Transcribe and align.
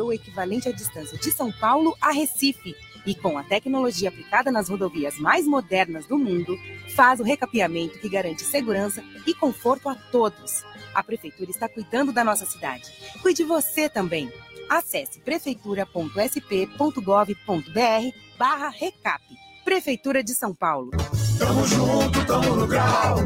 o 0.00 0.12
equivalente 0.12 0.68
à 0.68 0.72
distância 0.72 1.18
de 1.18 1.30
São 1.30 1.52
Paulo 1.52 1.94
a 2.00 2.10
Recife 2.12 2.74
e 3.04 3.14
com 3.14 3.36
a 3.36 3.42
tecnologia 3.42 4.08
aplicada 4.08 4.50
nas 4.50 4.70
rodovias 4.70 5.18
mais 5.18 5.46
modernas 5.46 6.06
do 6.06 6.16
mundo, 6.16 6.56
faz 6.94 7.20
o 7.20 7.24
recapeamento 7.24 7.98
que 7.98 8.08
garante 8.08 8.42
segurança 8.42 9.04
e 9.26 9.34
conforto 9.34 9.88
a 9.88 9.94
todos. 9.94 10.64
A 10.94 11.02
prefeitura 11.02 11.50
está 11.50 11.68
cuidando 11.68 12.12
da 12.12 12.24
nossa 12.24 12.46
cidade. 12.46 12.84
Cuide 13.20 13.44
você 13.44 13.88
também. 13.88 14.32
Acesse 14.70 15.20
prefeitura.sp.gov.br 15.20 18.16
barra 18.38 18.68
recap. 18.68 19.22
Prefeitura 19.64 20.22
de 20.22 20.34
São 20.34 20.54
Paulo. 20.54 20.90
Tamo 21.38 21.66
junto, 21.66 22.26
tamo 22.26 22.56
no 22.56 22.66
grau. 22.66 23.16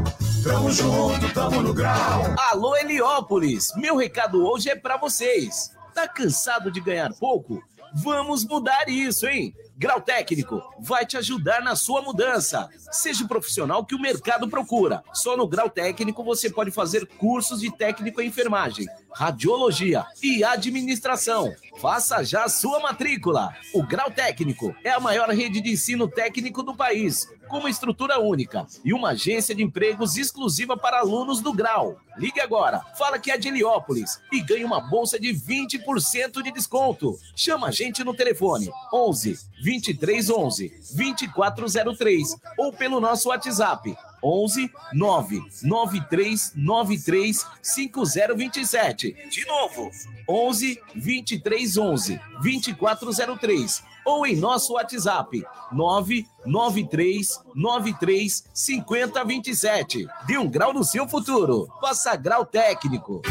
Tamo 0.43 0.71
junto, 0.71 1.35
tamo 1.35 1.63
no 1.63 1.75
grau. 1.75 2.23
Alô, 2.51 2.77
Heliópolis! 2.77 3.73
Meu 3.77 3.97
recado 3.97 4.47
hoje 4.47 4.71
é 4.71 4.77
para 4.77 4.97
vocês. 4.97 5.76
Tá 5.97 6.07
cansado 6.07 6.71
de 6.71 6.79
ganhar 6.79 7.11
pouco? 7.15 7.65
Vamos 7.95 8.45
mudar 8.45 8.87
isso, 8.87 9.27
hein? 9.27 9.55
Grau 9.79 9.99
Técnico 9.99 10.63
vai 10.79 11.07
te 11.07 11.17
ajudar 11.17 11.63
na 11.63 11.75
sua 11.75 12.03
mudança. 12.03 12.69
Seja 12.93 13.25
o 13.25 13.29
profissional 13.29 13.83
que 13.83 13.95
o 13.95 13.99
mercado 13.99 14.47
procura. 14.47 15.03
Só 15.15 15.39
no 15.39 15.49
Grau 15.49 15.71
Técnico 15.71 16.23
você 16.23 16.51
pode 16.51 16.71
fazer 16.71 17.07
cursos 17.07 17.61
de 17.61 17.75
técnico 17.75 18.21
em 18.21 18.27
enfermagem, 18.27 18.87
radiologia 19.17 20.05
e 20.23 20.45
administração. 20.45 21.51
Faça 21.81 22.23
já 22.23 22.47
sua 22.51 22.81
matrícula. 22.81 23.51
O 23.73 23.83
Grau 23.83 24.11
Técnico 24.11 24.77
é 24.85 24.91
a 24.91 25.01
maior 25.01 25.31
rede 25.31 25.63
de 25.63 25.71
ensino 25.71 26.07
técnico 26.07 26.63
do 26.63 26.77
país 26.77 27.27
com 27.49 27.59
uma 27.59 27.71
estrutura 27.71 28.21
única 28.21 28.67
e 28.85 28.93
uma 28.93 29.11
agência 29.11 29.55
de 29.55 29.63
empregos 29.63 30.19
exclusiva 30.19 30.77
para 30.77 30.99
alunos 30.99 31.41
do 31.41 31.53
Grau. 31.55 31.99
Ligue 32.19 32.41
agora, 32.41 32.81
fala 32.99 33.19
que 33.19 33.31
é 33.31 33.39
de 33.39 33.49
Heliópolis 33.49 34.21
e 34.31 34.41
ganhe 34.41 34.65
uma 34.65 34.81
bolsa 34.81 35.19
de 35.19 35.29
20% 35.29 36.43
de 36.43 36.53
desconto. 36.53 37.19
Chama 37.35 37.69
a 37.69 37.71
gente 37.71 38.05
no 38.05 38.13
telefone 38.13 38.71
11 38.93 39.39
2311 39.63 40.69
2403 40.95 42.37
ou 42.59 42.71
pelo 42.71 43.01
nosso 43.01 43.31
WhatsApp 43.31 43.97
11 44.27 44.71
993 44.93 46.53
93 46.57 47.47
5027. 47.63 49.17
De 49.31 49.47
novo, 49.47 49.91
11 50.29 50.81
23 50.95 51.77
11 51.77 52.21
2403 52.43 53.85
ou 54.05 54.27
em 54.27 54.37
nosso 54.37 54.73
WhatsApp 54.75 55.45
993 55.71 57.41
93 57.55 58.45
5027. 58.53 60.07
De 60.27 60.37
um 60.37 60.49
grau 60.49 60.73
no 60.73 60.83
seu 60.83 61.09
futuro. 61.09 61.69
Faça 61.81 62.17
grau 62.17 62.45
técnico. 62.45 63.23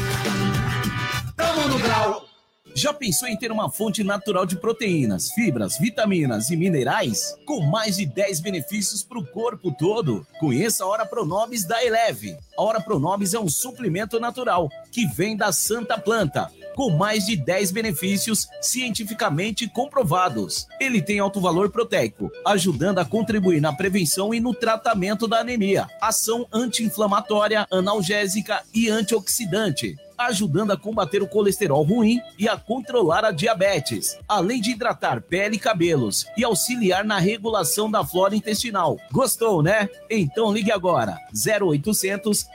Tamo 1.35 1.67
no 1.67 1.79
grau. 1.79 2.34
Já 2.77 2.91
pensou 2.93 3.29
em 3.29 3.37
ter 3.37 3.53
uma 3.53 3.69
fonte 3.69 4.03
natural 4.03 4.45
de 4.45 4.57
proteínas, 4.57 5.31
fibras, 5.31 5.77
vitaminas 5.79 6.49
e 6.49 6.57
minerais? 6.57 7.33
Com 7.45 7.61
mais 7.61 7.95
de 7.95 8.05
10 8.05 8.41
benefícios 8.41 9.01
para 9.01 9.17
o 9.17 9.25
corpo 9.25 9.71
todo? 9.71 10.27
Conheça 10.41 10.83
a 10.83 10.87
Hora 10.87 11.05
Pronobis 11.05 11.63
da 11.63 11.81
Eleve. 11.81 12.35
A 12.57 12.61
Hora 12.61 12.81
Pronobis 12.81 13.33
é 13.33 13.39
um 13.39 13.47
suplemento 13.47 14.19
natural 14.19 14.69
que 14.91 15.05
vem 15.07 15.37
da 15.37 15.53
Santa 15.53 15.97
Planta 15.97 16.51
com 16.75 16.89
mais 16.89 17.25
de 17.25 17.37
10 17.37 17.71
benefícios 17.71 18.45
cientificamente 18.61 19.69
comprovados. 19.69 20.67
Ele 20.77 21.01
tem 21.01 21.19
alto 21.19 21.39
valor 21.39 21.71
proteico, 21.71 22.29
ajudando 22.45 22.99
a 22.99 23.05
contribuir 23.05 23.61
na 23.61 23.71
prevenção 23.71 24.33
e 24.33 24.41
no 24.41 24.53
tratamento 24.53 25.25
da 25.25 25.39
anemia, 25.39 25.87
ação 26.01 26.45
anti-inflamatória, 26.51 27.65
analgésica 27.71 28.61
e 28.73 28.89
antioxidante 28.89 29.95
ajudando 30.17 30.71
a 30.71 30.77
combater 30.77 31.21
o 31.21 31.27
colesterol 31.27 31.83
ruim 31.83 32.19
e 32.37 32.47
a 32.47 32.57
controlar 32.57 33.25
a 33.25 33.31
diabetes, 33.31 34.17
além 34.27 34.61
de 34.61 34.71
hidratar 34.71 35.21
pele 35.21 35.55
e 35.55 35.59
cabelos 35.59 36.25
e 36.37 36.43
auxiliar 36.43 37.03
na 37.03 37.19
regulação 37.19 37.89
da 37.89 38.03
flora 38.03 38.35
intestinal. 38.35 38.97
Gostou, 39.11 39.61
né? 39.61 39.89
Então 40.09 40.53
ligue 40.53 40.71
agora 40.71 41.17
0800 41.33 42.45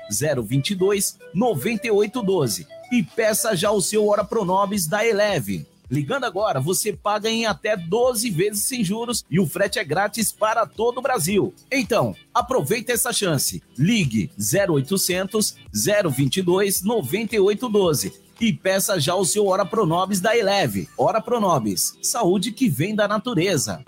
022 0.44 1.18
9812 1.34 2.66
e 2.90 3.02
peça 3.02 3.54
já 3.54 3.70
o 3.70 3.80
seu 3.80 4.06
Hora 4.08 4.24
Pronobis 4.24 4.86
da 4.86 5.06
Eleve. 5.06 5.69
Ligando 5.90 6.24
agora, 6.24 6.60
você 6.60 6.92
paga 6.92 7.28
em 7.28 7.46
até 7.46 7.76
12 7.76 8.30
vezes 8.30 8.62
sem 8.64 8.84
juros 8.84 9.24
e 9.28 9.40
o 9.40 9.46
frete 9.46 9.80
é 9.80 9.84
grátis 9.84 10.30
para 10.30 10.64
todo 10.64 10.98
o 10.98 11.02
Brasil. 11.02 11.52
Então, 11.70 12.14
aproveita 12.32 12.92
essa 12.92 13.12
chance. 13.12 13.60
Ligue 13.76 14.30
0800 14.38 15.56
022 15.72 16.82
9812 16.82 18.12
e 18.40 18.52
peça 18.52 19.00
já 19.00 19.16
o 19.16 19.24
seu 19.24 19.46
Hora 19.46 19.66
Pronobis 19.66 20.20
da 20.20 20.36
Eleve. 20.36 20.88
Hora 20.96 21.20
Pronobis, 21.20 21.98
saúde 22.00 22.52
que 22.52 22.68
vem 22.68 22.94
da 22.94 23.08
natureza. 23.08 23.84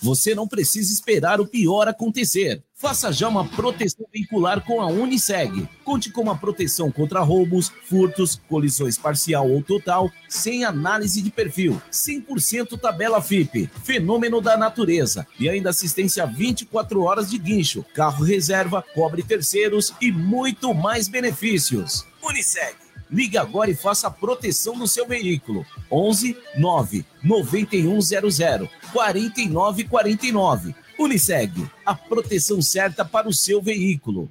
Você 0.00 0.34
não 0.34 0.48
precisa 0.48 0.92
esperar 0.92 1.40
o 1.40 1.46
pior 1.46 1.86
acontecer. 1.86 2.64
Faça 2.82 3.12
já 3.12 3.28
uma 3.28 3.46
proteção 3.46 4.04
veicular 4.12 4.60
com 4.60 4.80
a 4.80 4.88
Uniseg. 4.88 5.68
Conte 5.84 6.10
com 6.10 6.20
uma 6.22 6.36
proteção 6.36 6.90
contra 6.90 7.20
roubos, 7.20 7.70
furtos, 7.88 8.40
colisões 8.48 8.98
parcial 8.98 9.48
ou 9.48 9.62
total, 9.62 10.10
sem 10.28 10.64
análise 10.64 11.22
de 11.22 11.30
perfil. 11.30 11.80
100% 11.92 12.76
tabela 12.80 13.22
FIP. 13.22 13.70
Fenômeno 13.84 14.40
da 14.40 14.56
natureza. 14.56 15.24
E 15.38 15.48
ainda 15.48 15.70
assistência 15.70 16.26
24 16.26 17.00
horas 17.02 17.30
de 17.30 17.38
guincho, 17.38 17.84
carro 17.94 18.24
reserva, 18.24 18.84
cobre 18.96 19.22
terceiros 19.22 19.94
e 20.00 20.10
muito 20.10 20.74
mais 20.74 21.06
benefícios. 21.06 22.04
Uniseg. 22.20 22.74
Ligue 23.08 23.38
agora 23.38 23.70
e 23.70 23.76
faça 23.76 24.08
a 24.08 24.10
proteção 24.10 24.76
do 24.76 24.88
seu 24.88 25.06
veículo. 25.06 25.64
11 25.88 26.36
9 26.56 27.04
9100 27.22 28.68
4949. 28.92 30.74
Uniseg, 31.02 31.68
a 31.84 31.94
proteção 31.94 32.62
certa 32.62 33.04
para 33.04 33.28
o 33.28 33.34
seu 33.34 33.60
veículo. 33.60 34.30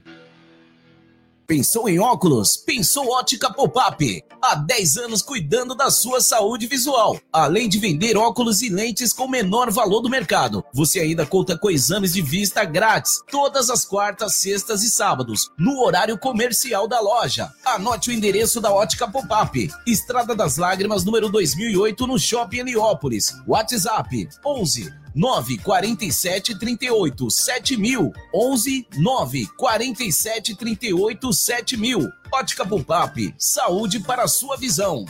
Pensou 1.51 1.89
em 1.89 1.99
óculos? 1.99 2.55
Pensou 2.55 3.09
Ótica 3.11 3.51
Pop-Up. 3.51 4.23
Há 4.41 4.55
10 4.55 4.95
anos 4.95 5.21
cuidando 5.21 5.75
da 5.75 5.91
sua 5.91 6.21
saúde 6.21 6.65
visual. 6.65 7.19
Além 7.29 7.67
de 7.67 7.77
vender 7.77 8.15
óculos 8.15 8.61
e 8.61 8.69
lentes 8.69 9.11
com 9.11 9.27
menor 9.27 9.69
valor 9.69 9.99
do 9.99 10.09
mercado, 10.09 10.63
você 10.73 11.01
ainda 11.01 11.25
conta 11.25 11.57
com 11.57 11.69
exames 11.69 12.13
de 12.13 12.21
vista 12.21 12.63
grátis 12.63 13.21
todas 13.29 13.69
as 13.69 13.83
quartas, 13.83 14.35
sextas 14.35 14.81
e 14.81 14.89
sábados, 14.89 15.51
no 15.57 15.81
horário 15.81 16.17
comercial 16.17 16.87
da 16.87 17.01
loja. 17.01 17.51
Anote 17.65 18.11
o 18.11 18.13
endereço 18.13 18.61
da 18.61 18.71
Ótica 18.71 19.11
Pop-Up. 19.11 19.69
Estrada 19.85 20.33
das 20.33 20.55
Lágrimas, 20.55 21.03
número 21.03 21.27
2008, 21.29 22.07
no 22.07 22.17
Shopping 22.17 22.59
Heliópolis. 22.59 23.35
WhatsApp 23.45 24.29
11 24.45 25.00
947 25.13 26.57
38 26.57 27.29
7000 27.29 28.11
11 28.33 28.87
947 28.97 30.55
38 30.55 31.33
7000 31.33 32.11
Ótica 32.33 32.65
Pulpap, 32.65 33.35
saúde 33.37 33.99
para 33.99 34.23
a 34.23 34.27
sua 34.27 34.55
visão. 34.55 35.05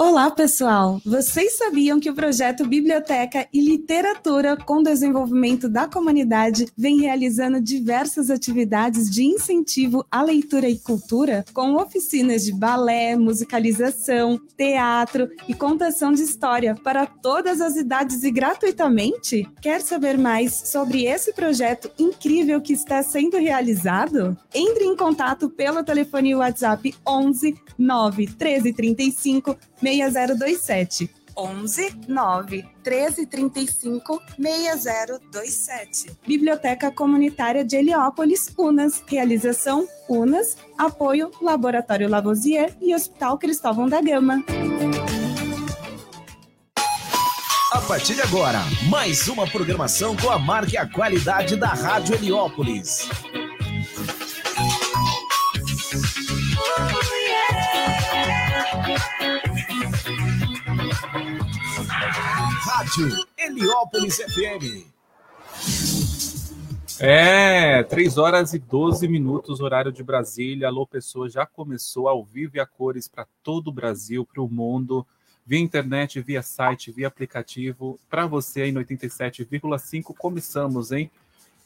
Olá, 0.00 0.30
pessoal! 0.30 1.00
Vocês 1.04 1.58
sabiam 1.58 1.98
que 1.98 2.08
o 2.08 2.14
projeto 2.14 2.64
Biblioteca 2.64 3.48
e 3.52 3.60
Literatura 3.60 4.56
com 4.56 4.80
Desenvolvimento 4.80 5.68
da 5.68 5.88
Comunidade 5.88 6.66
vem 6.78 7.00
realizando 7.00 7.60
diversas 7.60 8.30
atividades 8.30 9.10
de 9.10 9.24
incentivo 9.24 10.06
à 10.08 10.22
leitura 10.22 10.68
e 10.68 10.78
cultura, 10.78 11.44
com 11.52 11.74
oficinas 11.74 12.44
de 12.44 12.52
balé, 12.52 13.16
musicalização, 13.16 14.40
teatro 14.56 15.28
e 15.48 15.52
contação 15.52 16.12
de 16.12 16.22
história 16.22 16.76
para 16.76 17.04
todas 17.04 17.60
as 17.60 17.74
idades 17.74 18.22
e 18.22 18.30
gratuitamente? 18.30 19.48
Quer 19.60 19.80
saber 19.80 20.16
mais 20.16 20.54
sobre 20.54 21.06
esse 21.06 21.32
projeto 21.32 21.90
incrível 21.98 22.60
que 22.60 22.72
está 22.72 23.02
sendo 23.02 23.36
realizado? 23.36 24.38
Entre 24.54 24.84
em 24.84 24.94
contato 24.94 25.50
pelo 25.50 25.82
telefone 25.82 26.36
WhatsApp 26.36 26.94
11 27.04 27.56
9 27.76 28.26
1335 28.26 29.56
6027. 29.96 31.10
11 31.38 32.00
9 32.08 32.66
13 32.82 33.26
35 33.26 34.20
6027. 34.36 36.10
Biblioteca 36.26 36.90
Comunitária 36.90 37.64
de 37.64 37.76
Heliópolis, 37.76 38.52
UNAS. 38.58 39.02
Realização 39.06 39.86
UNAS. 40.08 40.56
Apoio 40.76 41.30
Laboratório 41.40 42.08
Lavoisier 42.08 42.76
e 42.80 42.92
Hospital 42.94 43.38
Cristóvão 43.38 43.88
da 43.88 44.00
Gama. 44.00 44.44
A 47.72 47.80
partir 47.82 48.14
de 48.14 48.22
agora, 48.22 48.58
mais 48.88 49.28
uma 49.28 49.46
programação 49.46 50.16
com 50.16 50.30
a 50.30 50.38
marca 50.38 50.74
e 50.74 50.76
a 50.76 50.88
qualidade 50.88 51.54
da 51.54 51.68
Rádio 51.68 52.16
Heliópolis. 52.16 53.08
Rádio 62.88 63.26
Heliópolis 63.36 64.16
FM. 64.16 64.86
É, 66.98 67.82
3 67.82 68.16
horas 68.16 68.54
e 68.54 68.58
12 68.58 69.06
minutos, 69.06 69.60
horário 69.60 69.92
de 69.92 70.02
Brasília. 70.02 70.68
Alô, 70.68 70.86
pessoa, 70.86 71.28
já 71.28 71.44
começou 71.44 72.08
ao 72.08 72.24
vivo 72.24 72.56
e 72.56 72.60
a 72.60 72.64
cores 72.64 73.06
para 73.06 73.26
todo 73.42 73.68
o 73.68 73.72
Brasil, 73.72 74.24
para 74.24 74.42
o 74.42 74.48
mundo, 74.48 75.06
via 75.44 75.58
internet, 75.58 76.18
via 76.22 76.40
site, 76.40 76.90
via 76.90 77.08
aplicativo. 77.08 78.00
Para 78.08 78.26
você 78.26 78.62
aí 78.62 78.72
no 78.72 78.80
87,5, 78.80 80.14
começamos, 80.16 80.90
hein? 80.90 81.10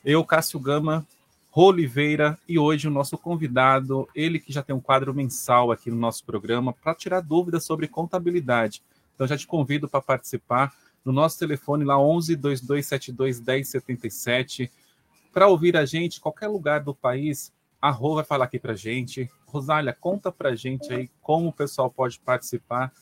Eu, 0.05 0.25
Cássio 0.25 0.59
Gama, 0.59 1.07
Oliveira 1.55 2.37
e 2.49 2.59
hoje 2.59 2.89
o 2.89 2.91
nosso 2.91 3.17
convidado, 3.17 4.09
ele 4.13 4.41
que 4.41 4.53
já 4.53 4.61
tem 4.61 4.75
um 4.75 4.81
quadro 4.81 5.15
mensal 5.15 5.71
aqui 5.71 5.89
no 5.89 5.97
nosso 5.97 6.25
programa 6.25 6.73
para 6.73 6.97
tirar 6.97 7.21
dúvidas 7.21 7.65
sobre 7.65 7.87
contabilidade. 7.87 8.83
Então 9.15 9.25
já 9.25 9.39
te 9.39 9.47
convido 9.47 9.89
para 9.89 10.01
participar 10.01 10.75
no 11.05 11.13
nosso 11.13 11.39
telefone 11.39 11.85
lá 11.85 11.99
11 11.99 12.37
2272 12.37 13.41
1077 13.41 14.71
para 15.33 15.49
ouvir 15.49 15.77
a 15.77 15.85
gente 15.85 16.21
qualquer 16.21 16.49
lugar 16.49 16.81
do 16.81 16.95
país. 16.95 17.53
A 17.81 17.91
Rô 17.91 18.15
vai 18.15 18.25
falar 18.25 18.45
aqui 18.45 18.59
para 18.59 18.75
gente. 18.75 19.31
Rosália, 19.47 19.93
conta 19.93 20.31
para 20.31 20.55
gente 20.55 20.93
aí 20.93 21.11
como 21.21 21.49
o 21.49 21.53
pessoal 21.53 21.91
pode 21.91 22.19
participar 22.21 22.93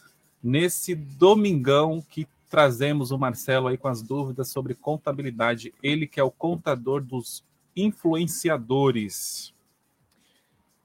nesse 0.43 0.94
domingão 0.94 2.02
que 2.08 2.26
trazemos 2.49 3.11
o 3.11 3.19
Marcelo 3.19 3.69
aí 3.69 3.76
com 3.76 3.88
as 3.88 4.02
dúvidas 4.02 4.49
sobre 4.49 4.75
contabilidade. 4.75 5.75
Ele 5.82 6.06
que 6.06 6.19
é 6.19 6.25
o 6.25 6.31
contador 6.31 7.02
dos 7.02 7.44
influenciadores. 7.76 9.55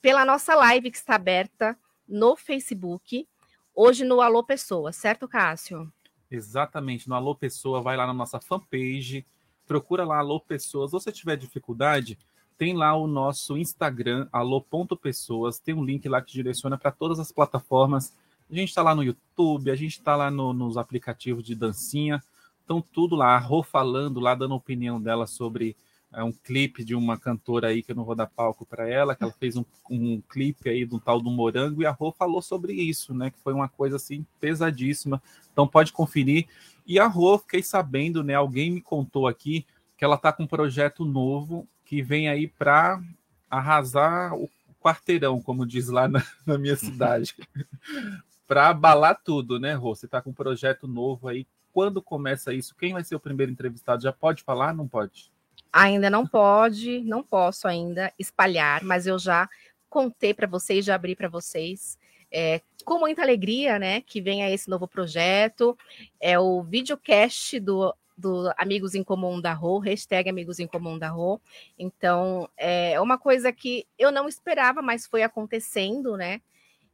pela 0.00 0.24
nossa 0.24 0.54
live 0.54 0.90
que 0.90 0.96
está 0.96 1.14
aberta 1.14 1.76
no 2.08 2.34
Facebook, 2.34 3.26
hoje 3.74 4.04
no 4.04 4.20
Alô 4.20 4.42
Pessoa, 4.42 4.92
certo, 4.92 5.28
Cássio? 5.28 5.92
Exatamente, 6.30 7.08
no 7.08 7.14
Alô 7.14 7.34
Pessoa, 7.34 7.80
vai 7.80 7.96
lá 7.96 8.06
na 8.06 8.14
nossa 8.14 8.40
fanpage, 8.40 9.26
procura 9.66 10.04
lá 10.04 10.18
Alô 10.18 10.40
Pessoas. 10.40 10.92
Ou 10.92 11.00
se 11.00 11.10
tiver 11.12 11.36
dificuldade, 11.36 12.18
tem 12.60 12.76
lá 12.76 12.94
o 12.94 13.06
nosso 13.06 13.56
Instagram, 13.56 14.28
alô.pessoas, 14.30 15.58
tem 15.58 15.74
um 15.74 15.82
link 15.82 16.06
lá 16.06 16.20
que 16.20 16.30
direciona 16.30 16.76
para 16.76 16.90
todas 16.90 17.18
as 17.18 17.32
plataformas. 17.32 18.14
A 18.50 18.54
gente 18.54 18.68
está 18.68 18.82
lá 18.82 18.94
no 18.94 19.02
YouTube, 19.02 19.70
a 19.70 19.74
gente 19.74 19.92
está 19.92 20.14
lá 20.14 20.30
no, 20.30 20.52
nos 20.52 20.76
aplicativos 20.76 21.42
de 21.42 21.54
dancinha. 21.54 22.22
Então, 22.62 22.82
tudo 22.82 23.16
lá, 23.16 23.34
a 23.34 23.38
Rô 23.38 23.62
falando 23.62 24.20
lá, 24.20 24.34
dando 24.34 24.54
opinião 24.54 25.00
dela 25.00 25.26
sobre 25.26 25.74
é 26.12 26.24
um 26.24 26.32
clipe 26.32 26.84
de 26.84 26.94
uma 26.94 27.16
cantora 27.16 27.68
aí 27.68 27.82
que 27.82 27.92
eu 27.92 27.96
não 27.96 28.04
vou 28.04 28.14
dar 28.14 28.26
palco 28.26 28.66
para 28.66 28.88
ela, 28.88 29.14
que 29.14 29.22
ela 29.22 29.32
fez 29.32 29.56
um, 29.56 29.64
um 29.88 30.20
clipe 30.20 30.68
aí 30.68 30.84
do 30.84 30.98
tal 30.98 31.20
do 31.20 31.30
Morango 31.30 31.82
e 31.82 31.86
a 31.86 31.90
Rô 31.90 32.10
falou 32.10 32.42
sobre 32.42 32.72
isso, 32.72 33.14
né? 33.14 33.30
Que 33.30 33.38
foi 33.38 33.52
uma 33.52 33.68
coisa 33.68 33.96
assim 33.96 34.26
pesadíssima. 34.40 35.22
Então 35.52 35.68
pode 35.68 35.92
conferir. 35.92 36.48
E 36.84 36.98
a 36.98 37.06
Rô, 37.06 37.38
fiquei 37.38 37.62
sabendo, 37.62 38.24
né? 38.24 38.34
Alguém 38.34 38.70
me 38.70 38.80
contou 38.80 39.28
aqui 39.28 39.64
que 39.96 40.04
ela 40.04 40.18
tá 40.18 40.32
com 40.32 40.42
um 40.42 40.48
projeto 40.48 41.04
novo 41.04 41.66
que 41.84 42.02
vem 42.02 42.28
aí 42.28 42.48
para 42.48 43.00
arrasar 43.48 44.34
o 44.34 44.48
quarteirão, 44.80 45.40
como 45.40 45.66
diz 45.66 45.88
lá 45.88 46.08
na, 46.08 46.24
na 46.44 46.58
minha 46.58 46.76
cidade. 46.76 47.36
para 48.48 48.68
abalar 48.68 49.20
tudo, 49.22 49.60
né, 49.60 49.74
Rô? 49.74 49.94
Você 49.94 50.08
tá 50.08 50.20
com 50.20 50.30
um 50.30 50.34
projeto 50.34 50.88
novo 50.88 51.28
aí. 51.28 51.46
Quando 51.72 52.02
começa 52.02 52.52
isso? 52.52 52.74
Quem 52.74 52.94
vai 52.94 53.04
ser 53.04 53.14
o 53.14 53.20
primeiro 53.20 53.52
entrevistado? 53.52 54.02
Já 54.02 54.12
pode 54.12 54.42
falar? 54.42 54.74
Não 54.74 54.88
pode? 54.88 55.30
Ainda 55.72 56.10
não 56.10 56.26
pode, 56.26 57.00
não 57.00 57.22
posso 57.22 57.68
ainda 57.68 58.12
espalhar, 58.18 58.82
mas 58.82 59.06
eu 59.06 59.18
já 59.18 59.48
contei 59.88 60.34
para 60.34 60.46
vocês, 60.46 60.84
já 60.84 60.94
abri 60.94 61.14
para 61.14 61.28
vocês. 61.28 61.98
É, 62.32 62.60
com 62.84 62.98
muita 62.98 63.22
alegria, 63.22 63.78
né, 63.78 64.00
que 64.00 64.20
venha 64.20 64.50
esse 64.50 64.68
novo 64.68 64.86
projeto. 64.86 65.76
É 66.20 66.38
o 66.38 66.62
videocast 66.62 67.58
do, 67.60 67.94
do 68.16 68.52
Amigos 68.56 68.94
em 68.94 69.02
Comum 69.02 69.40
da 69.40 69.52
Rô, 69.52 69.78
hashtag 69.78 70.28
Amigos 70.28 70.58
em 70.58 70.66
Comum 70.66 70.98
da 70.98 71.08
Rô. 71.08 71.40
Então, 71.78 72.48
é 72.56 73.00
uma 73.00 73.18
coisa 73.18 73.52
que 73.52 73.86
eu 73.98 74.12
não 74.12 74.28
esperava, 74.28 74.82
mas 74.82 75.06
foi 75.06 75.22
acontecendo, 75.22 76.16
né? 76.16 76.40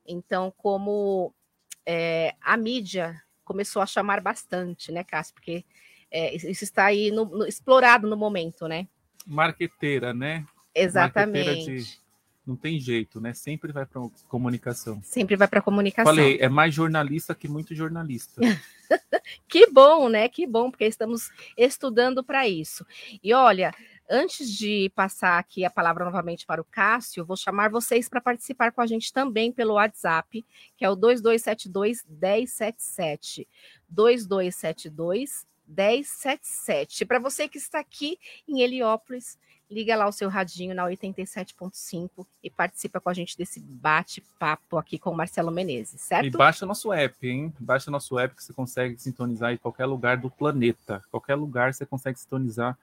Então, 0.07 0.53
como 0.57 1.35
é, 1.85 2.35
a 2.41 2.57
mídia 2.57 3.21
começou 3.45 3.83
a 3.83 3.87
chamar 3.87 4.21
bastante, 4.21 4.91
né, 4.93 5.05
Cássio? 5.05 5.35
Porque 5.35 5.65
é, 6.11 6.35
isso 6.35 6.65
está 6.65 6.87
aí 6.87 7.11
no, 7.11 7.25
no, 7.25 7.47
explorado 7.47 8.09
no 8.09 8.17
momento, 8.17 8.67
né? 8.67 8.87
Marqueteira, 9.27 10.15
né? 10.15 10.45
Exatamente. 10.75 11.47
Marqueteira 11.47 11.83
de... 11.83 12.07
Não 12.47 12.55
tem 12.55 12.79
jeito, 12.79 13.21
né? 13.21 13.35
Sempre 13.35 13.73
vai 13.73 13.85
para 13.85 14.01
comunicação. 14.29 15.01
Sempre 15.03 15.35
vai 15.35 15.49
para 15.49 15.61
comunicação. 15.61 16.15
Falei, 16.15 16.39
é 16.41 16.49
mais 16.49 16.73
jornalista 16.73 17.35
que 17.35 17.49
muito 17.49 17.75
jornalista. 17.75 18.41
que 19.49 19.67
bom, 19.67 20.09
né? 20.09 20.29
Que 20.29 20.47
bom, 20.47 20.71
porque 20.71 20.85
estamos 20.85 21.29
estudando 21.59 22.23
para 22.23 22.49
isso. 22.49 22.87
E 23.21 23.35
olha, 23.35 23.73
Antes 24.09 24.57
de 24.57 24.89
passar 24.95 25.37
aqui 25.37 25.65
a 25.65 25.71
palavra 25.71 26.05
novamente 26.05 26.47
para 26.47 26.61
o 26.61 26.65
Cássio, 26.65 27.25
vou 27.25 27.37
chamar 27.37 27.71
vocês 27.71 28.09
para 28.09 28.21
participar 28.21 28.71
com 28.71 28.81
a 28.81 28.87
gente 28.87 29.13
também 29.13 29.51
pelo 29.51 29.75
WhatsApp, 29.75 30.47
que 30.77 30.85
é 30.85 30.89
o 30.89 30.95
2272 30.95 32.05
1077. 32.09 33.49
2272 33.89 35.45
1077. 35.69 37.05
Para 37.05 37.19
você 37.19 37.49
que 37.49 37.59
está 37.59 37.81
aqui 37.81 38.19
em 38.47 38.63
Heliópolis, 38.63 39.39
liga 39.71 39.97
lá 39.97 40.07
o 40.07 40.13
seu 40.13 40.29
radinho 40.29 40.75
na 40.75 40.85
87.5 40.85 42.27
e 42.43 42.49
participa 42.49 43.01
com 43.01 43.09
a 43.09 43.15
gente 43.15 43.37
desse 43.37 43.61
bate-papo 43.61 44.79
aqui 44.79 44.99
com 44.99 45.11
o 45.11 45.17
Marcelo 45.17 45.51
Menezes, 45.51 46.01
certo? 46.01 46.27
E 46.27 46.31
baixa 46.31 46.65
nosso 46.65 46.93
app, 46.93 47.29
hein? 47.29 47.53
Baixa 47.59 47.91
nosso 47.91 48.19
app 48.19 48.35
que 48.35 48.45
você 48.45 48.53
consegue 48.53 48.99
sintonizar 48.99 49.53
em 49.53 49.57
qualquer 49.57 49.87
lugar 49.87 50.17
do 50.17 50.31
planeta. 50.31 51.03
Qualquer 51.11 51.35
lugar 51.35 51.75
você 51.75 51.85
consegue 51.85 52.19
sintonizar 52.19 52.79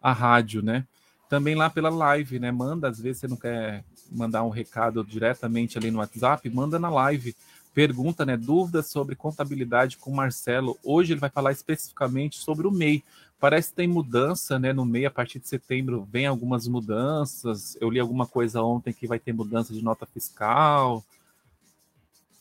a 0.00 0.12
rádio, 0.12 0.62
né? 0.62 0.86
Também 1.28 1.54
lá 1.54 1.68
pela 1.68 1.90
live, 1.90 2.38
né? 2.38 2.50
Manda, 2.50 2.88
às 2.88 3.00
vezes 3.00 3.20
você 3.20 3.28
não 3.28 3.36
quer 3.36 3.84
mandar 4.10 4.44
um 4.44 4.48
recado 4.48 5.04
diretamente 5.04 5.76
ali 5.76 5.90
no 5.90 5.98
WhatsApp, 5.98 6.48
manda 6.48 6.78
na 6.78 6.88
live 6.88 7.34
pergunta, 7.74 8.24
né, 8.26 8.36
dúvidas 8.36 8.88
sobre 8.88 9.14
contabilidade 9.14 9.96
com 9.96 10.10
o 10.10 10.16
Marcelo. 10.16 10.78
Hoje 10.82 11.12
ele 11.12 11.20
vai 11.20 11.30
falar 11.30 11.52
especificamente 11.52 12.38
sobre 12.38 12.66
o 12.66 12.70
MEI. 12.70 13.02
Parece 13.40 13.70
que 13.70 13.76
tem 13.76 13.86
mudança, 13.86 14.58
né, 14.58 14.72
no 14.72 14.84
MEI 14.84 15.06
a 15.06 15.10
partir 15.10 15.38
de 15.38 15.48
setembro 15.48 16.06
vem 16.10 16.26
algumas 16.26 16.66
mudanças. 16.66 17.76
Eu 17.80 17.88
li 17.88 18.00
alguma 18.00 18.26
coisa 18.26 18.62
ontem 18.62 18.92
que 18.92 19.06
vai 19.06 19.18
ter 19.18 19.32
mudança 19.32 19.72
de 19.72 19.82
nota 19.82 20.06
fiscal. 20.06 21.04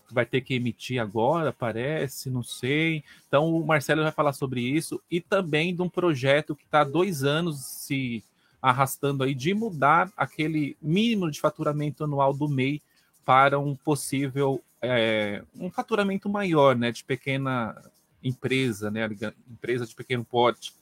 Vai 0.10 0.26
ter 0.26 0.42
que 0.42 0.56
emitir 0.56 1.00
agora, 1.00 1.54
parece, 1.54 2.30
não 2.30 2.42
sei. 2.42 3.04
Então 3.28 3.54
o 3.54 3.66
Marcelo 3.66 4.04
vai 4.04 4.12
falar 4.12 4.34
sobre 4.34 4.62
isso 4.62 5.02
e 5.12 5.22
também 5.22 5.76
de 5.76 5.82
um 5.82 5.90
projeto 5.90 6.56
que 6.56 6.64
está 6.64 6.82
há 6.82 6.86
dois 6.86 7.24
anos 7.24 7.60
se 7.60 8.24
arrastando 8.62 9.24
aí 9.24 9.36
de 9.36 9.54
mudar 9.54 10.12
aquele 10.18 10.76
mínimo 10.82 11.30
de 11.30 11.40
faturamento 11.40 12.04
anual 12.04 12.34
do 12.34 12.48
MEI 12.48 12.82
para 13.28 13.60
um 13.60 13.76
possível 13.76 14.64
é, 14.82 15.44
um 15.60 15.70
faturamento 15.70 16.30
maior, 16.30 16.78
né, 16.78 16.94
de 16.94 17.04
pequena 17.04 17.76
empresa, 18.24 18.90
né, 18.90 19.06
empresa 19.52 19.86
de 19.86 19.94
pequeno 19.94 20.24
porte, 20.24 20.74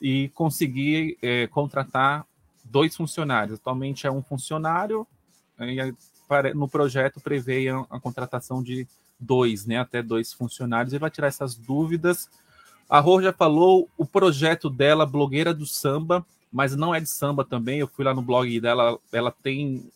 e 0.00 0.28
conseguir 0.28 1.18
é, 1.20 1.48
contratar 1.48 2.24
dois 2.62 2.94
funcionários. 2.94 3.58
Atualmente 3.58 4.06
é 4.06 4.12
um 4.12 4.22
funcionário, 4.22 5.04
e 5.58 6.54
no 6.54 6.68
projeto 6.68 7.20
prevê 7.20 7.68
a, 7.68 7.98
contratação 7.98 8.62
de 8.62 8.86
dois, 9.18 9.66
né, 9.66 9.78
até 9.78 10.00
dois 10.04 10.32
funcionários, 10.32 10.94
e 10.94 10.98
vai 10.98 11.10
tirar 11.10 11.26
essas 11.26 11.56
dúvidas. 11.56 12.30
A 12.88 13.00
Rô 13.00 13.20
já 13.20 13.32
falou 13.32 13.88
o 13.98 14.06
projeto 14.06 14.70
dela, 14.70 15.04
blogueira 15.04 15.52
do 15.52 15.66
samba, 15.66 16.24
mas 16.52 16.76
não 16.76 16.94
é 16.94 17.00
de 17.00 17.10
samba 17.10 17.44
também. 17.44 17.80
Eu 17.80 17.88
fui 17.88 18.04
lá 18.04 18.14
no 18.14 18.22
blog 18.22 18.60
dela, 18.60 19.00
ela 19.12 19.32
tem 19.32 19.90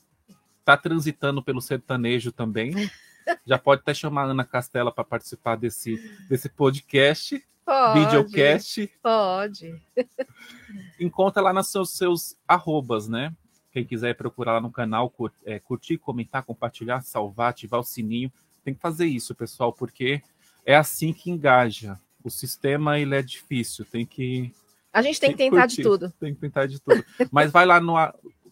tá 0.66 0.76
transitando 0.76 1.40
pelo 1.40 1.62
sertanejo 1.62 2.32
também. 2.32 2.74
Já 3.46 3.56
pode 3.56 3.82
até 3.82 3.94
chamar 3.94 4.22
a 4.22 4.30
Ana 4.32 4.44
Castela 4.44 4.90
para 4.90 5.04
participar 5.04 5.56
desse, 5.56 5.96
desse 6.28 6.48
podcast. 6.48 7.42
Pode, 7.64 8.00
videocast. 8.00 8.90
Pode. 9.00 9.80
Encontra 11.00 11.40
lá 11.40 11.52
nos 11.52 11.68
seus, 11.68 11.90
seus 11.90 12.36
arrobas, 12.46 13.08
né? 13.08 13.32
Quem 13.70 13.84
quiser 13.84 14.16
procurar 14.16 14.54
lá 14.54 14.60
no 14.60 14.70
canal, 14.70 15.12
é, 15.44 15.60
curtir, 15.60 15.98
comentar, 15.98 16.42
compartilhar, 16.42 17.00
salvar, 17.02 17.50
ativar 17.50 17.80
o 17.80 17.84
sininho. 17.84 18.32
Tem 18.64 18.74
que 18.74 18.80
fazer 18.80 19.06
isso, 19.06 19.34
pessoal, 19.34 19.72
porque 19.72 20.20
é 20.64 20.74
assim 20.74 21.12
que 21.12 21.30
engaja. 21.30 21.98
O 22.24 22.30
sistema 22.30 22.98
ele 22.98 23.14
é 23.14 23.22
difícil, 23.22 23.84
tem 23.84 24.04
que. 24.04 24.52
A 24.92 25.02
gente 25.02 25.20
tem, 25.20 25.28
tem 25.28 25.36
que 25.36 25.42
tentar 25.50 25.62
curtir, 25.62 25.76
de 25.76 25.82
tudo. 25.82 26.12
Tem 26.18 26.34
que 26.34 26.40
tentar 26.40 26.66
de 26.66 26.80
tudo. 26.80 27.04
Mas 27.30 27.52
vai 27.52 27.66
lá 27.66 27.80
no 27.80 27.96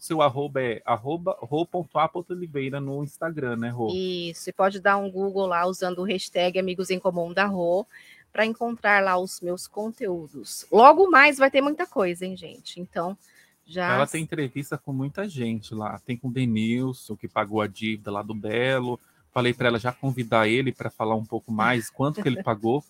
seu 0.05 0.21
arroba 0.21 0.61
é 0.61 0.83
arroba 0.85 1.35
ro.a.oliveira 1.41 2.79
no 2.79 3.03
Instagram, 3.03 3.57
né, 3.57 3.71
Rô? 3.71 3.89
Isso, 3.91 4.43
você 4.43 4.53
pode 4.53 4.79
dar 4.79 4.99
um 4.99 5.11
Google 5.11 5.47
lá 5.47 5.65
usando 5.65 6.01
o 6.01 6.05
hashtag 6.05 6.59
Amigos 6.59 6.91
em 6.91 6.99
Comum 6.99 7.33
da 7.33 7.47
Rô 7.47 7.87
para 8.31 8.45
encontrar 8.45 9.03
lá 9.03 9.17
os 9.17 9.41
meus 9.41 9.67
conteúdos. 9.67 10.67
Logo 10.71 11.11
mais 11.11 11.39
vai 11.39 11.51
ter 11.51 11.63
muita 11.63 11.87
coisa, 11.87 12.27
hein, 12.27 12.37
gente? 12.37 12.79
Então, 12.79 13.17
já. 13.65 13.95
Ela 13.95 14.07
tem 14.07 14.23
entrevista 14.23 14.77
com 14.77 14.93
muita 14.93 15.27
gente 15.27 15.75
lá. 15.75 15.99
Tem 16.05 16.19
com 16.19 16.29
o 16.29 16.33
Denilson, 16.33 17.17
que 17.17 17.27
pagou 17.27 17.63
a 17.63 17.67
dívida 17.67 18.11
lá 18.11 18.21
do 18.21 18.35
Belo. 18.35 19.01
Falei 19.33 19.55
para 19.55 19.69
ela 19.69 19.79
já 19.79 19.91
convidar 19.91 20.47
ele 20.47 20.71
para 20.71 20.91
falar 20.91 21.15
um 21.15 21.25
pouco 21.25 21.51
mais 21.51 21.89
quanto 21.89 22.23
que 22.23 22.29
ele 22.29 22.43
pagou. 22.45 22.85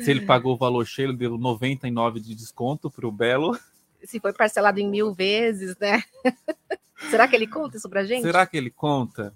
Se 0.00 0.10
ele 0.10 0.26
pagou 0.26 0.54
o 0.54 0.58
valor 0.58 0.84
cheio, 0.84 1.10
ele 1.10 1.16
deu 1.16 1.38
99 1.38 2.18
de 2.18 2.34
desconto 2.34 2.90
para 2.90 3.06
o 3.06 3.12
Belo. 3.12 3.56
Se 4.04 4.20
foi 4.20 4.32
parcelado 4.32 4.78
em 4.78 4.88
mil 4.88 5.12
vezes, 5.12 5.76
né? 5.78 6.02
Será 7.10 7.28
que 7.28 7.36
ele 7.36 7.46
conta 7.46 7.76
isso 7.76 7.88
para 7.88 8.04
gente? 8.04 8.22
Será 8.22 8.46
que 8.46 8.56
ele 8.56 8.70
conta? 8.70 9.34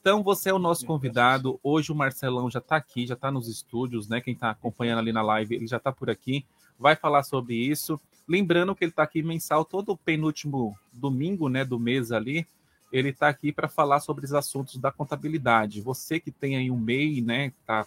Então, 0.00 0.22
você 0.22 0.50
é 0.50 0.52
o 0.52 0.58
nosso 0.58 0.84
convidado. 0.84 1.60
Hoje 1.62 1.92
o 1.92 1.94
Marcelão 1.94 2.50
já 2.50 2.58
está 2.58 2.74
aqui, 2.74 3.06
já 3.06 3.14
está 3.14 3.30
nos 3.30 3.46
estúdios, 3.46 4.08
né? 4.08 4.20
Quem 4.20 4.34
está 4.34 4.50
acompanhando 4.50 4.98
ali 4.98 5.12
na 5.12 5.22
live, 5.22 5.54
ele 5.54 5.66
já 5.66 5.76
está 5.76 5.92
por 5.92 6.10
aqui. 6.10 6.44
Vai 6.76 6.96
falar 6.96 7.22
sobre 7.22 7.54
isso. 7.54 8.00
Lembrando 8.26 8.74
que 8.74 8.82
ele 8.84 8.90
está 8.90 9.04
aqui 9.04 9.22
mensal 9.22 9.64
todo 9.64 9.92
o 9.92 9.96
penúltimo 9.96 10.76
domingo, 10.92 11.48
né, 11.48 11.64
do 11.64 11.78
mês 11.78 12.10
ali. 12.10 12.46
Ele 12.92 13.10
está 13.10 13.28
aqui 13.28 13.52
para 13.52 13.68
falar 13.68 14.00
sobre 14.00 14.24
os 14.24 14.34
assuntos 14.34 14.76
da 14.76 14.90
contabilidade. 14.90 15.80
Você 15.80 16.18
que 16.18 16.32
tem 16.32 16.56
aí 16.56 16.70
um 16.70 16.78
MEI, 16.78 17.20
né, 17.20 17.52
está 17.60 17.86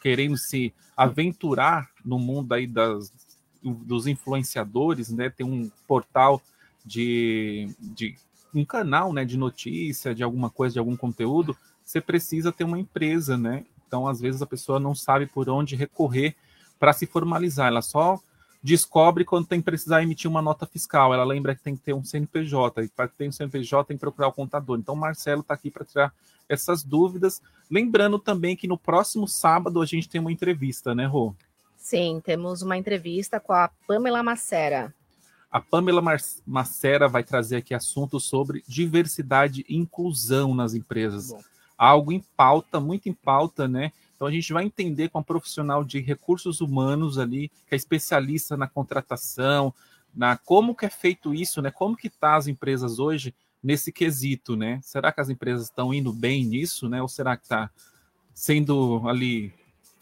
querendo 0.00 0.36
se 0.38 0.72
aventurar 0.96 1.90
no 2.04 2.18
mundo 2.18 2.52
aí 2.52 2.66
das, 2.66 3.12
dos 3.72 4.06
influenciadores, 4.06 5.10
né? 5.10 5.30
Tem 5.30 5.46
um 5.46 5.70
portal 5.86 6.40
de, 6.84 7.68
de 7.80 8.16
um 8.54 8.64
canal, 8.64 9.12
né, 9.12 9.24
de 9.24 9.36
notícia, 9.36 10.14
de 10.14 10.22
alguma 10.22 10.48
coisa, 10.48 10.74
de 10.74 10.78
algum 10.78 10.96
conteúdo, 10.96 11.56
você 11.84 12.00
precisa 12.00 12.50
ter 12.50 12.64
uma 12.64 12.78
empresa, 12.78 13.36
né? 13.36 13.64
Então, 13.86 14.08
às 14.08 14.20
vezes 14.20 14.42
a 14.42 14.46
pessoa 14.46 14.80
não 14.80 14.94
sabe 14.94 15.26
por 15.26 15.48
onde 15.48 15.76
recorrer 15.76 16.34
para 16.78 16.92
se 16.92 17.06
formalizar. 17.06 17.68
Ela 17.68 17.82
só 17.82 18.18
descobre 18.62 19.24
quando 19.24 19.46
tem 19.46 19.60
que 19.60 19.64
precisar 19.64 20.02
emitir 20.02 20.28
uma 20.28 20.42
nota 20.42 20.66
fiscal. 20.66 21.14
Ela 21.14 21.24
lembra 21.24 21.54
que 21.54 21.62
tem 21.62 21.76
que 21.76 21.82
ter 21.82 21.94
um 21.94 22.02
CNPJ. 22.02 22.82
E 22.82 22.88
para 22.88 23.06
ter 23.06 23.28
um 23.28 23.32
CNPJ 23.32 23.86
tem 23.86 23.96
que 23.96 24.00
procurar 24.00 24.28
o 24.28 24.32
contador. 24.32 24.76
Então, 24.78 24.94
o 24.94 24.98
Marcelo 24.98 25.42
está 25.42 25.54
aqui 25.54 25.70
para 25.70 25.84
tirar 25.84 26.12
essas 26.48 26.82
dúvidas. 26.82 27.40
Lembrando 27.70 28.18
também 28.18 28.56
que 28.56 28.66
no 28.66 28.76
próximo 28.76 29.28
sábado 29.28 29.80
a 29.80 29.86
gente 29.86 30.08
tem 30.08 30.20
uma 30.20 30.32
entrevista, 30.32 30.94
né, 30.94 31.06
Rô? 31.06 31.34
Sim, 31.86 32.20
temos 32.20 32.62
uma 32.62 32.76
entrevista 32.76 33.38
com 33.38 33.52
a 33.52 33.70
Pamela 33.86 34.20
Macera. 34.20 34.92
A 35.48 35.60
Pamela 35.60 36.02
Macera 36.44 37.06
vai 37.06 37.22
trazer 37.22 37.58
aqui 37.58 37.72
assuntos 37.72 38.24
sobre 38.24 38.64
diversidade 38.66 39.64
e 39.68 39.76
inclusão 39.76 40.52
nas 40.52 40.74
empresas. 40.74 41.28
Bom. 41.28 41.40
Algo 41.78 42.10
em 42.10 42.18
pauta, 42.36 42.80
muito 42.80 43.08
em 43.08 43.12
pauta, 43.12 43.68
né? 43.68 43.92
Então 44.16 44.26
a 44.26 44.32
gente 44.32 44.52
vai 44.52 44.64
entender 44.64 45.10
com 45.10 45.20
a 45.20 45.22
profissional 45.22 45.84
de 45.84 46.00
recursos 46.00 46.60
humanos 46.60 47.18
ali, 47.18 47.50
que 47.68 47.74
é 47.74 47.76
especialista 47.76 48.56
na 48.56 48.66
contratação, 48.66 49.72
na 50.12 50.36
como 50.36 50.74
que 50.74 50.86
é 50.86 50.90
feito 50.90 51.32
isso, 51.32 51.62
né? 51.62 51.70
Como 51.70 51.96
que 51.96 52.10
tá 52.10 52.34
as 52.34 52.48
empresas 52.48 52.98
hoje 52.98 53.32
nesse 53.62 53.92
quesito, 53.92 54.56
né? 54.56 54.80
Será 54.82 55.12
que 55.12 55.20
as 55.20 55.28
empresas 55.28 55.66
estão 55.66 55.94
indo 55.94 56.12
bem 56.12 56.44
nisso, 56.44 56.88
né? 56.88 57.00
Ou 57.00 57.06
será 57.06 57.36
que 57.36 57.44
está 57.44 57.70
sendo 58.34 59.08
ali 59.08 59.54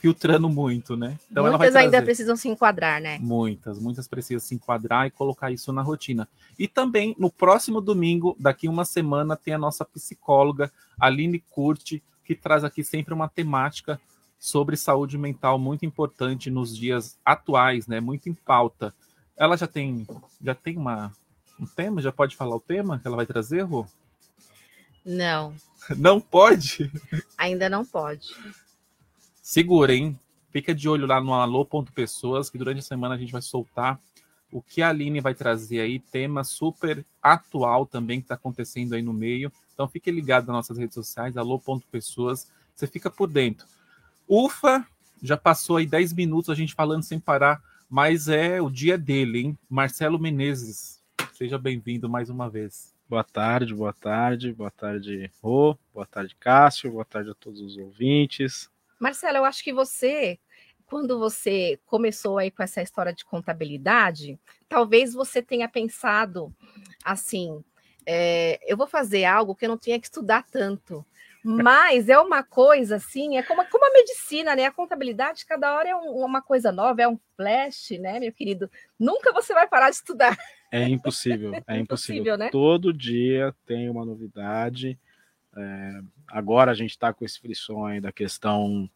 filtrando 0.05 0.51
muito, 0.51 0.99
né? 0.99 1.19
Então 1.31 1.49
muitas 1.49 1.75
ainda 1.75 2.03
precisam 2.03 2.37
se 2.37 2.47
enquadrar, 2.47 3.01
né? 3.01 3.17
Muitas, 3.23 3.79
muitas 3.79 4.07
precisam 4.07 4.39
se 4.39 4.55
enquadrar 4.55 5.07
e 5.07 5.11
colocar 5.11 5.51
isso 5.51 5.73
na 5.73 5.81
rotina. 5.81 6.29
E 6.59 6.69
também 6.69 7.17
no 7.19 7.31
próximo 7.31 7.81
domingo, 7.81 8.37
daqui 8.39 8.69
uma 8.69 8.85
semana, 8.85 9.35
tem 9.35 9.55
a 9.55 9.59
nossa 9.59 9.83
psicóloga 9.83 10.71
Aline 11.01 11.43
Curti, 11.49 12.03
que 12.23 12.35
traz 12.35 12.65
aqui 12.65 12.85
sempre 12.85 13.15
uma 13.15 13.31
temática 13.31 13.99
sobre 14.39 14.77
saúde 14.77 15.17
mental 15.17 15.59
muito 15.59 15.87
importante 15.87 16.51
nos 16.51 16.77
dias 16.77 17.17
atuais, 17.25 17.87
né? 17.87 17.99
Muito 17.99 18.29
em 18.29 18.35
pauta. 18.35 18.93
Ela 19.35 19.57
já 19.57 19.67
tem 19.67 20.07
já 20.43 20.55
tem 20.55 20.77
uma 20.77 21.13
um 21.59 21.65
tema? 21.65 22.03
Já 22.03 22.13
pode 22.13 22.37
falar 22.37 22.57
o 22.57 22.61
tema 22.61 22.99
que 22.99 23.07
ela 23.07 23.17
vai 23.17 23.25
trazer, 23.25 23.63
Rô? 23.63 23.87
Não. 25.03 25.55
Não 25.97 26.21
pode? 26.21 26.91
Ainda 27.39 27.71
não 27.71 27.87
pode. 27.87 28.35
Segura, 29.47 29.95
hein? 29.95 30.19
Fica 30.49 30.75
de 30.75 30.89
olho 30.89 31.07
lá 31.07 31.21
no 31.21 31.35
alô.pessoas, 31.35 32.49
que 32.49 32.57
durante 32.57 32.79
a 32.79 32.83
semana 32.83 33.15
a 33.15 33.19
gente 33.19 33.31
vai 33.31 33.43
soltar 33.43 34.01
o 34.51 34.63
que 34.63 34.81
a 34.81 34.89
Aline 34.89 35.21
vai 35.21 35.35
trazer 35.35 35.81
aí, 35.81 35.99
tema 35.99 36.43
super 36.43 37.05
atual 37.23 37.85
também 37.85 38.21
que 38.21 38.25
está 38.25 38.37
acontecendo 38.37 38.95
aí 38.95 39.03
no 39.03 39.13
meio. 39.13 39.53
Então 39.75 39.87
fique 39.87 40.11
ligado 40.11 40.47
nas 40.47 40.57
nossas 40.57 40.79
redes 40.79 40.95
sociais, 40.95 41.37
alô.pessoas, 41.37 42.51
você 42.75 42.87
fica 42.87 43.11
por 43.11 43.29
dentro. 43.29 43.67
Ufa, 44.27 44.87
já 45.23 45.37
passou 45.37 45.77
aí 45.77 45.85
10 45.85 46.15
minutos 46.15 46.49
a 46.49 46.55
gente 46.55 46.73
falando 46.73 47.03
sem 47.03 47.21
parar, 47.21 47.63
mas 47.91 48.29
é 48.29 48.63
o 48.63 48.71
dia 48.71 48.97
dele, 48.97 49.41
hein? 49.41 49.59
Marcelo 49.69 50.19
Menezes, 50.19 51.03
Seja 51.35 51.59
bem-vindo 51.59 52.09
mais 52.09 52.31
uma 52.31 52.49
vez. 52.49 52.95
Boa 53.07 53.23
tarde, 53.23 53.75
boa 53.75 53.93
tarde, 53.93 54.55
boa 54.55 54.71
tarde, 54.71 55.31
Rô, 55.43 55.77
boa 55.93 56.07
tarde, 56.07 56.35
Cássio, 56.41 56.93
boa 56.93 57.05
tarde 57.05 57.29
a 57.29 57.35
todos 57.35 57.61
os 57.61 57.77
ouvintes. 57.77 58.73
Marcelo, 58.99 59.39
eu 59.39 59.45
acho 59.45 59.63
que 59.63 59.73
você, 59.73 60.39
quando 60.87 61.19
você 61.19 61.79
começou 61.85 62.39
aí 62.39 62.51
com 62.51 62.63
essa 62.63 62.83
história 62.83 63.13
de 63.13 63.25
contabilidade, 63.25 64.39
talvez 64.69 65.15
você 65.15 65.43
tenha 65.43 65.69
pensado 65.69 66.55
assim: 67.05 67.63
é, 68.07 68.59
eu 68.67 68.77
vou 68.77 68.87
fazer 68.87 69.25
algo 69.25 69.55
que 69.55 69.65
eu 69.65 69.69
não 69.69 69.79
tinha 69.79 69.99
que 69.99 70.07
estudar 70.07 70.45
tanto. 70.51 71.05
Mas 71.47 72.09
é 72.09 72.19
uma 72.19 72.43
coisa 72.43 72.97
assim, 72.97 73.37
é 73.37 73.43
como, 73.43 73.63
como 73.67 73.85
a 73.85 73.93
medicina, 73.93 74.57
né? 74.57 74.65
A 74.65 74.73
contabilidade, 74.73 75.45
cada 75.45 75.75
hora 75.75 75.91
é 75.91 75.95
um, 75.95 76.25
uma 76.25 76.41
coisa 76.41 76.73
nova, 76.73 77.03
é 77.03 77.07
um 77.07 77.19
flash, 77.37 77.91
né, 78.01 78.19
meu 78.19 78.33
querido? 78.33 78.71
Nunca 78.99 79.31
você 79.31 79.53
vai 79.53 79.69
parar 79.69 79.91
de 79.91 79.97
estudar. 79.97 80.35
É 80.73 80.89
impossível, 80.89 81.55
é, 81.55 81.63
é 81.69 81.79
impossível. 81.79 82.23
impossível 82.23 82.39
né? 82.39 82.49
Todo 82.49 82.95
dia 82.95 83.55
tem 83.67 83.91
uma 83.91 84.07
novidade. 84.07 84.99
É, 85.57 86.01
agora 86.29 86.71
a 86.71 86.75
gente 86.75 86.91
está 86.91 87.13
com 87.13 87.25
esse 87.25 87.41
frisson 87.41 87.87
aí 87.87 88.01
da 88.01 88.11
questão 88.13 88.89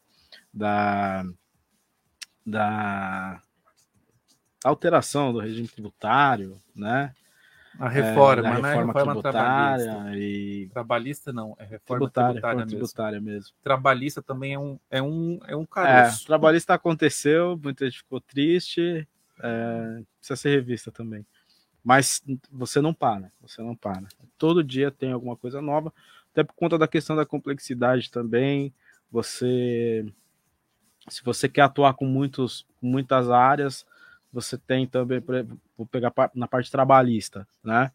da, 0.53 1.25
da 2.45 3.41
alteração 4.63 5.31
do 5.31 5.39
regime 5.39 5.67
tributário, 5.67 6.61
né? 6.75 7.13
A 7.79 7.87
reforma, 7.87 8.41
é, 8.41 8.43
né? 8.43 8.55
Reforma, 8.55 8.93
reforma 8.93 9.13
tributária 9.13 9.85
trabalhista. 9.85 10.17
e 10.17 10.69
tribalista 10.73 11.33
não, 11.33 11.55
é 11.57 11.63
reforma 11.63 11.99
tributária, 11.99 12.31
tributária, 12.31 12.57
mesmo. 12.57 12.69
tributária 12.69 13.21
mesmo. 13.21 13.55
Trabalhista 13.63 14.21
também 14.21 14.53
é 14.53 14.59
um 14.59 14.79
é 14.89 15.01
um 15.01 15.39
é 15.47 15.55
um 15.55 15.65
caroço. 15.65 16.23
É, 16.23 16.27
trabalhista 16.27 16.73
aconteceu, 16.73 17.57
muita 17.63 17.85
gente 17.85 17.99
ficou 17.99 18.19
triste, 18.19 19.07
é, 19.41 20.03
precisa 20.17 20.35
ser 20.35 20.49
revista 20.49 20.91
também. 20.91 21.25
Mas 21.81 22.21
você 22.51 22.81
não 22.81 22.93
para, 22.93 23.31
você 23.41 23.61
não 23.61 23.75
para. 23.75 24.03
Todo 24.37 24.63
dia 24.63 24.91
tem 24.91 25.13
alguma 25.13 25.37
coisa 25.37 25.61
nova, 25.61 25.93
até 26.31 26.43
por 26.43 26.53
conta 26.53 26.77
da 26.77 26.87
questão 26.87 27.15
da 27.15 27.25
complexidade 27.25 28.11
também. 28.11 28.73
Você 29.11 30.05
se 31.07 31.23
você 31.23 31.49
quer 31.49 31.61
atuar 31.61 31.93
com 31.93 32.05
muitos 32.05 32.65
muitas 32.81 33.29
áreas, 33.29 33.85
você 34.31 34.57
tem 34.57 34.85
também, 34.85 35.21
vou 35.77 35.85
pegar 35.87 36.13
na 36.33 36.47
parte 36.47 36.71
trabalhista, 36.71 37.47
né? 37.63 37.91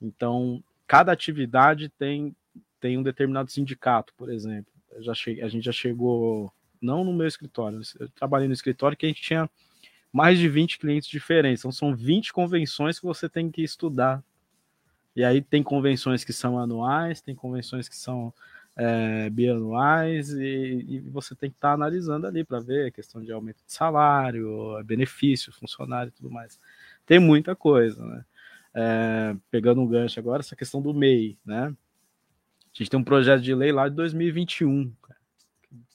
Então, 0.00 0.62
cada 0.86 1.12
atividade 1.12 1.88
tem, 1.90 2.34
tem 2.80 2.98
um 2.98 3.02
determinado 3.02 3.50
sindicato, 3.50 4.12
por 4.16 4.30
exemplo. 4.30 4.72
já 5.00 5.14
cheguei, 5.14 5.42
a 5.42 5.48
gente 5.48 5.64
já 5.64 5.72
chegou, 5.72 6.52
não 6.80 7.04
no 7.04 7.12
meu 7.12 7.26
escritório, 7.26 7.80
eu 7.98 8.08
trabalhei 8.10 8.48
no 8.48 8.54
escritório 8.54 8.96
que 8.96 9.06
a 9.06 9.08
gente 9.08 9.22
tinha 9.22 9.48
mais 10.12 10.38
de 10.38 10.48
20 10.48 10.78
clientes 10.78 11.08
diferentes. 11.08 11.60
Então, 11.60 11.72
são 11.72 11.94
20 11.94 12.32
convenções 12.32 12.98
que 12.98 13.06
você 13.06 13.28
tem 13.28 13.50
que 13.50 13.62
estudar. 13.62 14.22
E 15.16 15.24
aí 15.24 15.40
tem 15.40 15.62
convenções 15.62 16.22
que 16.22 16.32
são 16.32 16.58
anuais, 16.58 17.22
tem 17.22 17.34
convenções 17.34 17.88
que 17.88 17.96
são 17.96 18.32
é, 18.76 19.30
bianuais 19.30 20.30
e, 20.30 20.84
e, 20.86 21.00
você 21.00 21.34
tem 21.34 21.48
que 21.48 21.56
estar 21.56 21.68
tá 21.68 21.74
analisando 21.74 22.26
ali 22.26 22.44
para 22.44 22.60
ver 22.60 22.88
a 22.88 22.90
questão 22.90 23.22
de 23.22 23.32
aumento 23.32 23.64
de 23.64 23.72
salário, 23.72 24.78
benefício, 24.84 25.50
funcionário 25.50 26.10
e 26.10 26.12
tudo 26.12 26.30
mais. 26.30 26.60
Tem 27.06 27.18
muita 27.18 27.56
coisa, 27.56 28.04
né? 28.04 28.24
É, 28.74 29.36
pegando 29.50 29.80
um 29.80 29.86
gancho 29.86 30.20
agora, 30.20 30.40
essa 30.40 30.54
questão 30.54 30.82
do 30.82 30.92
MEI, 30.92 31.38
né? 31.46 31.68
A 31.68 32.78
gente 32.78 32.90
tem 32.90 33.00
um 33.00 33.04
projeto 33.04 33.40
de 33.40 33.54
lei 33.54 33.72
lá 33.72 33.88
de 33.88 33.94
2021, 33.94 34.92
cara, 35.00 35.20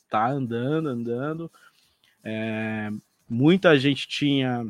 tá 0.10 0.32
andando, 0.32 0.90
andando. 0.90 1.52
É, 2.24 2.90
muita 3.30 3.78
gente 3.78 4.08
tinha 4.08 4.66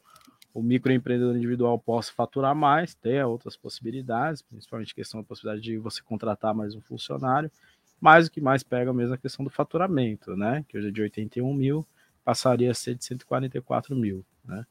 o 0.54 0.62
microempreendedor 0.62 1.36
individual 1.36 1.80
possa 1.80 2.14
faturar 2.14 2.56
mais, 2.56 2.94
ter 2.94 3.26
outras 3.26 3.58
possibilidades, 3.58 4.42
principalmente 4.42 4.94
questão 4.94 5.20
da 5.20 5.26
possibilidade 5.26 5.64
de 5.64 5.78
você 5.78 6.02
contratar 6.02 6.54
mais 6.54 6.76
um 6.76 6.82
funcionário, 6.82 7.52
mas 8.00 8.28
o 8.28 8.32
que 8.32 8.40
mais 8.40 8.64
pega 8.64 8.94
mesmo 8.94 9.14
é 9.14 9.18
a 9.18 9.20
questão 9.20 9.44
do 9.44 9.50
faturamento, 9.50 10.36
né? 10.36 10.64
Que 10.68 10.78
hoje 10.78 10.88
é 10.88 10.92
de 10.92 11.02
81 11.02 11.54
mil, 11.54 11.86
passaria 12.30 12.70
a 12.70 12.76
ser 12.76 12.94
de 12.94 13.04
144 13.04 13.96
mil, 13.96 14.24
né? 14.46 14.64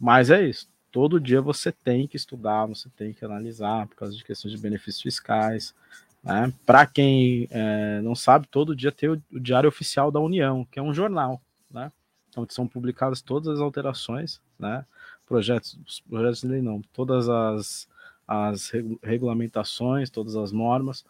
Mas 0.00 0.30
é 0.30 0.42
isso. 0.42 0.66
Todo 0.90 1.20
dia 1.20 1.42
você 1.42 1.70
tem 1.70 2.08
que 2.08 2.16
estudar, 2.16 2.64
você 2.64 2.88
tem 2.96 3.12
que 3.12 3.22
analisar 3.22 3.86
por 3.86 3.96
causa 3.96 4.16
de 4.16 4.24
questões 4.24 4.54
de 4.54 4.58
benefícios 4.58 5.02
fiscais. 5.02 5.74
Né? 6.22 6.50
Para 6.64 6.86
quem 6.86 7.46
é, 7.50 8.00
não 8.00 8.14
sabe, 8.14 8.48
todo 8.48 8.74
dia 8.74 8.90
tem 8.90 9.10
o, 9.10 9.22
o, 9.30 9.38
Diário 9.38 9.68
Oficial 9.68 10.10
da 10.10 10.18
União, 10.18 10.64
que 10.64 10.78
é 10.78 10.82
um 10.82 10.94
jornal, 10.94 11.42
né? 11.70 11.92
onde 12.38 12.54
são 12.54 12.66
publicadas 12.66 13.20
todas 13.20 13.48
as 13.48 13.60
alterações, 13.60 14.40
né? 14.58 14.86
projetos, 15.26 16.02
projetos 16.08 16.40
de 16.40 16.46
lei 16.46 16.62
não, 16.62 16.80
todas 16.90 17.28
as, 17.28 17.86
as 18.26 18.72
regulamentações, 19.02 20.08
todas 20.08 20.36
as 20.36 20.52
normas, 20.52 21.04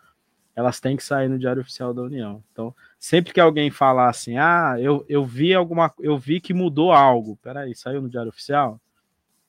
elas 0.56 0.80
têm 0.80 0.96
que 0.96 1.04
sair 1.04 1.28
no 1.28 1.38
Diário 1.38 1.62
Oficial 1.62 1.94
da 1.94 2.02
União. 2.02 2.42
Então, 2.52 2.74
sempre 3.04 3.34
que 3.34 3.40
alguém 3.40 3.70
falar 3.70 4.08
assim, 4.08 4.38
ah, 4.38 4.76
eu, 4.78 5.04
eu 5.10 5.22
vi 5.26 5.52
alguma, 5.52 5.92
eu 6.00 6.16
vi 6.16 6.40
que 6.40 6.54
mudou 6.54 6.90
algo, 6.90 7.38
peraí, 7.42 7.74
saiu 7.74 8.00
no 8.00 8.08
Diário 8.08 8.30
Oficial? 8.30 8.80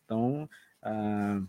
Então, 0.03 0.49
uh, 0.83 1.47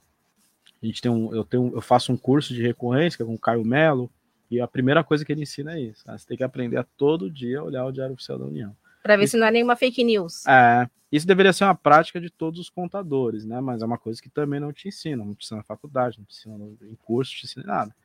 a 0.80 0.86
gente 0.86 1.02
tem 1.02 1.10
um, 1.10 1.34
eu 1.34 1.42
tenho, 1.42 1.72
eu 1.74 1.80
faço 1.80 2.12
um 2.12 2.16
curso 2.16 2.54
de 2.54 2.62
recorrência 2.62 3.24
com 3.24 3.34
o 3.34 3.38
Caio 3.38 3.64
Melo 3.64 4.08
e 4.48 4.60
a 4.60 4.68
primeira 4.68 5.02
coisa 5.02 5.24
que 5.24 5.32
ele 5.32 5.42
ensina 5.42 5.74
é 5.74 5.80
isso. 5.80 6.06
Né? 6.06 6.16
Você 6.16 6.24
tem 6.28 6.36
que 6.36 6.44
aprender 6.44 6.76
a 6.76 6.84
todo 6.84 7.28
dia 7.28 7.60
olhar 7.60 7.84
o 7.84 7.90
Diário 7.90 8.14
Oficial 8.14 8.38
da 8.38 8.44
União. 8.44 8.76
Para 9.02 9.16
ver 9.16 9.24
isso, 9.24 9.32
se 9.32 9.36
não 9.36 9.48
é 9.48 9.50
nenhuma 9.50 9.74
fake 9.74 10.04
news. 10.04 10.46
É, 10.46 10.88
isso 11.10 11.26
deveria 11.26 11.52
ser 11.52 11.64
uma 11.64 11.74
prática 11.74 12.20
de 12.20 12.30
todos 12.30 12.60
os 12.60 12.70
contadores, 12.70 13.44
né? 13.44 13.60
Mas 13.60 13.82
é 13.82 13.84
uma 13.84 13.98
coisa 13.98 14.22
que 14.22 14.30
também 14.30 14.60
não 14.60 14.72
te 14.72 14.86
ensina, 14.86 15.24
não 15.24 15.34
te 15.34 15.44
ensina 15.44 15.58
na 15.58 15.64
faculdade, 15.64 16.18
não 16.18 16.24
te 16.24 16.34
ensina 16.34 16.54
em 16.82 16.94
curso, 17.02 17.32
não 17.32 17.40
te 17.40 17.46
ensina 17.46 17.66
nada. 17.66 17.96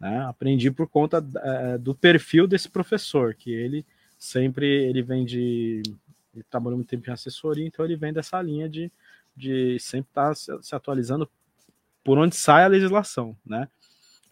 Né? 0.00 0.24
Aprendi 0.24 0.70
por 0.70 0.88
conta 0.88 1.24
é, 1.36 1.78
do 1.78 1.94
perfil 1.94 2.46
desse 2.46 2.70
professor, 2.70 3.34
que 3.34 3.52
ele 3.52 3.84
sempre 4.18 4.66
ele 4.66 5.02
vem 5.02 5.24
de 5.24 5.82
ele 6.34 6.44
trabalhou 6.48 6.78
muito 6.78 6.88
tempo 6.88 7.08
em 7.08 7.12
assessoria, 7.12 7.66
então 7.66 7.84
ele 7.84 7.96
vem 7.96 8.12
dessa 8.12 8.40
linha 8.40 8.68
de, 8.68 8.90
de 9.36 9.78
sempre 9.78 10.10
estar 10.10 10.28
tá 10.28 10.34
se, 10.34 10.62
se 10.62 10.74
atualizando 10.74 11.28
por 12.02 12.16
onde 12.18 12.36
sai 12.36 12.64
a 12.64 12.68
legislação, 12.68 13.36
né? 13.44 13.68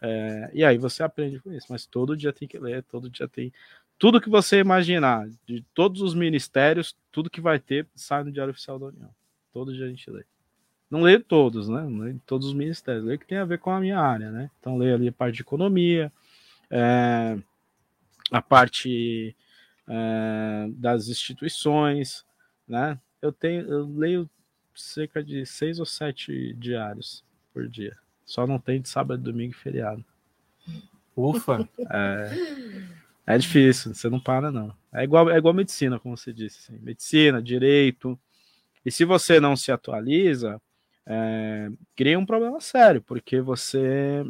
É, 0.00 0.50
e 0.54 0.64
aí 0.64 0.78
você 0.78 1.02
aprende 1.02 1.40
com 1.40 1.52
isso, 1.52 1.66
mas 1.68 1.84
todo 1.84 2.16
dia 2.16 2.32
tem 2.32 2.46
que 2.46 2.56
ler, 2.58 2.84
todo 2.84 3.10
dia 3.10 3.26
tem 3.26 3.52
tudo 3.98 4.20
que 4.20 4.30
você 4.30 4.60
imaginar, 4.60 5.28
de 5.44 5.64
todos 5.74 6.00
os 6.00 6.14
ministérios, 6.14 6.96
tudo 7.10 7.28
que 7.28 7.40
vai 7.40 7.58
ter 7.58 7.86
sai 7.96 8.22
no 8.22 8.30
Diário 8.30 8.52
Oficial 8.52 8.78
da 8.78 8.86
União. 8.86 9.10
Todo 9.52 9.74
dia 9.74 9.86
a 9.86 9.88
gente 9.88 10.08
lê. 10.08 10.24
Não 10.90 11.02
leio 11.02 11.20
todos, 11.20 11.68
né? 11.68 11.82
Não 11.82 11.98
leio 11.98 12.20
todos 12.26 12.48
os 12.48 12.54
ministérios, 12.54 13.04
leio 13.04 13.18
que 13.18 13.26
tem 13.26 13.38
a 13.38 13.44
ver 13.44 13.58
com 13.58 13.70
a 13.70 13.80
minha 13.80 13.98
área, 13.98 14.30
né? 14.30 14.50
Então 14.58 14.78
leio 14.78 14.94
ali 14.94 15.08
a 15.08 15.12
parte 15.12 15.36
de 15.36 15.42
economia, 15.42 16.10
é, 16.70 17.38
a 18.30 18.40
parte 18.40 19.36
é, 19.86 20.68
das 20.70 21.08
instituições, 21.08 22.24
né? 22.66 22.98
Eu 23.20 23.32
tenho, 23.32 23.68
eu 23.68 23.86
leio 23.86 24.28
cerca 24.74 25.22
de 25.22 25.44
seis 25.44 25.78
ou 25.78 25.86
sete 25.86 26.54
diários 26.54 27.24
por 27.52 27.68
dia. 27.68 27.96
Só 28.24 28.46
não 28.46 28.58
tem 28.58 28.80
de 28.80 28.88
sábado, 28.88 29.22
domingo 29.22 29.52
e 29.52 29.56
feriado. 29.56 30.04
Ufa! 31.16 31.68
É, 31.90 33.34
é 33.34 33.38
difícil, 33.38 33.94
você 33.94 34.08
não 34.08 34.20
para, 34.20 34.50
não. 34.50 34.74
É 34.92 35.02
igual, 35.04 35.30
é 35.30 35.36
igual 35.36 35.52
medicina, 35.52 35.98
como 35.98 36.16
você 36.16 36.32
disse. 36.32 36.72
Assim. 36.72 36.82
Medicina, 36.82 37.42
direito. 37.42 38.18
E 38.84 38.90
se 38.90 39.04
você 39.04 39.40
não 39.40 39.56
se 39.56 39.72
atualiza, 39.72 40.60
é, 41.10 41.70
cria 41.96 42.18
um 42.18 42.26
problema 42.26 42.60
sério, 42.60 43.00
porque 43.00 43.40
você 43.40 44.22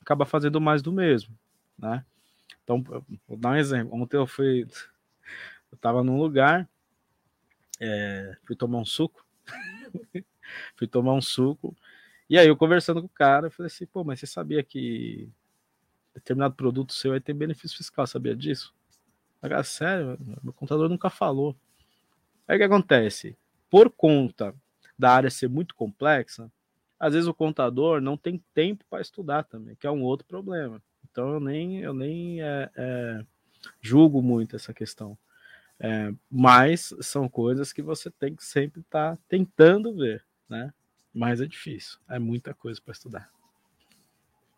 acaba 0.00 0.26
fazendo 0.26 0.60
mais 0.60 0.82
do 0.82 0.92
mesmo, 0.92 1.38
né? 1.78 2.04
Então, 2.64 2.82
vou 3.28 3.36
dar 3.38 3.50
um 3.50 3.56
exemplo. 3.56 3.94
Ontem 3.94 4.16
eu 4.16 4.26
fui, 4.26 4.66
eu 5.70 5.78
tava 5.78 6.02
num 6.02 6.18
lugar, 6.18 6.68
é, 7.80 8.36
fui 8.44 8.56
tomar 8.56 8.78
um 8.78 8.84
suco, 8.84 9.24
fui 10.74 10.88
tomar 10.88 11.14
um 11.14 11.22
suco, 11.22 11.76
e 12.28 12.36
aí 12.36 12.48
eu 12.48 12.56
conversando 12.56 13.00
com 13.00 13.06
o 13.06 13.10
cara, 13.10 13.46
eu 13.46 13.50
falei 13.52 13.68
assim, 13.68 13.86
pô, 13.86 14.02
mas 14.02 14.18
você 14.18 14.26
sabia 14.26 14.62
que 14.64 15.30
determinado 16.12 16.56
produto 16.56 16.92
seu 16.92 17.12
vai 17.12 17.20
ter 17.20 17.32
benefício 17.32 17.76
fiscal, 17.76 18.08
sabia 18.08 18.34
disso? 18.34 18.74
Cara, 19.40 19.62
sério, 19.62 20.18
meu 20.42 20.52
contador 20.52 20.88
nunca 20.88 21.08
falou. 21.08 21.56
Aí 22.48 22.56
o 22.56 22.58
que 22.58 22.64
acontece? 22.64 23.36
Por 23.70 23.88
conta 23.88 24.52
da 24.98 25.12
área 25.12 25.30
ser 25.30 25.48
muito 25.48 25.74
complexa, 25.74 26.50
às 26.98 27.14
vezes 27.14 27.28
o 27.28 27.34
contador 27.34 28.00
não 28.00 28.16
tem 28.16 28.42
tempo 28.54 28.84
para 28.88 29.02
estudar 29.02 29.44
também, 29.44 29.74
que 29.74 29.86
é 29.86 29.90
um 29.90 30.02
outro 30.02 30.26
problema. 30.26 30.80
Então 31.10 31.34
eu 31.34 31.40
nem, 31.40 31.80
eu 31.80 31.92
nem 31.92 32.40
é, 32.40 32.70
é, 32.76 33.24
julgo 33.80 34.22
muito 34.22 34.56
essa 34.56 34.72
questão. 34.72 35.18
É, 35.80 36.12
mas 36.30 36.94
são 37.00 37.28
coisas 37.28 37.72
que 37.72 37.82
você 37.82 38.08
tem 38.10 38.36
que 38.36 38.44
sempre 38.44 38.80
estar 38.80 39.16
tá 39.16 39.22
tentando 39.28 39.94
ver, 39.94 40.24
né? 40.48 40.72
Mas 41.12 41.40
é 41.40 41.46
difícil, 41.46 41.98
é 42.08 42.18
muita 42.18 42.54
coisa 42.54 42.80
para 42.80 42.92
estudar. 42.92 43.30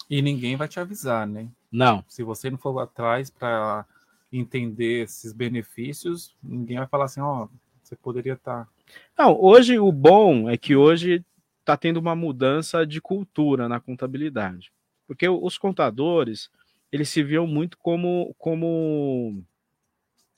E 0.09 0.21
ninguém 0.21 0.55
vai 0.55 0.69
te 0.69 0.79
avisar, 0.79 1.27
né? 1.27 1.49
Não. 1.73 2.05
Se 2.09 2.23
você 2.23 2.51
não 2.51 2.59
for 2.59 2.79
atrás 2.79 3.31
para 3.31 3.87
entender 4.31 5.05
esses 5.05 5.33
benefícios, 5.33 6.37
ninguém 6.43 6.77
vai 6.77 6.87
falar 6.87 7.07
assim, 7.07 7.21
ó, 7.21 7.45
oh, 7.45 7.49
você 7.83 7.97
poderia 7.97 8.35
estar. 8.35 8.65
Tá... 8.65 8.71
Não, 9.17 9.41
hoje 9.41 9.79
o 9.79 9.91
bom 9.93 10.49
é 10.49 10.57
que 10.57 10.75
hoje 10.75 11.25
está 11.61 11.77
tendo 11.77 11.99
uma 11.99 12.15
mudança 12.15 12.87
de 12.87 13.01
cultura 13.01 13.69
na 13.69 13.81
contabilidade. 13.81 14.73
Porque 15.07 15.29
os 15.29 15.59
contadores, 15.59 16.51
eles 16.91 17.09
se 17.09 17.23
viam 17.23 17.47
muito 17.47 17.77
como. 17.79 18.35
como 18.39 19.43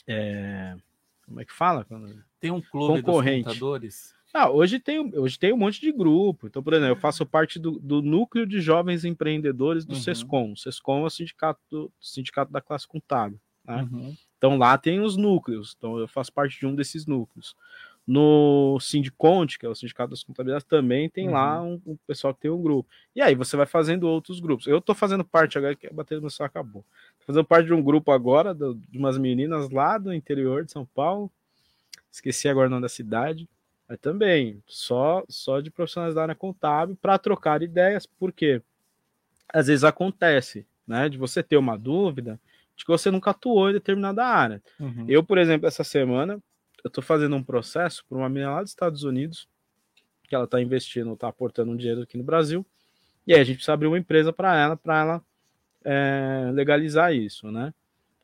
é, 0.07 0.77
como 1.25 1.41
é 1.41 1.45
que 1.45 1.53
fala? 1.53 1.87
Tem 2.41 2.51
um 2.51 2.61
clube 2.61 3.03
Concorrente. 3.03 3.45
dos 3.45 3.55
contadores? 3.55 4.17
Ah, 4.33 4.51
hoje 4.51 4.79
tem, 4.79 4.99
hoje 5.19 5.39
tem 5.39 5.53
um 5.53 5.57
monte 5.57 5.81
de 5.81 5.91
grupo. 5.91 6.47
Então, 6.47 6.63
por 6.63 6.75
exemplo, 6.75 6.93
eu 6.93 7.01
faço 7.01 7.25
parte 7.25 7.59
do, 7.59 7.79
do 7.79 8.03
núcleo 8.03 8.47
de 8.47 8.61
jovens 8.61 9.05
empreendedores 9.05 9.87
do 9.87 9.95
uhum. 9.95 10.01
SESCOM. 10.01 10.53
O 10.53 10.57
SESCOM 10.57 11.05
é 11.05 11.07
o 11.07 11.11
sindicato, 11.11 11.61
do, 11.71 11.93
sindicato 11.99 12.53
da 12.53 12.61
classe 12.61 12.87
contábil. 12.87 13.41
Né? 13.65 13.89
Uhum. 13.91 14.15
Então 14.37 14.59
lá 14.59 14.77
tem 14.77 15.01
os 15.01 15.17
núcleos. 15.17 15.75
Então 15.79 15.99
eu 15.99 16.07
faço 16.07 16.33
parte 16.33 16.59
de 16.61 16.67
um 16.67 16.75
desses 16.75 17.07
núcleos. 17.07 17.57
No 18.07 18.79
Sindiconte, 18.81 19.59
que 19.59 19.67
é 19.67 19.69
o 19.69 19.75
Sindicato 19.75 20.11
das 20.11 20.23
Contabilidades, 20.23 20.65
também 20.67 21.09
tem 21.09 21.27
uhum. 21.27 21.35
lá 21.35 21.61
um, 21.61 21.81
um, 21.85 21.97
pessoal 22.07 22.33
que 22.33 22.41
tem 22.41 22.51
um 22.51 22.63
grupo. 22.63 22.89
E 23.15 23.21
aí 23.21 23.35
você 23.35 23.57
vai 23.57 23.67
fazendo 23.67 24.05
outros 24.05 24.39
grupos. 24.39 24.67
Eu 24.69 24.81
tô 24.81 24.95
fazendo 24.95 25.25
parte 25.25 25.59
agora, 25.59 25.75
que 25.75 25.89
a 25.89 25.93
bateria 25.93 26.23
no 26.23 26.31
céu 26.31 26.47
acabou. 26.47 26.85
Tô 27.19 27.27
fazendo 27.27 27.45
parte 27.45 27.67
de 27.67 27.75
um 27.75 27.83
grupo 27.83 28.13
agora, 28.13 28.55
do, 28.55 28.75
de 28.75 28.97
umas 28.97 29.19
meninas 29.19 29.71
lá 29.71 29.99
do 29.99 30.15
interior 30.15 30.65
de 30.65 30.71
São 30.71 30.87
Paulo. 30.87 31.31
Esqueci 32.13 32.49
agora 32.49 32.69
o 32.69 32.71
nome 32.71 32.83
da 32.83 32.89
cidade. 32.89 33.49
Mas 33.89 33.99
também, 33.99 34.63
só, 34.67 35.25
só 35.29 35.61
de 35.61 35.71
profissionais 35.71 36.15
da 36.15 36.23
área 36.23 36.35
contábil 36.35 36.97
para 37.01 37.19
trocar 37.19 37.63
ideias, 37.63 38.07
porque 38.07 38.63
às 39.49 39.69
vezes 39.69 39.85
acontece, 39.85 40.67
né? 40.87 41.09
De 41.09 41.19
você 41.19 41.43
ter 41.43 41.57
uma 41.57 41.77
dúvida 41.79 42.39
de 42.77 42.85
que 42.85 42.91
você 42.91 43.11
nunca 43.11 43.31
atuou 43.31 43.71
em 43.71 43.75
determinada 43.75 44.25
área. 44.25 44.63
Uhum. 44.79 45.07
Eu, 45.09 45.25
por 45.25 45.39
exemplo, 45.39 45.67
essa 45.67 45.83
semana, 45.83 46.39
eu 46.87 46.89
estou 46.89 47.03
fazendo 47.03 47.35
um 47.35 47.43
processo 47.43 48.05
para 48.09 48.17
uma 48.17 48.29
menina 48.29 48.53
lá 48.53 48.63
dos 48.63 48.71
Estados 48.71 49.03
Unidos, 49.03 49.49
que 50.29 50.35
ela 50.35 50.45
está 50.45 50.61
investindo, 50.61 51.13
está 51.13 51.29
aportando 51.29 51.73
um 51.73 51.77
dinheiro 51.77 52.03
aqui 52.03 52.17
no 52.17 52.23
Brasil, 52.23 52.65
e 53.27 53.35
aí 53.35 53.41
a 53.41 53.45
gente 53.45 53.57
precisa 53.57 53.73
abrir 53.73 53.89
uma 53.89 53.99
empresa 53.99 54.33
para 54.33 54.57
ela, 54.57 54.77
para 54.77 55.01
ela 55.01 55.25
é, 55.85 56.51
legalizar 56.53 57.13
isso, 57.13 57.51
né? 57.51 57.75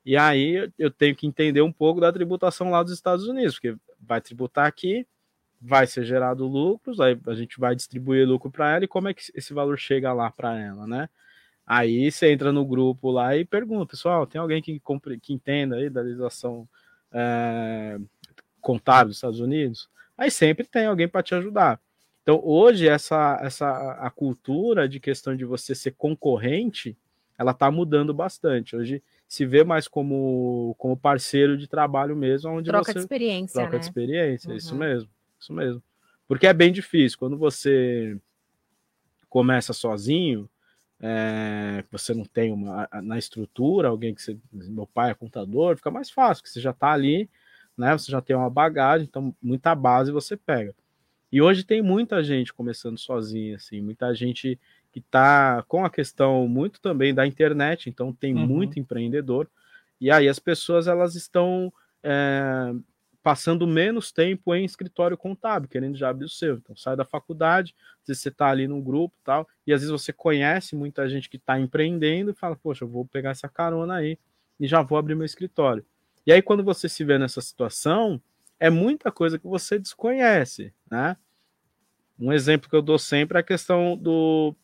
E 0.07 0.17
aí 0.17 0.71
eu 0.79 0.91
tenho 0.93 1.15
que 1.15 1.27
entender 1.27 1.61
um 1.61 1.73
pouco 1.73 2.01
da 2.01 2.13
tributação 2.13 2.71
lá 2.71 2.83
dos 2.85 2.93
Estados 2.93 3.27
Unidos, 3.27 3.55
porque 3.55 3.77
vai 4.01 4.21
tributar 4.21 4.67
aqui, 4.67 5.07
vai 5.61 5.87
ser 5.87 6.05
gerado 6.05 6.47
lucros, 6.47 7.01
aí 7.01 7.19
a 7.27 7.35
gente 7.35 7.59
vai 7.59 7.75
distribuir 7.75 8.27
lucro 8.27 8.51
para 8.51 8.77
ela 8.77 8.85
e 8.85 8.89
como 8.89 9.09
é 9.09 9.15
que 9.15 9.25
esse 9.35 9.53
valor 9.53 9.77
chega 9.77 10.13
lá 10.13 10.31
para 10.31 10.57
ela, 10.57 10.87
né? 10.87 11.09
Aí 11.67 12.11
você 12.11 12.31
entra 12.31 12.53
no 12.53 12.65
grupo 12.65 13.11
lá 13.11 13.37
e 13.37 13.45
pergunta, 13.45 13.91
pessoal, 13.91 14.25
tem 14.25 14.41
alguém 14.41 14.63
que, 14.63 14.79
compre, 14.79 15.19
que 15.19 15.33
entenda 15.33 15.77
aí 15.77 15.91
da 15.91 16.01
legislação 16.01 16.69
é, 17.13 17.99
contábil 18.63 19.09
dos 19.09 19.19
Estados 19.19 19.41
Unidos? 19.41 19.89
Aí 20.17 20.31
sempre 20.31 20.67
tem 20.67 20.87
alguém 20.87 21.09
para 21.09 21.23
te 21.23 21.35
ajudar. 21.35 21.79
Então 22.23 22.41
hoje 22.43 22.89
essa, 22.89 23.39
essa 23.43 23.93
a 24.01 24.11
cultura 24.11 24.89
de 24.89 25.01
questão 25.01 25.37
de 25.37 25.45
você 25.45 25.75
ser 25.75 25.93
concorrente, 25.93 26.97
ela 27.39 27.51
está 27.51 27.71
mudando 27.71 28.15
bastante. 28.15 28.77
Hoje 28.77 29.03
se 29.27 29.45
vê 29.45 29.65
mais 29.65 29.89
como, 29.89 30.75
como 30.79 30.97
parceiro 30.97 31.57
de 31.57 31.67
trabalho 31.67 32.15
mesmo, 32.15 32.51
onde 32.51 32.71
troca 32.71 32.93
você 32.93 32.93
de 32.93 32.99
experiência, 33.01 33.61
troca 33.61 33.73
né? 33.73 33.79
de 33.79 33.85
experiência, 33.87 34.51
uhum. 34.51 34.57
isso 34.57 34.75
mesmo, 34.75 35.11
isso 35.41 35.53
mesmo. 35.53 35.83
Porque 36.29 36.47
é 36.47 36.53
bem 36.53 36.73
difícil 36.73 37.19
quando 37.19 37.37
você 37.37 38.17
começa 39.29 39.73
sozinho, 39.73 40.49
é, 41.01 41.83
você 41.91 42.15
não 42.15 42.25
tem 42.25 42.53
uma 42.53 42.89
na 43.03 43.19
estrutura, 43.19 43.89
alguém 43.89 44.15
que 44.15 44.23
você, 44.23 44.39
meu 44.53 44.87
pai 44.87 45.11
é 45.11 45.15
contador, 45.15 45.77
fica 45.77 45.91
mais 45.91 46.11
fácil, 46.11 46.45
que 46.45 46.51
você 46.51 46.61
já 46.61 46.71
está 46.71 46.93
ali, 46.93 47.29
né? 47.77 47.97
Você 47.97 48.11
já 48.11 48.21
tem 48.21 48.37
uma 48.37 48.51
bagagem, 48.51 49.07
então 49.09 49.35
muita 49.43 49.75
base 49.75 50.13
você 50.13 50.37
pega. 50.37 50.75
E 51.31 51.41
hoje 51.41 51.65
tem 51.65 51.81
muita 51.81 52.23
gente 52.23 52.53
começando 52.53 52.99
sozinha, 52.99 53.57
assim, 53.57 53.81
muita 53.81 54.15
gente 54.15 54.59
que 54.93 54.99
está 54.99 55.65
com 55.67 55.85
a 55.85 55.91
questão 55.91 56.47
muito 56.47 56.81
também 56.81 57.15
da 57.15 57.27
internet, 57.27 57.89
então 57.89 58.13
tem 58.13 58.35
uhum. 58.35 58.47
muito 58.47 58.79
empreendedor. 58.79 59.49
E 59.99 60.11
aí 60.11 60.29
as 60.29 60.39
pessoas 60.39 60.87
elas 60.87 61.15
estão 61.15 61.73
é, 62.03 62.75
passando 63.23 63.67
menos 63.67 64.13
tempo 64.13 64.55
em 64.55 64.65
escritório 64.65 65.17
contábil, 65.17 65.71
querendo 65.71 65.97
já 65.97 66.11
abrir 66.11 66.27
o 66.27 66.29
seu. 66.29 66.57
Então 66.57 66.77
sai 66.77 66.97
da 66.97 67.05
faculdade, 67.05 67.75
às 68.03 68.09
vezes 68.09 68.23
você 68.23 68.29
está 68.29 68.49
ali 68.49 68.69
num 68.69 68.83
grupo 68.83 69.15
tal, 69.25 69.49
e 69.67 69.73
às 69.73 69.81
vezes 69.81 69.91
você 69.91 70.13
conhece 70.13 70.77
muita 70.77 71.09
gente 71.09 71.31
que 71.31 71.39
está 71.39 71.59
empreendendo 71.59 72.33
e 72.33 72.35
fala, 72.35 72.57
poxa, 72.57 72.85
eu 72.85 72.89
vou 72.89 73.07
pegar 73.07 73.31
essa 73.31 73.49
carona 73.49 73.95
aí 73.95 74.19
e 74.61 74.67
já 74.67 74.83
vou 74.83 74.99
abrir 74.99 75.15
meu 75.15 75.25
escritório. 75.25 75.85
E 76.27 76.33
aí 76.33 76.43
quando 76.43 76.63
você 76.63 76.89
se 76.89 77.05
vê 77.05 77.19
nessa 77.19 77.41
situação, 77.41 78.21
é 78.59 78.71
muita 78.71 79.11
coisa 79.11 79.39
que 79.39 79.47
você 79.47 79.79
desconhece, 79.79 80.73
né? 80.91 81.17
Um 82.19 82.33
exemplo 82.33 82.71
que 82.71 82.77
eu 82.77 82.83
dou 82.83 82.99
sempre 82.99 83.37
é 83.37 83.41
a 83.41 83.45
questão 83.45 83.97
do 83.97 84.55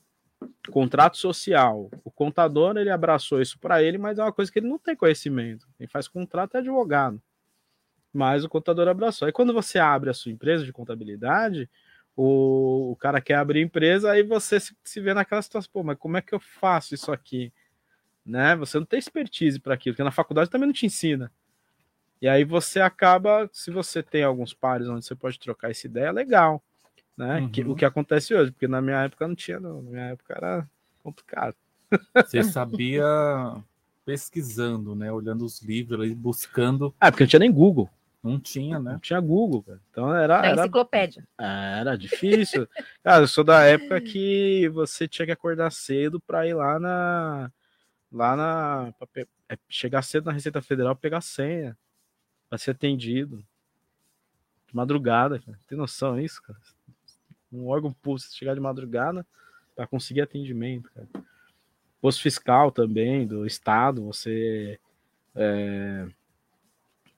contrato 0.71 1.17
social. 1.17 1.91
O 2.05 2.11
contador 2.11 2.77
ele 2.77 2.91
abraçou 2.91 3.43
isso 3.43 3.59
para 3.59 3.83
ele, 3.83 3.99
mas 3.99 4.19
é 4.19 4.23
uma 4.23 4.33
coisa 4.33 4.53
que 4.53 4.59
ele 4.61 4.69
não 4.69 4.79
tem 4.79 4.95
conhecimento. 4.95 5.67
Quem 5.77 5.87
faz 5.87 6.07
contrato 6.07 6.57
é 6.57 6.59
advogado. 6.59 7.21
Mas 8.13 8.45
o 8.45 8.49
contador 8.49 8.87
abraçou. 8.87 9.27
Aí 9.27 9.33
quando 9.33 9.53
você 9.53 9.79
abre 9.79 10.11
a 10.11 10.15
sua 10.15 10.31
empresa 10.31 10.65
de 10.65 10.73
contabilidade, 10.73 11.69
o, 12.17 12.93
o 12.93 12.97
cara 12.97 13.21
quer 13.21 13.35
abrir 13.35 13.63
empresa, 13.63 14.11
aí 14.11 14.23
você 14.23 14.61
se, 14.61 14.77
se 14.85 15.01
vê 15.01 15.15
naquela 15.15 15.43
situação, 15.43 15.71
pô, 15.73 15.83
mas 15.83 15.99
como 15.99 16.17
é 16.17 16.23
que 16.23 16.35
eu 16.35 16.41
faço 16.41 16.95
isso 16.95 17.11
aqui? 17.11 17.53
Né? 18.25 18.55
Você 18.57 18.79
não 18.79 18.87
tem 18.87 18.99
expertise 18.99 19.59
para 19.59 19.75
aquilo, 19.75 19.95
porque 19.95 20.05
na 20.05 20.11
faculdade 20.11 20.51
também 20.51 20.67
não 20.67 20.73
te 20.73 20.87
ensina. 20.87 21.33
E 22.21 22.29
aí 22.29 22.45
você 22.45 22.81
acaba, 22.81 23.49
se 23.53 23.71
você 23.71 24.03
tem 24.03 24.25
alguns 24.25 24.53
pares 24.53 24.89
onde 24.89 25.05
você 25.05 25.15
pode 25.15 25.39
trocar 25.39 25.71
essa 25.71 25.87
ideia, 25.87 26.11
legal. 26.11 26.63
Né? 27.17 27.41
Uhum. 27.41 27.49
Que, 27.49 27.63
o 27.63 27.75
que 27.75 27.85
acontece 27.85 28.35
hoje, 28.35 28.51
porque 28.51 28.69
na 28.69 28.81
minha 28.81 29.05
época 29.05 29.27
não 29.27 29.35
tinha, 29.35 29.59
não. 29.59 29.83
Na 29.83 29.91
minha 29.91 30.07
época 30.11 30.35
era 30.37 30.69
complicado. 31.03 31.55
Você 32.15 32.43
sabia 32.43 33.05
pesquisando, 34.05 34.95
né? 34.95 35.11
Olhando 35.13 35.45
os 35.45 35.61
livros, 35.63 36.13
buscando. 36.13 36.95
Ah, 37.01 37.11
porque 37.11 37.25
não 37.25 37.29
tinha 37.29 37.41
nem 37.41 37.53
Google. 37.53 37.89
Não 38.23 38.39
tinha, 38.39 38.79
né? 38.79 38.93
Não 38.93 38.99
tinha 38.99 39.21
Google, 39.21 39.63
cara. 39.63 39.81
Então 39.91 40.15
era. 40.15 40.45
era 40.45 40.63
enciclopédia. 40.63 41.27
Era 41.39 41.97
difícil. 41.97 42.69
cara, 43.03 43.23
eu 43.23 43.29
sou 43.29 43.45
da 43.45 43.63
época 43.65 44.01
que 44.01 44.69
você 44.71 45.07
tinha 45.07 45.27
que 45.27 45.33
acordar 45.33 45.71
cedo 45.71 46.21
para 46.21 46.47
ir 46.47 46.55
lá 46.55 46.79
na. 46.79 47.51
Lá 48.13 48.37
na. 48.37 48.93
Pe... 49.13 49.27
É, 49.49 49.57
chegar 49.69 50.03
cedo 50.03 50.27
na 50.27 50.33
Receita 50.33 50.61
Federal 50.61 50.95
pegar 50.95 51.21
senha 51.21 51.77
para 52.49 52.59
ser 52.59 52.73
atendido. 52.73 53.45
De 54.67 54.77
madrugada, 54.77 55.39
cara. 55.39 55.59
Tem 55.67 55.79
noção 55.79 56.21
disso, 56.21 56.43
cara? 56.43 56.59
Um 57.51 57.69
órgão 57.69 57.93
público 57.93 58.29
chegar 58.31 58.55
de 58.55 58.61
madrugada 58.61 59.27
para 59.75 59.87
conseguir 59.87 60.21
atendimento, 60.21 60.91
cara. 60.93 61.09
Posto 62.01 62.23
fiscal 62.23 62.71
também, 62.71 63.27
do 63.27 63.47
Estado, 63.47 64.05
você 64.05 64.79
é, 65.35 66.07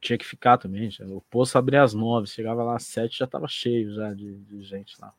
tinha 0.01 0.17
que 0.17 0.25
ficar 0.25 0.57
também. 0.57 0.89
O 1.09 1.21
posto 1.23 1.59
abria 1.59 1.83
às 1.83 1.93
nove, 1.93 2.27
chegava 2.27 2.63
lá 2.63 2.77
às 2.77 2.85
sete, 2.85 3.19
já 3.19 3.25
estava 3.25 3.47
cheio 3.47 3.95
já 3.95 4.15
de, 4.15 4.39
de 4.39 4.63
gente 4.63 4.97
lá. 5.01 5.13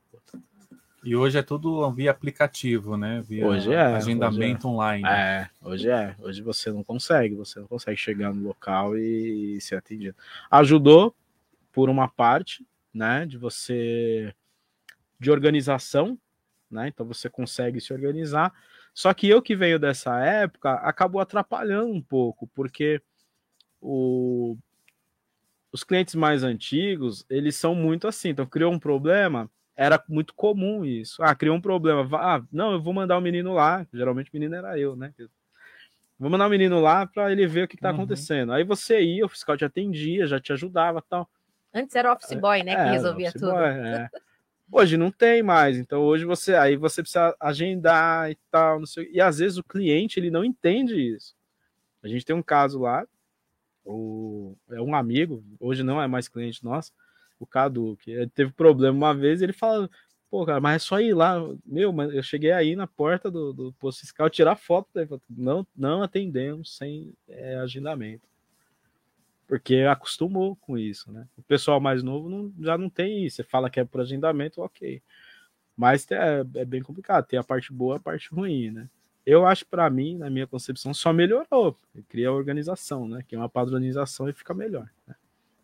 E 1.04 1.16
hoje 1.16 1.38
é 1.38 1.42
tudo 1.42 1.90
via 1.92 2.12
aplicativo, 2.12 2.96
né? 2.96 3.22
Via 3.22 3.46
hoje 3.46 3.74
é, 3.74 3.82
agendamento 3.82 4.68
hoje 4.68 4.68
é. 4.68 4.70
online. 4.70 5.08
É, 5.08 5.50
hoje 5.60 5.90
é. 5.90 6.16
Hoje 6.20 6.42
você 6.44 6.72
não 6.72 6.84
consegue, 6.84 7.34
você 7.34 7.60
não 7.60 7.68
consegue 7.68 7.98
chegar 7.98 8.32
no 8.32 8.48
local 8.48 8.96
e, 8.96 9.58
e 9.58 9.62
ser 9.62 9.78
atendido. 9.78 10.16
Ajudou 10.50 11.16
por 11.72 11.90
uma 11.90 12.08
parte, 12.08 12.66
né? 12.94 13.26
De 13.26 13.36
você 13.36 14.34
de 15.20 15.32
organização, 15.32 16.18
né? 16.70 16.88
Então 16.88 17.06
você 17.06 17.30
consegue 17.30 17.82
se 17.82 17.92
organizar. 17.92 18.54
Só 18.94 19.12
que 19.12 19.28
eu 19.28 19.42
que 19.42 19.56
venho 19.56 19.80
dessa 19.80 20.20
época 20.20 20.74
acabou 20.74 21.20
atrapalhando 21.20 21.92
um 21.92 22.02
pouco, 22.02 22.48
porque 22.54 23.02
o, 23.82 24.56
os 25.72 25.84
clientes 25.84 26.14
mais 26.14 26.44
antigos 26.44 27.26
eles 27.28 27.56
são 27.56 27.74
muito 27.74 28.08
assim. 28.08 28.30
Então 28.30 28.46
criou 28.46 28.72
um 28.72 28.80
problema, 28.80 29.50
era 29.76 30.04
muito 30.08 30.34
comum 30.34 30.84
isso. 30.86 31.24
Ah, 31.24 31.34
criou 31.34 31.56
um 31.56 31.62
problema. 31.62 32.08
Ah, 32.18 32.42
não, 32.52 32.74
eu 32.74 32.82
vou 32.82 32.94
mandar 32.94 33.18
o 33.18 33.22
menino 33.22 33.54
lá. 33.54 33.86
Geralmente 33.94 34.30
o 34.30 34.34
menino 34.34 34.56
era 34.56 34.78
eu, 34.78 34.96
né? 34.96 35.14
Vou 36.20 36.30
mandar 36.30 36.48
o 36.48 36.50
menino 36.50 36.80
lá 36.80 37.06
para 37.06 37.32
ele 37.32 37.48
ver 37.48 37.64
o 37.64 37.68
que 37.68 37.76
está 37.76 37.90
uhum. 37.90 37.96
acontecendo. 37.96 38.54
Aí 38.54 38.64
você 38.64 39.02
ia, 39.02 39.26
o 39.26 39.30
fiscal 39.30 39.58
te 39.58 39.66
atendia, 39.66 40.28
já 40.28 40.40
te 40.40 40.54
ajudava 40.54 41.02
tal. 41.02 41.28
Antes 41.74 41.96
era 41.96 42.10
o 42.10 42.14
office 42.14 42.38
boy, 42.38 42.64
né? 42.64 42.74
É, 42.74 42.84
que 42.84 42.92
resolvia 42.92 43.32
tudo. 43.32 43.52
Boy, 43.52 43.64
é. 43.64 44.10
Hoje 44.72 44.98
não 44.98 45.12
tem 45.12 45.42
mais. 45.42 45.78
Então 45.78 46.02
hoje 46.02 46.26
você 46.26 46.54
aí 46.54 46.76
você 46.76 47.02
precisa 47.02 47.36
agendar 47.40 48.30
e 48.30 48.38
tal, 48.50 48.80
não 48.80 48.86
sei. 48.86 49.10
E 49.12 49.20
às 49.20 49.40
vezes 49.40 49.58
o 49.58 49.64
cliente 49.64 50.20
ele 50.20 50.30
não 50.30 50.46
entende 50.46 50.96
isso. 50.96 51.36
A 52.04 52.08
gente 52.08 52.26
tem 52.26 52.36
um 52.36 52.42
caso 52.42 52.80
lá, 52.80 53.06
o, 53.86 54.56
é 54.72 54.82
um 54.82 54.96
amigo, 54.96 55.44
hoje 55.60 55.84
não 55.84 56.02
é 56.02 56.08
mais 56.08 56.28
cliente 56.28 56.64
nosso 56.64 56.92
o 57.44 57.48
Cadu, 57.48 57.98
que 57.98 58.28
teve 58.36 58.52
problema 58.52 58.96
uma 58.96 59.14
vez, 59.14 59.42
ele 59.42 59.54
fala, 59.54 59.90
pô, 60.30 60.46
cara, 60.46 60.62
mas 60.62 60.76
é 60.76 60.80
só 60.80 61.00
ir 61.00 61.14
lá. 61.14 61.38
Meu, 61.66 61.92
mas 61.92 62.14
eu 62.14 62.24
cheguei 62.24 62.52
aí 62.52 62.76
na 62.76 62.88
porta 62.88 63.30
do, 63.30 63.52
do 63.52 63.74
posto 63.74 64.02
fiscal 64.02 64.30
tirar 64.30 64.56
foto, 64.56 64.88
né? 64.96 65.08
não, 65.30 65.68
não 65.76 66.04
atendemos 66.04 66.78
sem 66.78 67.14
é, 67.28 67.56
agendamento. 67.58 68.30
Porque 69.48 69.80
acostumou 69.80 70.56
com 70.56 70.78
isso, 70.78 71.12
né? 71.12 71.28
O 71.38 71.42
pessoal 71.44 71.82
mais 71.82 72.02
novo 72.02 72.30
não, 72.30 72.54
já 72.62 72.78
não 72.78 72.90
tem 72.90 73.26
isso. 73.26 73.38
Você 73.38 73.44
fala 73.44 73.70
que 73.70 73.82
é 73.82 73.84
por 73.84 74.00
agendamento, 74.00 74.62
ok. 74.62 75.02
Mas 75.76 76.10
é, 76.10 76.46
é 76.56 76.64
bem 76.64 76.82
complicado. 76.82 77.26
Tem 77.26 77.38
a 77.38 77.44
parte 77.44 77.74
boa 77.74 77.98
a 77.98 78.00
parte 78.00 78.30
ruim, 78.34 78.72
né? 78.72 78.90
Eu 79.26 79.46
acho, 79.46 79.66
para 79.68 79.90
mim, 79.90 80.18
na 80.18 80.30
minha 80.30 80.48
concepção, 80.48 80.94
só 80.94 81.12
melhorou. 81.12 81.78
Cria 82.08 82.32
organização, 82.32 83.08
né? 83.08 83.24
Que 83.28 83.36
é 83.36 83.38
uma 83.38 83.50
padronização 83.50 84.30
e 84.30 84.34
fica 84.34 84.54
melhor. 84.54 84.90
Né? 85.06 85.16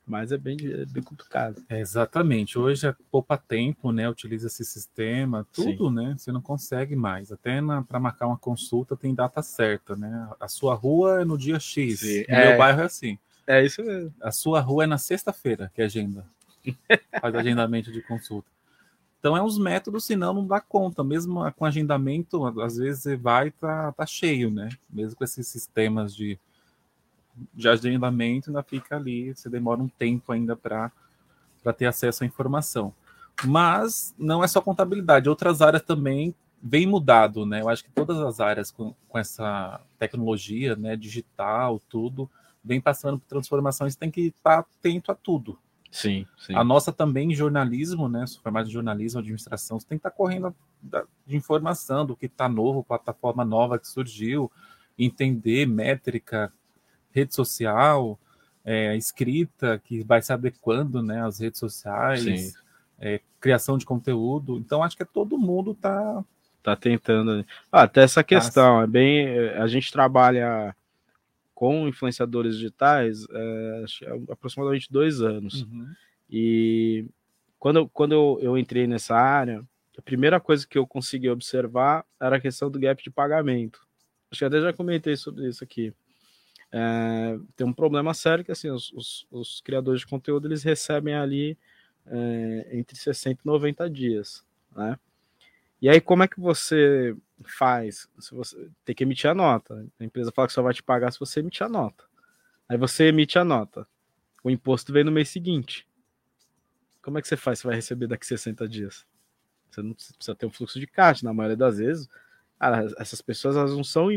Mas 0.07 0.31
é 0.31 0.37
bem, 0.37 0.57
é 0.61 0.85
bem 0.85 1.03
complicado. 1.03 1.61
É, 1.67 1.79
exatamente. 1.79 2.57
Hoje 2.57 2.87
é 2.87 2.95
poupa 3.11 3.37
tempo, 3.37 3.91
né? 3.91 4.09
Utiliza 4.09 4.47
esse 4.47 4.63
sistema, 4.63 5.45
tudo, 5.51 5.89
Sim. 5.89 5.95
né? 5.95 6.15
Você 6.17 6.31
não 6.31 6.41
consegue 6.41 6.95
mais. 6.95 7.31
Até 7.31 7.59
para 7.87 7.99
marcar 7.99 8.27
uma 8.27 8.37
consulta 8.37 8.95
tem 8.95 9.13
data 9.13 9.41
certa, 9.41 9.95
né? 9.95 10.29
A 10.39 10.47
sua 10.47 10.73
rua 10.73 11.21
é 11.21 11.25
no 11.25 11.37
dia 11.37 11.59
X. 11.59 11.99
Sim. 11.99 12.25
No 12.29 12.35
é, 12.35 12.49
meu 12.49 12.57
bairro 12.57 12.81
é 12.81 12.85
assim. 12.85 13.19
É 13.45 13.63
isso 13.63 13.83
mesmo. 13.83 14.13
A 14.21 14.31
sua 14.31 14.61
rua 14.61 14.85
é 14.85 14.87
na 14.87 14.97
sexta-feira 14.97 15.71
que 15.75 15.81
agenda. 15.81 16.25
Faz 17.21 17.35
agendamento 17.35 17.91
de 17.91 18.01
consulta. 18.01 18.49
Então 19.19 19.35
é 19.35 19.41
uns 19.41 19.57
métodos, 19.57 20.05
senão 20.05 20.33
não 20.33 20.47
dá 20.47 20.61
conta. 20.61 21.03
Mesmo 21.03 21.51
com 21.53 21.65
agendamento, 21.65 22.45
às 22.61 22.77
vezes 22.77 23.03
você 23.03 23.17
vai 23.17 23.47
e 23.47 23.51
tá, 23.51 23.91
tá 23.91 24.05
cheio, 24.05 24.49
né? 24.49 24.69
Mesmo 24.89 25.17
com 25.17 25.23
esses 25.23 25.47
sistemas 25.47 26.15
de 26.15 26.39
de 27.53 27.67
agendamento 27.67 28.49
ainda 28.49 28.63
fica 28.63 28.95
ali, 28.95 29.35
você 29.35 29.49
demora 29.49 29.81
um 29.81 29.87
tempo 29.87 30.31
ainda 30.31 30.55
para 30.55 30.91
ter 31.77 31.85
acesso 31.85 32.23
à 32.23 32.27
informação. 32.27 32.93
Mas 33.45 34.15
não 34.17 34.43
é 34.43 34.47
só 34.47 34.61
contabilidade, 34.61 35.29
outras 35.29 35.61
áreas 35.61 35.83
também 35.83 36.33
vem 36.61 36.87
mudado, 36.87 37.45
né? 37.45 37.61
Eu 37.61 37.69
acho 37.69 37.83
que 37.83 37.91
todas 37.91 38.17
as 38.19 38.39
áreas 38.39 38.71
com, 38.71 38.95
com 39.07 39.17
essa 39.17 39.79
tecnologia, 39.99 40.75
né, 40.75 40.95
digital, 40.95 41.79
tudo, 41.87 42.29
vem 42.63 42.81
passando 42.81 43.19
por 43.19 43.27
transformações, 43.27 43.95
tem 43.95 44.09
que 44.09 44.27
estar 44.27 44.59
atento 44.59 45.11
a 45.11 45.15
tudo. 45.15 45.59
Sim, 45.91 46.25
sim. 46.37 46.53
A 46.55 46.63
nossa 46.63 46.91
também 46.91 47.33
jornalismo, 47.33 48.09
né? 48.09 48.25
Formado 48.43 48.67
em 48.67 48.71
jornalismo, 48.71 49.19
administração, 49.19 49.79
você 49.79 49.87
tem 49.87 49.97
que 49.97 50.07
estar 50.07 50.11
correndo 50.11 50.53
de 51.25 51.35
informação 51.35 52.05
do 52.05 52.15
que 52.15 52.25
está 52.25 52.49
novo, 52.49 52.83
plataforma 52.83 53.45
nova 53.45 53.79
que 53.79 53.87
surgiu, 53.87 54.51
entender 54.97 55.65
métrica, 55.65 56.51
rede 57.17 57.33
social, 57.33 58.19
é, 58.63 58.95
escrita, 58.95 59.81
que 59.83 60.03
vai 60.03 60.21
se 60.21 60.31
adequando 60.31 61.01
né, 61.01 61.25
às 61.25 61.39
redes 61.39 61.59
sociais, 61.59 62.53
é, 62.99 63.21
criação 63.39 63.77
de 63.77 63.85
conteúdo. 63.85 64.57
Então, 64.57 64.83
acho 64.83 64.95
que 64.95 65.03
é 65.03 65.05
todo 65.05 65.37
mundo 65.37 65.71
está 65.71 66.23
tá 66.61 66.75
tentando. 66.75 67.45
Ah, 67.71 67.83
até 67.83 68.03
essa 68.03 68.23
questão, 68.23 68.81
é 68.81 68.87
bem. 68.87 69.27
A 69.51 69.67
gente 69.67 69.91
trabalha 69.91 70.75
com 71.55 71.87
influenciadores 71.87 72.55
digitais 72.55 73.25
é, 73.31 73.85
há 74.07 74.33
aproximadamente 74.33 74.91
dois 74.91 75.21
anos. 75.21 75.63
Uhum. 75.63 75.87
E 76.29 77.05
quando, 77.57 77.87
quando 77.89 78.11
eu, 78.11 78.39
eu 78.41 78.57
entrei 78.57 78.85
nessa 78.85 79.15
área, 79.15 79.63
a 79.97 80.01
primeira 80.01 80.39
coisa 80.39 80.67
que 80.67 80.77
eu 80.77 80.85
consegui 80.85 81.29
observar 81.29 82.05
era 82.19 82.35
a 82.35 82.41
questão 82.41 82.69
do 82.69 82.79
gap 82.79 83.01
de 83.01 83.09
pagamento. 83.09 83.79
Acho 84.29 84.39
que 84.39 84.45
até 84.45 84.61
já 84.61 84.73
comentei 84.73 85.15
sobre 85.15 85.47
isso 85.47 85.63
aqui 85.63 85.93
é, 86.71 87.37
tem 87.55 87.65
um 87.65 87.73
problema 87.73 88.13
sério 88.13 88.43
que 88.43 88.51
assim, 88.51 88.69
os, 88.69 88.91
os, 88.93 89.27
os, 89.31 89.61
criadores 89.61 90.01
de 90.01 90.07
conteúdo 90.07 90.47
eles 90.47 90.63
recebem 90.63 91.15
ali 91.15 91.57
é, 92.05 92.69
entre 92.73 92.97
60 92.97 93.41
e 93.43 93.45
90 93.45 93.89
dias, 93.89 94.45
né? 94.75 94.97
E 95.81 95.87
aí, 95.87 96.01
como 96.01 96.23
é 96.23 96.27
que 96.27 96.39
você 96.39 97.15
faz? 97.45 98.09
Se 98.19 98.33
você 98.33 98.69
tem 98.83 98.95
que 98.95 99.03
emitir 99.03 99.29
a 99.29 99.35
nota. 99.35 99.85
A 99.99 100.03
empresa 100.03 100.31
fala 100.31 100.47
que 100.47 100.53
só 100.53 100.61
vai 100.63 100.73
te 100.73 100.81
pagar 100.81 101.11
se 101.11 101.19
você 101.19 101.39
emitir 101.39 101.65
a 101.65 101.69
nota. 101.69 102.03
Aí 102.67 102.77
você 102.77 103.05
emite 103.05 103.37
a 103.37 103.43
nota. 103.43 103.87
O 104.43 104.49
imposto 104.49 104.91
vem 104.91 105.03
no 105.03 105.11
mês 105.11 105.29
seguinte. 105.29 105.87
como 107.01 107.19
é 107.19 107.21
que 107.21 107.27
você 107.27 107.37
faz? 107.37 107.59
Você 107.59 107.67
vai 107.67 107.75
receber 107.75 108.07
daqui 108.07 108.25
60 108.25 108.67
dias? 108.67 109.05
Você 109.69 109.81
não 109.81 109.93
precisa 109.93 110.35
ter 110.35 110.45
um 110.45 110.49
fluxo 110.49 110.79
de 110.79 110.87
caixa, 110.87 111.25
na 111.25 111.33
maioria 111.33 111.55
das 111.55 111.77
vezes. 111.77 112.09
Cara, 112.59 112.87
essas 112.97 113.21
pessoas 113.21 113.55
elas 113.55 113.75
não 113.75 113.83
são. 113.83 114.09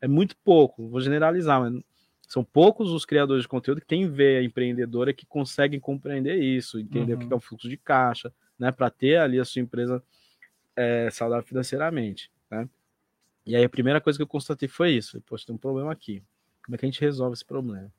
É 0.00 0.08
muito 0.08 0.36
pouco, 0.38 0.88
vou 0.88 1.00
generalizar, 1.00 1.60
mas 1.60 1.82
são 2.26 2.42
poucos 2.42 2.90
os 2.90 3.04
criadores 3.04 3.42
de 3.42 3.48
conteúdo 3.48 3.80
que 3.80 3.86
têm 3.86 4.08
veia 4.08 4.42
empreendedora 4.42 5.12
que 5.12 5.26
conseguem 5.26 5.78
compreender 5.78 6.36
isso, 6.36 6.80
entender 6.80 7.14
uhum. 7.14 7.24
o 7.24 7.28
que 7.28 7.32
é 7.32 7.36
o 7.36 7.40
fluxo 7.40 7.68
de 7.68 7.76
caixa, 7.76 8.32
né? 8.58 8.72
Para 8.72 8.90
ter 8.90 9.18
ali 9.18 9.38
a 9.38 9.44
sua 9.44 9.60
empresa 9.60 10.02
é, 10.74 11.10
saudável 11.10 11.46
financeiramente, 11.46 12.30
né? 12.50 12.68
E 13.46 13.54
aí 13.54 13.64
a 13.64 13.68
primeira 13.68 14.00
coisa 14.00 14.18
que 14.18 14.22
eu 14.22 14.26
constatei 14.26 14.68
foi 14.68 14.92
isso. 14.92 15.20
Poxa, 15.22 15.46
tem 15.46 15.54
um 15.54 15.58
problema 15.58 15.92
aqui. 15.92 16.22
Como 16.64 16.74
é 16.74 16.78
que 16.78 16.86
a 16.86 16.88
gente 16.88 17.00
resolve 17.00 17.34
esse 17.34 17.44
problema? 17.44 17.92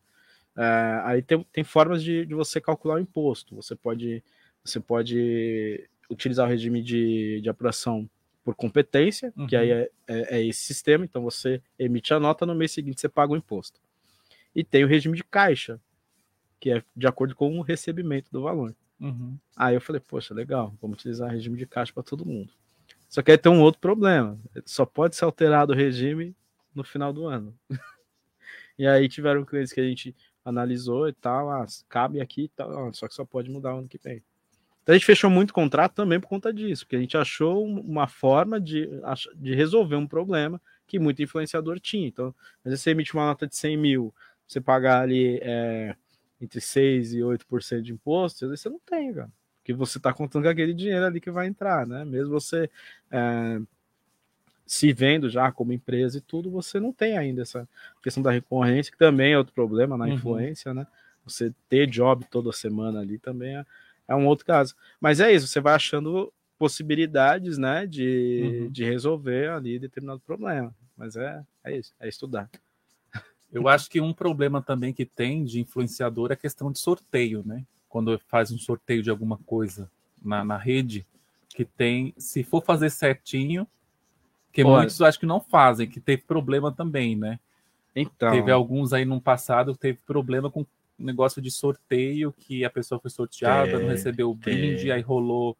É, 0.57 1.01
aí 1.03 1.21
tem, 1.21 1.45
tem 1.51 1.63
formas 1.63 2.03
de, 2.03 2.25
de, 2.25 2.33
você 2.33 2.59
calcular 2.59 2.95
o 2.95 2.99
imposto. 2.99 3.55
Você 3.55 3.75
pode, 3.75 4.23
você 4.63 4.79
pode 4.79 5.87
utilizar 6.09 6.47
o 6.47 6.49
regime 6.49 6.81
de, 6.81 7.41
de 7.41 7.49
apuração 7.49 8.09
por 8.45 8.53
competência, 8.53 9.33
uhum. 9.35 9.47
que 9.47 9.55
aí 9.55 9.73
uhum. 9.73 9.79
é, 9.79 9.89
é, 10.07 10.37
é, 10.37 10.45
esse 10.45 10.61
sistema. 10.61 11.03
Então 11.03 11.23
você 11.23 11.59
emite 11.79 12.13
a 12.13 12.19
nota, 12.19 12.45
no 12.45 12.53
mês 12.53 12.71
seguinte 12.71 13.01
você 13.01 13.09
paga 13.09 13.33
o 13.33 13.35
imposto. 13.35 13.81
E 14.55 14.63
tem 14.63 14.83
o 14.83 14.87
regime 14.87 15.17
de 15.17 15.23
caixa, 15.23 15.81
que 16.59 16.69
é 16.69 16.83
de 16.95 17.07
acordo 17.07 17.35
com 17.35 17.57
o 17.57 17.63
recebimento 17.63 18.31
do 18.31 18.43
valor. 18.43 18.75
Uhum. 19.01 19.35
Aí 19.55 19.73
eu 19.73 19.81
falei, 19.81 19.99
poxa, 19.99 20.31
legal, 20.31 20.73
vamos 20.79 20.99
utilizar 20.99 21.27
o 21.27 21.31
regime 21.31 21.57
de 21.57 21.65
caixa 21.65 21.91
para 21.91 22.03
todo 22.03 22.23
mundo. 22.23 22.53
Só 23.09 23.23
que 23.23 23.31
aí 23.31 23.37
tem 23.37 23.51
um 23.51 23.61
outro 23.61 23.81
problema. 23.81 24.39
Só 24.63 24.85
pode 24.85 25.15
ser 25.15 25.25
alterado 25.25 25.73
o 25.73 25.75
regime 25.75 26.35
no 26.73 26.83
final 26.83 27.11
do 27.11 27.25
ano. 27.25 27.57
e 28.77 28.85
aí 28.85 29.09
tiveram 29.09 29.43
clientes 29.43 29.73
que 29.73 29.81
a 29.81 29.87
gente 29.87 30.15
analisou 30.45 31.09
e 31.09 31.13
tal, 31.13 31.49
ah, 31.49 31.65
cabe 31.89 32.21
aqui 32.21 32.43
e 32.43 32.49
tal, 32.49 32.93
só 32.93 33.07
que 33.07 33.15
só 33.15 33.25
pode 33.25 33.49
mudar 33.49 33.73
o 33.73 33.79
ano 33.79 33.87
que 33.87 33.97
vem. 33.97 34.21
Então 34.85 34.93
a 34.93 34.97
gente 34.99 35.07
fechou 35.07 35.31
muito 35.31 35.51
contrato 35.51 35.95
também 35.95 36.19
por 36.19 36.27
conta 36.27 36.53
disso, 36.53 36.85
porque 36.85 36.95
a 36.95 36.99
gente 36.99 37.17
achou 37.17 37.65
uma 37.65 38.05
forma 38.05 38.61
de, 38.61 38.87
de 39.35 39.55
resolver 39.55 39.95
um 39.95 40.05
problema 40.05 40.61
que 40.85 40.99
muito 40.99 41.23
influenciador 41.23 41.79
tinha. 41.79 42.07
Então, 42.07 42.27
às 42.63 42.69
vezes 42.69 42.81
você 42.81 42.91
emite 42.91 43.11
uma 43.15 43.25
nota 43.25 43.47
de 43.47 43.55
100 43.55 43.77
mil, 43.77 44.13
você 44.47 44.61
pagar 44.61 45.01
ali 45.01 45.39
é, 45.41 45.95
entre 46.39 46.59
6% 46.59 47.13
e 47.13 47.19
8% 47.21 47.81
de 47.81 47.93
imposto, 47.93 48.45
às 48.45 48.51
vezes 48.51 48.61
você 48.61 48.69
não 48.69 48.79
tem, 48.85 49.11
cara. 49.11 49.31
Porque 49.57 49.73
você 49.73 49.97
está 49.97 50.13
contando 50.13 50.43
com 50.43 50.49
aquele 50.49 50.75
dinheiro 50.75 51.03
ali 51.03 51.19
que 51.19 51.31
vai 51.31 51.47
entrar, 51.47 51.87
né? 51.87 52.05
Mesmo 52.05 52.29
você 52.29 52.69
é, 53.09 53.59
se 54.67 54.93
vendo 54.93 55.31
já 55.31 55.51
como 55.51 55.73
empresa 55.73 56.19
e 56.19 56.21
tudo, 56.21 56.51
você 56.51 56.79
não 56.79 56.93
tem 56.93 57.17
ainda 57.17 57.41
essa 57.41 57.67
questão 58.03 58.21
da 58.21 58.29
recorrência, 58.29 58.91
que 58.91 58.99
também 58.99 59.33
é 59.33 59.37
outro 59.39 59.51
problema 59.51 59.97
na 59.97 60.05
uhum. 60.05 60.13
influência, 60.13 60.75
né? 60.75 60.85
Você 61.23 61.51
ter 61.67 61.87
job 61.87 62.23
toda 62.29 62.51
semana 62.51 62.99
ali 62.99 63.17
também 63.17 63.57
é, 63.57 63.65
é, 64.07 64.15
um 64.15 64.27
outro 64.27 64.45
caso. 64.45 64.75
Mas 64.99 65.19
é 65.19 65.31
isso, 65.31 65.47
você 65.47 65.59
vai 65.59 65.73
achando 65.73 66.31
possibilidades, 66.57 67.57
né, 67.57 67.85
de, 67.85 68.61
uhum. 68.63 68.71
de 68.71 68.83
resolver 68.83 69.49
ali 69.49 69.77
determinado 69.77 70.21
problema. 70.21 70.73
Mas 70.97 71.15
é, 71.15 71.43
é 71.63 71.77
isso, 71.77 71.93
é 71.99 72.07
estudar. 72.07 72.49
Eu 73.51 73.67
acho 73.67 73.89
que 73.89 74.01
um 74.01 74.13
problema 74.13 74.61
também 74.61 74.93
que 74.93 75.05
tem 75.05 75.43
de 75.45 75.61
influenciador 75.61 76.29
é 76.29 76.33
a 76.33 76.37
questão 76.37 76.71
de 76.71 76.79
sorteio, 76.79 77.41
né? 77.45 77.63
Quando 77.87 78.19
faz 78.27 78.51
um 78.51 78.57
sorteio 78.57 79.01
de 79.01 79.09
alguma 79.09 79.37
coisa 79.45 79.89
na, 80.21 80.43
na 80.43 80.57
rede, 80.57 81.05
que 81.49 81.63
tem, 81.63 82.13
se 82.17 82.43
for 82.43 82.61
fazer 82.61 82.89
certinho, 82.89 83.65
que 84.51 84.61
Pô, 84.61 84.71
muitos 84.71 85.01
acho 85.01 85.19
que 85.19 85.25
não 85.25 85.39
fazem, 85.39 85.87
que 85.87 86.01
teve 86.01 86.23
problema 86.23 86.69
também, 86.71 87.15
né? 87.15 87.39
Então. 87.95 88.31
Teve 88.31 88.51
alguns 88.51 88.91
aí 88.91 89.05
no 89.05 89.21
passado 89.21 89.73
que 89.73 89.79
teve 89.79 89.99
problema 90.05 90.51
com 90.51 90.65
negócio 90.97 91.41
de 91.41 91.51
sorteio, 91.51 92.33
que 92.33 92.63
a 92.63 92.69
pessoa 92.69 92.99
foi 92.99 93.11
sorteada, 93.11 93.71
é, 93.71 93.79
não 93.79 93.87
recebeu 93.87 94.29
o 94.29 94.35
brinde, 94.35 94.89
é. 94.89 94.93
aí 94.93 95.01
rolou 95.01 95.57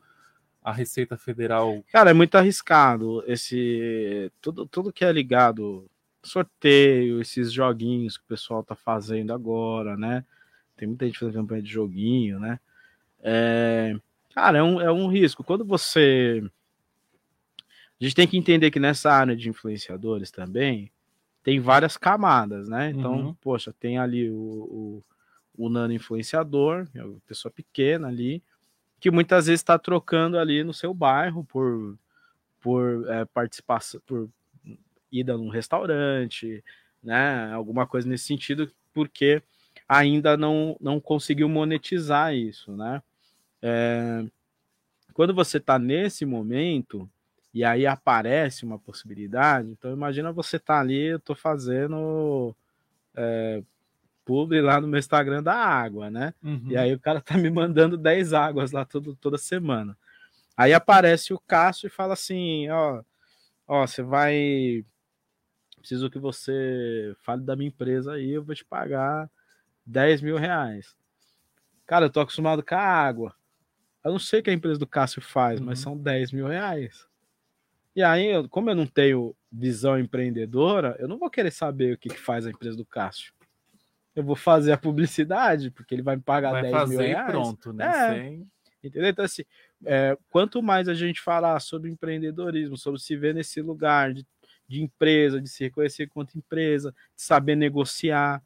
a 0.63 0.71
Receita 0.71 1.17
Federal. 1.17 1.83
Cara, 1.91 2.09
é 2.09 2.13
muito 2.13 2.35
arriscado 2.35 3.23
esse 3.27 4.31
tudo, 4.41 4.65
tudo 4.65 4.91
que 4.91 5.05
é 5.05 5.11
ligado 5.11 5.89
sorteio, 6.23 7.21
esses 7.21 7.51
joguinhos 7.51 8.17
que 8.17 8.23
o 8.23 8.27
pessoal 8.27 8.63
tá 8.63 8.75
fazendo 8.75 9.31
agora, 9.31 9.95
né? 9.95 10.25
Tem 10.75 10.87
muita 10.87 11.05
gente 11.05 11.19
fazendo 11.19 11.35
campanha 11.35 11.61
de 11.61 11.69
joguinho, 11.69 12.39
né? 12.39 12.59
É, 13.21 13.95
cara, 14.33 14.57
é 14.57 14.63
um, 14.63 14.81
é 14.81 14.91
um 14.91 15.07
risco. 15.07 15.43
Quando 15.43 15.63
você 15.63 16.43
a 17.99 18.03
gente 18.03 18.15
tem 18.15 18.27
que 18.27 18.37
entender 18.37 18.71
que 18.71 18.79
nessa 18.79 19.11
área 19.11 19.35
de 19.35 19.49
influenciadores 19.49 20.29
também 20.29 20.91
tem 21.43 21.59
várias 21.59 21.95
camadas, 21.95 22.67
né? 22.67 22.89
Então, 22.89 23.27
uhum. 23.27 23.33
poxa, 23.35 23.73
tem 23.79 23.97
ali 23.97 24.29
o, 24.29 24.35
o, 24.35 25.03
o 25.57 25.69
nano 25.69 25.93
influenciador, 25.93 26.87
é 26.93 27.03
uma 27.03 27.19
pessoa 27.27 27.51
pequena 27.51 28.07
ali, 28.07 28.43
que 28.99 29.11
muitas 29.11 29.47
vezes 29.47 29.61
está 29.61 29.77
trocando 29.77 30.37
ali 30.37 30.63
no 30.63 30.73
seu 30.73 30.93
bairro 30.93 31.43
por, 31.43 31.97
por 32.61 33.07
é, 33.09 33.25
participação, 33.25 34.01
por 34.05 34.29
ida 35.11 35.37
num 35.37 35.49
restaurante, 35.49 36.63
né? 37.03 37.51
Alguma 37.53 37.85
coisa 37.85 38.07
nesse 38.07 38.25
sentido, 38.25 38.71
porque 38.93 39.41
ainda 39.87 40.35
não, 40.35 40.75
não 40.81 40.99
conseguiu 40.99 41.47
monetizar 41.47 42.33
isso, 42.33 42.75
né? 42.75 43.01
É, 43.61 44.25
quando 45.13 45.33
você 45.33 45.57
está 45.57 45.79
nesse 45.79 46.25
momento, 46.25 47.09
e 47.53 47.63
aí 47.63 47.87
aparece 47.87 48.65
uma 48.65 48.77
possibilidade. 48.77 49.69
Então, 49.69 49.93
imagina 49.93 50.29
você 50.33 50.59
tá 50.59 50.79
ali, 50.79 51.05
eu 51.05 51.19
tô 51.19 51.33
fazendo 51.33 52.53
é, 53.15 53.63
publi 54.25 54.59
lá 54.59 54.81
no 54.81 54.87
meu 54.87 54.99
Instagram 54.99 55.41
da 55.41 55.53
água, 55.53 56.09
né? 56.09 56.33
Uhum. 56.43 56.67
E 56.67 56.75
aí 56.75 56.93
o 56.93 56.99
cara 56.99 57.21
tá 57.21 57.37
me 57.37 57.49
mandando 57.49 57.95
10 57.95 58.33
águas 58.33 58.71
lá 58.71 58.83
todo, 58.83 59.15
toda 59.15 59.37
semana. 59.37 59.95
Aí 60.57 60.73
aparece 60.73 61.33
o 61.33 61.39
Cássio 61.39 61.87
e 61.87 61.91
fala 61.91 62.13
assim: 62.13 62.67
ó, 62.69 63.03
ó, 63.67 63.85
você 63.85 64.01
vai. 64.01 64.83
Preciso 65.77 66.09
que 66.09 66.17
você 66.17 67.15
fale 67.21 67.43
da 67.43 67.55
minha 67.55 67.67
empresa 67.67 68.13
aí, 68.13 68.31
eu 68.31 68.43
vou 68.43 68.55
te 68.55 68.65
pagar 68.65 69.29
10 69.85 70.21
mil 70.21 70.35
reais. 70.35 70.95
Cara, 71.85 72.05
eu 72.05 72.09
tô 72.09 72.19
acostumado 72.19 72.63
com 72.63 72.73
a 72.73 72.79
água. 72.79 73.35
Eu 74.03 74.11
não 74.11 74.19
sei 74.19 74.39
o 74.39 74.43
que 74.43 74.49
a 74.49 74.53
empresa 74.53 74.79
do 74.79 74.87
Cássio 74.87 75.21
faz, 75.21 75.59
uhum. 75.59 75.67
mas 75.67 75.79
são 75.79 75.95
10 75.95 76.31
mil 76.31 76.47
reais. 76.47 77.07
E 77.95 78.03
aí, 78.03 78.47
como 78.49 78.69
eu 78.69 78.75
não 78.75 78.87
tenho 78.87 79.35
visão 79.51 79.97
empreendedora, 79.97 80.95
eu 80.99 81.07
não 81.07 81.17
vou 81.17 81.29
querer 81.29 81.51
saber 81.51 81.93
o 81.93 81.97
que, 81.97 82.09
que 82.09 82.19
faz 82.19 82.45
a 82.45 82.49
empresa 82.49 82.75
do 82.75 82.85
Cássio. 82.85 83.33
Eu 84.15 84.23
vou 84.23 84.35
fazer 84.35 84.71
a 84.71 84.77
publicidade, 84.77 85.69
porque 85.69 85.93
ele 85.93 86.01
vai 86.01 86.15
me 86.15 86.21
pagar 86.21 86.51
vai 86.51 86.71
10 86.71 86.89
mil 86.89 86.99
reais. 86.99 87.31
pronto, 87.31 87.73
né? 87.73 87.85
É. 87.85 88.13
Sem... 88.13 88.47
Entendeu? 88.83 89.09
Então, 89.09 89.25
assim, 89.25 89.43
é, 89.83 90.17
quanto 90.29 90.61
mais 90.61 90.87
a 90.87 90.93
gente 90.93 91.19
falar 91.19 91.59
sobre 91.59 91.89
empreendedorismo, 91.89 92.77
sobre 92.77 93.01
se 93.01 93.15
ver 93.15 93.33
nesse 93.33 93.61
lugar 93.61 94.13
de, 94.13 94.25
de 94.67 94.81
empresa, 94.81 95.41
de 95.41 95.49
se 95.49 95.63
reconhecer 95.63 96.07
quanto 96.07 96.37
empresa, 96.37 96.91
de 97.15 97.21
saber 97.21 97.55
negociar, 97.55 98.43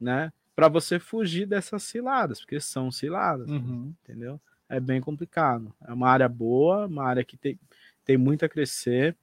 né? 0.00 0.32
Para 0.56 0.68
você 0.68 0.98
fugir 0.98 1.46
dessas 1.46 1.82
ciladas, 1.84 2.40
porque 2.40 2.58
são 2.60 2.90
ciladas, 2.90 3.48
uhum. 3.48 3.94
entendeu? 4.02 4.40
É 4.68 4.80
bem 4.80 5.00
complicado. 5.00 5.72
É 5.86 5.92
uma 5.92 6.08
área 6.08 6.28
boa, 6.28 6.86
uma 6.86 7.04
área 7.04 7.24
que 7.24 7.36
tem, 7.36 7.58
tem 8.04 8.16
muito 8.16 8.44
a 8.44 8.48
crescer. 8.48 9.16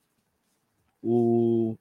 O, 1.01 1.77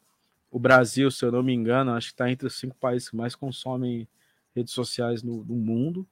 o 0.52 0.58
Brasil, 0.58 1.10
se 1.10 1.24
eu 1.24 1.32
não 1.32 1.42
me 1.42 1.54
engano, 1.54 1.92
acho 1.92 2.08
que 2.08 2.12
está 2.12 2.30
entre 2.30 2.46
os 2.46 2.58
cinco 2.58 2.76
países 2.76 3.08
que 3.08 3.16
mais 3.16 3.34
consomem 3.34 4.06
redes 4.54 4.74
sociais 4.74 5.22
no, 5.22 5.42
no 5.42 5.54
mundo. 5.54 6.06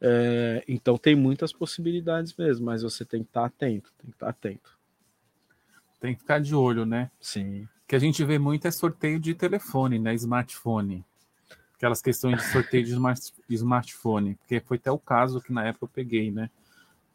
É, 0.00 0.64
então 0.66 0.98
tem 0.98 1.14
muitas 1.14 1.52
possibilidades 1.52 2.34
mesmo, 2.34 2.66
mas 2.66 2.82
você 2.82 3.04
tem 3.04 3.22
que 3.22 3.30
estar 3.30 3.42
tá 3.42 3.46
atento, 3.46 3.92
tem 3.96 4.10
que 4.10 4.16
estar 4.16 4.26
tá 4.26 4.30
atento. 4.30 4.76
Tem 6.00 6.14
que 6.14 6.20
ficar 6.20 6.40
de 6.40 6.52
olho, 6.52 6.84
né? 6.84 7.10
Sim. 7.20 7.62
O 7.62 7.68
que 7.86 7.94
a 7.94 8.00
gente 8.00 8.22
vê 8.24 8.40
muito 8.40 8.66
é 8.66 8.70
sorteio 8.72 9.20
de 9.20 9.34
telefone, 9.34 10.00
né? 10.00 10.12
Smartphone. 10.14 11.04
Aquelas 11.76 12.02
questões 12.02 12.38
de 12.38 12.48
sorteio 12.50 12.84
de 12.84 12.90
smart, 12.90 13.32
smartphone, 13.48 14.34
porque 14.34 14.58
foi 14.60 14.78
até 14.78 14.90
o 14.90 14.98
caso 14.98 15.40
que 15.40 15.52
na 15.52 15.64
época 15.64 15.84
eu 15.84 15.88
peguei, 15.88 16.32
né? 16.32 16.50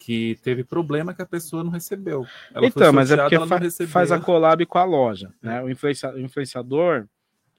Que 0.01 0.35
teve 0.41 0.63
problema 0.63 1.13
que 1.13 1.21
a 1.21 1.27
pessoa 1.27 1.63
não 1.63 1.69
recebeu. 1.69 2.25
Ela 2.55 2.65
então, 2.65 2.91
mas 2.91 3.11
é 3.11 3.17
porque 3.17 3.37
fa 3.45 3.87
faz 3.87 4.11
a 4.11 4.19
collab 4.19 4.65
com 4.65 4.79
a 4.79 4.83
loja, 4.83 5.31
né? 5.39 5.59
É. 5.59 5.63
O, 5.63 5.69
influencia 5.69 6.09
o 6.09 6.19
influenciador, 6.19 7.07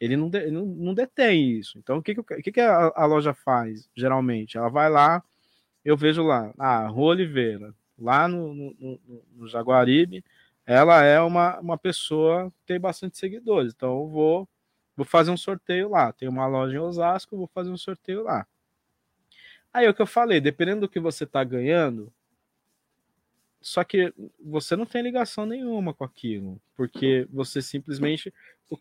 ele 0.00 0.16
não, 0.16 0.28
de, 0.28 0.50
não, 0.50 0.66
não, 0.66 0.92
detém 0.92 1.52
isso. 1.52 1.78
Então, 1.78 1.98
o 1.98 2.02
que, 2.02 2.16
que, 2.42 2.50
que, 2.50 2.60
a, 2.60 2.92
a, 2.96 3.06
loja 3.06 3.32
faz, 3.32 3.88
geralmente? 3.94 4.58
Ela 4.58 4.68
vai 4.68 4.90
lá, 4.90 5.22
eu 5.84 5.96
vejo 5.96 6.24
lá, 6.24 6.52
ah, 6.58 6.88
Rua 6.88 7.10
Oliveira, 7.10 7.72
lá 7.96 8.26
no, 8.26 8.52
no, 8.52 8.76
no, 8.76 9.00
no 9.36 9.46
Jaguaribe, 9.46 10.24
ela 10.66 11.00
é 11.04 11.20
uma, 11.20 11.60
uma 11.60 11.78
pessoa 11.78 12.50
que 12.50 12.66
tem 12.66 12.80
bastante 12.80 13.18
seguidores. 13.18 13.72
Então, 13.72 14.00
eu 14.00 14.08
vou, 14.08 14.48
vou 14.96 15.06
fazer 15.06 15.30
um 15.30 15.36
sorteio 15.36 15.90
lá. 15.90 16.12
Tem 16.12 16.28
uma 16.28 16.48
loja 16.48 16.74
em 16.74 16.80
Osasco, 16.80 17.36
vou 17.36 17.46
fazer 17.46 17.70
um 17.70 17.76
sorteio 17.76 18.24
lá. 18.24 18.44
Aí 19.72 19.86
é 19.86 19.90
o 19.90 19.94
que 19.94 20.02
eu 20.02 20.06
falei, 20.06 20.40
dependendo 20.40 20.80
do 20.80 20.88
que 20.88 20.98
você 20.98 21.22
está 21.22 21.44
ganhando, 21.44 22.12
só 23.62 23.82
que 23.84 24.12
você 24.44 24.76
não 24.76 24.84
tem 24.84 25.02
ligação 25.02 25.46
nenhuma 25.46 25.94
com 25.94 26.04
aquilo, 26.04 26.60
porque 26.76 27.26
você 27.30 27.62
simplesmente. 27.62 28.32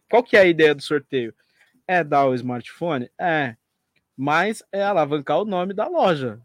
Qual 0.09 0.23
que 0.23 0.35
é 0.35 0.41
a 0.41 0.45
ideia 0.45 0.73
do 0.75 0.81
sorteio? 0.81 1.33
É 1.87 2.03
dar 2.03 2.25
o 2.27 2.33
smartphone? 2.35 3.09
É. 3.19 3.55
Mas 4.17 4.63
é 4.71 4.83
alavancar 4.83 5.39
o 5.39 5.45
nome 5.45 5.73
da 5.73 5.87
loja. 5.87 6.39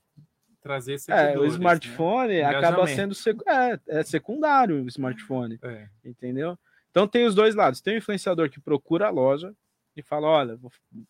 trazer 0.62 0.92
É, 0.92 0.94
o 0.94 0.99
seguidores, 0.99 1.53
smartphone 1.55 2.35
né? 2.35 2.44
acaba 2.44 2.87
sendo 2.88 3.14
sec- 3.14 3.42
é, 3.46 3.79
é 3.87 4.03
secundário 4.03 4.83
o 4.83 4.88
smartphone, 4.88 5.59
É. 5.62 5.88
entendeu? 6.05 6.59
Então 6.90 7.07
tem 7.07 7.25
os 7.25 7.35
dois 7.35 7.55
lados. 7.55 7.81
Tem 7.81 7.94
o 7.94 7.99
influenciador 7.99 8.51
que 8.51 8.59
procura 8.61 9.07
a 9.07 9.11
loja 9.11 9.55
e 9.96 10.03
fala: 10.03 10.27
olha, 10.27 10.59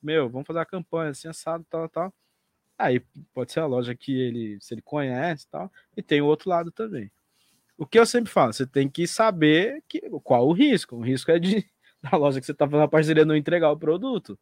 meu, 0.03 0.29
vamos 0.29 0.47
fazer 0.47 0.59
a 0.59 0.67
campanha 0.67 1.11
assim, 1.11 1.29
assado, 1.29 1.65
tal, 1.71 1.89
tal. 1.89 2.13
Aí 2.79 3.01
pode 3.33 3.53
ser 3.53 3.61
a 3.61 3.67
loja 3.67 3.95
que 3.95 4.13
ele, 4.21 4.59
se 4.61 4.75
ele 4.75 4.83
conhece 4.83 5.47
e 5.47 5.49
tal. 5.49 5.73
E 5.97 6.03
tem 6.03 6.21
o 6.21 6.27
outro 6.27 6.51
lado 6.51 6.71
também. 6.71 7.11
O 7.79 7.87
que 7.87 7.99
eu 7.99 8.07
sempre 8.07 8.33
falo, 8.33 8.53
você 8.53 8.67
tem 8.67 8.89
que 8.89 9.07
saber 9.07 9.83
que, 9.89 10.01
qual 10.23 10.47
o 10.49 10.53
risco. 10.53 10.97
O 10.97 11.03
risco 11.03 11.31
é 11.31 11.39
de 11.39 11.67
da 12.03 12.17
loja 12.17 12.41
que 12.41 12.47
você 12.47 12.53
está 12.53 12.67
fazendo 12.67 12.85
a 12.85 12.89
parceria 12.89 13.25
não 13.25 13.37
entregar 13.37 13.71
o 13.71 13.79
produto, 13.79 14.39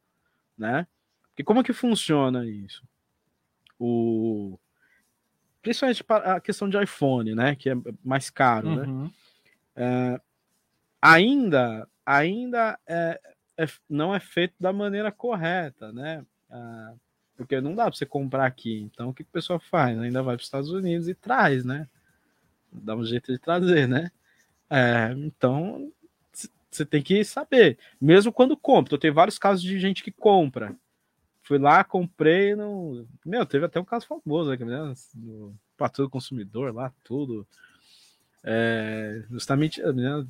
né? 0.57 0.87
Porque 1.29 1.43
como 1.43 1.65
que 1.65 1.73
funciona 1.73 2.47
isso? 2.47 2.83
O 3.79 4.59
principalmente 5.61 6.05
para 6.05 6.35
a 6.35 6.41
questão 6.41 6.69
de 6.69 6.81
iPhone, 6.81 7.35
né, 7.35 7.57
que 7.57 7.71
é 7.71 7.75
mais 8.05 8.29
caro, 8.29 8.77
né? 8.77 8.83
Uhum. 8.87 9.11
ainda 11.01 11.89
ainda 12.05 12.79
é, 12.87 13.19
é- 13.57 13.67
não 13.89 14.15
é 14.15 14.21
feito 14.21 14.55
da 14.61 14.73
maneira 14.73 15.11
correta, 15.11 15.91
né? 15.91 16.25
Ah, 16.51 16.95
porque 17.37 17.61
não 17.61 17.75
dá 17.75 17.85
para 17.85 17.95
você 17.95 18.07
comprar 18.07 18.47
aqui. 18.47 18.81
Então 18.83 19.09
o 19.09 19.15
que, 19.15 19.25
que 19.25 19.31
o 19.31 19.33
pessoal 19.33 19.59
faz? 19.59 19.99
Ainda 19.99 20.23
vai 20.23 20.37
para 20.37 20.43
os 20.43 20.47
Estados 20.47 20.71
Unidos 20.71 21.09
e 21.09 21.15
traz, 21.15 21.65
né? 21.65 21.89
Dá 22.75 22.97
um 22.97 23.05
jeito 23.05 23.33
de 23.33 23.39
trazer, 23.39 23.87
né? 23.87 24.11
É, 24.69 25.13
então 25.17 25.93
você 26.71 26.85
tem 26.85 27.03
que 27.03 27.25
saber. 27.25 27.79
Mesmo 28.01 28.33
quando 28.33 28.57
compra, 28.57 28.95
eu 28.95 28.99
tenho 28.99 29.15
vários 29.15 29.39
casos 29.39 29.63
de 29.63 29.79
gente 29.79 30.03
que 30.03 30.11
compra. 30.11 30.75
Fui 31.43 31.59
lá, 31.59 31.85
comprei, 31.85 32.57
não. 32.57 33.07
Meu, 33.25 33.47
teve 33.47 33.67
até 33.67 33.79
um 33.79 33.85
caso 33.85 34.07
famoso, 34.07 34.51
né? 34.51 34.57
menina 34.57 34.95
Do 36.03 36.11
Consumidor 36.11 36.75
lá, 36.75 36.93
tudo. 37.05 37.47
É, 38.43 39.23
justamente 39.31 39.83
a 39.83 39.93
menina, 39.93 40.27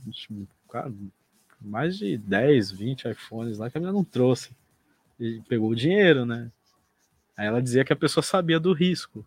mais 1.60 1.96
de 1.96 2.18
10, 2.18 2.72
20 2.72 3.08
iPhones 3.08 3.58
lá 3.58 3.70
que 3.70 3.78
a 3.78 3.80
menina 3.80 3.96
não 3.96 4.04
trouxe. 4.04 4.50
E 5.18 5.40
pegou 5.48 5.70
o 5.70 5.76
dinheiro, 5.76 6.26
né? 6.26 6.50
Aí 7.36 7.46
ela 7.46 7.62
dizia 7.62 7.84
que 7.84 7.92
a 7.92 7.96
pessoa 7.96 8.22
sabia 8.22 8.60
do 8.60 8.72
risco. 8.72 9.26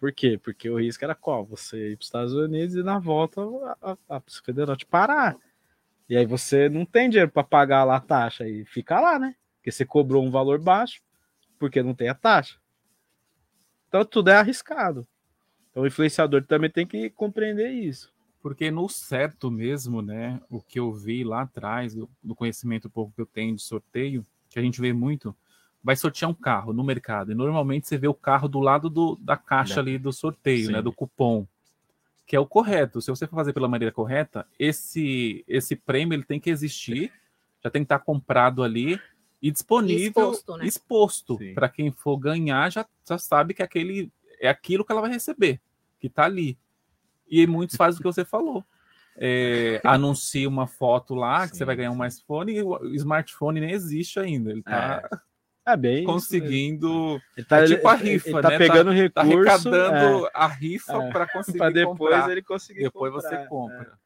Por 0.00 0.12
quê? 0.12 0.40
Porque 0.42 0.70
o 0.70 0.80
risco 0.80 1.04
era 1.04 1.14
qual? 1.14 1.44
Você 1.44 1.90
ir 1.90 1.96
para 1.96 2.00
os 2.00 2.06
Estados 2.06 2.32
Unidos 2.32 2.74
e 2.74 2.82
na 2.82 2.98
volta 2.98 3.42
a, 4.08 4.18
Polícia 4.18 4.42
Federal 4.42 4.74
te 4.74 4.86
parar. 4.86 5.36
E 6.08 6.16
aí 6.16 6.24
você 6.24 6.70
não 6.70 6.86
tem 6.86 7.10
dinheiro 7.10 7.30
para 7.30 7.44
pagar 7.44 7.84
lá 7.84 7.96
a 7.96 8.00
taxa 8.00 8.48
e 8.48 8.64
fica 8.64 8.98
lá, 8.98 9.18
né? 9.18 9.36
Porque 9.56 9.70
você 9.70 9.84
cobrou 9.84 10.24
um 10.24 10.30
valor 10.30 10.58
baixo 10.58 11.02
porque 11.58 11.82
não 11.82 11.94
tem 11.94 12.08
a 12.08 12.14
taxa. 12.14 12.58
Então 13.88 14.02
tudo 14.02 14.30
é 14.30 14.36
arriscado. 14.36 15.06
Então 15.70 15.82
o 15.82 15.86
influenciador 15.86 16.46
também 16.46 16.70
tem 16.70 16.86
que 16.86 17.10
compreender 17.10 17.70
isso. 17.70 18.10
Porque 18.40 18.70
no 18.70 18.88
certo 18.88 19.50
mesmo, 19.50 20.00
né? 20.00 20.40
O 20.48 20.62
que 20.62 20.80
eu 20.80 20.90
vi 20.94 21.22
lá 21.22 21.42
atrás, 21.42 21.94
do, 21.94 22.08
do 22.22 22.34
conhecimento 22.34 22.88
pouco 22.88 23.12
que 23.14 23.20
eu 23.20 23.26
tenho 23.26 23.54
de 23.54 23.60
sorteio, 23.60 24.24
que 24.48 24.58
a 24.58 24.62
gente 24.62 24.80
vê 24.80 24.94
muito, 24.94 25.36
vai 25.82 25.96
sortear 25.96 26.30
um 26.30 26.34
carro 26.34 26.72
no 26.72 26.84
mercado. 26.84 27.32
E 27.32 27.34
normalmente 27.34 27.88
você 27.88 27.96
vê 27.96 28.06
o 28.06 28.14
carro 28.14 28.48
do 28.48 28.60
lado 28.60 28.90
do, 28.90 29.16
da 29.20 29.36
caixa 29.36 29.80
ali 29.80 29.98
do 29.98 30.12
sorteio, 30.12 30.66
Sim. 30.66 30.72
né? 30.72 30.82
Do 30.82 30.92
cupom. 30.92 31.46
Que 32.26 32.36
é 32.36 32.40
o 32.40 32.46
correto. 32.46 33.00
Se 33.00 33.10
você 33.10 33.26
for 33.26 33.36
fazer 33.36 33.52
pela 33.52 33.68
maneira 33.68 33.92
correta, 33.92 34.46
esse, 34.58 35.44
esse 35.48 35.74
prêmio 35.74 36.14
ele 36.14 36.24
tem 36.24 36.38
que 36.38 36.50
existir, 36.50 37.12
já 37.62 37.70
tem 37.70 37.82
que 37.82 37.86
estar 37.86 37.98
comprado 37.98 38.62
ali 38.62 39.00
e 39.42 39.50
disponível, 39.50 40.32
Exposto, 40.32 40.56
né? 40.56 40.66
exposto 40.66 41.38
Sim. 41.38 41.54
para 41.54 41.68
quem 41.68 41.90
for 41.90 42.16
ganhar 42.18 42.70
já, 42.70 42.86
já 43.08 43.16
sabe 43.16 43.54
que 43.54 43.62
aquele 43.62 44.12
é 44.38 44.48
aquilo 44.48 44.84
que 44.84 44.92
ela 44.92 45.00
vai 45.00 45.10
receber, 45.10 45.60
que 45.98 46.06
está 46.08 46.24
ali. 46.24 46.58
E 47.28 47.46
muitos 47.46 47.76
fazem 47.76 47.98
o 47.98 48.02
que 48.02 48.12
você 48.12 48.24
falou. 48.24 48.64
É, 49.16 49.80
anuncia 49.84 50.48
uma 50.48 50.66
foto 50.66 51.14
lá 51.14 51.46
que 51.46 51.54
Sim, 51.54 51.58
você 51.58 51.64
vai 51.64 51.76
ganhar 51.76 51.90
um 51.90 51.94
smartphone 51.94 52.52
e 52.52 52.62
o 52.62 52.94
smartphone 52.94 53.60
nem 53.60 53.70
existe 53.70 54.20
ainda. 54.20 54.50
Ele 54.50 54.60
está 54.60 55.08
É 55.14 55.29
bem. 55.76 55.98
isso 56.04 56.06
conseguindo, 56.12 57.20
Ele 57.36 57.46
tá, 57.46 57.58
É 57.58 57.64
tipo 57.66 57.88
a 57.88 57.94
ele- 57.94 58.10
rifa, 58.12 58.28
ele 58.28 58.40
tá 58.42 58.50
né? 58.50 58.58
pegando 58.58 58.90
tá 59.10 59.22
recurso 59.22 59.68
arrecadando 59.68 60.28
a 60.34 60.46
rifa 60.46 60.92
é, 61.04 61.10
para 61.12 61.26
conseguir 61.28 61.58
para 61.58 61.70
depois 61.70 61.98
comprar. 61.98 62.30
ele 62.30 62.42
conseguir 62.42 62.82
Depois 62.82 63.12
comprar, 63.12 63.28
você 63.38 63.46
compra. 63.46 63.98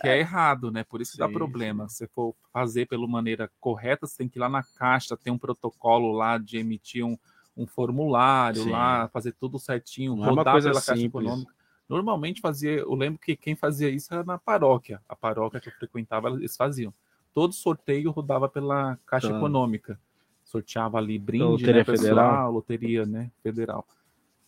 Que 0.00 0.08
é. 0.08 0.18
errado, 0.20 0.70
né? 0.70 0.84
Por 0.84 1.00
isso 1.00 1.12
que 1.12 1.18
dá 1.18 1.26
Sim, 1.26 1.32
problema. 1.32 1.88
Se 1.88 1.96
você 1.96 2.06
for 2.08 2.34
fazer 2.52 2.86
pela 2.86 3.06
maneira 3.08 3.50
correta, 3.58 4.06
você 4.06 4.18
tem 4.18 4.28
que 4.28 4.38
ir 4.38 4.40
lá 4.40 4.48
na 4.48 4.62
caixa, 4.62 5.16
tem 5.16 5.32
um 5.32 5.38
protocolo 5.38 6.12
lá 6.12 6.38
de 6.38 6.56
emitir 6.56 7.04
um, 7.04 7.18
um 7.56 7.66
formulário 7.66 8.62
Sim. 8.62 8.70
lá, 8.70 9.08
fazer 9.08 9.32
tudo 9.32 9.58
certinho, 9.58 10.14
Não 10.14 10.24
é 10.24 10.28
uma 10.28 10.36
rodar 10.36 10.54
coisa 10.54 10.68
pela 10.70 10.80
caixa 10.80 11.00
simples. 11.00 11.24
econômica. 11.26 11.52
Normalmente 11.88 12.40
fazia, 12.40 12.70
eu 12.72 12.94
lembro 12.94 13.18
que 13.18 13.34
quem 13.34 13.56
fazia 13.56 13.88
isso 13.88 14.12
era 14.14 14.22
na 14.22 14.38
paróquia. 14.38 15.00
A 15.08 15.16
paróquia 15.16 15.58
que 15.60 15.68
eu 15.68 15.72
frequentava, 15.72 16.28
eles 16.28 16.54
faziam. 16.56 16.94
Todo 17.34 17.52
sorteio 17.52 18.10
rodava 18.12 18.48
pela 18.48 18.96
caixa 19.06 19.30
Tá. 19.30 19.36
econômica. 19.36 19.98
Sorteava 20.48 20.96
ali 20.96 21.18
brinde, 21.18 21.44
Loteria 21.44 21.74
né, 21.74 21.84
pessoal, 21.84 21.98
Federal. 22.08 22.52
loteria, 22.52 23.04
né, 23.06 23.30
federal. 23.42 23.86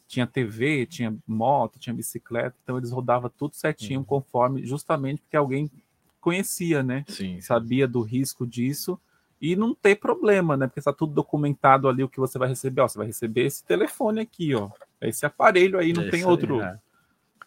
Tinha 0.09 0.27
TV, 0.27 0.87
tinha 0.87 1.15
moto, 1.27 1.79
tinha 1.79 1.93
bicicleta, 1.95 2.57
então 2.65 2.79
eles 2.79 2.91
rodavam 2.91 3.31
tudo 3.37 3.55
certinho, 3.55 4.01
Uhum. 4.01 4.05
conforme, 4.05 4.65
justamente 4.65 5.21
porque 5.21 5.37
alguém 5.37 5.71
conhecia, 6.19 6.83
né? 6.83 7.05
Sim. 7.07 7.39
Sabia 7.43 7.87
do 7.87 8.01
risco 8.01 8.47
disso 8.47 8.99
e 9.41 9.55
não 9.55 9.75
ter 9.75 9.97
problema, 9.97 10.57
né? 10.57 10.67
Porque 10.67 10.81
está 10.81 10.93
tudo 10.93 11.13
documentado 11.13 11.87
ali 11.87 12.03
o 12.03 12.09
que 12.09 12.19
você 12.19 12.39
vai 12.39 12.49
receber. 12.49 12.81
Ó, 12.81 12.89
você 12.89 12.97
vai 12.99 13.07
receber 13.07 13.43
esse 13.45 13.63
telefone 13.65 14.21
aqui, 14.21 14.55
ó. 14.55 14.71
Esse 15.03 15.25
aparelho 15.27 15.79
aí, 15.79 15.93
não 15.93 16.03
Esse 16.03 16.11
tem 16.13 16.25
outro. 16.25 16.61
é. 16.63 16.79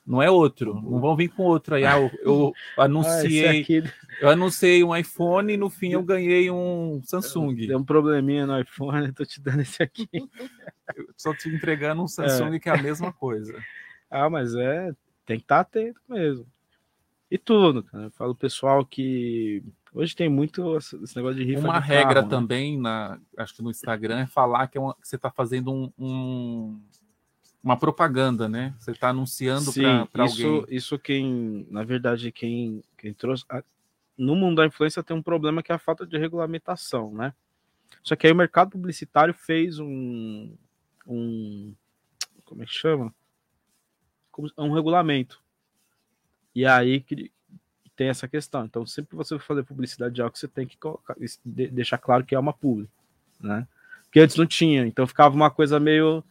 Não 0.06 0.22
é 0.22 0.30
outro. 0.30 0.74
Não 0.76 1.00
vão 1.00 1.16
vir 1.16 1.30
com 1.30 1.44
outro 1.44 1.76
aí. 1.76 1.86
Ah, 1.86 1.98
eu, 1.98 2.12
eu 2.24 2.54
Ah, 2.78 2.84
esse 2.86 3.46
anunciei, 3.46 3.62
aqui 3.62 3.84
eu 4.20 4.30
anunciei 4.30 4.84
um 4.84 4.96
iPhone 4.96 5.54
e 5.54 5.58
no 5.58 5.70
fim 5.70 5.92
eu 5.94 6.04
ganhei 6.04 6.52
um 6.52 7.02
Samsung. 7.04 7.56
deu 7.56 7.78
um 7.80 7.84
probleminha 7.84 8.46
no 8.46 8.60
iPhone, 8.60 9.12
tô 9.14 9.24
te 9.26 9.42
dando 9.42 9.62
esse 9.62 9.82
aqui. 9.82 10.10
Eu 10.96 11.08
só 11.18 11.34
te 11.34 11.48
entregando 11.50 12.02
um 12.04 12.08
Samsung 12.08 12.60
que 12.60 12.70
é 12.70 12.74
a 12.74 12.82
mesma 12.82 13.12
coisa. 13.14 13.54
Ah, 14.16 14.30
mas 14.30 14.54
é, 14.54 14.94
tem 15.26 15.38
que 15.40 15.44
estar 15.44 15.62
atento 15.62 16.00
mesmo. 16.08 16.46
E 17.32 17.36
tudo, 17.36 17.82
cara. 17.82 18.04
Eu 18.04 18.12
falo 18.12 18.36
pessoal 18.36 18.86
que 18.86 19.64
hoje 19.92 20.16
tem 20.16 20.30
muito 20.30 20.78
esse 20.78 21.16
negócio 21.16 21.38
de 21.38 21.44
rifa 21.44 21.62
Uma 21.62 21.80
de 21.80 21.88
regra 21.88 22.14
carro, 22.16 22.26
né? 22.28 22.30
também, 22.30 22.78
na, 22.80 23.20
acho 23.36 23.56
que 23.56 23.64
no 23.64 23.72
Instagram, 23.72 24.20
é 24.20 24.28
falar 24.28 24.68
que, 24.68 24.78
é 24.78 24.82
uma- 24.82 24.94
que 24.94 25.08
você 25.08 25.16
está 25.16 25.32
fazendo 25.32 25.72
um, 25.74 25.92
um- 25.98 26.80
uma 27.64 27.78
propaganda, 27.78 28.50
né? 28.50 28.76
Você 28.78 28.92
está 28.92 29.10
anunciando 29.10 29.72
para 30.12 30.26
isso, 30.26 30.46
alguém. 30.48 30.76
isso 30.76 31.00
quem, 31.00 31.66
na 31.72 31.84
verdade, 31.84 32.32
quem, 32.32 32.84
quem 32.98 33.14
trouxe. 33.14 33.46
a- 33.50 33.64
no 34.18 34.36
mundo 34.36 34.58
da 34.58 34.66
influência 34.66 35.02
tem 35.02 35.16
um 35.16 35.24
problema 35.24 35.64
que 35.64 35.72
é 35.72 35.76
a 35.76 35.80
falta 35.80 36.06
de 36.06 36.18
regulamentação, 36.18 37.14
né? 37.14 37.34
Só 38.04 38.16
que 38.16 38.28
aí 38.28 38.34
o 38.34 38.36
mercado 38.36 38.72
publicitário 38.72 39.34
fez 39.34 39.80
um. 39.80 40.54
um 41.08 41.74
como 42.44 42.62
é 42.62 42.66
que 42.66 42.74
chama? 42.74 43.14
Um 44.58 44.74
regulamento. 44.74 45.42
E 46.54 46.66
aí 46.66 47.00
que 47.02 47.32
tem 47.96 48.10
essa 48.10 48.28
questão. 48.28 48.66
Então, 48.66 48.86
sempre 48.86 49.12
que 49.12 49.16
você 49.16 49.38
for 49.40 49.46
fazer 49.46 49.64
publicidade 49.64 50.14
de 50.16 50.22
algo, 50.22 50.38
você 50.38 50.48
tem 50.48 50.68
que 50.68 50.78
colocar- 50.78 51.16
deixar 51.46 51.98
claro 51.98 52.26
que 52.26 52.36
é 52.36 52.40
uma 52.40 52.54
publi, 52.54 52.90
né? 53.40 53.68
Porque 54.04 54.20
antes 54.20 54.36
não 54.36 54.46
tinha, 54.46 54.86
então 54.86 55.08
ficava 55.08 55.34
uma 55.36 55.50
coisa 55.50 55.80
meio, 55.80 56.24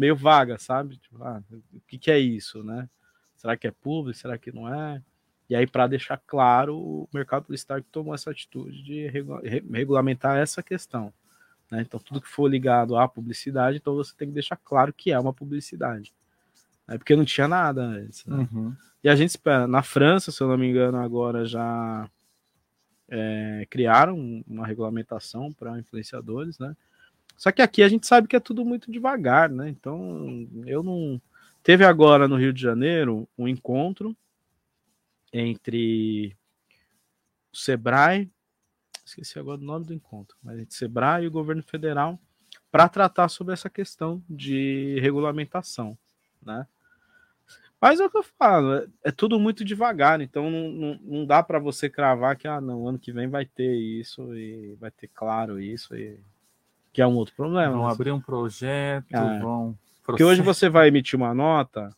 meio 0.00 0.16
vaga, 0.16 0.58
sabe? 0.58 0.96
Tipo, 0.96 1.22
ah, 1.22 1.42
o 1.72 1.80
que, 1.86 1.98
que 1.98 2.10
é 2.10 2.18
isso, 2.18 2.64
né? 2.64 2.88
Será 3.36 3.56
que 3.56 3.66
é 3.66 3.70
publi? 3.70 4.14
Será 4.14 4.38
que 4.38 4.50
não 4.50 4.72
é? 4.72 5.02
E 5.48 5.54
aí, 5.54 5.66
para 5.66 5.86
deixar 5.86 6.16
claro, 6.26 6.76
o 6.78 7.08
mercado 7.12 7.42
publicitário 7.42 7.84
tomou 7.92 8.14
essa 8.14 8.30
atitude 8.30 8.82
de 8.82 9.08
regula- 9.08 9.40
re- 9.42 9.64
regulamentar 9.70 10.38
essa 10.38 10.62
questão. 10.62 11.12
Né? 11.70 11.82
Então, 11.82 12.00
tudo 12.00 12.20
que 12.20 12.28
for 12.28 12.48
ligado 12.48 12.96
à 12.96 13.08
publicidade, 13.08 13.76
então 13.76 13.94
você 13.94 14.14
tem 14.16 14.28
que 14.28 14.34
deixar 14.34 14.56
claro 14.56 14.92
que 14.92 15.10
é 15.10 15.18
uma 15.18 15.32
publicidade. 15.32 16.14
Né? 16.86 16.96
Porque 16.96 17.16
não 17.16 17.24
tinha 17.24 17.48
nada 17.48 17.82
antes. 17.82 18.24
Né? 18.24 18.48
Uhum. 18.52 18.74
E 19.02 19.08
a 19.08 19.16
gente 19.16 19.30
espera. 19.30 19.66
Na 19.66 19.82
França, 19.82 20.30
se 20.30 20.40
eu 20.42 20.48
não 20.48 20.56
me 20.56 20.68
engano, 20.68 20.98
agora 20.98 21.44
já 21.44 22.08
é, 23.08 23.66
criaram 23.68 24.44
uma 24.46 24.66
regulamentação 24.66 25.52
para 25.52 25.78
influenciadores, 25.78 26.58
né? 26.58 26.76
Só 27.40 27.50
que 27.50 27.62
aqui 27.62 27.82
a 27.82 27.88
gente 27.88 28.06
sabe 28.06 28.28
que 28.28 28.36
é 28.36 28.40
tudo 28.40 28.66
muito 28.66 28.92
devagar, 28.92 29.48
né? 29.48 29.70
Então, 29.70 30.46
eu 30.66 30.82
não. 30.82 31.18
Teve 31.62 31.86
agora 31.86 32.28
no 32.28 32.36
Rio 32.36 32.52
de 32.52 32.60
Janeiro 32.60 33.26
um 33.38 33.48
encontro 33.48 34.14
entre 35.32 36.36
o 37.50 37.56
Sebrae, 37.56 38.30
esqueci 39.02 39.38
agora 39.38 39.58
o 39.58 39.64
nome 39.64 39.86
do 39.86 39.94
encontro, 39.94 40.36
mas 40.42 40.58
entre 40.58 40.74
o 40.74 40.76
Sebrae 40.76 41.24
e 41.24 41.28
o 41.28 41.30
governo 41.30 41.62
federal 41.62 42.20
para 42.70 42.90
tratar 42.90 43.30
sobre 43.30 43.54
essa 43.54 43.70
questão 43.70 44.22
de 44.28 44.98
regulamentação, 45.00 45.96
né? 46.42 46.66
Mas 47.80 48.00
é 48.00 48.04
o 48.04 48.10
que 48.10 48.18
eu 48.18 48.22
falo, 48.22 48.74
é, 48.74 48.86
é 49.04 49.10
tudo 49.10 49.40
muito 49.40 49.64
devagar, 49.64 50.20
então 50.20 50.50
não, 50.50 50.70
não, 50.70 51.00
não 51.02 51.26
dá 51.26 51.42
para 51.42 51.58
você 51.58 51.88
cravar 51.88 52.36
que 52.36 52.46
ah, 52.46 52.60
não, 52.60 52.86
ano 52.86 52.98
que 52.98 53.12
vem 53.12 53.28
vai 53.28 53.46
ter 53.46 53.74
isso 53.74 54.34
e 54.34 54.74
vai 54.74 54.90
ter 54.90 55.08
claro 55.08 55.58
isso 55.58 55.96
e 55.96 56.20
que 56.92 57.00
é 57.00 57.06
um 57.06 57.14
outro 57.14 57.34
problema. 57.34 57.72
Vão 57.72 57.86
né? 57.86 57.92
abrir 57.92 58.10
um 58.10 58.20
projeto, 58.20 59.14
Ah. 59.14 59.38
vão 59.38 59.78
Porque 60.04 60.24
hoje 60.24 60.42
você 60.42 60.68
vai 60.68 60.88
emitir 60.88 61.16
uma 61.16 61.32
nota, 61.32 61.94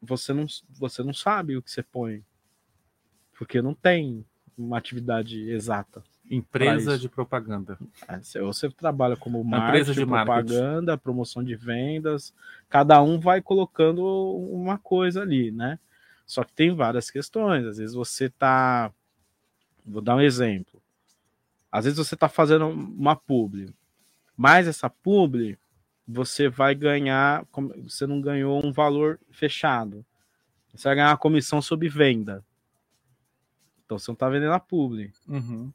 você 0.00 0.32
não, 0.32 0.46
você 0.70 1.02
não 1.02 1.14
sabe 1.14 1.56
o 1.56 1.62
que 1.62 1.70
você 1.70 1.82
põe. 1.82 2.24
Porque 3.38 3.62
não 3.62 3.74
tem 3.74 4.24
uma 4.58 4.78
atividade 4.78 5.50
exata. 5.50 6.02
Empresa 6.30 6.98
de 6.98 7.08
propaganda. 7.08 7.78
É, 8.08 8.40
você 8.40 8.70
trabalha 8.70 9.16
como 9.16 9.42
marketing, 9.44 9.68
empresa 9.68 9.94
de 9.94 10.06
marketing. 10.06 10.48
propaganda, 10.48 10.98
promoção 10.98 11.44
de 11.44 11.54
vendas, 11.54 12.32
cada 12.68 13.02
um 13.02 13.18
vai 13.20 13.42
colocando 13.42 14.02
uma 14.04 14.78
coisa 14.78 15.22
ali, 15.22 15.50
né? 15.50 15.78
Só 16.24 16.44
que 16.44 16.52
tem 16.52 16.74
várias 16.74 17.10
questões. 17.10 17.66
Às 17.66 17.78
vezes 17.78 17.94
você 17.94 18.30
tá. 18.30 18.90
Vou 19.84 20.00
dar 20.00 20.16
um 20.16 20.20
exemplo. 20.20 20.80
Às 21.70 21.84
vezes 21.84 21.98
você 21.98 22.16
tá 22.16 22.28
fazendo 22.28 22.68
uma 22.68 23.16
publi, 23.16 23.74
mas 24.36 24.66
essa 24.68 24.88
publi 24.90 25.58
você 26.06 26.48
vai 26.48 26.74
ganhar. 26.74 27.46
Você 27.84 28.06
não 28.06 28.20
ganhou 28.20 28.64
um 28.64 28.72
valor 28.72 29.18
fechado. 29.30 30.04
Você 30.74 30.88
vai 30.88 30.96
ganhar 30.96 31.10
uma 31.10 31.16
comissão 31.18 31.60
sobre 31.62 31.88
venda. 31.88 32.44
Então 33.84 33.98
você 33.98 34.10
não 34.10 34.16
tá 34.16 34.28
vendendo 34.28 34.52
a 34.52 34.60
publi 34.60 35.12
Uhum. 35.28 35.70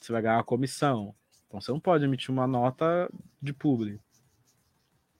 você 0.00 0.12
vai 0.12 0.22
ganhar 0.22 0.36
uma 0.36 0.44
comissão. 0.44 1.14
Então 1.46 1.60
você 1.60 1.70
não 1.70 1.80
pode 1.80 2.04
emitir 2.04 2.30
uma 2.30 2.46
nota 2.46 3.08
de 3.40 3.52
publi. 3.52 4.00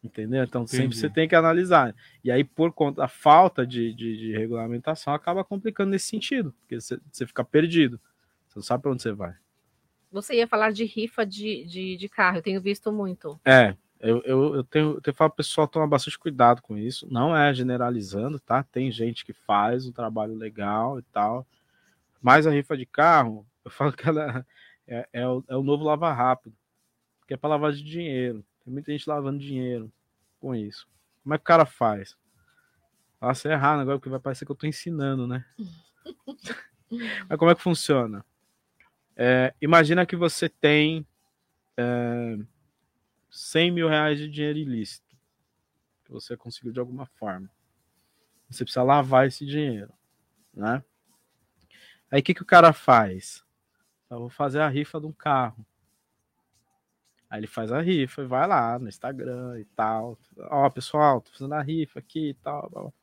Entendeu? 0.02 0.42
Então 0.44 0.66
sempre 0.66 0.86
Entendi. 0.86 1.00
você 1.00 1.08
tem 1.08 1.26
que 1.28 1.34
analisar. 1.34 1.94
E 2.22 2.30
aí, 2.30 2.44
por 2.44 2.72
conta 2.72 3.02
da 3.02 3.08
falta 3.08 3.66
de, 3.66 3.94
de, 3.94 4.16
de 4.18 4.32
regulamentação, 4.32 5.14
acaba 5.14 5.42
complicando 5.42 5.90
nesse 5.90 6.08
sentido, 6.08 6.52
porque 6.60 6.78
você, 6.78 7.00
você 7.10 7.26
fica 7.26 7.42
perdido. 7.42 7.98
Você 8.48 8.58
não 8.58 8.62
sabe 8.62 8.82
para 8.82 8.92
onde 8.92 9.02
você 9.02 9.12
vai. 9.12 9.34
Você 10.14 10.36
ia 10.36 10.46
falar 10.46 10.70
de 10.70 10.84
rifa 10.84 11.26
de, 11.26 11.64
de, 11.64 11.96
de 11.96 12.08
carro, 12.08 12.38
eu 12.38 12.42
tenho 12.42 12.60
visto 12.60 12.92
muito. 12.92 13.40
É, 13.44 13.76
eu, 13.98 14.22
eu, 14.22 14.54
eu 14.54 14.62
tenho, 14.62 14.92
eu 14.92 15.00
tenho 15.00 15.12
pro 15.12 15.28
pessoal 15.28 15.66
tomar 15.66 15.88
bastante 15.88 16.16
cuidado 16.16 16.62
com 16.62 16.78
isso. 16.78 17.04
Não 17.10 17.36
é 17.36 17.52
generalizando, 17.52 18.38
tá? 18.38 18.62
Tem 18.62 18.92
gente 18.92 19.24
que 19.24 19.32
faz 19.32 19.88
um 19.88 19.90
trabalho 19.90 20.36
legal 20.36 21.00
e 21.00 21.02
tal. 21.02 21.44
Mas 22.22 22.46
a 22.46 22.52
rifa 22.52 22.76
de 22.76 22.86
carro, 22.86 23.44
eu 23.64 23.72
falo 23.72 23.92
que 23.92 24.08
ela 24.08 24.46
é, 24.86 25.08
é, 25.12 25.26
o, 25.26 25.42
é 25.48 25.56
o 25.56 25.64
novo 25.64 25.82
lava 25.82 26.12
rápido. 26.12 26.54
Que 27.26 27.34
é 27.34 27.36
para 27.36 27.50
lavar 27.50 27.72
de 27.72 27.82
dinheiro. 27.82 28.44
Tem 28.64 28.72
muita 28.72 28.92
gente 28.92 29.08
lavando 29.08 29.40
dinheiro 29.40 29.92
com 30.38 30.54
isso. 30.54 30.86
Como 31.24 31.34
é 31.34 31.38
que 31.38 31.42
o 31.42 31.46
cara 31.46 31.66
faz? 31.66 32.16
Faça 33.18 33.48
errado 33.48 33.80
agora, 33.80 33.98
porque 33.98 34.10
vai 34.10 34.20
parecer 34.20 34.46
que 34.46 34.52
eu 34.52 34.56
tô 34.56 34.68
ensinando, 34.68 35.26
né? 35.26 35.44
Mas 37.28 37.36
como 37.36 37.50
é 37.50 37.54
que 37.56 37.62
funciona? 37.62 38.24
É, 39.16 39.54
imagina 39.60 40.04
que 40.04 40.16
você 40.16 40.48
tem 40.48 41.06
é, 41.76 42.38
100 43.30 43.70
mil 43.70 43.88
reais 43.88 44.18
de 44.18 44.28
dinheiro 44.28 44.58
ilícito 44.58 45.16
que 46.04 46.10
você 46.10 46.36
conseguiu 46.36 46.72
de 46.72 46.80
alguma 46.80 47.06
forma. 47.06 47.50
Você 48.48 48.64
precisa 48.64 48.82
lavar 48.82 49.26
esse 49.26 49.46
dinheiro, 49.46 49.92
né? 50.52 50.84
Aí 52.10 52.20
o 52.20 52.22
que, 52.22 52.34
que 52.34 52.42
o 52.42 52.46
cara 52.46 52.72
faz? 52.72 53.44
Eu 54.10 54.20
vou 54.20 54.30
fazer 54.30 54.60
a 54.60 54.68
rifa 54.68 55.00
de 55.00 55.06
um 55.06 55.12
carro. 55.12 55.66
Aí 57.28 57.40
ele 57.40 57.46
faz 57.46 57.72
a 57.72 57.80
rifa 57.80 58.22
e 58.22 58.26
vai 58.26 58.46
lá 58.46 58.78
no 58.78 58.88
Instagram 58.88 59.58
e 59.58 59.64
tal. 59.64 60.16
Ó, 60.38 60.70
pessoal, 60.70 61.20
tô 61.20 61.32
fazendo 61.32 61.54
a 61.54 61.62
rifa 61.62 61.98
aqui 61.98 62.30
e 62.30 62.34
tal. 62.34 62.94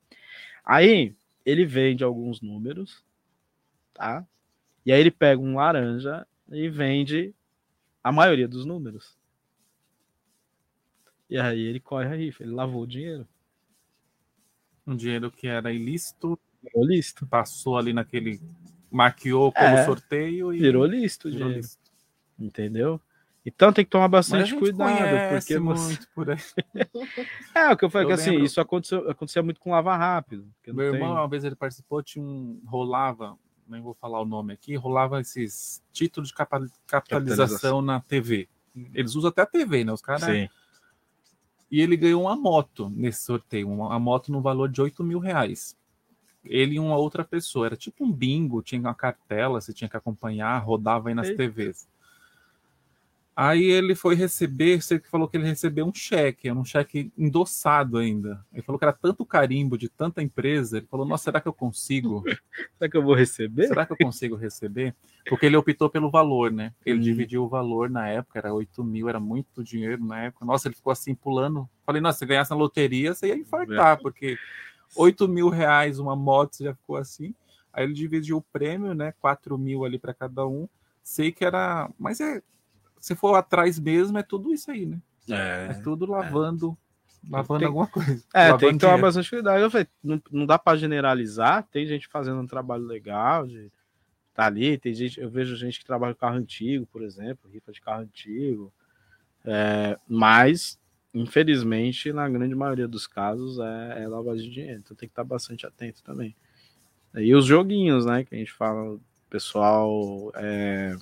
Aí 0.63 1.15
ele 1.43 1.65
vende 1.65 2.03
alguns 2.03 2.39
números, 2.39 3.03
tá? 3.93 4.25
E 4.85 4.91
aí 4.91 4.99
ele 4.99 5.11
pega 5.11 5.41
um 5.41 5.55
laranja 5.55 6.25
e 6.49 6.69
vende 6.69 7.33
a 8.03 8.11
maioria 8.11 8.47
dos 8.47 8.65
números. 8.65 9.17
E 11.29 11.37
aí 11.37 11.61
ele 11.61 11.79
corre 11.79 12.05
a 12.07 12.15
rifa, 12.15 12.43
ele 12.43 12.51
lavou 12.51 12.83
o 12.83 12.87
dinheiro. 12.87 13.27
Um 14.85 14.95
dinheiro 14.95 15.31
que 15.31 15.47
era 15.47 15.71
ilícito, 15.71 16.37
Virou 16.61 16.85
listo. 16.85 17.25
passou 17.25 17.77
ali 17.77 17.93
naquele. 17.93 18.39
Maquiou 18.91 19.51
como 19.51 19.65
É. 19.67 19.85
sorteio 19.85 20.53
e. 20.53 20.59
Virou 20.59 20.85
listo 20.85 21.29
virou 21.29 21.47
dinheiro. 21.47 21.61
listo. 21.61 21.79
Entendeu? 22.37 22.99
Então 23.45 23.71
tem 23.73 23.83
que 23.83 23.89
tomar 23.89 24.07
bastante 24.07 24.53
cuidado, 24.55 25.29
porque 25.31 25.57
você... 25.57 25.97
por 26.13 26.29
aí. 26.29 26.37
É, 27.55 27.69
o 27.71 27.77
que 27.77 27.85
eu 27.85 27.89
falei 27.89 28.05
Eu 28.05 28.09
que 28.09 28.13
assim, 28.13 28.31
lembro. 28.31 28.45
isso 28.45 28.61
aconteceu, 28.61 29.09
acontecia 29.09 29.41
muito 29.41 29.59
com 29.59 29.71
lava 29.71 29.95
rápido. 29.95 30.47
Meu 30.67 30.93
irmão, 30.93 31.13
uma 31.13 31.27
vez 31.27 31.43
ele 31.43 31.55
participou, 31.55 32.03
tinha 32.03 32.23
um. 32.23 32.61
rolava, 32.65 33.37
nem 33.67 33.81
vou 33.81 33.93
falar 33.93 34.19
o 34.21 34.25
nome 34.25 34.53
aqui, 34.53 34.75
rolava 34.75 35.19
esses 35.21 35.81
títulos 35.91 36.29
de 36.29 36.35
capa- 36.35 36.67
capitalização 36.87 37.81
na 37.81 37.99
TV. 37.99 38.47
Eles 38.93 39.15
usam 39.15 39.29
até 39.29 39.41
a 39.41 39.45
TV, 39.45 39.83
né? 39.83 39.91
Os 39.91 40.01
caras. 40.01 40.23
Sim. 40.23 40.47
E 41.69 41.79
ele 41.81 41.95
ganhou 41.95 42.23
uma 42.23 42.35
moto 42.35 42.89
nesse 42.89 43.23
sorteio, 43.23 43.69
uma, 43.69 43.87
uma 43.87 43.99
moto 43.99 44.31
no 44.31 44.41
valor 44.41 44.69
de 44.69 44.81
8 44.81 45.03
mil 45.03 45.19
reais. 45.19 45.77
Ele 46.43 46.75
e 46.75 46.79
uma 46.79 46.97
outra 46.97 47.23
pessoa. 47.23 47.65
Era 47.67 47.77
tipo 47.77 48.03
um 48.03 48.11
bingo, 48.11 48.61
tinha 48.61 48.81
uma 48.81 48.95
cartela, 48.95 49.61
você 49.61 49.71
tinha 49.73 49.89
que 49.89 49.95
acompanhar, 49.95 50.57
rodava 50.59 51.09
aí 51.09 51.15
nas 51.15 51.27
Eita. 51.29 51.43
TVs. 51.43 51.87
Aí 53.43 53.63
ele 53.63 53.95
foi 53.95 54.13
receber, 54.13 54.79
você 54.81 54.99
que 54.99 55.09
falou 55.09 55.27
que 55.27 55.35
ele 55.35 55.47
recebeu 55.47 55.83
um 55.87 55.93
cheque, 55.93 56.47
era 56.47 56.59
um 56.59 56.63
cheque 56.63 57.11
endossado 57.17 57.97
ainda. 57.97 58.45
Ele 58.53 58.61
falou 58.61 58.77
que 58.77 58.85
era 58.85 58.93
tanto 58.93 59.25
carimbo 59.25 59.79
de 59.79 59.89
tanta 59.89 60.21
empresa. 60.21 60.77
Ele 60.77 60.85
falou: 60.85 61.07
Nossa, 61.07 61.23
será 61.23 61.41
que 61.41 61.47
eu 61.47 61.53
consigo? 61.53 62.23
Será 62.77 62.87
que 62.89 62.95
eu 62.97 63.01
vou 63.01 63.15
receber? 63.15 63.67
Será 63.67 63.83
que 63.85 63.93
eu 63.93 63.97
consigo 63.97 64.35
receber? 64.35 64.95
Porque 65.27 65.47
ele 65.47 65.55
optou 65.57 65.89
pelo 65.89 66.11
valor, 66.11 66.51
né? 66.51 66.71
Ele 66.85 66.99
Hum. 66.99 67.01
dividiu 67.01 67.43
o 67.43 67.47
valor 67.49 67.89
na 67.89 68.07
época, 68.07 68.37
era 68.37 68.53
8 68.53 68.83
mil, 68.83 69.09
era 69.09 69.19
muito 69.19 69.63
dinheiro 69.63 70.05
na 70.05 70.25
época. 70.25 70.45
Nossa, 70.45 70.67
ele 70.67 70.75
ficou 70.75 70.91
assim 70.91 71.15
pulando. 71.15 71.67
Falei, 71.83 71.99
nossa, 71.99 72.19
se 72.19 72.25
ganhasse 72.27 72.51
na 72.51 72.57
loteria, 72.57 73.13
você 73.15 73.27
ia 73.29 73.35
infartar, 73.35 73.97
É. 73.97 74.01
porque 74.01 74.37
8 74.95 75.27
mil 75.27 75.49
reais 75.49 75.97
uma 75.97 76.15
moto, 76.15 76.55
você 76.57 76.65
já 76.65 76.75
ficou 76.75 76.95
assim. 76.97 77.33
Aí 77.73 77.85
ele 77.85 77.93
dividiu 77.93 78.37
o 78.37 78.41
prêmio, 78.41 78.93
né? 78.93 79.13
4 79.19 79.57
mil 79.57 79.83
ali 79.83 79.97
para 79.97 80.13
cada 80.13 80.45
um. 80.45 80.67
Sei 81.01 81.31
que 81.31 81.43
era. 81.43 81.89
Mas 81.97 82.19
é. 82.19 82.41
Se 83.01 83.15
for 83.15 83.35
atrás 83.35 83.79
mesmo, 83.79 84.17
é 84.17 84.23
tudo 84.23 84.53
isso 84.53 84.69
aí, 84.71 84.85
né? 84.85 85.01
É, 85.27 85.67
É, 85.71 85.73
tudo 85.81 86.05
lavando. 86.05 86.77
Lavando 87.29 87.59
Tem- 87.59 87.67
alguma 87.67 87.87
coisa. 87.87 88.23
é 88.33 88.43
Lavando 88.45 88.59
tem 88.59 88.71
que 88.73 88.79
tomar 88.79 88.97
bastante 88.99 89.29
cuidado. 89.29 89.59
Eu 89.59 89.71
falei, 89.71 89.87
não, 90.03 90.21
não 90.31 90.45
dá 90.45 90.57
para 90.57 90.77
generalizar. 90.77 91.67
Tem 91.71 91.85
gente 91.85 92.07
fazendo 92.07 92.39
um 92.39 92.47
trabalho 92.47 92.83
legal, 92.83 93.47
de 93.47 93.71
tá 94.33 94.45
ali. 94.45 94.77
Tem 94.77 94.93
gente, 94.93 95.19
eu 95.19 95.29
vejo 95.29 95.55
gente 95.55 95.79
que 95.79 95.85
trabalha 95.85 96.13
com 96.13 96.19
carro 96.21 96.37
antigo, 96.37 96.85
por 96.87 97.01
exemplo, 97.01 97.49
rifa 97.51 97.71
de 97.71 97.81
carro 97.81 98.03
antigo. 98.03 98.71
É, 99.43 99.97
mas, 100.07 100.79
infelizmente, 101.13 102.13
na 102.13 102.29
grande 102.29 102.55
maioria 102.55 102.87
dos 102.87 103.07
casos 103.07 103.59
é, 103.59 104.03
é 104.03 104.07
lavagem 104.07 104.47
de 104.47 104.53
dinheiro. 104.53 104.79
Então 104.79 104.95
tem 104.95 105.09
que 105.09 105.13
estar 105.13 105.23
bastante 105.23 105.65
atento 105.65 106.03
também. 106.03 106.35
E 107.15 107.35
os 107.35 107.45
joguinhos, 107.45 108.05
né? 108.05 108.23
Que 108.23 108.35
a 108.35 108.37
gente 108.37 108.51
fala, 108.53 108.97
pessoal. 109.29 110.31
é, 110.35 110.95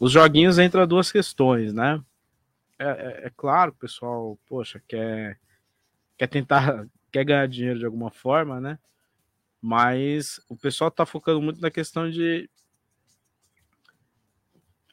Os 0.00 0.10
joguinhos 0.12 0.58
entra 0.58 0.86
duas 0.86 1.12
questões, 1.12 1.74
né? 1.74 2.02
É, 2.78 2.84
é- 2.88 3.26
é 3.26 3.30
claro 3.36 3.70
que 3.72 3.76
o 3.76 3.80
pessoal, 3.82 4.38
poxa, 4.48 4.82
quer, 4.88 5.38
quer 6.16 6.26
tentar, 6.26 6.86
quer 7.12 7.22
ganhar 7.22 7.46
dinheiro 7.46 7.78
de 7.78 7.84
alguma 7.84 8.10
forma, 8.10 8.58
né? 8.58 8.78
Mas 9.60 10.40
o 10.48 10.56
pessoal 10.56 10.90
tá 10.90 11.04
focando 11.04 11.42
muito 11.42 11.60
na 11.60 11.70
questão 11.70 12.10
de 12.10 12.48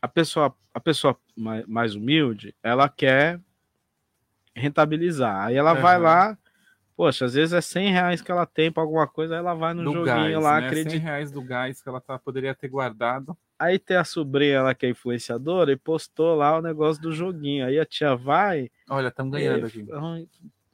a 0.01 0.10
pessoa, 0.10 0.53
a 0.74 0.80
pessoa 0.80 1.18
mais, 1.36 1.66
mais 1.66 1.95
humilde, 1.95 2.53
ela 2.62 2.89
quer 2.89 3.39
rentabilizar. 4.53 5.45
Aí 5.45 5.55
ela 5.55 5.74
vai 5.74 5.95
Aham. 5.95 6.03
lá, 6.03 6.38
poxa, 6.97 7.26
às 7.26 7.34
vezes 7.34 7.53
é 7.53 7.62
100 7.62 7.91
reais 7.91 8.22
que 8.22 8.30
ela 8.32 8.45
tem 8.45 8.70
para 8.72 8.84
alguma 8.84 9.08
coisa, 9.08 9.36
aí 9.36 9.39
ela 9.39 9.53
vai 9.53 9.74
no 9.74 9.86
Do 9.86 9.93
joguinho 9.93 10.05
gás, 10.05 10.43
lá, 10.43 10.60
né? 10.60 10.68
acredita. 10.68 10.89
100 10.91 10.99
reais 10.99 11.32
do 11.32 11.41
gás 11.41 11.82
que 11.82 11.88
ela 11.88 12.01
tá, 12.01 12.20
poderia 12.20 12.53
ter 12.53 12.68
guardado. 12.68 13.38
Aí 13.60 13.80
tem 13.80 13.97
a 13.97 14.03
sobrinha 14.03 14.62
lá 14.62 14.76
que 14.76 14.86
é 14.86 14.89
influenciadora 14.89 15.72
e 15.72 15.76
postou 15.78 16.36
lá 16.36 16.58
o 16.58 16.62
negócio 16.62 17.01
do 17.01 17.12
joguinho. 17.12 17.66
Aí 17.66 17.80
a 17.80 17.86
tia 17.86 18.16
vai 18.16 18.70
Olha, 18.89 19.08
estamos 19.08 19.32
ganhando 19.32 19.66
aqui. 19.66 19.86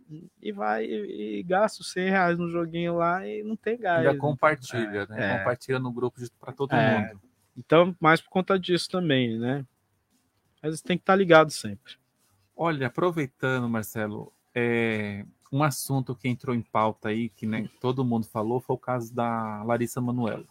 e, 0.09 0.29
e 0.41 0.51
vai 0.51 0.83
e, 0.85 1.39
e 1.39 1.43
gasta 1.43 1.81
os 1.81 1.91
100 1.91 2.09
reais 2.09 2.37
no 2.37 2.49
joguinho 2.49 2.95
lá 2.97 3.25
e 3.27 3.41
não 3.43 3.55
tem 3.55 3.77
gás. 3.77 4.05
Ainda 4.05 4.17
compartilha, 4.19 5.05
né? 5.07 5.31
é. 5.33 5.37
Compartilha 5.37 5.79
no 5.79 5.91
grupo 5.91 6.19
para 6.39 6.51
todo 6.51 6.73
É. 6.73 6.99
mundo. 6.99 7.21
Então, 7.55 7.95
mais 7.99 8.19
por 8.19 8.29
conta 8.29 8.59
disso 8.59 8.89
também, 8.89 9.37
né? 9.39 9.65
Mas 10.61 10.81
tem 10.81 10.97
que 10.97 11.03
estar 11.03 11.15
ligado 11.15 11.51
sempre. 11.51 11.93
Olha, 12.55 12.87
aproveitando, 12.87 13.69
Marcelo, 13.69 14.33
é, 14.55 15.25
um 15.51 15.63
assunto 15.63 16.15
que 16.15 16.27
entrou 16.27 16.55
em 16.55 16.61
pauta 16.61 17.09
aí, 17.09 17.29
que 17.29 17.45
né, 17.45 17.67
todo 17.79 18.03
mundo 18.03 18.25
falou, 18.25 18.59
foi 18.59 18.75
o 18.75 18.79
caso 18.79 19.13
da 19.13 19.61
Larissa 19.63 20.01
Manoela. 20.01 20.45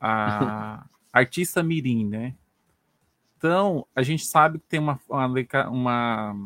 A 0.00 0.86
artista 1.12 1.62
Mirim, 1.62 2.06
né? 2.06 2.34
Então, 3.36 3.86
a 3.94 4.02
gente 4.02 4.24
sabe 4.24 4.58
que 4.58 4.66
tem 4.66 4.80
uma, 4.80 5.00
uma, 5.70 6.36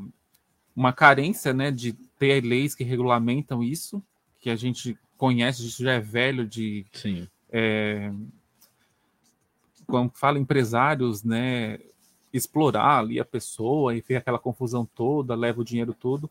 uma, 0.77 0.93
carência 0.93 1.53
né, 1.53 1.71
de 1.71 1.93
ter 1.93 2.43
leis 2.43 2.75
que 2.75 2.85
regulamentam 2.85 3.63
isso, 3.63 4.03
que 4.41 4.49
a 4.49 4.57
gente 4.57 4.97
conhece, 5.17 5.67
isso 5.67 5.83
já 5.83 5.95
é 5.95 6.01
velho 6.01 6.47
de 6.47 6.87
Sim. 6.93 7.29
como 9.87 10.11
fala 10.15 10.39
empresários, 10.39 11.25
né, 11.25 11.81
explorar 12.33 12.99
ali 12.99 13.19
a 13.19 13.25
pessoa 13.25 13.95
e 13.95 14.01
fica 14.01 14.19
aquela 14.19 14.39
confusão 14.39 14.85
toda, 14.85 15.35
leva 15.35 15.61
o 15.61 15.65
dinheiro 15.65 15.95
todo. 15.95 16.31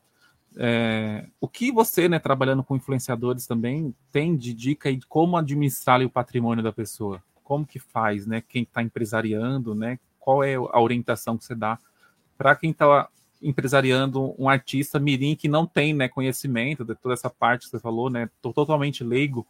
É, 0.57 1.27
o 1.39 1.47
que 1.47 1.71
você, 1.71 2.07
né, 2.07 2.19
trabalhando 2.19 2.63
com 2.63 2.75
influenciadores 2.75 3.47
também, 3.47 3.93
tem 4.11 4.35
de 4.35 4.53
dica 4.53 4.93
de 4.95 5.05
como 5.07 5.37
administrar 5.37 6.01
o 6.01 6.09
patrimônio 6.09 6.63
da 6.63 6.71
pessoa? 6.71 7.23
Como 7.43 7.65
que 7.65 7.79
faz, 7.79 8.25
né? 8.25 8.41
Quem 8.41 8.63
está 8.63 8.81
empresariando, 8.81 9.73
né? 9.73 9.99
Qual 10.19 10.43
é 10.43 10.55
a 10.55 10.79
orientação 10.79 11.37
que 11.37 11.45
você 11.45 11.55
dá 11.55 11.77
para 12.37 12.55
quem 12.55 12.71
está 12.71 13.07
empresariando 13.41 14.33
um 14.39 14.47
artista 14.47 14.99
mirim 14.99 15.35
que 15.35 15.47
não 15.47 15.65
tem 15.65 15.93
né, 15.93 16.07
conhecimento 16.07 16.85
de 16.85 16.95
toda 16.95 17.13
essa 17.13 17.29
parte 17.29 17.65
que 17.65 17.71
você 17.71 17.79
falou, 17.79 18.09
né? 18.09 18.29
Tô 18.41 18.53
totalmente 18.53 19.03
leigo 19.03 19.45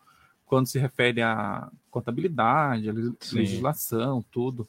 quando 0.45 0.67
se 0.67 0.79
refere 0.79 1.21
à 1.21 1.69
contabilidade, 1.91 2.89
à 2.89 2.93
legislação, 3.33 4.23
tudo. 4.31 4.67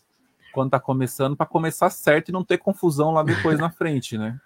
Quando 0.52 0.68
está 0.68 0.78
começando, 0.78 1.36
para 1.36 1.46
começar 1.46 1.90
certo 1.90 2.28
e 2.28 2.32
não 2.32 2.44
ter 2.44 2.58
confusão 2.58 3.10
lá 3.10 3.22
depois 3.22 3.58
na 3.58 3.70
frente, 3.70 4.16
né? 4.16 4.38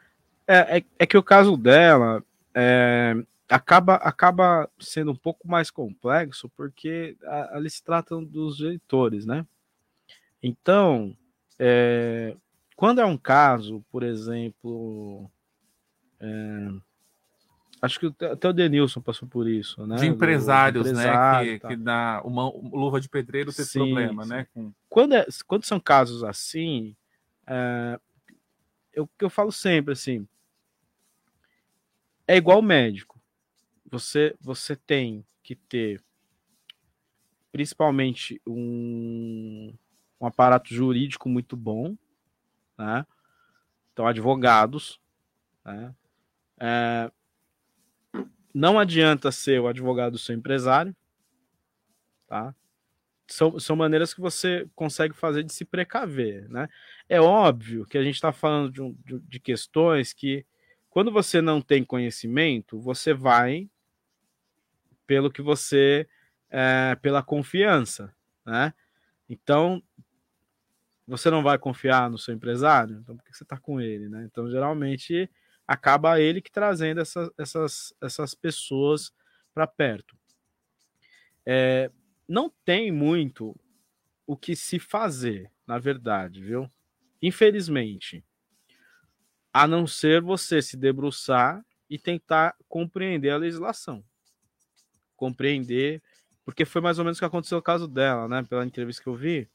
É, 0.51 0.79
é, 0.79 0.85
é, 1.01 1.07
que 1.07 1.19
o 1.19 1.23
caso 1.23 1.59
dela 1.59 2.25
é, 2.55 3.15
acaba, 3.47 3.97
acaba 3.97 4.69
sendo 4.81 5.13
um 5.13 5.17
pouco 5.17 5.47
mais 5.47 5.71
complexo, 5.71 6.51
porque 6.57 7.19
ali 7.51 7.69
se 7.69 7.85
tratam 7.85 8.25
dos 8.25 8.59
leitores, 8.59 9.27
né? 9.27 9.45
Então, 10.43 11.15
é, 11.59 12.35
quando 12.75 13.03
é 13.03 13.05
um 13.05 13.19
caso, 13.19 13.85
por 13.91 14.03
exemplo, 14.03 15.31
é, 16.19 16.69
acho 17.83 18.01
que 18.01 18.25
até 18.25 18.49
o 18.49 18.53
Denilson 18.53 19.03
passou 19.03 19.29
por 19.29 19.47
isso, 19.47 19.87
né? 19.87 19.97
De 19.97 20.07
empresários, 20.07 20.85
Do, 20.85 20.91
empresário, 20.91 21.53
né? 21.53 21.59
Que, 21.59 21.69
que 21.69 21.77
dá 21.77 22.23
uma 22.25 22.51
luva 22.51 23.01
de 23.03 23.09
pedreiro 23.09 23.53
tem 23.53 23.67
problema, 23.67 24.23
sim. 24.25 24.31
né? 24.31 24.47
Com... 24.55 24.73
Quando, 24.89 25.15
é, 25.15 25.27
quando 25.47 25.65
são 25.67 25.79
casos 25.79 26.25
assim, 26.25 26.97
é, 27.47 28.01
eu, 28.95 29.09
eu 29.21 29.29
falo 29.29 29.53
sempre 29.53 29.93
assim, 29.93 30.27
é 32.29 32.37
igual 32.37 32.63
médico. 32.63 33.21
Você, 33.91 34.37
você 34.39 34.77
tem 34.77 35.27
que 35.43 35.57
ter 35.57 36.01
principalmente 37.51 38.41
um, 38.47 39.75
um 40.21 40.27
aparato 40.27 40.73
jurídico 40.73 41.29
muito 41.29 41.57
bom, 41.57 41.97
né? 42.77 43.05
Então, 43.93 44.07
advogados, 44.07 45.01
né? 45.65 45.95
É, 46.61 47.11
não 48.55 48.79
adianta 48.79 49.33
ser 49.33 49.61
o 49.61 49.67
advogado 49.67 50.13
do 50.13 50.19
seu 50.19 50.35
empresário, 50.35 50.95
tá? 52.27 52.55
São, 53.27 53.59
são 53.59 53.77
maneiras 53.77 54.15
que 54.15 54.21
você 54.21 54.69
consegue 54.75 55.15
fazer 55.15 55.43
de 55.43 55.53
se 55.53 55.65
precaver, 55.65 56.49
né? 56.49 56.69
É 57.09 57.21
óbvio 57.21 57.87
que 57.87 57.97
a 57.99 58.03
gente 58.03 58.15
está 58.15 58.33
falando 58.33 58.71
de, 58.71 58.95
de, 59.05 59.21
de 59.21 59.41
questões 59.41 60.13
que, 60.13 60.47
quando 60.91 61.13
você 61.13 61.41
não 61.41 61.61
tem 61.61 61.85
conhecimento, 61.85 62.79
você 62.81 63.13
vai 63.13 63.69
pelo 65.07 65.31
que 65.31 65.41
você, 65.41 66.09
é, 66.51 66.95
pela 66.97 67.23
confiança, 67.23 68.15
né? 68.45 68.75
Então, 69.29 69.83
você 71.07 71.31
não 71.31 71.43
vai 71.43 71.59
confiar 71.59 72.11
no 72.11 72.19
seu 72.19 72.35
empresário? 72.35 72.99
Então, 72.99 73.17
por 73.17 73.25
que 73.25 73.35
você 73.35 73.43
está 73.43 73.59
com 73.59 73.81
ele, 73.81 74.09
né? 74.09 74.25
Então, 74.25 74.51
geralmente, 74.51 75.31
acaba 75.67 76.21
ele 76.21 76.43
que 76.43 76.51
trazendo 76.51 77.01
essa, 77.01 77.33
essas, 77.39 77.95
essas 78.01 78.35
pessoas 78.35 79.13
para 79.55 79.67
perto. 79.67 80.17
É, 81.45 81.91
não 82.29 82.53
tem 82.65 82.93
muito 82.93 83.59
o 84.27 84.37
que 84.37 84.55
se 84.55 84.79
fazer, 84.79 85.51
na 85.67 85.79
verdade, 85.79 86.43
viu? 86.43 86.71
Infelizmente. 87.23 88.23
A 89.59 89.67
não 89.67 89.87
ser 89.87 90.23
você 90.23 90.63
se 90.63 90.77
debruçar 90.77 91.65
e 91.91 91.99
tentar 91.99 92.55
compreender 92.69 93.31
a 93.31 93.37
legislação. 93.37 94.05
Compreender, 95.17 96.01
porque 96.45 96.65
foi 96.65 96.81
mais 96.81 96.99
ou 96.99 97.05
menos 97.05 97.19
o 97.19 97.21
que 97.21 97.25
aconteceu 97.25 97.57
no 97.57 97.63
caso 97.63 97.89
dela, 97.89 98.29
né? 98.29 98.45
Pela 98.45 98.65
entrevista 98.65 99.03
que 99.03 99.09
eu 99.09 99.17
vi 99.17 99.49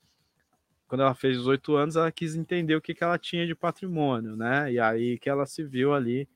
quando 0.93 1.01
ela 1.01 1.15
fez 1.15 1.37
18 1.37 1.75
anos, 1.75 1.95
ela 1.95 2.11
quis 2.11 2.35
entender 2.35 2.75
o 2.75 2.81
que, 2.81 2.93
que 2.93 3.03
ela 3.03 3.17
tinha 3.17 3.47
de 3.47 3.55
patrimônio, 3.55 4.35
né? 4.35 4.71
E 4.71 4.79
aí 4.79 5.17
que 5.17 5.29
ela 5.29 5.45
se 5.45 5.63
viu 5.63 5.93
ali 5.93 6.27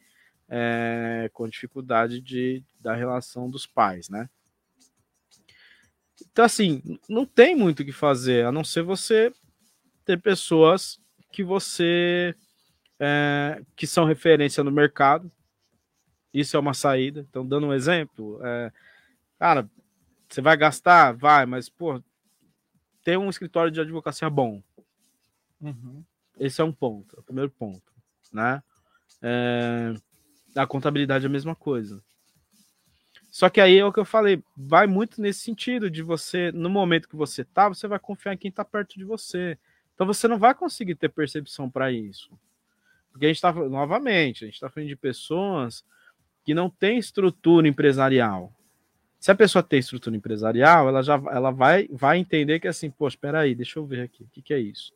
é, 0.47 1.29
com 1.33 1.47
dificuldade 1.47 2.21
de, 2.21 2.63
da 2.79 2.95
relação 2.95 3.49
dos 3.49 3.67
pais, 3.67 4.09
né? 4.09 4.29
Então, 6.31 6.45
assim, 6.45 6.81
não 7.07 7.25
tem 7.25 7.55
muito 7.55 7.81
o 7.81 7.85
que 7.85 7.91
fazer, 7.91 8.45
a 8.45 8.51
não 8.51 8.63
ser 8.63 8.81
você 8.81 9.31
ter 10.05 10.19
pessoas 10.19 10.99
que 11.31 11.43
você 11.43 12.33
é, 12.99 13.61
que 13.75 13.85
são 13.87 14.05
referência 14.05 14.63
no 14.63 14.71
mercado. 14.71 15.31
Isso 16.33 16.55
é 16.55 16.59
uma 16.59 16.73
saída. 16.73 17.25
Então, 17.29 17.45
dando 17.45 17.67
um 17.67 17.73
exemplo, 17.73 18.39
é, 18.43 18.71
cara, 19.39 19.69
você 20.29 20.41
vai 20.41 20.57
gastar? 20.57 21.13
Vai, 21.13 21.45
mas, 21.45 21.69
pô, 21.69 22.01
ter 23.03 23.17
um 23.17 23.29
escritório 23.29 23.71
de 23.71 23.79
advocacia 23.79 24.29
bom. 24.29 24.61
Uhum. 25.61 26.03
Esse 26.39 26.61
é 26.61 26.63
um 26.63 26.73
ponto, 26.73 27.15
é 27.15 27.19
o 27.19 27.23
primeiro 27.23 27.49
ponto, 27.49 27.91
né? 28.31 28.61
É, 29.21 29.93
a 30.55 30.67
contabilidade 30.67 31.25
é 31.25 31.27
a 31.27 31.31
mesma 31.31 31.55
coisa. 31.55 32.03
Só 33.31 33.49
que 33.49 33.61
aí 33.61 33.77
é 33.77 33.85
o 33.85 33.93
que 33.93 33.99
eu 33.99 34.05
falei, 34.05 34.43
vai 34.55 34.87
muito 34.87 35.21
nesse 35.21 35.41
sentido 35.41 35.89
de 35.89 36.01
você, 36.01 36.51
no 36.51 36.69
momento 36.69 37.09
que 37.09 37.15
você 37.15 37.43
tá, 37.43 37.69
você 37.69 37.87
vai 37.87 37.99
confiar 37.99 38.33
em 38.33 38.37
quem 38.37 38.51
tá 38.51 38.65
perto 38.65 38.97
de 38.97 39.05
você. 39.05 39.57
Então 39.93 40.07
você 40.07 40.27
não 40.27 40.37
vai 40.37 40.53
conseguir 40.53 40.95
ter 40.95 41.09
percepção 41.09 41.69
para 41.69 41.91
isso. 41.91 42.31
Porque 43.17 43.25
a 43.25 43.29
gente 43.29 43.37
está 43.37 43.51
novamente, 43.51 44.43
a 44.43 44.47
gente 44.47 44.53
está 44.53 44.69
falando 44.69 44.89
de 44.89 44.95
pessoas 44.95 45.83
que 46.43 46.53
não 46.53 46.69
têm 46.69 46.99
estrutura 46.99 47.67
empresarial. 47.67 48.53
Se 49.19 49.31
a 49.31 49.35
pessoa 49.35 49.63
tem 49.63 49.79
estrutura 49.79 50.15
empresarial, 50.15 50.87
ela 50.87 51.01
já 51.01 51.15
ela 51.31 51.49
vai, 51.49 51.87
vai 51.91 52.19
entender 52.19 52.59
que 52.59 52.67
assim, 52.67 52.91
pô, 52.91 53.07
espera 53.07 53.39
aí, 53.39 53.55
deixa 53.55 53.79
eu 53.79 53.85
ver 53.85 54.01
aqui, 54.03 54.23
o 54.23 54.27
que, 54.27 54.41
que 54.41 54.53
é 54.53 54.59
isso? 54.59 54.93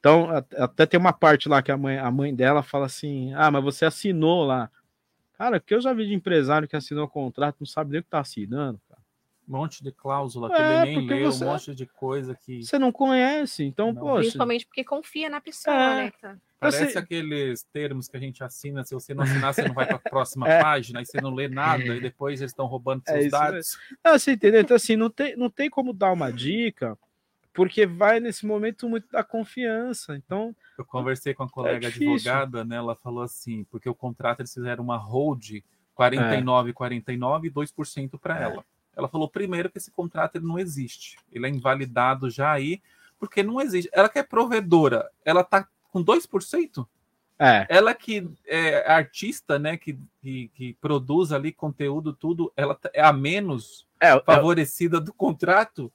Então, 0.00 0.30
até 0.56 0.86
tem 0.86 0.98
uma 0.98 1.12
parte 1.12 1.48
lá 1.48 1.62
que 1.62 1.70
a 1.70 1.76
mãe, 1.76 1.98
a 1.98 2.10
mãe 2.10 2.34
dela 2.34 2.62
fala 2.62 2.86
assim: 2.86 3.32
ah, 3.34 3.50
mas 3.50 3.62
você 3.62 3.84
assinou 3.84 4.44
lá. 4.44 4.70
Cara, 5.34 5.60
que 5.60 5.74
eu 5.74 5.80
já 5.80 5.92
vi 5.92 6.06
de 6.06 6.14
empresário 6.14 6.66
que 6.66 6.74
assinou 6.74 7.04
o 7.04 7.08
contrato, 7.08 7.58
não 7.60 7.66
sabe 7.66 7.92
nem 7.92 8.00
o 8.00 8.02
que 8.02 8.08
tá 8.08 8.20
assinando. 8.20 8.80
Um 9.48 9.56
monte 9.58 9.82
de 9.82 9.90
cláusula 9.90 10.48
que 10.48 10.60
é, 10.60 10.82
ele 10.82 10.96
nem 10.96 11.06
leu, 11.06 11.32
você, 11.32 11.44
um 11.44 11.48
monte 11.48 11.74
de 11.74 11.86
coisa 11.86 12.34
que. 12.34 12.62
Você 12.62 12.78
não 12.78 12.92
conhece, 12.92 13.64
então, 13.64 13.92
não. 13.92 14.16
Principalmente 14.16 14.66
porque 14.66 14.84
confia 14.84 15.28
na 15.28 15.40
pessoa, 15.40 15.74
é, 15.74 16.04
né? 16.04 16.12
Tá? 16.20 16.36
Parece 16.60 16.84
assim, 16.84 16.98
aqueles 16.98 17.64
termos 17.72 18.06
que 18.06 18.16
a 18.16 18.20
gente 18.20 18.44
assina, 18.44 18.84
se 18.84 18.94
você 18.94 19.12
não 19.12 19.24
assinar, 19.24 19.52
você 19.52 19.66
não 19.66 19.74
vai 19.74 19.84
para 19.84 19.96
a 19.96 19.98
próxima 20.10 20.48
é. 20.48 20.62
página, 20.62 21.02
e 21.02 21.06
você 21.06 21.20
não 21.20 21.34
lê 21.34 21.48
nada, 21.48 21.82
e 21.82 22.00
depois 22.00 22.40
eles 22.40 22.52
estão 22.52 22.66
roubando 22.66 23.02
é 23.08 23.12
seus 23.12 23.24
é 23.24 23.28
dados. 23.28 23.78
Não, 24.04 24.16
você 24.16 24.32
entendeu? 24.32 24.60
Então, 24.60 24.76
assim, 24.76 24.94
não 24.94 25.10
tem, 25.10 25.36
não 25.36 25.50
tem 25.50 25.68
como 25.68 25.92
dar 25.92 26.12
uma 26.12 26.32
dica, 26.32 26.96
porque 27.52 27.84
vai 27.84 28.20
nesse 28.20 28.46
momento 28.46 28.88
muito 28.88 29.10
da 29.10 29.24
confiança. 29.24 30.14
Então. 30.14 30.54
Eu 30.78 30.84
conversei 30.84 31.34
com 31.34 31.42
a 31.42 31.48
colega 31.48 31.88
é 31.88 31.90
advogada, 31.90 32.64
né? 32.64 32.76
Ela 32.76 32.94
falou 32.94 33.24
assim, 33.24 33.64
porque 33.64 33.88
o 33.88 33.94
contrato 33.94 34.40
eles 34.40 34.54
fizeram 34.54 34.84
uma 34.84 34.96
hold 34.96 35.62
49, 35.94 36.72
49 36.72 37.48
e 37.48 37.50
2% 37.50 38.20
para 38.20 38.38
é. 38.38 38.42
ela. 38.44 38.64
Ela 38.96 39.08
falou 39.08 39.28
primeiro 39.28 39.70
que 39.70 39.78
esse 39.78 39.90
contrato 39.90 40.36
ele 40.36 40.46
não 40.46 40.58
existe. 40.58 41.16
Ele 41.30 41.46
é 41.46 41.50
invalidado 41.50 42.30
já 42.30 42.52
aí, 42.52 42.82
porque 43.18 43.42
não 43.42 43.60
existe. 43.60 43.90
Ela 43.92 44.08
que 44.08 44.18
é 44.18 44.22
provedora, 44.22 45.10
ela 45.24 45.42
tá 45.42 45.66
com 45.90 46.04
2%? 46.04 46.86
É. 47.38 47.66
Ela 47.68 47.92
que 47.94 48.28
é 48.46 48.90
artista, 48.90 49.58
né, 49.58 49.76
que, 49.76 49.98
que, 50.20 50.48
que, 50.54 50.74
produz 50.74 51.32
ali 51.32 51.52
conteúdo, 51.52 52.12
tudo, 52.12 52.52
ela 52.56 52.78
é 52.94 53.02
a 53.02 53.12
menos 53.12 53.86
é, 54.00 54.18
favorecida 54.20 55.00
do 55.00 55.12
contrato. 55.12 55.92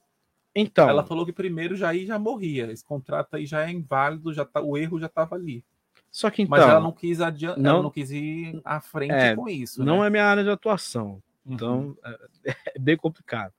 Então. 0.54 0.88
Ela 0.88 1.04
falou 1.04 1.24
que 1.24 1.32
primeiro 1.32 1.74
já 1.74 1.88
aí 1.88 2.04
já 2.04 2.18
morria. 2.18 2.70
Esse 2.70 2.84
contrato 2.84 3.34
aí 3.34 3.46
já 3.46 3.66
é 3.66 3.70
inválido, 3.70 4.34
já 4.34 4.44
tá, 4.44 4.60
o 4.60 4.76
erro 4.76 5.00
já 5.00 5.06
estava 5.06 5.36
ali. 5.36 5.64
Só 6.10 6.30
que 6.30 6.42
então. 6.42 6.58
Mas 6.58 6.68
ela 6.68 6.80
não 6.80 6.92
quis 6.92 7.20
adiante, 7.20 7.60
não, 7.60 7.82
não 7.82 7.90
quis 7.90 8.10
ir 8.10 8.60
à 8.64 8.80
frente 8.80 9.12
é, 9.12 9.34
com 9.34 9.48
isso. 9.48 9.84
Não 9.84 10.00
né? 10.00 10.06
é 10.06 10.10
minha 10.10 10.26
área 10.26 10.44
de 10.44 10.50
atuação. 10.50 11.22
Então 11.48 11.80
uhum. 11.80 11.96
é, 12.44 12.50
é 12.76 12.78
bem 12.78 12.96
complicado. 12.96 13.52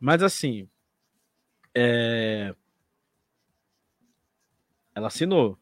Mas 0.00 0.22
assim. 0.22 0.68
É, 1.74 2.54
ela 4.94 5.08
assinou. 5.08 5.58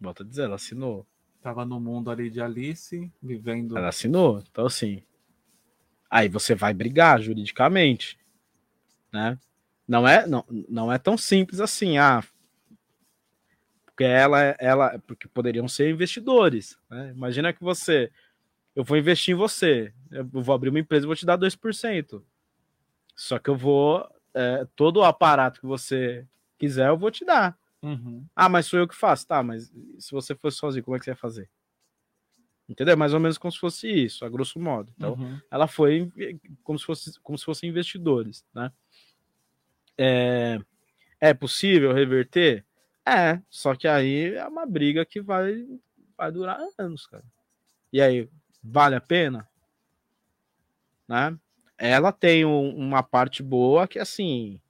Volta 0.00 0.24
a 0.24 0.26
dizer, 0.26 0.42
ela 0.42 0.56
assinou. 0.56 1.06
Tava 1.40 1.64
no 1.64 1.78
mundo 1.78 2.10
ali 2.10 2.30
de 2.30 2.40
Alice, 2.40 3.12
vivendo. 3.22 3.76
Ela 3.78 3.88
assinou. 3.88 4.42
Então, 4.50 4.66
assim. 4.66 5.02
Aí 6.10 6.28
você 6.28 6.54
vai 6.54 6.74
brigar 6.74 7.20
juridicamente. 7.20 8.18
Né? 9.12 9.38
Não 9.86 10.06
é, 10.06 10.26
não, 10.26 10.44
não 10.68 10.92
é 10.92 10.98
tão 10.98 11.16
simples 11.16 11.60
assim. 11.60 11.96
Ah, 11.98 12.22
porque 13.86 14.04
ela, 14.04 14.40
ela, 14.58 14.98
porque 15.06 15.28
poderiam 15.28 15.68
ser 15.68 15.90
investidores. 15.90 16.76
Né? 16.90 17.12
Imagina 17.14 17.52
que 17.52 17.62
você, 17.62 18.10
eu 18.74 18.84
vou 18.84 18.96
investir 18.96 19.34
em 19.34 19.36
você, 19.36 19.92
eu 20.10 20.24
vou 20.24 20.54
abrir 20.54 20.70
uma 20.70 20.78
empresa 20.78 21.04
e 21.04 21.06
vou 21.06 21.16
te 21.16 21.26
dar 21.26 21.38
2%. 21.38 22.22
Só 23.14 23.38
que 23.38 23.50
eu 23.50 23.56
vou, 23.56 24.08
é, 24.34 24.66
todo 24.74 24.98
o 24.98 25.04
aparato 25.04 25.60
que 25.60 25.66
você 25.66 26.26
quiser, 26.58 26.88
eu 26.88 26.96
vou 26.96 27.10
te 27.10 27.24
dar. 27.24 27.58
Uhum. 27.82 28.24
Ah, 28.34 28.48
mas 28.48 28.66
sou 28.66 28.78
eu 28.78 28.88
que 28.88 28.94
faço. 28.94 29.26
Tá, 29.26 29.42
mas 29.42 29.72
se 29.98 30.12
você 30.12 30.34
fosse 30.34 30.58
sozinho, 30.58 30.84
como 30.84 30.96
é 30.96 30.98
que 30.98 31.04
você 31.04 31.10
ia 31.10 31.16
fazer? 31.16 31.50
Entendeu? 32.68 32.96
Mais 32.96 33.12
ou 33.12 33.20
menos 33.20 33.36
como 33.36 33.52
se 33.52 33.58
fosse 33.58 33.88
isso, 33.88 34.24
a 34.24 34.28
grosso 34.28 34.58
modo. 34.58 34.92
Então, 34.96 35.14
uhum. 35.14 35.38
ela 35.50 35.66
foi 35.66 36.10
como 36.62 36.78
se 36.78 36.86
fosse 36.86 37.20
como 37.20 37.36
se 37.36 37.44
fossem 37.44 37.68
investidores, 37.68 38.46
né? 38.54 38.72
É, 39.98 40.58
é 41.20 41.34
possível 41.34 41.92
reverter? 41.92 42.64
É, 43.04 43.42
só 43.50 43.74
que 43.74 43.86
aí 43.86 44.34
é 44.34 44.46
uma 44.46 44.64
briga 44.64 45.04
que 45.04 45.20
vai, 45.20 45.66
vai 46.16 46.30
durar 46.30 46.60
anos, 46.78 47.06
cara. 47.06 47.24
E 47.92 48.00
aí, 48.00 48.28
vale 48.62 48.94
a 48.94 49.00
pena? 49.00 49.48
Né? 51.08 51.36
Ela 51.78 52.12
tem 52.12 52.44
um, 52.44 52.74
uma 52.76 53.02
parte 53.02 53.42
boa 53.42 53.88
que, 53.88 53.98
assim, 53.98 54.60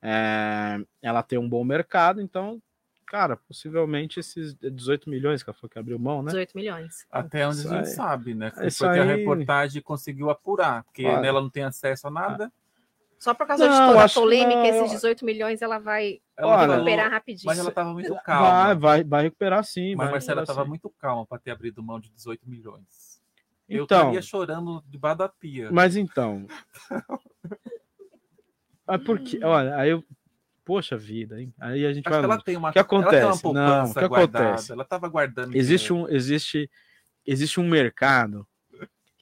é, 0.00 0.78
ela 1.02 1.22
tem 1.22 1.38
um 1.38 1.48
bom 1.48 1.64
mercado, 1.64 2.20
então, 2.20 2.62
cara, 3.06 3.36
possivelmente 3.36 4.20
esses 4.20 4.54
18 4.54 5.10
milhões 5.10 5.42
que 5.42 5.50
ela 5.50 5.56
falou 5.58 5.68
que 5.70 5.78
abriu 5.78 5.98
mão, 5.98 6.22
né? 6.22 6.28
18 6.30 6.52
milhões. 6.56 7.06
Até 7.10 7.46
onde 7.46 7.58
Isso 7.58 7.68
a 7.68 7.78
gente 7.78 7.88
aí- 7.88 7.94
sabe, 7.94 8.34
né? 8.34 8.50
Foi 8.52 8.66
isso 8.68 8.78
que 8.78 8.98
a 8.98 9.02
aí- 9.02 9.16
reportagem 9.16 9.82
conseguiu 9.82 10.30
apurar, 10.30 10.84
porque 10.84 11.04
Olha. 11.04 11.26
ela 11.26 11.40
não 11.40 11.50
tem 11.50 11.64
acesso 11.64 12.06
a 12.06 12.10
nada. 12.10 12.52
Só 13.18 13.34
por 13.34 13.46
causa 13.46 13.66
Não, 13.68 13.72
de 13.88 13.92
toda 13.92 14.04
a 14.04 14.08
polêmica, 14.08 14.54
não, 14.60 14.64
esses 14.64 14.80
eu- 14.82 14.88
18 14.96 15.24
milhões 15.26 15.60
ela 15.60 15.78
vai 15.78 16.22
Ela 16.38 16.52
Olha, 16.52 16.58
falou- 16.60 16.74
recuperar 16.76 17.10
rapidinho. 17.10 17.46
mas 17.46 17.58
ela 17.58 17.68
estava 17.68 17.92
muito 17.92 18.14
Vai, 18.14 18.22
calma. 18.22 18.74
vai, 18.76 19.04
vai 19.04 19.22
recuperar 19.24 19.62
sim. 19.62 19.94
Mas 19.94 20.06
vai 20.06 20.12
Marcela 20.12 20.40
recuperar 20.40 20.42
estava 20.54 20.66
muito 20.66 20.88
calma 20.98 21.26
para 21.26 21.38
ter 21.38 21.50
abrido 21.50 21.82
mão 21.82 22.00
de 22.00 22.08
18 22.10 22.48
milhões. 22.48 23.09
Eu 23.70 23.84
Então, 23.84 24.00
estaria 24.00 24.20
chorando 24.22 24.82
debaixo 24.88 25.18
da 25.18 25.28
pia. 25.28 25.70
mas 25.70 25.96
então. 25.96 26.46
Mas 28.86 29.02
por 29.04 29.20
quê? 29.20 29.38
Olha, 29.42 29.76
aí 29.76 29.90
eu. 29.90 30.04
Poxa 30.64 30.96
vida, 30.96 31.40
hein? 31.40 31.52
Aí 31.58 31.84
a 31.86 31.92
gente 31.92 32.06
Acho 32.06 32.16
vai. 32.16 32.24
ela 32.24 32.42
tem 32.42 32.56
uma, 32.56 32.68
O 32.70 32.72
que 32.72 32.78
ela 32.78 32.84
acontece? 32.86 33.42
poupança 33.42 33.52
Não, 33.74 33.84
o 33.90 33.94
que 33.94 34.08
guardada. 34.08 34.44
acontece? 34.48 34.72
Ela 34.72 34.82
estava 34.82 35.08
guardando. 35.08 35.54
Existe 35.56 35.88
dinheiro. 35.88 36.10
um, 36.10 36.14
existe, 36.14 36.70
existe 37.26 37.58
um 37.60 37.68
mercado 37.68 38.46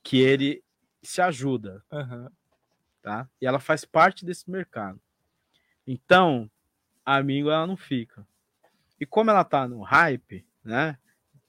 que 0.03 0.21
ele 0.21 0.63
se 1.03 1.21
ajuda, 1.23 1.83
Aham. 1.93 2.31
tá? 3.03 3.29
E 3.41 3.47
ela 3.47 3.59
faz 3.59 3.85
parte 3.85 4.25
desse 4.27 4.51
mercado. 4.51 5.01
Então, 5.87 6.51
amigo 7.05 7.51
ela 7.51 7.67
não 7.67 7.77
fica. 7.77 8.27
E 9.01 9.07
como 9.07 9.31
ela 9.31 9.45
tá 9.45 9.67
no 9.69 9.81
hype, 9.83 10.45
né? 10.65 10.99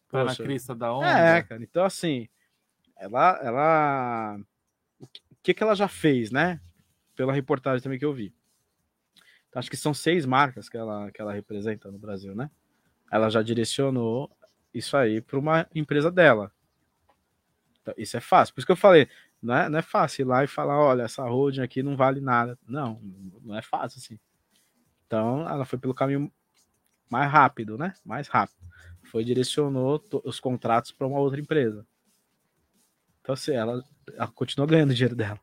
Tá 0.08 0.20
na 0.20 0.26
Poxa, 0.28 0.44
crista 0.44 0.74
da 0.76 0.94
onda. 0.94 1.08
É, 1.08 1.42
cara. 1.44 1.62
Então, 1.64 1.84
assim, 1.84 2.30
ela. 3.00 3.40
ela 3.42 4.40
o 5.00 5.08
que- 5.42 5.54
que, 5.54 5.64
ela 5.64 5.76
já 5.76 5.88
fez, 5.88 6.32
né? 6.32 6.62
Pela 7.16 7.34
reportagem 7.34 7.82
também 7.82 7.98
que 8.00 8.06
eu 8.06 8.14
vi. 8.14 8.34
Então, 9.50 9.60
acho 9.60 9.70
que 9.70 9.78
são 9.78 9.94
seis 9.94 10.26
marcas 10.26 10.70
que 10.70 10.78
ela, 10.78 11.12
que 11.12 11.22
ela 11.22 11.34
representa 11.34 11.90
no 11.92 11.98
Brasil, 11.98 12.36
né? 12.36 12.52
Ela 13.12 13.30
já 13.30 13.42
direcionou 13.42 14.30
isso 14.74 14.96
aí 14.96 15.22
para 15.22 15.40
uma 15.40 15.68
empresa 15.74 16.12
dela. 16.12 16.52
Então, 17.82 17.94
isso 17.98 18.16
é 18.18 18.20
fácil. 18.20 18.54
Por 18.54 18.60
isso 18.60 18.66
que 18.68 18.72
eu 18.72 18.76
falei, 18.76 19.08
não 19.42 19.56
é, 19.56 19.70
não 19.70 19.80
é 19.80 19.82
fácil 19.82 20.24
ir 20.24 20.26
lá 20.26 20.44
e 20.44 20.48
falar, 20.48 20.78
olha, 20.80 21.04
essa 21.04 21.24
holding 21.24 21.62
aqui 21.62 21.82
não 21.82 21.98
vale 21.98 22.22
nada. 22.22 22.60
Não, 22.68 23.02
não 23.42 23.58
é 23.58 23.62
fácil 23.62 24.00
assim. 24.00 24.20
Então, 25.08 25.50
ela 25.50 25.66
foi 25.66 25.80
pelo 25.80 25.96
caminho 25.96 26.32
mais 27.10 27.32
rápido, 27.32 27.78
né? 27.78 27.94
Mais 28.06 28.28
rápido 28.28 28.60
foi 29.10 29.24
direcionou 29.24 30.02
os 30.24 30.40
contratos 30.40 30.92
para 30.92 31.08
uma 31.08 31.20
outra 31.20 31.40
empresa. 31.40 31.86
Então, 33.22 33.34
assim, 33.34 33.52
ela, 33.52 33.84
ela 34.14 34.28
continua 34.28 34.68
ganhando 34.68 34.94
dinheiro 34.94 35.16
dela. 35.16 35.40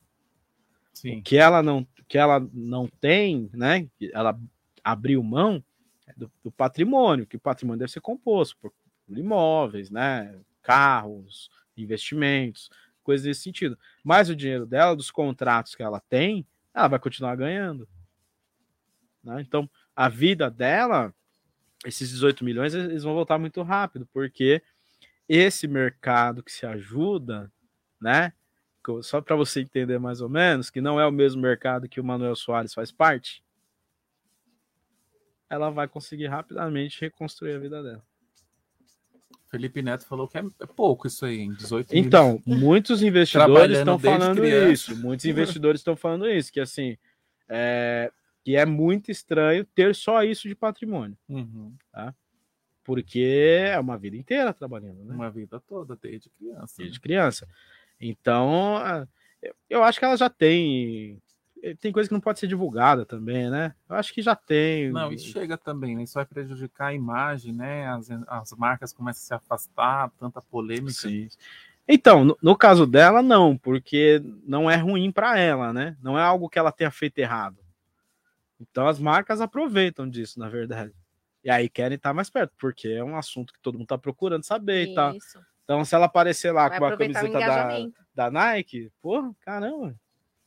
Sim. 0.93 1.19
O 1.19 1.23
que 1.23 1.37
ela 1.37 1.63
não, 1.63 1.87
que 2.09 2.19
ela 2.19 2.41
não 2.53 2.87
tem, 2.87 3.51
né? 3.53 3.89
Ela 4.13 4.39
abriu 4.83 5.23
mão 5.23 5.63
é 6.07 6.13
do, 6.17 6.31
do 6.43 6.51
patrimônio, 6.51 7.27
que 7.27 7.37
o 7.37 7.41
patrimônio 7.41 7.81
deve 7.81 7.93
ser 7.93 8.01
composto 8.01 8.57
por 8.61 8.73
imóveis, 9.09 9.91
né? 9.91 10.39
Carros, 10.63 11.51
investimentos, 11.77 12.71
coisas 13.03 13.27
nesse 13.27 13.43
sentido. 13.43 13.79
Mas 14.03 14.29
o 14.29 14.37
dinheiro 14.37 14.67
dela, 14.67 14.97
dos 14.97 15.11
contratos 15.11 15.75
que 15.75 15.83
ela 15.83 16.01
tem, 16.01 16.47
ela 16.75 16.89
vai 16.89 16.99
continuar 16.99 17.37
ganhando. 17.37 17.89
né? 19.23 19.41
Então, 19.41 19.69
a 19.95 20.09
vida 20.09 20.51
dela 20.51 21.15
esses 21.85 22.11
18 22.11 22.45
milhões 22.45 22.75
eles 22.75 23.03
vão 23.03 23.15
voltar 23.15 23.39
muito 23.39 23.63
rápido, 23.63 24.07
porque 24.13 24.63
esse 25.29 25.67
mercado 25.67 26.43
que 26.43 26.53
se 26.53 26.67
ajuda, 26.67 27.51
né? 28.01 28.33
Só 29.03 29.21
para 29.21 29.35
você 29.35 29.61
entender 29.63 29.99
mais 29.99 30.21
ou 30.21 30.29
menos, 30.29 30.71
que 30.71 30.81
não 30.81 31.01
é 31.01 31.07
o 31.07 31.11
mesmo 31.11 31.43
mercado 31.43 31.89
que 31.89 32.01
o 32.01 32.05
Manuel 32.05 32.37
Soares 32.37 32.73
faz 32.73 32.93
parte, 32.93 33.43
ela 35.51 35.71
vai 35.71 35.89
conseguir 35.89 36.27
rapidamente 36.27 37.01
reconstruir 37.01 37.55
a 37.55 37.59
vida 37.59 37.83
dela. 37.83 38.03
Felipe 39.49 39.81
Neto 39.81 40.05
falou 40.07 40.27
que 40.29 40.37
é 40.39 40.45
é 40.61 40.67
pouco 40.67 41.07
isso 41.07 41.25
aí, 41.25 41.41
hein? 41.41 41.53
18 41.55 41.89
milhões. 41.91 42.07
Então, 42.07 42.43
muitos 42.45 43.01
investidores 43.03 43.79
estão 43.79 43.99
falando 43.99 44.37
criança. 44.41 44.73
isso. 44.73 44.97
Muitos 44.97 45.25
investidores 45.27 45.81
estão 45.81 45.97
falando 45.97 46.29
isso, 46.29 46.53
que 46.53 46.61
assim, 46.61 46.97
é, 47.49 48.13
que 48.45 48.57
é 48.57 48.67
muito 48.67 49.11
estranho 49.11 49.65
ter 49.65 49.95
só 49.95 50.23
isso 50.25 50.49
de 50.49 50.55
patrimônio, 50.55 51.17
Uhum. 51.29 51.73
porque 52.85 53.21
é 53.69 53.79
uma 53.79 53.97
vida 53.97 54.17
inteira 54.17 54.53
trabalhando, 54.53 55.05
né? 55.05 55.15
Uma 55.15 55.31
vida 55.31 55.61
toda, 55.61 55.97
desde 55.97 56.29
criança. 56.31 56.75
né? 56.79 56.85
desde 56.85 57.01
criança. 57.01 57.49
Então, 58.01 59.07
eu- 59.69 59.83
acho 59.83 59.99
que 59.99 60.05
ela 60.05 60.17
já 60.17 60.29
tem. 60.29 61.21
eh, 61.63 61.75
Tem 61.75 61.93
coisa 61.93 62.09
que 62.09 62.13
não 62.13 62.21
pode 62.21 62.39
ser 62.39 62.47
divulgada 62.47 63.05
também, 63.05 63.51
né? 63.51 63.75
Eu 63.89 63.97
acho 63.97 64.13
que 64.13 64.23
já 64.23 64.37
tem. 64.37 64.91
Não, 64.93 65.13
isso 65.13 65.29
chega 65.29 65.57
também, 65.57 65.97
né? 65.97 66.03
Isso 66.03 66.15
vai 66.15 66.25
prejudicar 66.27 66.89
a 66.89 66.95
imagem, 66.95 67.53
né? 67.53 67.89
As, 67.89 68.09
as 68.29 68.53
marcas 68.53 68.93
começam 68.93 69.21
a 69.23 69.27
se 69.27 69.35
afastar, 69.35 70.11
tanta 70.19 70.41
polêmica. 70.43 70.93
Sim. 70.93 71.29
Então, 71.89 72.25
no, 72.25 72.37
no 72.43 72.57
caso 72.57 72.87
dela, 72.87 73.23
não, 73.23 73.57
porque 73.57 74.21
não 74.45 74.71
é 74.71 74.77
ruim 74.77 75.11
para 75.13 75.39
ela, 75.39 75.73
né? 75.73 75.97
Não 76.03 76.19
é 76.19 76.23
algo 76.23 76.49
que 76.49 76.59
ela 76.59 76.73
tenha 76.73 76.91
feito 76.91 77.19
errado. 77.19 77.57
Então, 78.61 78.89
as 78.89 78.99
marcas 78.99 79.41
aproveitam 79.41 80.09
disso, 80.09 80.39
na 80.39 80.49
verdade. 80.49 80.93
E 81.45 81.51
aí 81.51 81.69
querem 81.69 81.97
estar 81.97 82.13
mais 82.13 82.29
perto, 82.29 82.53
porque 82.59 82.89
é 82.89 83.05
um 83.05 83.17
assunto 83.17 83.53
que 83.53 83.61
todo 83.61 83.75
mundo 83.75 83.85
está 83.85 83.99
procurando 83.99 84.43
saber 84.45 84.85
e 84.91 84.95
tal. 84.95 85.13
Então, 85.67 85.85
se 85.85 85.97
ela 85.97 86.07
aparecer 86.07 86.53
lá 86.53 86.69
Vai 86.69 86.79
com 86.79 86.85
a 86.87 86.97
camiseta 86.97 87.29
da, 87.29 87.89
da 88.15 88.31
Nike, 88.31 88.89
porra, 89.03 89.35
caramba, 89.41 89.97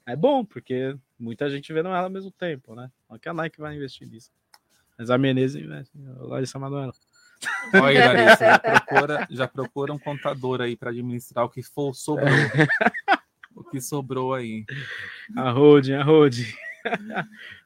é 0.05 0.15
bom, 0.15 0.45
porque 0.45 0.95
muita 1.20 1.49
gente 1.49 1.74
vendo 1.74 1.89
ela 1.89 2.03
ao 2.03 2.09
mesmo 2.09 2.32
tempo, 2.32 2.74
né? 2.74 2.89
Não 3.09 3.20
que 3.20 3.28
a 3.28 3.34
Nike 3.34 3.59
vai 3.59 3.76
investir 3.76 4.07
nisso. 4.07 4.32
Mas 4.97 5.09
a 5.09 5.17
Menezes 5.17 5.61
investe, 5.61 5.91
a 6.17 6.24
Larissa 6.24 6.57
Manoela. 6.57 6.93
Olha 7.74 7.86
aí, 7.86 7.97
Larissa, 8.15 8.45
já 8.45 8.59
procura, 8.59 9.28
já 9.30 9.47
procura 9.47 9.93
um 9.93 9.99
contador 9.99 10.61
aí 10.61 10.78
para 10.78 10.91
administrar 10.91 11.43
o 11.43 11.49
que 11.49 11.61
for, 11.61 11.93
sobrou. 11.93 12.30
o 13.53 13.63
que 13.65 13.82
sobrou 13.82 14.34
aí. 14.34 14.63
A 15.36 15.51
holding, 15.51 15.95
a 15.95 16.03
holding. 16.03 16.47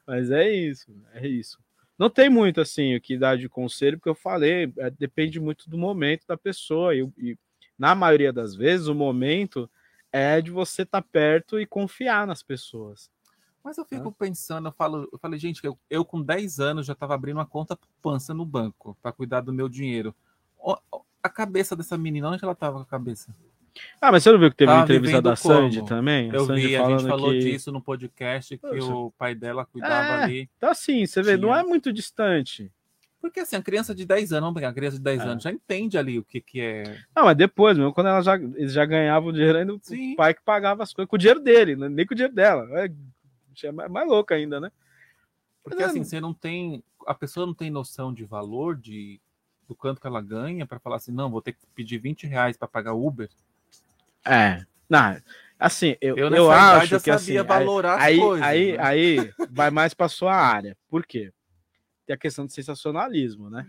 Mas 0.08 0.32
é 0.32 0.52
isso, 0.52 0.92
é 1.14 1.28
isso. 1.28 1.60
Não 1.98 2.10
tem 2.10 2.30
muito 2.30 2.60
assim 2.60 2.96
o 2.96 3.02
que 3.02 3.18
dar 3.18 3.38
de 3.38 3.48
conselho, 3.48 3.98
porque 3.98 4.10
eu 4.10 4.16
falei, 4.16 4.74
é, 4.78 4.90
depende 4.90 5.40
muito 5.40 5.70
do 5.70 5.78
momento 5.78 6.26
da 6.28 6.36
pessoa. 6.36 6.96
E, 6.96 7.08
e 7.18 7.38
na 7.78 7.94
maioria 7.96 8.32
das 8.34 8.56
vezes, 8.56 8.88
o 8.88 8.96
momento 8.96 9.70
é 10.12 10.40
de 10.42 10.52
você 10.52 10.84
estar 10.84 11.02
perto 11.02 11.60
e 11.60 11.66
confiar 11.66 12.28
nas 12.28 12.44
pessoas. 12.44 13.10
Mas 13.64 13.78
eu 13.78 13.86
fico 13.86 14.12
pensando, 14.12 14.68
eu 14.68 14.72
falo, 14.74 15.08
eu 15.12 15.18
falei, 15.18 15.40
gente, 15.40 15.64
eu, 15.64 15.78
eu 15.90 16.04
com 16.04 16.22
10 16.22 16.60
anos 16.60 16.86
já 16.86 16.94
estava 16.94 17.16
abrindo 17.16 17.38
uma 17.38 17.46
conta 17.46 17.76
poupança 17.78 18.34
no 18.34 18.46
banco 18.46 18.98
para 19.02 19.12
cuidar 19.14 19.42
do 19.42 19.54
meu 19.54 19.70
dinheiro. 19.70 20.14
A 21.22 21.30
cabeça 21.30 21.76
dessa 21.76 21.98
menina, 21.98 22.30
onde 22.30 22.44
ela 22.44 22.52
estava 22.54 22.78
com 22.78 22.84
a 22.84 22.86
cabeça? 22.86 23.34
Ah, 24.00 24.12
mas 24.12 24.22
você 24.22 24.32
não 24.32 24.38
viu 24.40 24.52
que 24.52 24.58
teve 24.58 24.70
uma 24.70 24.80
Tava 24.82 24.86
entrevista 24.86 25.18
vivendo 25.18 25.24
da 25.24 25.36
Sandy 25.36 25.78
como? 25.78 25.88
também? 25.90 26.30
Eu 26.32 26.46
Sandy 26.46 26.68
vi, 26.68 26.76
a 26.76 26.90
gente 26.90 27.08
falou 27.08 27.32
que- 27.32 27.40
disso 27.40 27.72
no 27.72 27.82
podcast 27.82 28.58
que 28.58 28.68
Poxa. 28.68 28.94
o 28.94 29.12
pai 29.18 29.34
dela 29.34 29.66
cuidava 29.66 29.94
É. 30.20 30.24
ali. 30.26 30.50
Então, 30.58 30.70
assim, 30.70 31.06
você 31.06 31.24
vê, 31.24 31.36
não 31.38 31.50
Tinha. 31.50 31.62
é 31.62 31.64
muito 31.64 31.92
distante. 31.92 32.72
Porque 33.24 33.40
assim, 33.40 33.56
a 33.56 33.62
criança 33.62 33.96
de 33.96 34.06
10 34.06 34.34
anos, 34.34 34.42
vamos 34.48 34.56
pegar, 34.56 34.68
a 34.68 34.74
criança 34.74 34.98
de 34.98 35.04
10 35.04 35.22
É. 35.22 35.24
anos 35.24 35.44
já 35.44 35.50
entende 35.50 35.98
ali 35.98 36.20
o 36.20 36.26
que, 36.26 36.42
que 36.42 36.60
é. 36.60 36.84
Não, 37.16 37.24
mas 37.24 37.38
depois, 37.38 37.78
mesmo, 37.78 37.94
quando 37.94 38.08
ela 38.08 38.22
já, 38.22 38.36
eles 38.36 38.74
já 38.74 38.84
ganhavam 38.86 39.30
o 39.30 39.32
dinheiro, 39.32 39.58
ainda 39.60 39.74
Sim. 39.82 40.12
o 40.12 40.16
pai 40.18 40.34
que 40.34 40.42
pagava 40.44 40.84
as 40.84 40.92
coisas 40.94 41.10
com 41.10 41.16
o 41.16 41.20
dinheiro 41.20 41.40
dele, 41.40 41.78
né? 41.78 41.88
nem 41.88 42.06
com 42.06 42.14
o 42.14 42.18
dinheiro 42.18 42.36
dela. 42.36 42.68
É, 42.82 42.92
é 43.66 43.72
mais, 43.72 43.90
mais 43.90 44.06
louco 44.10 44.34
ainda, 44.34 44.60
né? 44.60 44.70
Porque 45.64 45.78
Mas 45.78 45.86
é- 45.88 45.90
assim, 45.92 46.04
você 46.04 46.20
não 46.20 46.34
tem. 46.34 46.84
A 47.08 47.14
pessoa 47.14 47.46
não 47.46 47.54
tem 47.54 47.70
noção 47.72 48.14
de 48.14 48.26
valor 48.26 48.76
de 48.76 49.22
do 49.70 49.74
quanto 49.74 50.02
que 50.02 50.08
ela 50.08 50.22
ganha 50.22 50.66
para 50.68 50.78
falar 50.78 50.98
assim, 50.98 51.14
não, 51.14 51.32
vou 51.32 51.42
ter 51.42 51.54
que 51.54 51.60
pedir 51.74 52.00
20 52.00 52.28
reais 52.28 52.58
para 52.58 52.68
pagar 52.68 52.94
Uber. 52.94 53.30
É. 54.26 54.66
Não, 54.90 55.16
assim, 55.58 55.96
eu, 56.02 56.18
Eu, 56.18 56.30
eu, 56.30 56.52
acho 56.52 57.00
que 57.00 57.10
assim, 57.10 57.42
valorar 57.42 58.02
aí, 58.02 58.16
as 58.16 58.22
coisas. 58.22 58.46
aí, 58.46 58.72
né? 58.74 58.78
aí 58.84 59.34
vai 59.50 59.72
mais 59.72 59.94
para 59.94 60.10
sua 60.10 60.36
área. 60.36 60.76
Por 60.90 61.06
quê? 61.06 61.32
Tem 62.06 62.14
a 62.14 62.18
questão 62.18 62.46
do 62.46 62.52
sensacionalismo, 62.52 63.50
né? 63.50 63.66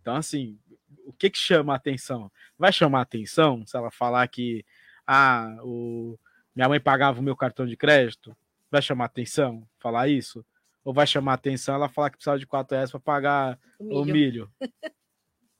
Então, 0.00 0.16
assim, 0.16 0.58
o 1.04 1.12
que 1.12 1.30
que 1.30 1.38
chama 1.38 1.72
a 1.72 1.76
atenção? 1.76 2.30
Vai 2.58 2.72
chamar 2.72 3.00
a 3.00 3.02
atenção 3.02 3.66
se 3.66 3.76
ela 3.76 3.90
falar 3.90 4.26
que 4.28 4.64
ah, 5.06 5.56
o... 5.62 6.18
minha 6.54 6.68
mãe 6.68 6.80
pagava 6.80 7.20
o 7.20 7.22
meu 7.22 7.36
cartão 7.36 7.66
de 7.66 7.76
crédito? 7.76 8.36
Vai 8.70 8.80
chamar 8.80 9.04
a 9.04 9.06
atenção 9.06 9.66
falar 9.78 10.08
isso? 10.08 10.44
Ou 10.84 10.94
vai 10.94 11.06
chamar 11.06 11.34
atenção 11.34 11.74
ela 11.74 11.88
falar 11.88 12.10
que 12.10 12.16
precisava 12.16 12.38
de 12.38 12.46
4 12.46 12.74
reais 12.74 12.90
para 12.90 13.00
pagar 13.00 13.58
o 13.78 14.04
milho. 14.04 14.50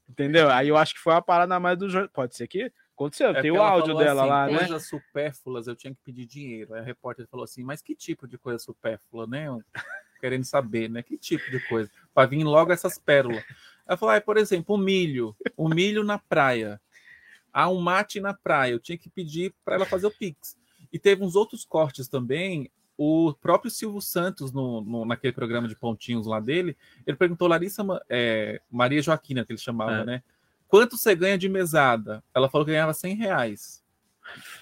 Entendeu? 0.09 0.51
Aí 0.51 0.68
eu 0.68 0.76
acho 0.76 0.95
que 0.95 1.01
foi 1.01 1.12
uma 1.12 1.22
parada 1.22 1.61
mais 1.61 1.78
do 1.78 1.89
jornal. 1.89 2.11
Pode 2.12 2.35
ser 2.35 2.49
que 2.49 2.72
aconteceu, 2.95 3.31
É 3.31 3.41
tem 3.41 3.51
o 3.51 3.57
ela 3.57 3.68
áudio 3.68 3.97
dela 3.97 4.22
assim, 4.22 4.31
lá, 4.31 4.47
né? 4.47 4.59
Coisas 4.59 4.89
supérfluas, 4.89 5.66
eu 5.66 5.76
tinha 5.76 5.95
que 5.95 6.01
pedir 6.05 6.26
dinheiro. 6.26 6.74
Aí 6.74 6.81
a 6.81 6.85
repórter 6.85 7.26
falou 7.28 7.45
assim, 7.45 7.62
mas 7.62 7.81
que 7.81 7.95
tipo 7.95 8.26
de 8.26 8.37
coisa 8.37 8.59
supérflua, 8.59 9.26
né? 9.26 9.47
Querendo 10.21 10.45
saber, 10.45 10.89
né? 10.91 11.03
Que 11.03 11.16
tipo 11.16 11.51
de 11.51 11.59
coisa? 11.68 11.91
Para 12.14 12.29
vir 12.29 12.45
logo 12.45 12.73
essas 12.73 12.99
pérolas. 12.99 13.43
Ela 13.87 13.97
falou, 13.97 14.14
ah, 14.14 14.21
por 14.21 14.37
exemplo, 14.37 14.75
o 14.75 14.79
milho. 14.79 15.35
O 15.57 15.68
milho 15.68 16.05
na 16.05 16.18
praia. 16.18 16.81
Ah, 17.53 17.68
um 17.68 17.81
mate 17.81 18.21
na 18.21 18.33
praia. 18.35 18.73
Eu 18.73 18.79
tinha 18.79 18.97
que 18.99 19.09
pedir 19.11 19.53
para 19.64 19.75
ela 19.77 19.87
fazer 19.87 20.07
o 20.07 20.11
Pix. 20.11 20.57
E 20.93 20.99
teve 20.99 21.25
uns 21.25 21.35
outros 21.35 21.64
cortes 21.64 22.07
também. 22.09 22.71
O 22.97 23.33
próprio 23.41 23.71
Silvio 23.71 24.01
Santos, 24.01 24.53
no, 24.53 24.81
no- 24.83 25.05
naquele 25.07 25.33
programa 25.33 25.66
de 25.66 25.75
pontinhos 25.75 26.27
lá 26.27 26.39
dele, 26.39 26.77
ele 27.07 27.16
perguntou 27.16 27.49
Larissa 27.49 27.83
é, 28.09 28.61
Maria 28.71 29.01
Joaquina, 29.01 29.45
que 29.45 29.53
ele 29.53 29.59
chamava, 29.59 30.03
É. 30.03 30.05
né? 30.05 30.23
Quanto 30.68 30.97
você 30.97 31.14
ganha 31.16 31.37
de 31.39 31.49
mesada? 31.49 32.23
Ela 32.35 32.49
falou 32.49 32.64
que 32.64 32.71
ganhava 32.73 32.93
100 32.95 33.16
reais. 33.16 33.83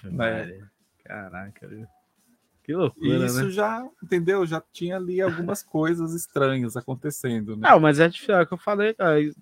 né? 0.03 0.67
Caraca, 1.03 1.67
viu? 1.67 1.85
Que 2.69 2.73
E 2.73 2.75
loucura, 2.75 3.25
isso 3.25 3.45
né? 3.45 3.49
já, 3.49 3.89
entendeu? 4.03 4.45
Já 4.45 4.61
tinha 4.71 4.95
ali 4.97 5.19
algumas 5.19 5.63
coisas 5.63 6.13
estranhas 6.13 6.77
acontecendo, 6.77 7.57
né? 7.57 7.67
Não, 7.67 7.79
mas 7.79 7.99
é 7.99 8.07
difícil, 8.07 8.35
é 8.35 8.43
o 8.43 8.45
que 8.45 8.53
eu 8.53 8.59
falei. 8.59 8.93
Aí, 8.99 9.33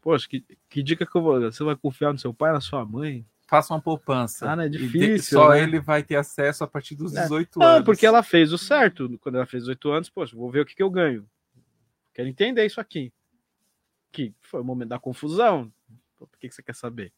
poxa, 0.00 0.26
que, 0.26 0.42
que 0.70 0.82
dica 0.82 1.04
que 1.04 1.14
eu 1.14 1.20
vou. 1.20 1.38
Você 1.42 1.62
vai 1.62 1.76
confiar 1.76 2.14
no 2.14 2.18
seu 2.18 2.32
pai, 2.32 2.52
na 2.54 2.60
sua 2.62 2.82
mãe? 2.86 3.26
Faça 3.46 3.74
uma 3.74 3.80
poupança. 3.82 4.50
Ah, 4.50 4.56
não 4.56 4.62
é 4.62 4.68
E 4.68 4.70
difícil, 4.70 5.38
só 5.38 5.50
né? 5.50 5.62
ele 5.62 5.78
vai 5.80 6.02
ter 6.02 6.16
acesso 6.16 6.64
a 6.64 6.66
partir 6.66 6.94
dos 6.94 7.14
É. 7.14 7.24
18 7.24 7.58
Não, 7.58 7.66
anos. 7.66 7.84
porque 7.84 8.06
ela 8.06 8.22
fez 8.22 8.50
o 8.54 8.56
certo. 8.58 9.18
Quando 9.20 9.34
ela 9.34 9.44
fez 9.46 9.64
18 9.64 9.90
anos, 9.90 10.08
poxa, 10.08 10.34
vou 10.34 10.50
ver 10.50 10.60
o 10.60 10.64
que, 10.66 10.74
que 10.74 10.82
eu 10.82 10.88
ganho. 10.90 11.28
Quero 12.14 12.26
entender 12.26 12.64
isso 12.64 12.80
aqui. 12.80 13.12
Que 14.10 14.32
foi 14.40 14.62
o 14.62 14.64
momento 14.64 14.88
da 14.88 14.98
confusão. 14.98 15.70
Por 16.16 16.26
que, 16.38 16.48
que 16.48 16.54
você 16.54 16.62
quer 16.62 16.74
saber? 16.74 17.12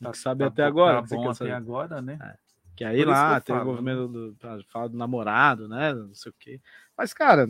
Tem 0.00 0.10
que 0.10 0.16
saber 0.18 0.44
até 0.44 0.62
bom- 0.62 0.68
agora. 0.68 1.02
Tá 1.06 1.14
bom 1.14 1.24
até 1.26 1.34
saber. 1.34 1.52
agora, 1.52 2.00
né? 2.00 2.18
Que 2.78 2.84
aí 2.84 2.98
Por 2.98 3.08
lá 3.08 3.40
que 3.40 3.46
tem 3.46 3.56
o 3.56 3.60
envolvimento 3.60 4.06
do, 4.06 4.36
pra- 4.38 4.60
fala 4.68 4.88
do 4.88 4.96
namorado, 4.96 5.66
né? 5.66 5.92
Não 5.92 6.14
sei 6.14 6.30
o 6.30 6.34
quê. 6.38 6.60
Mas, 6.96 7.12
cara, 7.12 7.48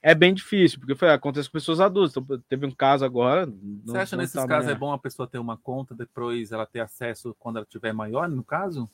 é 0.00 0.14
bem 0.14 0.32
difícil, 0.32 0.78
porque 0.78 0.94
foi, 0.94 1.10
acontece 1.10 1.48
com 1.48 1.54
pessoas 1.54 1.80
adultas. 1.80 2.16
Então, 2.16 2.40
teve 2.48 2.64
um 2.66 2.70
caso 2.70 3.04
agora. 3.04 3.46
não- 3.46 3.80
Você 3.84 3.98
acha 3.98 4.16
nesses 4.16 4.34
tá 4.34 4.46
casos 4.46 4.70
é 4.70 4.76
bom 4.76 4.92
a 4.92 4.98
pessoa 4.98 5.26
ter 5.26 5.38
uma 5.38 5.56
conta, 5.56 5.92
depois 5.92 6.52
ela 6.52 6.66
ter 6.66 6.78
acesso 6.78 7.34
quando 7.36 7.56
ela 7.56 7.66
tiver 7.66 7.92
maior, 7.92 8.28
no 8.28 8.44
caso? 8.44 8.88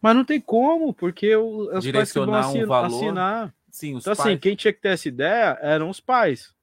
Mas 0.00 0.16
não 0.16 0.24
tem 0.24 0.40
como, 0.40 0.94
porque 0.94 1.36
o, 1.36 1.64
os 1.64 1.68
pais 1.68 1.84
que 1.84 2.18
vão 2.18 2.26
Direcionar 2.26 2.46
um 2.46 2.48
assin- 2.48 2.64
valor. 2.64 2.86
assinar. 2.86 3.54
Sim, 3.70 3.96
os 3.96 4.02
Então, 4.04 4.14
assim, 4.14 4.22
pais 4.22 4.40
quem 4.40 4.56
tinha 4.56 4.72
que 4.72 4.80
ter 4.80 4.88
essa 4.90 5.08
ideia 5.08 5.58
eram 5.60 5.90
os 5.90 6.00
pais. 6.00 6.54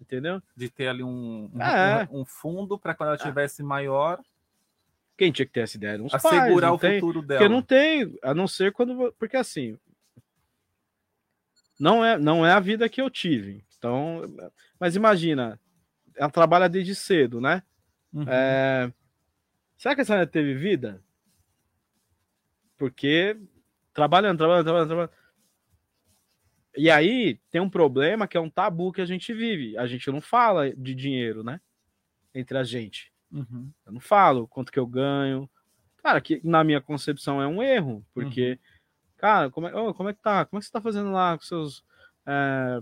Entendeu? 0.00 0.42
de 0.56 0.68
ter 0.68 0.88
ali 0.88 1.02
um, 1.04 1.48
um, 1.54 1.62
É. 1.62 2.06
um 2.10 2.24
fundo 2.24 2.76
para 2.78 2.94
quando 2.94 3.10
ela 3.10 3.18
tivesse 3.18 3.62
maior, 3.62 4.20
Quem 5.16 5.32
tinha 5.32 5.46
que 5.46 5.52
ter 5.52 5.60
essa 5.60 5.76
ideia 5.76 5.92
eram 5.94 6.06
os 6.06 6.12
pais. 6.12 6.24
assegurar 6.24 6.68
não 6.70 6.76
o 6.76 6.78
tem- 6.78 7.00
futuro 7.00 7.22
dela. 7.22 7.40
Porque 7.40 7.52
não 7.52 7.62
tem, 7.62 8.18
a 8.22 8.34
não 8.34 8.46
ser 8.46 8.72
quando. 8.72 9.12
Porque 9.18 9.36
assim. 9.36 9.78
Não 11.78 12.04
é, 12.04 12.18
não 12.18 12.44
é 12.44 12.52
a 12.52 12.60
vida 12.60 12.88
que 12.88 13.00
eu 13.00 13.10
tive. 13.10 13.64
Então. 13.78 14.22
Mas 14.78 14.96
imagina, 14.96 15.58
ela 16.14 16.30
trabalha 16.30 16.68
desde 16.68 16.94
cedo, 16.94 17.40
né? 17.40 17.62
Uhum. 18.12 18.24
É, 18.28 18.92
será 19.76 19.94
que 19.94 20.00
essa 20.00 20.14
mulher 20.14 20.26
teve 20.28 20.54
vida? 20.54 21.02
Porque 22.76 23.36
trabalhando, 23.92 24.38
trabalhando, 24.38 24.64
trabalhando, 24.64 24.88
trabalhando. 24.88 25.12
E 26.76 26.90
aí 26.90 27.40
tem 27.50 27.60
um 27.60 27.70
problema 27.70 28.28
que 28.28 28.36
é 28.36 28.40
um 28.40 28.50
tabu 28.50 28.92
que 28.92 29.00
a 29.00 29.06
gente 29.06 29.32
vive. 29.32 29.78
A 29.78 29.86
gente 29.86 30.10
não 30.10 30.20
fala 30.20 30.70
de 30.74 30.94
dinheiro, 30.94 31.42
né? 31.42 31.58
Entre 32.34 32.56
a 32.58 32.62
gente. 32.62 33.10
Uhum. 33.30 33.70
Eu 33.84 33.92
não 33.92 34.00
falo 34.00 34.46
quanto 34.48 34.70
que 34.72 34.78
eu 34.78 34.86
ganho. 34.86 35.48
Cara, 36.02 36.20
que 36.20 36.40
na 36.44 36.62
minha 36.62 36.80
concepção 36.80 37.42
é 37.42 37.46
um 37.48 37.62
erro, 37.62 38.04
porque, 38.14 38.58
cara, 39.16 39.50
como 39.50 39.66
é, 39.66 39.74
ô, 39.74 39.92
como 39.92 40.08
é 40.08 40.14
que 40.14 40.20
tá? 40.22 40.44
Como 40.44 40.58
é 40.58 40.60
que 40.60 40.66
você 40.66 40.72
tá 40.72 40.80
fazendo 40.80 41.10
lá 41.10 41.36
com 41.36 41.44
seus. 41.44 41.84
é, 42.26 42.80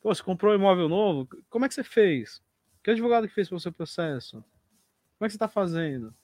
Pô, 0.00 0.14
você 0.14 0.22
comprou 0.22 0.52
um 0.52 0.56
imóvel 0.56 0.88
novo? 0.88 1.28
Como 1.50 1.64
é 1.64 1.68
que 1.68 1.74
você 1.74 1.84
fez? 1.84 2.40
Que 2.82 2.90
advogado 2.92 3.28
que 3.28 3.34
fez 3.34 3.48
para 3.48 3.56
o 3.56 3.60
seu 3.60 3.72
processo? 3.72 4.36
Como 5.18 5.26
é 5.26 5.26
que 5.26 5.32
você 5.32 5.38
tá 5.38 5.48
fazendo? 5.48 6.14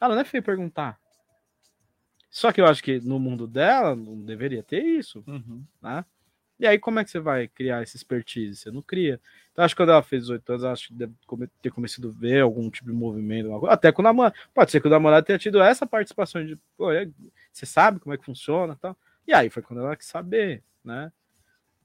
Cara, 0.00 0.14
não 0.14 0.22
é 0.22 0.24
feio 0.24 0.42
perguntar. 0.42 0.98
Só 2.30 2.52
que 2.52 2.60
eu 2.60 2.66
acho 2.66 2.82
que 2.82 3.00
no 3.00 3.18
mundo 3.18 3.46
dela 3.46 3.94
não 3.94 4.20
deveria 4.20 4.62
ter 4.62 4.82
isso 4.82 5.22
Uhum. 5.26 5.64
né? 5.80 6.04
E 6.58 6.66
aí, 6.66 6.78
como 6.78 6.98
é 6.98 7.04
que 7.04 7.10
você 7.10 7.20
vai 7.20 7.46
criar 7.48 7.82
esse 7.82 7.96
expertise? 7.96 8.56
Você 8.56 8.70
não 8.70 8.80
cria. 8.80 9.20
Então, 9.56 9.64
acho 9.64 9.74
que 9.74 9.82
quando 9.82 9.88
ela 9.88 10.02
fez 10.02 10.24
18 10.24 10.52
anos, 10.52 10.64
acho 10.64 10.88
que 10.88 10.94
deve 10.94 11.14
ter 11.62 11.70
começado 11.70 12.08
a 12.08 12.20
ver 12.20 12.42
algum 12.42 12.68
tipo 12.68 12.90
de 12.90 12.94
movimento, 12.94 13.64
até 13.68 13.90
com 13.90 14.02
o 14.02 14.04
namorado. 14.04 14.34
Pode 14.52 14.70
ser 14.70 14.82
que 14.82 14.86
o 14.86 14.90
namorado 14.90 15.24
tenha 15.24 15.38
tido 15.38 15.62
essa 15.62 15.86
participação 15.86 16.44
de, 16.44 16.56
pô, 16.76 16.88
você 17.50 17.64
sabe 17.64 17.98
como 17.98 18.12
é 18.12 18.18
que 18.18 18.24
funciona 18.26 18.74
e 18.74 18.76
tal. 18.76 18.94
E 19.26 19.32
aí 19.32 19.48
foi 19.48 19.62
quando 19.62 19.80
ela 19.80 19.96
quis 19.96 20.08
saber, 20.08 20.62
né? 20.84 21.10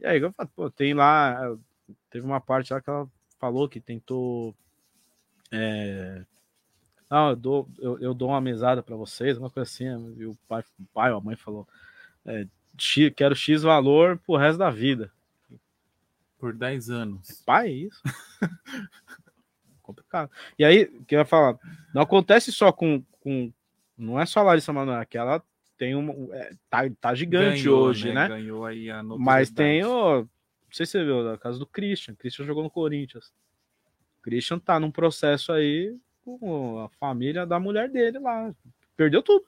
E 0.01 0.05
aí 0.05 0.19
eu 0.19 0.33
falo, 0.33 0.49
pô, 0.53 0.69
tem 0.69 0.93
lá, 0.93 1.55
teve 2.09 2.25
uma 2.25 2.41
parte 2.41 2.73
lá 2.73 2.81
que 2.81 2.89
ela 2.89 3.07
falou 3.39 3.69
que 3.69 3.79
tentou. 3.79 4.53
É, 5.49 6.25
não, 7.09 7.29
eu 7.29 7.35
dou, 7.37 7.69
eu, 7.79 7.99
eu 7.99 8.13
dou 8.13 8.27
uma 8.31 8.41
mesada 8.41 8.83
para 8.83 8.97
vocês, 8.97 9.37
uma 9.37 9.49
coisa 9.49 9.69
assim. 9.69 9.85
E 10.17 10.25
o 10.25 10.37
pai, 10.45 10.61
o 10.77 10.85
pai 10.93 11.09
ou 11.09 11.19
a 11.19 11.21
mãe 11.21 11.37
falou: 11.37 11.65
é, 12.25 12.45
quero 13.15 13.33
X 13.33 13.63
valor 13.63 14.17
pro 14.17 14.35
resto 14.35 14.57
da 14.57 14.69
vida. 14.69 15.09
Por 16.41 16.53
10 16.53 16.89
anos. 16.89 17.43
Pai, 17.45 17.67
é 17.67 17.71
isso? 17.71 18.01
Complicado. 19.83 20.31
E 20.57 20.65
aí, 20.65 20.85
o 20.85 21.05
que 21.05 21.13
eu 21.13 21.19
ia 21.19 21.25
falar? 21.25 21.59
Não 21.93 22.01
acontece 22.01 22.51
só 22.51 22.71
com. 22.71 23.03
com 23.19 23.53
não 23.95 24.19
é 24.19 24.25
só 24.25 24.39
a 24.39 24.43
Larissa 24.43 24.73
Manoela, 24.73 25.05
que 25.05 25.19
ela 25.19 25.43
tem 25.77 25.95
um. 25.95 26.33
É, 26.33 26.51
tá, 26.67 26.79
tá 26.99 27.13
gigante 27.13 27.63
Ganhou, 27.63 27.83
hoje, 27.83 28.11
né? 28.11 28.27
Ganhou 28.27 28.65
aí 28.65 28.89
a 28.89 29.03
Mas 29.03 29.51
tem 29.51 29.85
o. 29.85 30.21
Não 30.21 30.29
sei 30.71 30.87
se 30.87 30.93
você 30.93 31.03
viu, 31.03 31.29
a 31.29 31.37
casa 31.37 31.59
do 31.59 31.67
Christian. 31.67 32.15
Christian 32.15 32.45
jogou 32.45 32.63
no 32.63 32.71
Corinthians. 32.71 33.31
Christian 34.23 34.57
tá 34.57 34.79
num 34.79 34.89
processo 34.89 35.51
aí 35.51 35.95
com 36.23 36.79
a 36.79 36.89
família 36.97 37.45
da 37.45 37.59
mulher 37.59 37.87
dele 37.87 38.17
lá. 38.17 38.51
Perdeu 38.97 39.21
tudo. 39.21 39.45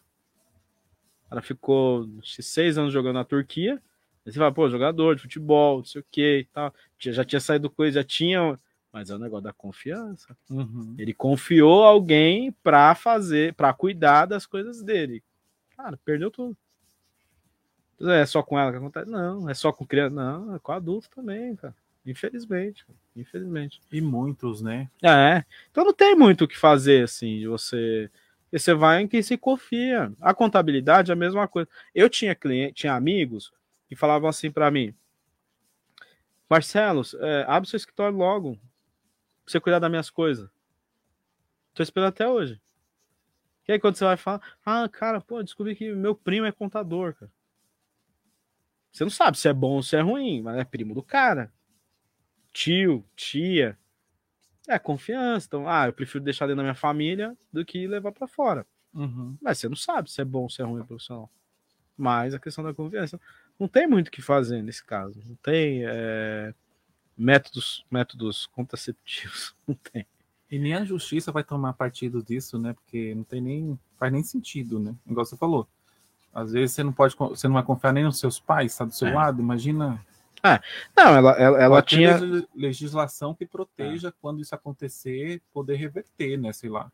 Ela 1.31 1.41
ficou 1.41 2.07
seis 2.21 2.77
anos 2.77 2.93
jogando 2.93 3.15
na 3.15 3.23
Turquia. 3.23 3.81
Aí 4.25 4.31
você 4.31 4.39
fala, 4.39 4.53
pô, 4.53 4.69
jogador 4.69 5.15
de 5.15 5.21
futebol, 5.21 5.77
não 5.79 5.85
sei 5.85 6.01
o 6.01 6.05
que 6.09 6.39
e 6.39 6.45
tal. 6.45 6.73
Já 6.97 7.25
tinha 7.25 7.39
saído 7.39 7.69
coisa, 7.69 7.99
já 7.99 8.03
tinha. 8.03 8.57
Mas 8.91 9.09
é 9.09 9.15
o 9.15 9.19
negócio 9.19 9.43
da 9.43 9.51
confiança. 9.51 10.37
Uhum. 10.49 10.95
Ele 10.97 11.13
confiou 11.13 11.83
alguém 11.83 12.51
pra 12.63 12.95
fazer, 12.95 13.53
pra 13.55 13.73
cuidar 13.73 14.27
das 14.27 14.45
coisas 14.45 14.81
dele. 14.81 15.23
Cara, 15.75 15.99
perdeu 16.05 16.31
tudo. 16.31 16.55
É 17.99 18.25
só 18.25 18.41
com 18.41 18.57
ela 18.57 18.71
que 18.71 18.77
acontece? 18.77 19.09
Não, 19.09 19.49
é 19.49 19.53
só 19.53 19.71
com 19.71 19.85
criança. 19.85 20.15
Não, 20.15 20.55
é 20.55 20.59
com 20.59 20.71
adulto 20.71 21.09
também, 21.09 21.55
cara. 21.55 21.75
Infelizmente. 22.05 22.85
cara. 22.85 22.97
Infelizmente. 23.15 23.81
E 23.91 23.99
muitos, 23.99 24.61
né? 24.61 24.89
É. 25.01 25.43
Então 25.71 25.83
não 25.83 25.93
tem 25.93 26.15
muito 26.15 26.45
o 26.45 26.47
que 26.47 26.57
fazer, 26.57 27.03
assim, 27.03 27.39
de 27.39 27.47
você. 27.47 28.09
Você 28.51 28.73
vai 28.73 29.01
em 29.01 29.07
quem 29.07 29.21
se 29.21 29.35
confia. 29.37 30.13
A 30.21 30.33
contabilidade 30.33 31.11
é 31.11 31.13
a 31.13 31.17
mesma 31.17 31.47
coisa. 31.47 31.67
Eu 31.95 32.07
tinha 32.09 32.35
cliente, 32.35 32.73
tinha 32.73 32.93
amigos 32.93 33.51
que 33.93 33.99
falavam 33.99 34.29
assim 34.29 34.51
pra 34.51 34.71
mim: 34.71 34.93
Marcelo, 36.49 37.01
é, 37.19 37.45
abre 37.47 37.69
seu 37.69 37.77
escritório 37.77 38.17
logo. 38.17 38.55
Pra 38.55 39.51
você 39.51 39.59
cuidar 39.59 39.79
das 39.79 39.89
minhas 39.89 40.09
coisas. 40.09 40.49
Tô 41.73 41.83
esperando 41.83 42.09
até 42.09 42.27
hoje. 42.27 42.61
E 43.67 43.71
aí 43.71 43.79
quando 43.79 43.95
você 43.95 44.03
vai 44.05 44.17
falar, 44.17 44.41
ah, 44.65 44.87
cara, 44.89 45.21
pô, 45.21 45.41
descobri 45.41 45.75
que 45.75 45.93
meu 45.93 46.15
primo 46.15 46.45
é 46.45 46.51
contador, 46.51 47.13
cara. 47.15 47.31
Você 48.91 49.03
não 49.03 49.09
sabe 49.09 49.37
se 49.37 49.47
é 49.47 49.53
bom 49.53 49.71
ou 49.71 49.83
se 49.83 49.95
é 49.95 50.01
ruim, 50.01 50.41
mas 50.41 50.57
é 50.57 50.63
primo 50.63 50.93
do 50.93 51.01
cara. 51.01 51.51
Tio, 52.51 53.03
tia. 53.15 53.77
É 54.67 54.77
confiança. 54.77 55.47
Então, 55.47 55.67
ah, 55.67 55.87
eu 55.87 55.93
prefiro 55.93 56.23
deixar 56.23 56.45
dentro 56.45 56.57
da 56.57 56.63
minha 56.63 56.75
família 56.75 57.35
do 57.51 57.65
que 57.65 57.87
levar 57.87 58.11
pra 58.11 58.27
fora. 58.27 58.67
Uhum. 58.93 59.35
Mas 59.41 59.57
você 59.57 59.67
não 59.67 59.75
sabe 59.75 60.11
se 60.11 60.21
é 60.21 60.25
bom 60.25 60.43
ou 60.43 60.49
se 60.49 60.61
é 60.61 60.65
ruim 60.65 60.85
profissional. 60.85 61.29
Mas 61.97 62.33
a 62.35 62.39
questão 62.39 62.63
da 62.63 62.73
confiança. 62.73 63.19
Não 63.63 63.67
tem 63.69 63.87
muito 63.87 64.09
o 64.09 64.11
que 64.11 64.21
fazer 64.21 64.61
nesse 64.61 64.83
caso. 64.83 65.23
Não 65.25 65.35
tem 65.35 65.83
é, 65.85 66.53
métodos, 67.17 67.85
métodos 67.89 68.45
contraceptivos. 68.47 69.55
Não 69.65 69.73
tem. 69.75 70.05
E 70.51 70.59
nem 70.59 70.73
a 70.73 70.83
justiça 70.83 71.31
vai 71.31 71.45
tomar 71.45 71.71
partido 71.71 72.21
disso, 72.21 72.59
né? 72.59 72.73
Porque 72.73 73.15
não 73.15 73.23
tem 73.23 73.39
nem. 73.41 73.79
faz 73.97 74.11
nem 74.11 74.21
sentido, 74.21 74.79
né? 74.79 74.93
Igual 75.09 75.25
você 75.25 75.37
falou. 75.37 75.65
Às 76.33 76.51
vezes 76.51 76.75
você 76.75 76.83
não 76.83 76.91
pode, 76.91 77.15
você 77.15 77.47
não 77.47 77.53
vai 77.55 77.63
confiar 77.63 77.93
nem 77.93 78.03
nos 78.03 78.19
seus 78.19 78.37
pais, 78.39 78.75
tá 78.77 78.83
do 78.83 78.93
seu 78.93 79.07
É. 79.07 79.13
lado, 79.13 79.41
imagina. 79.41 79.99
Não, 80.95 81.15
ela, 81.15 81.31
ela, 81.31 81.63
ela 81.63 81.81
tinha. 81.81 82.17
legis- 82.17 82.47
legislação 82.53 83.33
que 83.33 83.45
proteja 83.45 84.13
quando 84.21 84.41
isso 84.41 84.53
acontecer, 84.53 85.41
poder 85.53 85.75
reverter, 85.75 86.37
né? 86.37 86.51
Sei 86.51 86.69
lá. 86.69 86.91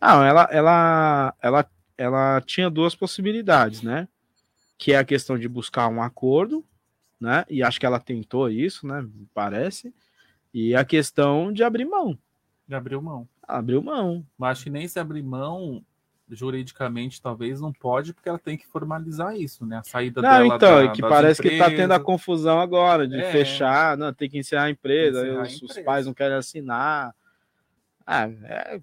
Não, 0.00 0.24
ela, 0.24 0.48
ela, 0.50 1.34
ela, 1.42 1.70
ela 1.98 2.40
tinha 2.40 2.70
duas 2.70 2.94
possibilidades, 2.94 3.82
né? 3.82 4.08
Que 4.78 4.92
é 4.92 4.96
a 4.98 5.04
questão 5.04 5.36
de 5.36 5.48
buscar 5.48 5.88
um 5.88 6.00
acordo, 6.00 6.64
né? 7.20 7.44
E 7.50 7.62
acho 7.62 7.80
que 7.80 7.84
ela 7.86 7.98
tentou 7.98 8.48
isso, 8.48 8.86
né? 8.86 9.04
Parece. 9.34 9.92
E 10.54 10.74
a 10.74 10.84
questão 10.84 11.52
de 11.52 11.62
abrir 11.64 11.84
mão. 11.84 12.16
De 12.66 12.74
abrir 12.74 13.00
mão. 13.00 13.28
Abriu 13.42 13.82
mão. 13.82 14.24
Mas 14.38 14.52
acho 14.52 14.64
que 14.64 14.70
nem 14.70 14.86
se 14.86 14.98
abrir 15.00 15.22
mão, 15.22 15.82
juridicamente 16.30 17.20
talvez 17.20 17.60
não 17.60 17.72
pode, 17.72 18.12
porque 18.14 18.28
ela 18.28 18.38
tem 18.38 18.56
que 18.56 18.66
formalizar 18.66 19.34
isso, 19.34 19.66
né? 19.66 19.78
A 19.78 19.82
saída 19.82 20.22
não, 20.22 20.28
dela. 20.30 20.46
então, 20.56 20.74
da, 20.76 20.84
é 20.84 20.88
que 20.92 21.00
parece 21.02 21.40
empresas. 21.40 21.66
que 21.66 21.70
tá 21.70 21.76
tendo 21.76 21.92
a 21.92 22.00
confusão 22.00 22.60
agora 22.60 23.08
de 23.08 23.16
É. 23.18 23.32
fechar, 23.32 23.96
não, 23.96 24.12
tem 24.12 24.28
que 24.30 24.38
encerrar 24.38 24.64
a 24.64 24.70
empresa, 24.70 25.22
Encerrar 25.22 25.38
a 25.40 25.42
os, 25.42 25.54
os 25.54 25.62
empresa. 25.62 25.82
pais 25.82 26.06
não 26.06 26.14
querem 26.14 26.36
assinar. 26.36 27.14
Ah, 28.06 28.28
é, 28.28 28.80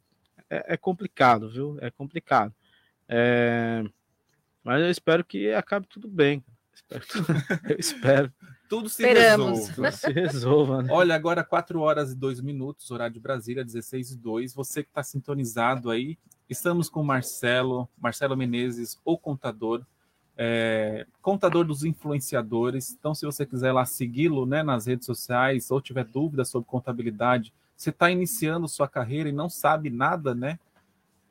é, 0.49 0.73
é 0.73 0.77
complicado, 0.77 1.49
viu? 1.49 1.77
É 1.79 1.89
complicado. 1.89 2.53
É, 3.07 3.83
Mas 4.65 4.81
eu 4.83 4.89
espero 4.89 5.23
que 5.23 5.53
acabe 5.53 5.87
tudo 5.87 6.07
bem. 6.09 6.43
Espero 6.73 7.05
que- 7.05 7.71
Eu 7.73 7.79
espero 7.79 8.33
Tudo 8.67 8.89
se 8.89 9.03
Esperamos. 9.03 9.69
resolve. 9.69 9.69
que 9.69 9.75
tudo 9.75 9.91
se 9.91 10.11
resolva, 10.11 10.81
né? 10.81 10.89
Olha, 10.91 11.13
agora 11.13 11.43
4 11.43 11.79
horas 11.81 12.11
e 12.11 12.15
2 12.15 12.41
minutos, 12.41 12.89
horário 12.89 13.13
de 13.13 13.19
Brasília, 13.19 13.63
16 13.63 14.09
e 14.11 14.17
2. 14.17 14.55
Você 14.55 14.81
que 14.81 14.89
está 14.89 15.03
sintonizado 15.03 15.91
aí, 15.91 16.17
estamos 16.49 16.89
com 16.89 17.01
o 17.01 17.05
Marcelo, 17.05 17.87
Marcelo 17.95 18.35
Menezes, 18.35 18.99
o 19.05 19.19
contador, 19.19 19.83
é, 20.35 21.05
contador 21.21 21.63
dos 21.63 21.83
influenciadores. 21.83 22.91
Então, 22.91 23.13
se 23.13 23.23
você 23.23 23.45
quiser 23.45 23.71
lá 23.71 23.85
segui-lo 23.85 24.47
né, 24.47 24.63
nas 24.63 24.87
redes 24.87 25.05
sociais 25.05 25.69
ou 25.69 25.79
tiver 25.79 26.03
dúvidas 26.05 26.49
sobre 26.49 26.67
contabilidade, 26.67 27.53
você 27.77 27.91
está 27.91 28.09
iniciando 28.09 28.67
sua 28.67 28.87
carreira 28.87 29.29
e 29.29 29.31
não 29.31 29.47
sabe 29.47 29.91
nada, 29.91 30.33
né? 30.33 30.57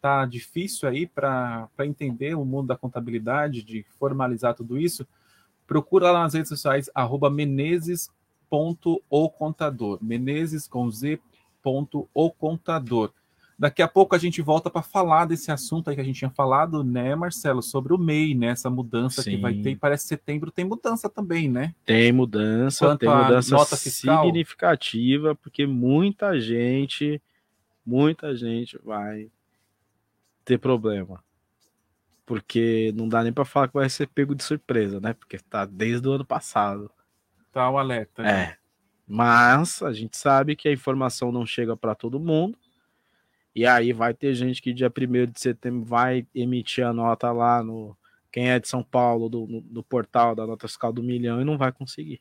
Tá 0.05 0.27
difícil 0.27 0.87
aí 0.87 1.07
para 1.07 1.67
entender 1.81 2.35
o 2.35 2.45
mundo 2.45 2.67
da 2.67 2.77
contabilidade, 2.77 3.63
de 3.63 3.87
formalizar 3.99 4.53
tudo 4.53 4.79
isso. 4.79 5.09
Procura 5.67 6.11
lá 6.11 6.25
nas 6.25 6.35
redes 6.35 6.51
sociais, 6.51 6.91
arroba 6.95 7.31
Menezes 7.31 8.11
ponto 8.51 9.03
o 9.09 9.31
contador. 9.31 9.99
Menezes 10.03 10.69
com 10.69 10.91
Z 10.91 11.19
ponto 11.63 12.07
o 12.13 12.31
contador. 12.31 13.15
Daqui 13.59 13.81
a 13.81 13.89
pouco 13.89 14.15
a 14.15 14.19
gente 14.19 14.43
volta 14.43 14.69
para 14.69 14.83
falar 14.83 15.25
desse 15.25 15.51
assunto 15.51 15.89
aí 15.89 15.95
que 15.97 16.03
a 16.03 16.05
gente 16.05 16.19
tinha 16.19 16.31
falado, 16.31 16.85
né, 16.85 17.15
Marcelo, 17.15 17.63
sobre 17.63 17.95
o 17.95 17.99
MEI, 17.99 18.35
né? 18.35 18.49
Essa 18.49 18.69
mudança 18.69 19.25
que 19.25 19.31
Sim. 19.31 19.41
vai 19.41 19.55
ter. 19.55 19.75
Parece 19.79 20.05
que 20.05 20.09
setembro 20.09 20.51
tem 20.51 20.67
mudança 20.67 21.09
também, 21.09 21.49
né? 21.49 21.75
Tem 21.83 22.13
mudança, 22.13 22.85
Quanto 22.85 23.01
tem 23.01 23.09
mudança 23.09 23.55
nota 23.55 23.75
fiscal? 23.75 24.23
significativa, 24.27 25.35
porque 25.35 25.67
muita 25.67 26.39
gente, 26.39 27.23
muita 27.87 28.37
gente 28.37 28.79
vai 28.85 29.31
ter 30.45 30.59
problema. 30.59 31.23
Porque 32.27 32.93
não 32.95 33.09
dá 33.09 33.23
nem 33.23 33.33
para 33.33 33.45
falar 33.45 33.69
que 33.69 33.75
vai 33.75 33.89
ser 33.89 34.07
pego 34.09 34.35
de 34.35 34.43
surpresa, 34.43 35.01
né? 35.01 35.13
Porque 35.13 35.39
tá 35.39 35.65
desde 35.65 36.09
o 36.09 36.13
ano 36.13 36.25
passado. 36.25 36.91
Tá 37.53 37.69
o 37.71 37.79
alerta. 37.79 38.23
né? 38.23 38.31
É. 38.31 38.57
Mas 39.07 39.83
a 39.83 39.93
gente 39.93 40.17
sabe 40.17 40.57
que 40.57 40.69
a 40.69 40.73
informação 40.73 41.31
não 41.31 41.45
chega 41.45 41.77
para 41.77 41.95
todo 41.95 42.19
mundo. 42.19 42.59
E 43.55 43.67
aí 43.67 43.93
vai 43.93 44.13
ter 44.13 44.35
gente 44.35 44.61
que 44.61 44.73
dia 44.73 44.91
1 44.91 45.33
de 45.33 45.41
setembro 45.41 45.85
vai 45.85 46.27
emitir 46.35 46.85
a 46.85 46.93
nota 46.93 47.31
lá 47.31 47.63
no 47.63 47.97
quem 48.33 48.51
é 48.51 48.59
de 48.59 48.67
São 48.67 48.83
Paulo, 48.83 49.29
do, 49.29 49.47
no, 49.47 49.61
do 49.61 49.81
portal 49.81 50.35
da 50.35 50.45
nota 50.45 50.67
fiscal 50.67 50.93
do 50.93 51.05
milhão 51.05 51.41
e 51.41 51.45
não 51.45 51.57
vai 51.57 51.71
conseguir. 51.71 52.21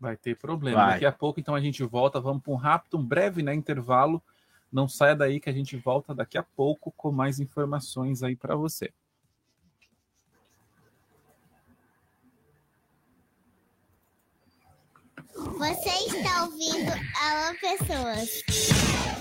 Vai 0.00 0.16
ter 0.16 0.36
problema. 0.36 0.76
Vai. 0.76 0.92
Daqui 0.94 1.06
a 1.06 1.12
pouco, 1.12 1.38
então, 1.38 1.54
a 1.54 1.60
gente 1.60 1.84
volta. 1.84 2.20
Vamos 2.20 2.42
para 2.42 2.52
um 2.52 2.56
rápido, 2.56 2.98
um 2.98 3.04
breve 3.04 3.44
né, 3.44 3.54
intervalo. 3.54 4.20
Não 4.72 4.88
saia 4.88 5.16
daí 5.16 5.40
que 5.40 5.50
a 5.50 5.52
gente 5.52 5.76
volta 5.76 6.14
daqui 6.14 6.38
a 6.38 6.42
pouco 6.42 6.92
com 6.92 7.10
mais 7.12 7.40
informações 7.40 8.22
aí 8.22 8.36
para 8.36 8.56
você. 8.56 8.92
Você 15.38 15.88
está 15.88 16.44
ouvindo 16.44 16.90
Alô 16.90 17.56
Pessoas. 17.60 18.42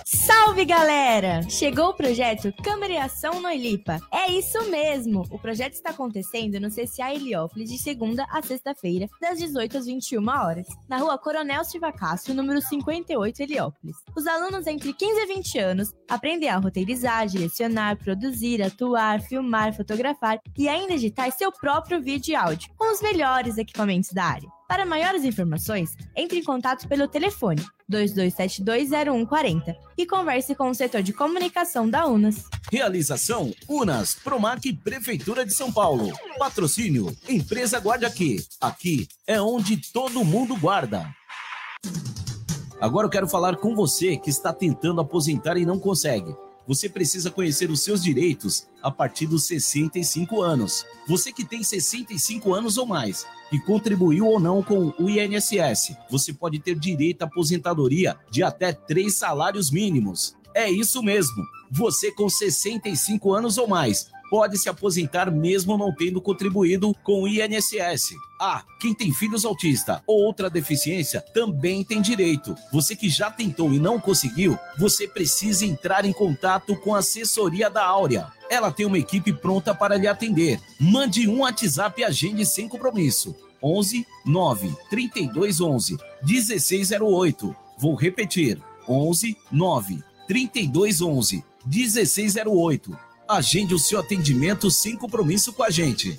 Salve 0.04 0.66
galera! 0.66 1.48
Chegou 1.48 1.90
o 1.90 1.94
projeto 1.94 2.52
Câmara 2.64 2.92
e 2.92 2.98
Ação 2.98 3.40
no 3.40 3.52
Ilipa. 3.52 4.00
É 4.12 4.32
isso 4.32 4.68
mesmo! 4.72 5.26
O 5.30 5.38
projeto 5.38 5.74
está 5.74 5.92
acontecendo 5.92 6.60
no 6.60 6.72
CCA 6.72 7.14
Heliópolis 7.14 7.70
de 7.70 7.78
segunda 7.78 8.26
a 8.32 8.42
sexta-feira, 8.42 9.08
das 9.22 9.38
18 9.38 9.78
às 9.78 9.86
21 9.86 10.28
horas, 10.28 10.66
na 10.90 10.98
rua 10.98 11.20
Coronel 11.20 11.64
Silva 11.64 11.94
número 12.34 12.62
58, 12.62 13.44
Heliópolis. 13.44 13.98
Os 14.16 14.26
alunos 14.26 14.66
entre 14.66 14.94
15 14.94 15.22
e 15.22 15.26
20 15.28 15.60
anos 15.60 15.94
aprendem 16.10 16.50
a 16.50 16.58
roteirizar, 16.58 17.28
direcionar, 17.28 17.96
produzir, 17.98 18.64
atuar, 18.64 19.22
filmar, 19.22 19.76
fotografar 19.76 20.40
e 20.58 20.68
ainda 20.68 20.94
editar 20.94 21.30
seu 21.30 21.52
próprio 21.52 22.02
vídeo 22.02 22.32
e 22.32 22.36
áudio, 22.36 22.72
com 22.76 22.92
os 22.92 23.02
melhores 23.04 23.60
equipamentos 23.60 24.12
da 24.12 24.24
área. 24.26 24.57
Para 24.68 24.86
maiores 24.86 25.24
informações, 25.24 25.96
entre 26.14 26.40
em 26.40 26.44
contato 26.44 26.88
pelo 26.90 27.08
telefone 27.08 27.64
22720140 27.90 29.76
e 29.98 30.06
converse 30.06 30.54
com 30.54 30.70
o 30.70 30.76
setor 30.76 31.02
de 31.02 31.14
comunicação 31.14 31.90
da 31.90 32.06
UNAS. 32.06 32.44
Realização 32.70 33.54
Unas, 33.68 34.16
Promac 34.16 34.74
Prefeitura 34.84 35.46
de 35.46 35.54
São 35.54 35.72
Paulo. 35.72 36.12
Patrocínio 36.38 37.16
Empresa 37.30 37.80
Guarda 37.80 38.08
Aqui. 38.08 38.44
Aqui 38.60 39.08
é 39.26 39.42
onde 39.42 39.78
todo 39.94 40.26
mundo 40.26 40.58
guarda. 40.58 41.10
Agora 42.82 43.08
eu 43.08 43.12
quero 43.12 43.28
falar 43.28 43.56
com 43.56 43.74
você 43.74 44.18
que 44.18 44.30
está 44.30 44.52
tentando 44.52 45.00
aposentar 45.00 45.58
e 45.58 45.66
não 45.66 45.80
consegue. 45.80 46.36
Você 46.68 46.90
precisa 46.90 47.32
conhecer 47.32 47.72
os 47.72 47.82
seus 47.82 48.04
direitos 48.04 48.68
a 48.84 48.92
partir 48.92 49.26
dos 49.26 49.46
65 49.46 50.42
anos. 50.42 50.86
Você 51.08 51.32
que 51.32 51.46
tem 51.46 51.64
65 51.64 52.54
anos 52.54 52.78
ou 52.78 52.86
mais, 52.86 53.26
que 53.50 53.58
contribuiu 53.60 54.28
ou 54.28 54.40
não 54.40 54.62
com 54.62 54.94
o 55.00 55.10
INSS, 55.10 55.96
você 56.10 56.34
pode 56.34 56.60
ter 56.60 56.78
direito 56.78 57.22
à 57.22 57.26
aposentadoria 57.26 58.18
de 58.30 58.44
até 58.44 58.74
três 58.74 59.16
salários 59.16 59.72
mínimos. 59.72 60.36
É 60.54 60.70
isso 60.70 61.02
mesmo. 61.02 61.46
Você 61.72 62.12
com 62.12 62.28
65 62.28 63.34
anos 63.34 63.58
ou 63.58 63.68
mais 63.68 64.10
pode 64.30 64.58
se 64.58 64.70
aposentar 64.70 65.32
mesmo 65.32 65.78
não 65.78 65.94
tendo 65.94 66.22
contribuído 66.22 66.94
com 67.04 67.24
o 67.24 67.28
INSS. 67.28 68.16
Ah, 68.40 68.64
quem 68.80 68.94
tem 68.94 69.12
filhos 69.12 69.46
autista 69.46 70.04
ou 70.06 70.24
outra 70.24 70.50
deficiência 70.50 71.22
também 71.34 71.84
tem 71.84 72.02
direito. 72.02 72.56
Você 72.72 72.96
que 72.96 73.10
já 73.10 73.32
tentou 73.32 73.74
e 73.74 73.80
não 73.80 74.00
conseguiu, 74.00 74.58
você 74.78 75.08
precisa 75.08 75.66
entrar 75.66 76.06
em 76.06 76.14
contato 76.14 76.76
com 76.76 76.94
a 76.94 77.00
assessoria 77.00 77.70
da 77.70 77.86
Áurea. 77.86 78.28
Ela 78.50 78.72
tem 78.72 78.86
uma 78.86 79.00
equipe 79.00 79.34
pronta 79.34 79.74
para 79.74 79.98
lhe 79.98 80.08
atender. 80.08 80.60
Mande 80.80 81.28
um 81.28 81.42
WhatsApp 81.42 82.02
e 82.02 82.06
agende 82.06 82.46
sem 82.46 82.68
compromisso. 82.68 83.36
11 83.62 84.06
9 84.26 84.76
32 84.90 85.62
11 85.62 85.98
1608. 86.24 87.56
Vou 87.78 87.96
repetir. 87.96 88.62
11 88.88 89.36
9 89.52 90.04
32 90.28 91.02
11 91.02 91.44
1608. 91.66 93.07
Agende 93.28 93.76
o 93.76 93.80
seu 93.80 94.00
atendimento 94.00 94.72
sem 94.72 94.96
compromisso 94.96 95.52
com 95.52 95.64
a 95.64 95.70
gente. 95.70 96.18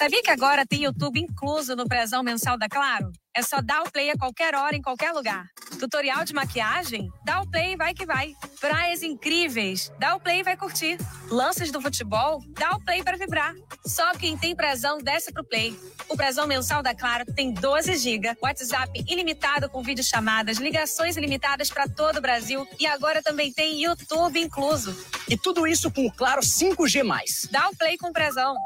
Sabia 0.00 0.22
que 0.22 0.30
agora 0.30 0.64
tem 0.64 0.84
YouTube 0.84 1.20
incluso 1.20 1.76
no 1.76 1.86
prezão 1.86 2.22
mensal 2.22 2.56
da 2.56 2.70
Claro? 2.70 3.12
É 3.36 3.42
só 3.42 3.60
dar 3.60 3.82
o 3.82 3.92
play 3.92 4.08
a 4.08 4.16
qualquer 4.16 4.54
hora, 4.54 4.74
em 4.74 4.80
qualquer 4.80 5.12
lugar. 5.12 5.44
Tutorial 5.78 6.24
de 6.24 6.32
maquiagem? 6.32 7.10
Dá 7.22 7.42
o 7.42 7.50
play 7.50 7.74
e 7.74 7.76
vai 7.76 7.92
que 7.92 8.06
vai. 8.06 8.32
Praias 8.58 9.02
incríveis? 9.02 9.92
Dá 9.98 10.14
o 10.14 10.20
play 10.20 10.40
e 10.40 10.42
vai 10.42 10.56
curtir. 10.56 10.96
Lances 11.28 11.70
do 11.70 11.82
futebol? 11.82 12.42
Dá 12.58 12.70
o 12.70 12.82
play 12.82 13.02
para 13.02 13.18
vibrar. 13.18 13.54
Só 13.84 14.12
quem 14.12 14.38
tem 14.38 14.56
prezão 14.56 14.96
desce 15.02 15.34
pro 15.34 15.44
play. 15.44 15.78
O 16.08 16.16
prezão 16.16 16.46
mensal 16.46 16.82
da 16.82 16.94
Claro 16.94 17.26
tem 17.34 17.52
12 17.52 17.94
GB, 17.98 18.38
WhatsApp 18.40 19.04
ilimitado 19.06 19.68
com 19.68 19.82
videochamadas, 19.82 20.56
ligações 20.56 21.18
ilimitadas 21.18 21.68
para 21.68 21.86
todo 21.86 22.16
o 22.16 22.22
Brasil 22.22 22.66
e 22.78 22.86
agora 22.86 23.22
também 23.22 23.52
tem 23.52 23.82
YouTube 23.82 24.40
incluso. 24.40 24.96
E 25.28 25.36
tudo 25.36 25.66
isso 25.66 25.90
com 25.90 26.06
o 26.06 26.12
Claro 26.12 26.40
5G+. 26.40 27.50
Dá 27.50 27.68
o 27.68 27.76
play 27.76 27.98
com 27.98 28.10
prezão. 28.10 28.56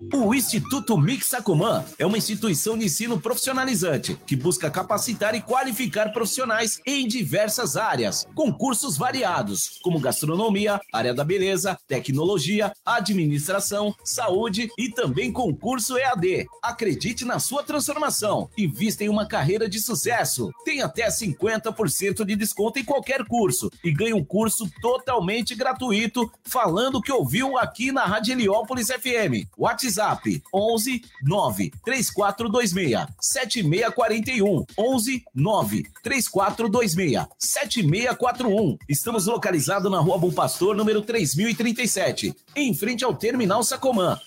O 0.00 0.32
Instituto 0.32 0.96
Mixacoman 0.96 1.84
é 1.98 2.06
uma 2.06 2.16
instituição 2.16 2.78
de 2.78 2.84
ensino 2.84 3.20
profissionalizante 3.20 4.16
que 4.24 4.36
busca 4.36 4.70
capacitar 4.70 5.34
e 5.34 5.40
qualificar 5.40 6.12
profissionais 6.12 6.80
em 6.86 7.08
diversas 7.08 7.76
áreas, 7.76 8.24
com 8.32 8.52
cursos 8.52 8.96
variados, 8.96 9.80
como 9.82 9.98
gastronomia, 9.98 10.80
área 10.92 11.12
da 11.12 11.24
beleza, 11.24 11.76
tecnologia, 11.88 12.72
administração, 12.86 13.92
saúde 14.04 14.68
e 14.78 14.88
também 14.88 15.32
concurso 15.32 15.98
EAD. 15.98 16.46
Acredite 16.62 17.24
na 17.24 17.40
sua 17.40 17.64
transformação. 17.64 18.48
Invista 18.56 19.02
em 19.02 19.08
uma 19.08 19.26
carreira 19.26 19.68
de 19.68 19.80
sucesso. 19.80 20.52
Tem 20.64 20.80
até 20.80 21.08
50% 21.08 22.24
de 22.24 22.36
desconto 22.36 22.78
em 22.78 22.84
qualquer 22.84 23.24
curso 23.26 23.68
e 23.82 23.90
ganhe 23.90 24.14
um 24.14 24.24
curso 24.24 24.70
totalmente 24.80 25.56
gratuito 25.56 26.30
falando 26.44 27.02
que 27.02 27.10
ouviu 27.10 27.58
aqui 27.58 27.90
na 27.90 28.04
Rádio 28.04 28.34
Heliópolis 28.34 28.86
FM. 28.86 29.48
WhatsApp 29.56 29.87
WhatsApp 29.88 30.42
11 30.52 31.02
9 31.22 31.72
3426 31.84 33.06
7641 33.20 34.66
11 34.76 35.24
9 35.34 35.82
3426 36.02 37.26
7641. 37.38 38.78
Estamos 38.88 39.26
localizados 39.26 39.90
na 39.90 40.00
Rua 40.00 40.18
Bom 40.18 40.30
Pastor, 40.30 40.76
número 40.76 41.02
3037, 41.02 42.34
em 42.54 42.74
frente 42.74 43.04
ao 43.04 43.14
Terminal 43.14 43.62
Sacomã. 43.62 44.18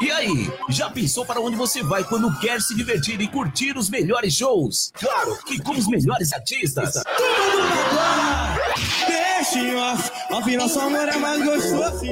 E 0.00 0.10
aí, 0.10 0.50
já 0.70 0.88
pensou 0.88 1.26
para 1.26 1.40
onde 1.40 1.56
você 1.56 1.82
vai 1.82 2.02
quando 2.02 2.34
quer 2.40 2.58
se 2.62 2.74
divertir 2.74 3.20
e 3.20 3.28
curtir 3.28 3.76
os 3.76 3.90
melhores 3.90 4.32
shows? 4.32 4.90
Claro 4.94 5.36
que 5.44 5.62
com 5.62 5.72
os 5.72 5.86
melhores 5.86 6.32
artistas. 6.32 6.94
Mundo 6.94 9.09
off, 9.58 10.10
off 10.30 10.56
nosso 10.56 10.80
amor 10.80 11.08
é 11.08 11.16
mais 11.16 11.44
gostoso. 11.44 12.04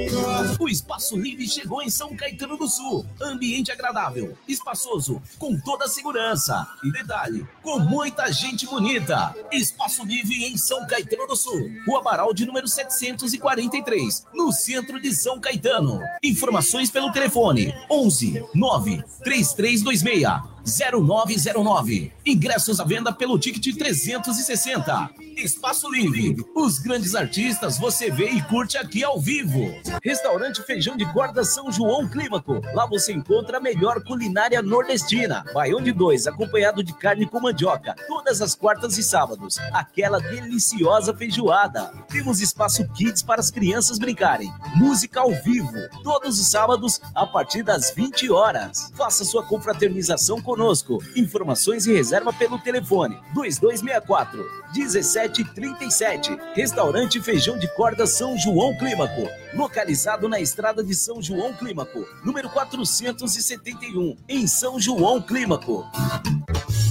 O 0.59 0.69
Espaço 0.69 1.17
Livre 1.17 1.49
chegou 1.49 1.81
em 1.81 1.89
São 1.89 2.17
Caetano 2.17 2.57
do 2.57 2.67
Sul. 2.67 3.07
Ambiente 3.21 3.71
agradável, 3.71 4.37
espaçoso, 4.49 5.23
com 5.39 5.57
toda 5.61 5.85
a 5.85 5.89
segurança. 5.89 6.67
E 6.83 6.91
detalhe, 6.91 7.47
com 7.63 7.79
muita 7.79 8.33
gente 8.33 8.67
bonita. 8.67 9.35
Espaço 9.53 10.05
Livre 10.05 10.45
em 10.45 10.57
São 10.57 10.85
Caetano 10.87 11.27
do 11.29 11.37
Sul. 11.37 11.71
Rua 11.87 12.03
Baraldi, 12.03 12.45
número 12.45 12.67
743, 12.67 14.27
no 14.35 14.51
centro 14.51 15.01
de 15.01 15.15
São 15.15 15.41
Caetano. 15.41 16.01
Informações 16.23 16.91
pelo 16.91 17.13
telefone 17.13 17.73
11 17.89 18.45
9 18.55 19.05
3326 19.23 20.58
0909. 20.69 22.13
Ingressos 22.25 22.81
à 22.81 22.85
venda 22.85 23.13
pelo 23.13 23.39
ticket 23.39 23.77
360. 23.77 25.11
Espaço 25.37 25.89
Livre. 25.91 26.45
Os 26.55 26.79
grandes 26.79 27.15
artistas 27.15 27.79
você 27.79 28.11
vê 28.11 28.31
e 28.31 28.43
curte 28.43 28.77
aqui 28.77 29.05
ao 29.05 29.21
vivo. 29.21 29.73
Restaurante 30.03 30.63
Feijão 30.63 30.97
de 30.97 31.11
Corda 31.13 31.45
São 31.45 31.71
João 31.71 32.09
Clímaco. 32.09 32.61
Lá 32.75 32.87
você 32.87 33.13
encontra 33.13 33.59
a 33.59 33.61
melhor 33.61 34.03
culinária 34.03 34.61
nordestina. 34.61 35.45
Baião 35.55 35.81
de 35.81 35.93
dois, 35.93 36.27
acompanhado 36.27 36.83
de 36.83 36.93
carne 36.93 37.27
com 37.27 37.41
mandioca. 37.41 37.95
Todas 38.09 38.43
as 38.43 38.55
quartas 38.55 38.99
e 38.99 39.03
sábados. 39.03 39.59
Aquela 39.73 40.19
deliciosa 40.19 41.15
feijoada. 41.15 41.93
Temos 42.09 42.41
espaço 42.41 42.87
kids 42.89 43.23
para 43.23 43.41
as 43.41 43.51
crianças 43.51 43.99
brincarem. 43.99 44.53
Música 44.75 45.21
ao 45.21 45.31
vivo. 45.31 45.73
Todos 46.03 46.41
os 46.41 46.51
sábados, 46.51 47.01
a 47.15 47.27
partir 47.27 47.63
das 47.63 47.93
20 47.93 48.31
horas. 48.31 48.91
Faça 48.97 49.25
sua 49.25 49.45
confraternização 49.45 50.43
conosco. 50.59 50.99
Informações 51.15 51.87
e 51.87 51.93
reserva 51.93 52.33
pelo 52.33 52.59
telefone 52.59 53.17
2264 53.33 54.45
1737. 54.75 56.37
Restaurante 56.55 57.23
Feijão 57.23 57.57
de 57.57 57.73
Corda 57.75 58.07
São 58.07 58.37
João 58.37 58.77
Clímaco. 58.77 59.29
Localizado 59.55 60.29
na 60.29 60.41
estrada 60.41 60.83
de 60.83 60.95
São 60.95 61.23
João 61.23 61.55
Clímaco, 61.55 62.05
número 62.25 62.51
471, 62.51 64.17
em 64.29 64.47
São 64.49 64.81
João 64.81 65.23
Clímaco. 65.23 65.87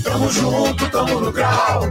Tamo 0.02 0.30
junto, 0.30 0.90
tamo 0.90 1.20
no 1.20 1.32
grau. 1.32 1.82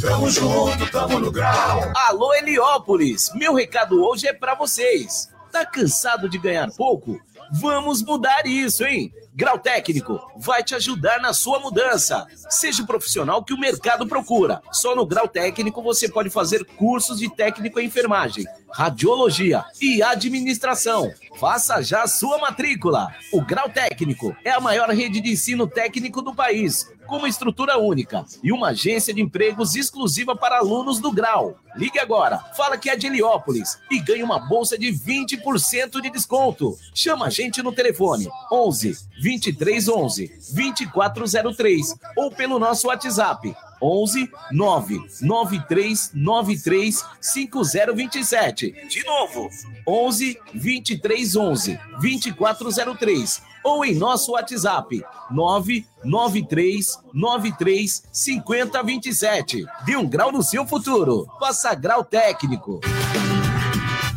Tamo 0.00 0.30
junto, 0.30 0.90
tamo 0.92 1.18
no 1.18 1.32
grau. 1.32 1.80
Alô 2.08 2.32
Heliópolis, 2.34 3.30
meu 3.34 3.54
recado 3.54 4.02
hoje 4.04 4.28
é 4.28 4.32
para 4.32 4.54
vocês. 4.54 5.28
Tá 5.50 5.66
cansado 5.66 6.28
de 6.28 6.38
ganhar 6.38 6.70
pouco? 6.76 7.20
Vamos 7.60 8.02
mudar 8.02 8.46
isso, 8.46 8.84
hein? 8.84 9.12
Grau 9.36 9.58
Técnico 9.58 10.20
vai 10.36 10.62
te 10.62 10.76
ajudar 10.76 11.20
na 11.20 11.32
sua 11.32 11.58
mudança. 11.58 12.24
Seja 12.48 12.84
o 12.84 12.86
profissional 12.86 13.42
que 13.42 13.52
o 13.52 13.58
mercado 13.58 14.06
procura. 14.06 14.62
Só 14.70 14.94
no 14.94 15.04
Grau 15.04 15.26
Técnico 15.26 15.82
você 15.82 16.08
pode 16.08 16.30
fazer 16.30 16.64
cursos 16.64 17.18
de 17.18 17.28
técnico 17.28 17.80
em 17.80 17.86
enfermagem, 17.86 18.44
radiologia 18.72 19.64
e 19.82 20.00
administração. 20.04 21.12
Faça 21.40 21.82
já 21.82 22.06
sua 22.06 22.38
matrícula. 22.38 23.12
O 23.32 23.44
Grau 23.44 23.68
Técnico 23.68 24.36
é 24.44 24.52
a 24.52 24.60
maior 24.60 24.88
rede 24.90 25.20
de 25.20 25.32
ensino 25.32 25.66
técnico 25.66 26.22
do 26.22 26.32
país, 26.32 26.88
com 27.06 27.16
uma 27.18 27.28
estrutura 27.28 27.78
única 27.78 28.24
e 28.42 28.52
uma 28.52 28.68
agência 28.68 29.12
de 29.12 29.20
empregos 29.20 29.74
exclusiva 29.74 30.34
para 30.36 30.58
alunos 30.58 31.00
do 31.00 31.12
Grau. 31.12 31.56
Ligue 31.76 31.98
agora, 31.98 32.38
fala 32.56 32.78
que 32.78 32.88
é 32.88 32.96
de 32.96 33.06
Heliópolis 33.06 33.78
e 33.90 33.98
ganhe 33.98 34.22
uma 34.22 34.38
bolsa 34.38 34.78
de 34.78 34.88
20% 34.88 36.00
de 36.00 36.10
desconto. 36.10 36.76
Chama 36.94 37.26
a 37.26 37.30
gente 37.30 37.62
no 37.62 37.72
telefone 37.72 38.28
11 38.50 38.96
2311 39.22 40.32
2403 40.52 41.94
ou 42.16 42.30
pelo 42.30 42.58
nosso 42.58 42.88
WhatsApp 42.88 43.54
11 43.82 44.30
993 44.52 46.12
93 46.14 47.04
5027. 47.20 48.74
De 48.88 49.04
novo, 49.04 49.50
11 49.86 50.38
2311 50.54 51.78
2403 52.00 53.53
ou 53.64 53.84
em 53.84 53.94
nosso 53.94 54.32
WhatsApp 54.32 55.02
993 55.30 56.98
93 57.12 58.02
5027. 58.12 59.64
De 59.84 59.96
um 59.96 60.06
grau 60.06 60.30
no 60.30 60.42
seu 60.42 60.66
futuro. 60.66 61.26
Faça 61.40 61.74
grau 61.74 62.04
técnico. 62.04 62.80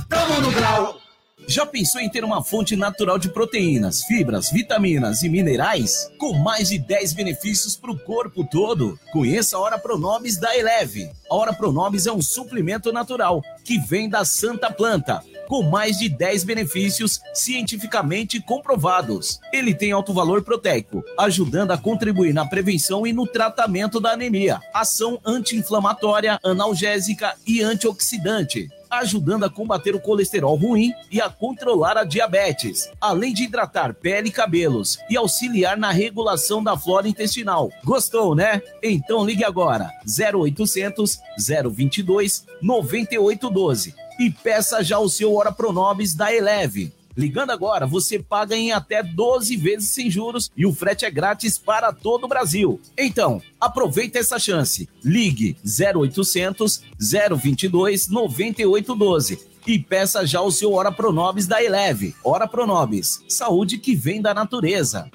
Tamo 0.10 0.42
no 0.42 0.52
grau. 0.52 1.07
Já 1.50 1.66
pensou 1.66 2.02
em 2.02 2.10
ter 2.10 2.26
uma 2.26 2.44
fonte 2.44 2.76
natural 2.76 3.18
de 3.18 3.30
proteínas, 3.30 4.04
fibras, 4.04 4.52
vitaminas 4.52 5.24
e 5.24 5.30
minerais? 5.30 6.12
Com 6.18 6.34
mais 6.34 6.68
de 6.68 6.78
10 6.78 7.14
benefícios 7.14 7.74
para 7.74 7.90
o 7.90 7.98
corpo 7.98 8.44
todo? 8.44 9.00
Conheça 9.14 9.56
a 9.56 9.60
Hora 9.62 9.80
Pronobis 9.80 10.38
da 10.38 10.58
Eleve. 10.58 11.10
A 11.30 11.36
Hora 11.36 11.54
Pronobis 11.54 12.06
é 12.06 12.12
um 12.12 12.22
suplemento 12.22 12.92
natural 12.92 13.42
que 13.64 13.80
vem 13.80 14.10
da 14.10 14.26
Santa 14.26 14.70
Planta 14.70 15.24
com 15.48 15.64
mais 15.64 15.98
de 15.98 16.10
10 16.10 16.44
benefícios 16.44 17.22
cientificamente 17.34 18.42
comprovados. 18.42 19.40
Ele 19.54 19.74
tem 19.74 19.94
alto 19.94 20.14
valor 20.14 20.44
proteico, 20.44 21.02
ajudando 21.18 21.72
a 21.72 21.78
contribuir 21.78 22.34
na 22.34 22.46
prevenção 22.46 23.08
e 23.08 23.14
no 23.14 23.26
tratamento 23.26 24.02
da 24.02 24.12
anemia, 24.12 24.60
ação 24.74 25.18
anti-inflamatória, 25.26 26.38
analgésica 26.44 27.34
e 27.48 27.62
antioxidante 27.62 28.68
ajudando 28.90 29.44
a 29.44 29.50
combater 29.50 29.96
o 29.96 30.00
colesterol 30.00 30.56
ruim 30.56 30.94
e 31.12 31.22
a 31.22 31.30
controlar 31.30 31.98
a 31.98 32.04
diabetes, 32.04 32.90
além 33.00 33.34
de 33.34 33.44
hidratar 33.44 33.94
pele 33.94 34.30
e 34.30 34.32
cabelos 34.32 35.00
e 35.10 35.18
auxiliar 35.18 35.78
na 35.78 35.92
regulação 35.92 36.64
da 36.64 36.78
flora 36.78 37.08
intestinal. 37.08 37.72
Gostou, 37.84 38.36
né? 38.36 38.62
Então 38.82 39.26
ligue 39.26 39.44
agora 39.44 39.92
0800 40.06 41.20
022 41.72 42.46
9812 42.62 43.94
e 44.20 44.32
peça 44.32 44.84
já 44.84 44.98
o 45.00 45.10
seu 45.10 45.34
Hora 45.36 45.52
Pronobis 45.52 46.16
da 46.16 46.34
Eleve. 46.34 46.97
Ligando 47.18 47.50
agora, 47.50 47.88
você 47.88 48.20
paga 48.20 48.56
em 48.56 48.72
até 48.72 49.02
12 49.02 49.58
vezes 49.58 49.90
sem 49.90 50.08
juros 50.08 50.52
e 50.56 50.68
o 50.68 50.74
frete 50.74 51.04
é 51.04 51.10
grátis 51.10 51.58
para 51.58 51.92
todo 51.92 52.26
o 52.26 52.28
Brasil. 52.28 52.80
Então, 52.96 53.42
aproveita 53.60 54.20
essa 54.20 54.38
chance. 54.38 54.88
Ligue 55.04 55.58
0800 55.66 56.84
022 57.00 58.08
9812 58.08 59.48
e 59.66 59.80
peça 59.80 60.28
já 60.28 60.42
o 60.42 60.52
seu 60.52 60.74
Hora 60.74 60.92
Pronobis 60.92 61.48
da 61.48 61.62
Eleve. 61.62 62.16
Hora 62.24 62.48
Pronobis, 62.48 63.24
saúde 63.28 63.80
que 63.80 63.96
vem 63.96 64.22
da 64.22 64.32
natureza. 64.32 65.10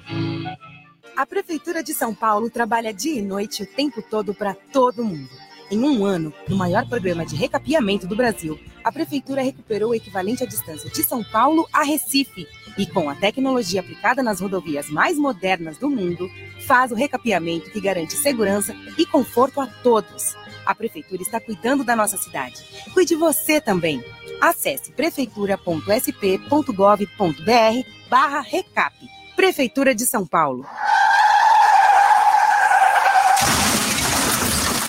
A 1.15 1.25
Prefeitura 1.25 1.81
de 1.81 1.93
São 1.93 2.13
Paulo 2.13 2.49
trabalha 2.49 2.93
dia 2.93 3.17
e 3.17 3.21
noite 3.21 3.63
o 3.63 3.65
tempo 3.65 4.01
todo 4.01 4.33
para 4.33 4.53
todo 4.53 5.05
mundo. 5.05 5.42
Em 5.71 5.79
um 5.79 6.05
ano, 6.05 6.33
no 6.47 6.55
maior 6.55 6.87
programa 6.87 7.25
de 7.25 7.35
recapeamento 7.35 8.05
do 8.05 8.15
Brasil, 8.15 8.59
a 8.83 8.91
Prefeitura 8.91 9.41
recuperou 9.41 9.91
o 9.91 9.95
equivalente 9.95 10.43
à 10.43 10.45
distância 10.45 10.89
de 10.89 11.03
São 11.03 11.23
Paulo 11.23 11.67
a 11.71 11.83
Recife 11.83 12.47
e, 12.77 12.85
com 12.85 13.09
a 13.09 13.15
tecnologia 13.15 13.79
aplicada 13.79 14.21
nas 14.21 14.39
rodovias 14.39 14.89
mais 14.89 15.17
modernas 15.17 15.77
do 15.77 15.89
mundo, 15.89 16.29
faz 16.67 16.91
o 16.91 16.95
recapeamento 16.95 17.71
que 17.71 17.81
garante 17.81 18.13
segurança 18.13 18.75
e 18.97 19.05
conforto 19.05 19.61
a 19.61 19.67
todos. 19.67 20.35
A 20.65 20.75
Prefeitura 20.75 21.21
está 21.21 21.39
cuidando 21.39 21.83
da 21.83 21.95
nossa 21.95 22.17
cidade. 22.17 22.63
Cuide 22.93 23.15
você 23.15 23.59
também. 23.59 24.03
Acesse 24.39 24.91
prefeitura.sp.gov.br 24.91 27.89
barra 28.09 28.41
recap. 28.41 28.95
Prefeitura 29.35 29.95
de 29.95 30.05
São 30.05 30.25
Paulo. 30.25 30.65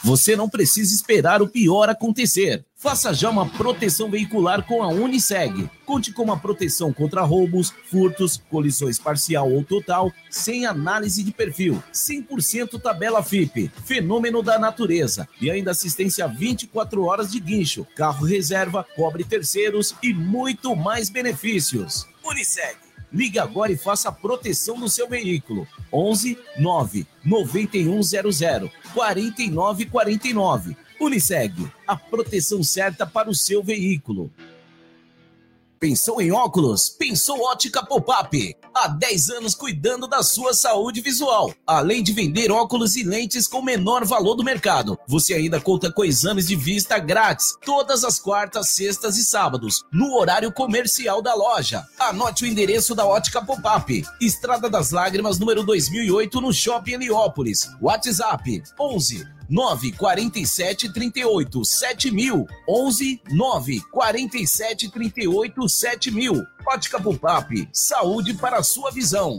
Você 0.05 0.37
não 0.37 0.51
precisa 0.51 0.95
esperar 0.95 1.41
o 1.41 1.49
pior 1.49 1.89
acontecer. 1.89 2.63
Faça 2.77 3.15
já 3.15 3.31
uma 3.31 3.49
proteção 3.49 4.11
veicular 4.11 4.63
com 4.67 4.83
a 4.83 4.89
Uniseg. 4.89 5.67
Conte 5.87 6.13
com 6.13 6.23
uma 6.23 6.39
proteção 6.39 6.93
contra 6.93 7.23
roubos, 7.23 7.73
furtos, 7.91 8.37
colisões 8.51 8.99
parcial 8.99 9.51
ou 9.51 9.65
total, 9.65 10.13
sem 10.29 10.67
análise 10.67 11.23
de 11.23 11.33
perfil, 11.33 11.83
100% 11.91 12.79
tabela 12.83 13.23
FIP, 13.23 13.71
fenômeno 13.87 14.43
da 14.43 14.59
natureza 14.59 15.27
e 15.41 15.51
ainda 15.51 15.71
assistência 15.71 16.29
24 16.29 17.03
horas 17.03 17.33
de 17.33 17.41
guincho, 17.41 17.87
carro 17.97 18.27
reserva, 18.27 18.87
cobre 18.95 19.25
terceiros 19.25 19.95
e 20.03 20.13
muito 20.13 20.77
mais 20.77 21.09
benefícios. 21.09 22.07
Uniseg. 22.23 22.84
Ligue 23.15 23.39
agora 23.39 23.71
e 23.71 23.77
faça 23.77 24.09
a 24.09 24.12
proteção 24.12 24.77
do 24.77 24.89
seu 24.89 25.09
veículo. 25.09 25.69
11 25.93 26.37
9 26.59 27.07
9100 27.25 28.69
4949. 28.93 30.77
Uniseg, 31.01 31.71
a 31.87 31.97
proteção 31.97 32.65
certa 32.65 33.07
para 33.07 33.31
o 33.31 33.35
seu 33.35 33.62
veículo. 33.62 34.33
Pensou 35.85 36.18
em 36.18 36.32
óculos? 36.32 36.89
Pensou 36.89 37.43
Ótica 37.43 37.85
Pop-Up. 37.85 38.57
Há 38.74 38.89
10 38.89 39.28
anos 39.28 39.55
cuidando 39.55 40.07
da 40.07 40.22
sua 40.22 40.55
saúde 40.55 41.03
visual. 41.03 41.53
Além 41.66 42.03
de 42.03 42.11
vender 42.14 42.51
óculos 42.51 42.97
e 42.97 43.03
lentes 43.03 43.47
com 43.47 43.61
menor 43.61 44.03
valor 44.03 44.35
do 44.35 44.43
mercado, 44.43 44.99
você 45.07 45.35
ainda 45.35 45.61
conta 45.61 45.93
com 45.93 46.03
exames 46.03 46.47
de 46.47 46.57
vista 46.57 46.99
grátis 46.99 47.55
todas 47.62 48.03
as 48.03 48.18
quartas, 48.18 48.70
sextas 48.70 49.18
e 49.18 49.24
sábados, 49.26 49.85
no 49.93 50.14
horário 50.14 50.51
comercial 50.51 51.20
da 51.20 51.35
loja. 51.35 51.85
Anote 51.99 52.45
o 52.45 52.47
endereço 52.47 52.95
da 52.95 53.05
Ótica 53.05 53.45
Pop-Up. 53.45 54.07
Estrada 54.22 54.70
das 54.70 54.91
Lágrimas, 54.91 55.39
número 55.39 55.62
2008, 55.64 56.41
no 56.41 56.51
Shopping 56.51 56.95
Heliópolis. 56.95 57.68
WhatsApp 57.78 58.62
11 58.80 59.35
947 59.49 60.92
38 60.92 61.64
7000 61.64 62.47
11 62.68 63.22
947 63.30 64.90
38 64.90 65.68
7000 65.68 66.47
Ótica 66.66 67.01
Pupap, 67.01 67.68
saúde 67.72 68.34
para 68.34 68.57
a 68.57 68.62
sua 68.62 68.90
visão. 68.90 69.38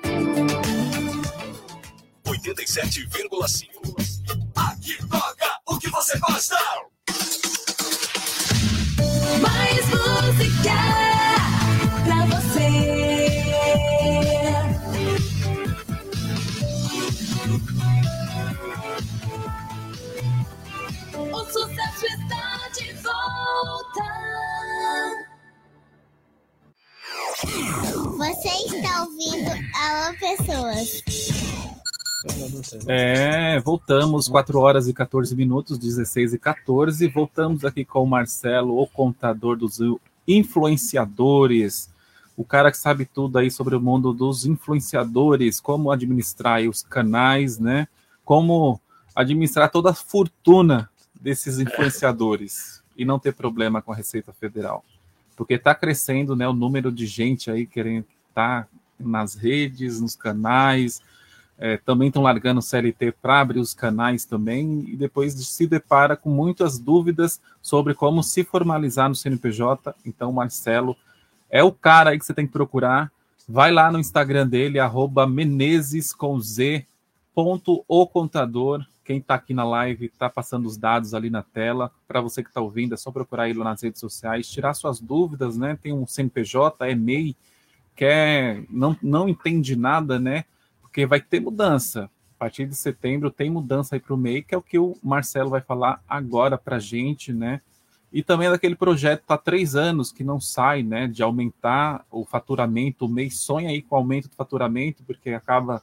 87,5. 2.25 3.69
Aqui 4.57 4.99
toca 5.09 5.61
o 5.67 5.79
que 5.79 5.91
você 5.91 6.19
gosta. 6.19 6.57
Pessoas. 30.25 31.03
É, 32.89 33.61
voltamos, 33.61 34.27
4 34.27 34.59
horas 34.59 34.89
e 34.89 34.95
14 34.95 35.37
minutos, 35.37 35.77
16 35.77 36.33
e 36.33 36.39
14. 36.39 37.07
Voltamos 37.09 37.63
aqui 37.63 37.85
com 37.85 38.03
o 38.03 38.07
Marcelo, 38.07 38.81
o 38.81 38.87
contador 38.87 39.55
dos 39.55 39.81
influenciadores. 40.27 41.91
O 42.35 42.43
cara 42.43 42.71
que 42.71 42.79
sabe 42.79 43.05
tudo 43.05 43.37
aí 43.37 43.51
sobre 43.51 43.77
o 43.77 43.81
mundo 43.81 44.15
dos 44.15 44.47
influenciadores, 44.47 45.61
como 45.61 45.91
administrar 45.91 46.63
os 46.63 46.83
canais, 46.83 47.59
né? 47.59 47.87
Como 48.25 48.81
administrar 49.15 49.71
toda 49.71 49.91
a 49.91 49.95
fortuna 49.95 50.89
desses 51.21 51.59
influenciadores 51.59 52.83
e 52.97 53.05
não 53.05 53.19
ter 53.19 53.35
problema 53.35 53.83
com 53.83 53.93
a 53.93 53.97
Receita 53.97 54.33
Federal. 54.33 54.83
Porque 55.37 55.55
está 55.55 55.75
crescendo 55.75 56.35
né, 56.35 56.49
o 56.49 56.55
número 56.55 56.91
de 56.91 57.07
gente 57.07 57.51
aí 57.51 57.67
querendo 57.67 58.07
estar 58.31 58.63
tá 58.63 58.69
nas 58.99 59.35
redes, 59.35 60.01
nos 60.01 60.15
canais, 60.15 61.01
é, 61.57 61.77
também 61.77 62.09
estão 62.09 62.23
largando 62.23 62.59
o 62.59 62.63
CLT 62.63 63.13
para 63.23 63.41
abrir 63.41 63.61
os 63.61 63.75
canais 63.75 64.25
também, 64.25 64.85
e 64.89 64.97
depois 64.97 65.35
se 65.35 65.67
depara 65.67 66.17
com 66.17 66.29
muitas 66.29 66.79
dúvidas 66.79 67.41
sobre 67.63 67.95
como 67.95 68.23
se 68.23 68.43
formalizar 68.43 69.09
no 69.09 69.15
CNPJ. 69.15 69.95
Então, 70.05 70.33
Marcelo 70.33 70.97
é 71.49 71.63
o 71.63 71.71
cara 71.71 72.11
aí 72.11 72.19
que 72.19 72.27
você 72.27 72.35
tem 72.35 72.47
que 72.47 72.53
procurar. 72.53 73.11
Vai 73.49 73.71
lá 73.71 73.93
no 73.93 73.99
Instagram 73.99 74.47
dele, 74.47 74.79
arroba 74.79 75.27
Menezes 75.27 76.13
com 76.13 76.41
Z, 76.41 76.85
ponto 77.35 77.85
o 77.87 78.07
contador. 78.07 78.85
Quem 79.05 79.19
está 79.19 79.35
aqui 79.35 79.53
na 79.53 79.65
live 79.65 80.07
está 80.07 80.31
passando 80.31 80.67
os 80.67 80.79
dados 80.79 81.13
ali 81.13 81.29
na 81.29 81.43
tela. 81.43 81.91
Para 82.09 82.23
você 82.23 82.43
que 82.43 82.49
está 82.49 82.61
ouvindo, 82.61 82.95
é 82.95 82.97
só 82.97 83.13
procurar 83.13 83.49
ele 83.49 83.63
nas 83.63 83.83
redes 83.83 84.01
sociais, 84.01 84.51
tirar 84.51 84.73
suas 84.75 84.99
dúvidas, 84.99 85.59
né? 85.59 85.79
Tem 85.81 85.93
um 85.93 86.07
CNPJ, 86.07 86.89
é 86.89 86.95
MEI, 86.95 87.37
quer, 87.95 88.65
não, 88.71 88.97
não 89.03 89.29
entende 89.29 89.77
nada, 89.77 90.19
né? 90.19 90.45
Porque 90.81 91.07
vai 91.07 91.21
ter 91.21 91.41
mudança. 91.41 92.11
A 92.37 92.39
partir 92.39 92.67
de 92.67 92.75
setembro 92.75 93.31
tem 93.31 93.49
mudança 93.49 93.95
aí 93.95 94.01
para 94.01 94.15
o 94.15 94.17
MEI, 94.17 94.43
que 94.43 94.55
é 94.55 94.59
o 94.59 94.63
que 94.63 94.79
o 94.79 94.97
Marcelo 95.03 95.51
vai 95.51 95.61
falar 95.61 96.03
agora 96.09 96.59
para 96.59 96.77
a 96.77 96.81
gente, 96.81 97.33
né? 97.33 97.61
E 98.13 98.23
também 98.23 98.49
daquele 98.49 98.77
projeto 98.77 99.25
há 99.29 99.37
três 99.37 99.75
anos 99.75 100.13
que 100.13 100.23
não 100.23 100.41
sai, 100.41 100.83
né? 100.83 101.09
De 101.09 101.23
aumentar 101.23 102.05
o 102.11 102.25
faturamento. 102.25 103.07
O 103.07 103.09
MEI 103.09 103.31
sonha 103.31 103.71
aí 103.71 103.83
com 103.83 103.95
o 103.95 103.99
aumento 103.99 104.29
do 104.29 104.37
faturamento, 104.37 105.03
porque 105.05 105.31
acaba 105.31 105.83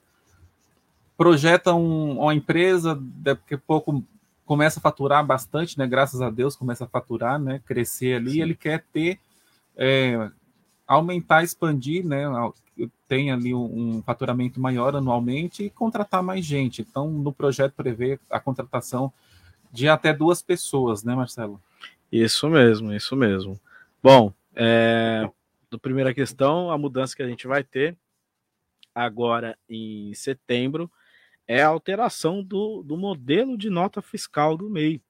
projeta 1.18 1.74
um, 1.74 2.20
uma 2.20 2.34
empresa, 2.34 2.98
daqui 3.00 3.54
a 3.54 3.58
pouco 3.58 4.04
começa 4.44 4.80
a 4.80 4.82
faturar 4.82 5.26
bastante, 5.26 5.78
né? 5.78 5.86
Graças 5.88 6.22
a 6.22 6.30
Deus 6.30 6.56
começa 6.56 6.86
a 6.86 6.88
faturar, 6.88 7.40
né? 7.40 7.62
Crescer 7.66 8.16
ali, 8.16 8.42
ele 8.42 8.56
quer 8.56 8.84
ter, 8.92 9.20
é, 9.78 10.32
aumentar, 10.96 11.44
expandir, 11.44 12.06
né? 12.06 12.26
Tem 13.08 13.32
ali 13.32 13.54
um, 13.54 13.98
um, 13.98 14.04
faturamento 14.04 14.60
maior 14.60 14.96
anualmente 14.96 15.64
e 15.64 15.70
contratar 15.70 16.22
mais 16.22 16.46
gente. 16.46 16.82
Então, 16.82 17.10
no 17.10 17.32
projeto 17.32 17.74
prevê 17.74 18.20
a 18.30 18.40
contratação 18.40 19.12
de 19.72 19.88
até 19.88 20.14
duas 20.14 20.42
pessoas, 20.42 21.02
né, 21.04 21.16
Marcelo? 21.16 21.62
Isso 22.12 22.50
mesmo, 22.50 22.94
isso 22.94 23.16
mesmo. 23.16 23.58
Bom, 24.04 24.34
é, 24.54 25.30
do 25.70 25.80
primeira 25.80 26.14
questão, 26.14 26.70
a 26.70 26.78
mudança 26.78 27.16
que 27.16 27.24
a 27.24 27.28
gente 27.28 27.48
vai 27.48 27.64
ter 27.64 27.96
agora 28.94 29.58
em 29.70 30.14
setembro 30.14 30.92
é 31.48 31.62
a 31.62 31.68
alteração 31.68 32.44
do, 32.44 32.84
do 32.84 32.98
modelo 32.98 33.58
de 33.58 33.70
nota 33.70 34.02
fiscal 34.02 34.58
do 34.58 34.70
MEI. 34.70 35.02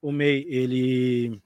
O 0.00 0.10
MEI, 0.10 0.44
ele. 0.48 1.40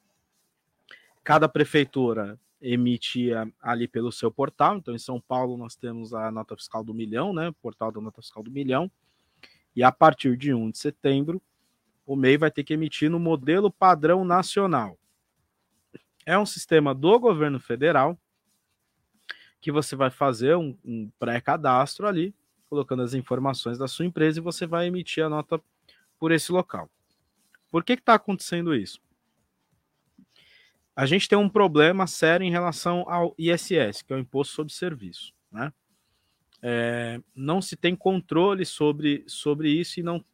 Cada 1.23 1.49
prefeitura 1.49 2.39
emitia 2.61 3.51
ali 3.61 3.87
pelo 3.87 4.11
seu 4.11 4.31
portal. 4.31 4.77
Então, 4.77 4.95
em 4.95 4.99
São 4.99 5.21
Paulo, 5.21 5.57
nós 5.57 5.77
temos 5.77 6.15
a 6.15 6.31
nota 6.31 6.57
fiscal 6.57 6.83
do 6.83 6.95
milhão, 6.95 7.33
né? 7.33 7.49
O 7.49 7.55
portal 7.55 7.93
da 7.93 8.01
nota 8.01 8.21
fiscal 8.21 8.43
do 8.43 8.51
milhão. 8.51 8.91
E 9.75 9.83
a 9.83 9.93
partir 9.93 10.37
de 10.37 10.55
1 10.55 10.71
de 10.71 10.79
setembro, 10.79 11.41
o 12.07 12.17
MEI 12.17 12.39
vai 12.39 12.51
ter 12.51 12.65
que 12.65 12.75
emitir 12.75 13.11
no 13.11 13.19
modelo 13.19 13.71
padrão 13.71 14.25
nacional. 14.25 14.99
É 16.25 16.39
um 16.39 16.47
sistema 16.47 16.95
do 16.95 17.19
governo 17.19 17.61
federal 17.61 18.19
que 19.61 19.71
você 19.71 19.97
vai 19.97 20.11
fazer 20.11 20.57
um, 20.57 20.77
um 20.85 21.11
pré-cadastro 21.19 22.07
ali 22.07 22.35
colocando 22.69 23.03
as 23.03 23.15
informações 23.15 23.79
da 23.79 23.89
sua 23.89 24.05
empresa 24.05 24.39
e 24.39 24.43
você 24.43 24.67
vai 24.67 24.87
emitir 24.87 25.25
a 25.25 25.29
nota 25.29 25.61
por 26.19 26.33
esse 26.33 26.51
local. 26.51 26.91
Por 27.71 27.85
que 27.85 27.93
está 27.95 28.15
acontecendo 28.15 28.75
isso? 28.75 29.01
A 30.97 31.05
gente 31.05 31.29
tem 31.29 31.37
um 31.37 31.49
problema 31.49 32.07
sério 32.07 32.43
em 32.43 32.51
relação 32.51 33.05
ao 33.07 33.35
ISS, 33.37 34.01
que 34.03 34.13
é 34.13 34.17
o 34.17 34.19
Imposto 34.19 34.55
sobre 34.55 34.73
Serviço. 34.73 35.35
Né? 35.53 35.71
É, 36.63 37.21
não 37.35 37.61
se 37.61 37.77
tem 37.77 37.95
controle 37.95 38.65
sobre, 38.65 39.23
sobre 39.27 39.71
isso 39.71 40.01
e 40.01 40.03
não 40.03 40.25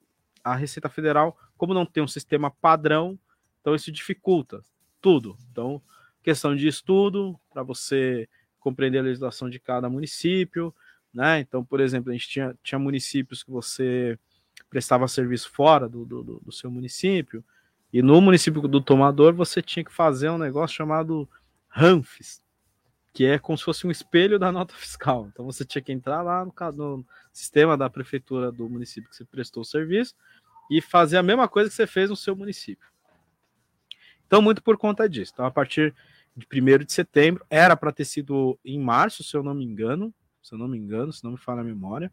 a 0.44 0.54
Receita 0.54 0.88
Federal, 0.88 1.36
como 1.56 1.74
não 1.74 1.84
tem 1.84 2.02
um 2.02 2.08
sistema 2.08 2.50
padrão, 2.50 3.18
então 3.60 3.74
isso 3.74 3.90
dificulta 3.90 4.62
tudo. 5.00 5.36
Então, 5.50 5.82
questão 6.22 6.54
de 6.54 6.68
estudo 6.68 7.38
para 7.50 7.62
você 7.62 8.28
compreender 8.60 8.98
a 8.98 9.02
legislação 9.02 9.50
de 9.50 9.58
cada 9.58 9.90
município, 9.90 10.74
né? 11.12 11.40
Então, 11.40 11.64
por 11.64 11.80
exemplo, 11.80 12.10
a 12.10 12.12
gente 12.12 12.28
tinha, 12.28 12.56
tinha 12.62 12.78
municípios 12.78 13.42
que 13.42 13.50
você 13.50 14.18
prestava 14.70 15.06
serviço 15.06 15.50
fora 15.50 15.88
do, 15.88 16.04
do, 16.04 16.40
do 16.40 16.52
seu 16.52 16.70
município, 16.70 17.44
e 17.92 18.00
no 18.02 18.20
município 18.20 18.62
do 18.62 18.80
tomador 18.80 19.34
você 19.34 19.60
tinha 19.60 19.84
que 19.84 19.92
fazer 19.92 20.30
um 20.30 20.38
negócio 20.38 20.76
chamado 20.76 21.28
RANFES, 21.68 22.42
que 23.12 23.24
é 23.24 23.38
como 23.38 23.58
se 23.58 23.64
fosse 23.64 23.86
um 23.86 23.90
espelho 23.90 24.38
da 24.38 24.50
nota 24.50 24.74
fiscal. 24.74 25.28
Então 25.30 25.44
você 25.44 25.64
tinha 25.64 25.82
que 25.82 25.92
entrar 25.92 26.22
lá 26.22 26.44
no, 26.44 26.52
no 26.74 27.06
sistema 27.32 27.76
da 27.76 27.90
prefeitura 27.90 28.50
do 28.50 28.68
município 28.68 29.10
que 29.10 29.16
você 29.16 29.24
prestou 29.24 29.62
o 29.62 29.66
serviço 29.66 30.14
e 30.70 30.80
fazer 30.80 31.18
a 31.18 31.22
mesma 31.22 31.46
coisa 31.48 31.68
que 31.68 31.76
você 31.76 31.86
fez 31.86 32.08
no 32.08 32.16
seu 32.16 32.34
município. 32.34 32.86
Então, 34.26 34.40
muito 34.40 34.62
por 34.62 34.78
conta 34.78 35.06
disso. 35.06 35.32
Então, 35.34 35.44
a 35.44 35.50
partir 35.50 35.94
de 36.34 36.46
1 36.50 36.84
de 36.86 36.92
setembro, 36.94 37.44
era 37.50 37.76
para 37.76 37.92
ter 37.92 38.06
sido 38.06 38.58
em 38.64 38.80
março, 38.80 39.22
se 39.22 39.36
eu 39.36 39.42
não 39.42 39.52
me 39.52 39.62
engano, 39.62 40.14
se 40.42 40.54
eu 40.54 40.58
não 40.58 40.66
me 40.66 40.78
engano, 40.78 41.12
se 41.12 41.22
não 41.22 41.32
me 41.32 41.36
falha 41.36 41.60
a 41.60 41.64
memória, 41.64 42.10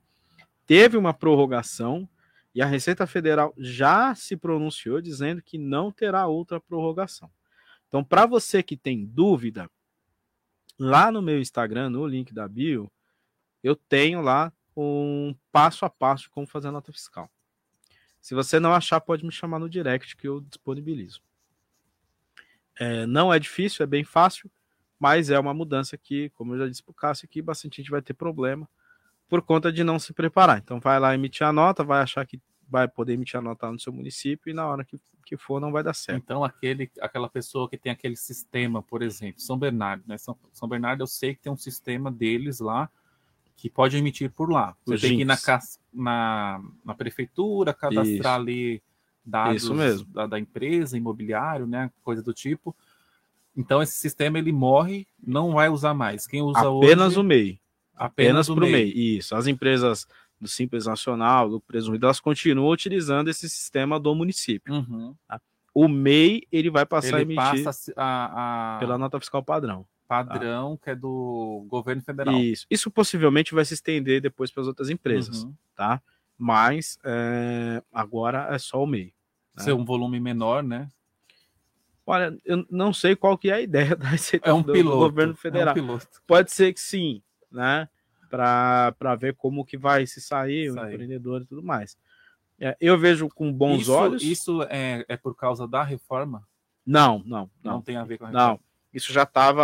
teve 0.67 0.97
uma 0.97 1.13
prorrogação 1.13 2.07
e 2.53 2.61
a 2.61 2.65
Receita 2.65 3.05
Federal 3.05 3.53
já 3.57 4.15
se 4.15 4.35
pronunciou 4.35 5.01
dizendo 5.01 5.41
que 5.41 5.57
não 5.57 5.91
terá 5.91 6.25
outra 6.27 6.59
prorrogação. 6.59 7.29
Então, 7.87 8.03
para 8.03 8.25
você 8.25 8.63
que 8.63 8.77
tem 8.77 9.05
dúvida, 9.05 9.69
lá 10.77 11.11
no 11.11 11.21
meu 11.21 11.39
Instagram, 11.39 11.89
no 11.89 12.05
link 12.07 12.33
da 12.33 12.47
bio, 12.47 12.91
eu 13.63 13.75
tenho 13.75 14.21
lá 14.21 14.51
um 14.75 15.35
passo 15.51 15.85
a 15.85 15.89
passo 15.89 16.23
de 16.23 16.29
como 16.29 16.47
fazer 16.47 16.69
a 16.69 16.71
nota 16.71 16.91
fiscal. 16.91 17.29
Se 18.21 18.33
você 18.33 18.59
não 18.59 18.73
achar, 18.73 18.99
pode 19.01 19.25
me 19.25 19.31
chamar 19.31 19.59
no 19.59 19.69
direct 19.69 20.15
que 20.15 20.27
eu 20.27 20.41
disponibilizo. 20.41 21.21
É, 22.79 23.05
não 23.05 23.33
é 23.33 23.39
difícil, 23.39 23.83
é 23.83 23.87
bem 23.87 24.03
fácil, 24.03 24.49
mas 24.97 25.29
é 25.29 25.39
uma 25.39 25.53
mudança 25.53 25.97
que, 25.97 26.29
como 26.31 26.53
eu 26.53 26.59
já 26.59 26.67
disse 26.67 26.83
para 26.83 26.91
o 26.91 26.95
Cássio 26.95 27.25
aqui, 27.25 27.41
bastante 27.41 27.77
gente 27.77 27.91
vai 27.91 28.01
ter 28.01 28.13
problema 28.13 28.69
por 29.29 29.41
conta 29.43 29.71
de 29.71 29.83
não 29.83 29.99
se 29.99 30.11
preparar. 30.11 30.57
Então 30.57 30.79
vai 30.79 30.99
lá 30.99 31.13
emitir 31.13 31.45
a 31.45 31.53
nota, 31.53 31.83
vai 31.83 32.01
achar 32.01 32.25
que 32.25 32.41
vai 32.67 32.87
poder 32.87 33.13
emitir 33.13 33.37
a 33.37 33.41
nota 33.41 33.71
no 33.71 33.79
seu 33.79 33.93
município 33.93 34.49
e 34.49 34.53
na 34.53 34.67
hora 34.67 34.83
que, 34.83 34.99
que 35.25 35.37
for 35.37 35.61
não 35.61 35.71
vai 35.71 35.83
dar 35.83 35.93
certo. 35.93 36.21
Então 36.23 36.43
aquele, 36.43 36.89
aquela 36.99 37.29
pessoa 37.29 37.69
que 37.69 37.77
tem 37.77 37.91
aquele 37.91 38.15
sistema, 38.15 38.81
por 38.81 39.01
exemplo, 39.01 39.39
São 39.39 39.57
Bernardo, 39.57 40.03
né? 40.07 40.17
São, 40.17 40.35
São 40.51 40.67
Bernardo 40.67 41.01
eu 41.01 41.07
sei 41.07 41.35
que 41.35 41.41
tem 41.41 41.51
um 41.51 41.57
sistema 41.57 42.11
deles 42.11 42.59
lá 42.59 42.89
que 43.55 43.69
pode 43.69 43.97
emitir 43.97 44.31
por 44.31 44.49
lá. 44.49 44.75
Você 44.85 45.07
tem 45.07 45.17
que 45.17 45.21
ir 45.23 45.25
na, 45.25 45.37
na, 45.93 46.61
na 46.83 46.93
prefeitura, 46.93 47.73
cadastrar 47.73 48.07
Isso. 48.07 48.27
ali 48.27 48.81
dados 49.25 50.05
da, 50.05 50.25
da, 50.25 50.39
empresa, 50.39 50.97
imobiliário, 50.97 51.67
né? 51.67 51.91
Coisa 52.03 52.23
do 52.23 52.33
tipo. 52.33 52.75
Então 53.55 53.81
esse 53.81 53.93
sistema 53.95 54.39
ele 54.39 54.51
morre, 54.51 55.05
não 55.21 55.53
vai 55.53 55.69
usar 55.69 55.93
mais. 55.93 56.25
Quem 56.25 56.41
usa 56.41 56.59
apenas 56.59 57.09
hoje, 57.09 57.19
o 57.19 57.23
MEI. 57.23 57.59
Apenas, 57.99 58.47
para 58.47 58.55
o 58.55 58.59
MEI. 58.61 58.71
MEI. 58.71 59.17
Isso. 59.17 59.35
As 59.35 59.45
empresas 59.45 60.07
do 60.39 60.47
Simples 60.47 60.85
Nacional, 60.85 61.49
do 61.49 61.59
Presumido, 61.59 62.05
elas 62.05 62.19
continuam 62.19 62.71
utilizando 62.71 63.27
esse 63.27 63.49
sistema 63.49 63.99
do 63.99 64.15
município. 64.15 64.73
Uhum. 64.73 65.13
Tá? 65.27 65.41
O 65.73 65.87
MEI 65.87 66.43
ele 66.51 66.69
vai 66.69 66.85
passar 66.85 67.19
ele 67.19 67.33
a 67.33 67.43
emitir 67.43 67.63
passa 67.63 67.93
a, 67.95 68.75
a... 68.75 68.79
pela 68.79 68.97
nota 68.97 69.19
fiscal 69.19 69.43
padrão. 69.43 69.85
Padrão, 70.07 70.75
tá? 70.75 70.83
que 70.83 70.89
é 70.91 70.95
do 70.95 71.65
governo 71.67 72.01
federal. 72.01 72.33
Isso. 72.35 72.65
Isso 72.69 72.89
possivelmente 72.89 73.53
vai 73.53 73.65
se 73.65 73.73
estender 73.73 74.21
depois 74.21 74.49
para 74.49 74.61
as 74.61 74.67
outras 74.67 74.89
empresas, 74.89 75.43
uhum. 75.43 75.53
tá? 75.75 76.01
Mas 76.37 76.97
é, 77.03 77.83
agora 77.93 78.47
é 78.49 78.57
só 78.57 78.81
o 78.81 78.87
MEI. 78.87 79.13
Né? 79.57 79.63
Ser 79.63 79.73
um 79.73 79.83
volume 79.83 80.19
menor, 80.19 80.63
né? 80.63 80.89
Olha, 82.07 82.35
eu 82.43 82.65
não 82.71 82.91
sei 82.91 83.15
qual 83.15 83.37
que 83.37 83.51
é 83.51 83.53
a 83.53 83.61
ideia 83.61 83.93
da 83.95 84.07
receita 84.07 84.49
é 84.49 84.53
um 84.53 84.63
do, 84.63 84.73
piloto, 84.73 84.97
do 84.97 85.03
governo 85.03 85.35
federal. 85.35 85.77
É 85.77 85.81
um 85.81 85.99
Pode 86.25 86.51
ser 86.51 86.73
que 86.73 86.79
sim, 86.79 87.21
né? 87.51 87.89
Para 88.29 89.15
ver 89.19 89.35
como 89.35 89.65
que 89.65 89.77
vai 89.77 90.05
se 90.05 90.21
sair, 90.21 90.71
sair. 90.71 90.83
o 90.85 90.91
empreendedor 90.91 91.41
e 91.41 91.45
tudo 91.45 91.63
mais. 91.63 91.97
É, 92.59 92.75
eu 92.79 92.97
vejo 92.97 93.29
com 93.29 93.51
bons 93.51 93.83
isso, 93.83 93.93
olhos. 93.93 94.23
Isso 94.23 94.63
é, 94.63 95.05
é 95.07 95.15
por 95.15 95.35
causa 95.35 95.67
da 95.67 95.83
reforma? 95.83 96.45
Não, 96.85 97.19
não, 97.25 97.49
não. 97.63 97.73
Não 97.73 97.81
tem 97.81 97.95
a 97.95 98.03
ver 98.03 98.17
com 98.17 98.25
a 98.25 98.27
reforma. 98.27 98.51
Não, 98.51 98.59
isso 98.93 99.13
já 99.13 99.23
estava. 99.23 99.63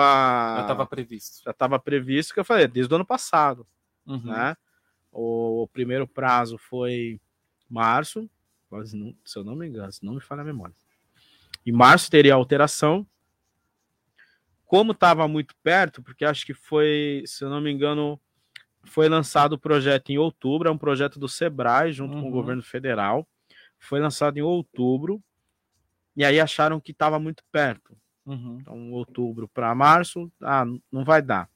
Já 0.55 0.61
estava 0.61 0.85
previsto. 0.85 1.43
Já 1.43 1.51
estava 1.51 1.79
previsto, 1.79 2.33
que 2.33 2.39
eu 2.39 2.45
falei, 2.45 2.67
desde 2.67 2.93
o 2.93 2.95
ano 2.95 3.05
passado. 3.05 3.67
Uhum. 4.05 4.23
Né? 4.23 4.55
O, 5.11 5.63
o, 5.63 5.67
primeiro 5.67 6.07
prazo 6.07 6.57
foi 6.57 7.19
março, 7.69 8.29
se 9.23 9.37
eu 9.37 9.43
não 9.43 9.55
me 9.55 9.67
engano, 9.67 9.91
se 9.91 10.05
não 10.05 10.13
me 10.13 10.21
falha 10.21 10.41
a 10.41 10.45
memória. 10.45 10.75
Em 11.65 11.71
março 11.71 12.11
teria 12.11 12.35
alteração. 12.35 13.05
Como 14.65 14.91
estava 14.91 15.27
muito 15.27 15.55
perto, 15.63 16.01
porque 16.01 16.25
acho 16.25 16.45
que 16.45 16.53
foi, 16.53 17.23
se 17.25 17.43
eu 17.43 17.49
não 17.49 17.61
me 17.61 17.71
engano, 17.71 18.19
foi 18.83 19.07
lançado 19.07 19.53
o 19.53 19.59
projeto 19.59 20.09
em 20.09 20.17
outubro, 20.17 20.67
é 20.67 20.71
um 20.71 20.77
projeto 20.77 21.19
do 21.19 21.27
Sebrae, 21.27 21.91
junto 21.91 22.15
uhum. 22.15 22.21
com 22.21 22.27
o 22.27 22.29
uhum. 22.29 22.35
governo 22.35 22.63
federal. 22.63 23.27
Foi 23.77 23.99
lançado 23.99 24.37
em 24.37 24.41
outubro, 24.41 25.21
e 26.15 26.23
aí 26.23 26.39
acharam 26.39 26.79
que 26.79 26.91
estava 26.91 27.19
muito 27.19 27.43
perto. 27.51 27.95
Uhum. 28.25 28.57
Então, 28.59 28.91
outubro 28.91 29.47
para 29.47 29.75
março, 29.75 30.31
ah, 30.41 30.65
não 30.91 31.03
vai 31.03 31.21
dar. 31.21 31.49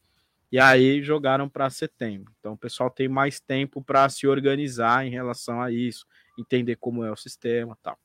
E 0.52 0.60
aí 0.60 1.02
jogaram 1.02 1.48
para 1.48 1.69
setembro. 1.69 2.34
Então, 2.40 2.53
o 2.53 2.57
pessoal 2.57 2.90
tem 2.90 3.07
mais 3.07 3.40
tempo 3.40 3.84
para 3.84 4.07
se 4.10 4.27
organizar 4.27 5.06
em 5.06 5.10
relação 5.10 5.61
a 5.61 5.72
isso, 5.72 6.06
entender 6.38 6.76
como 6.76 7.03
é 7.03 7.11
o 7.11 7.15
sistema 7.15 7.77
tal. 7.81 7.98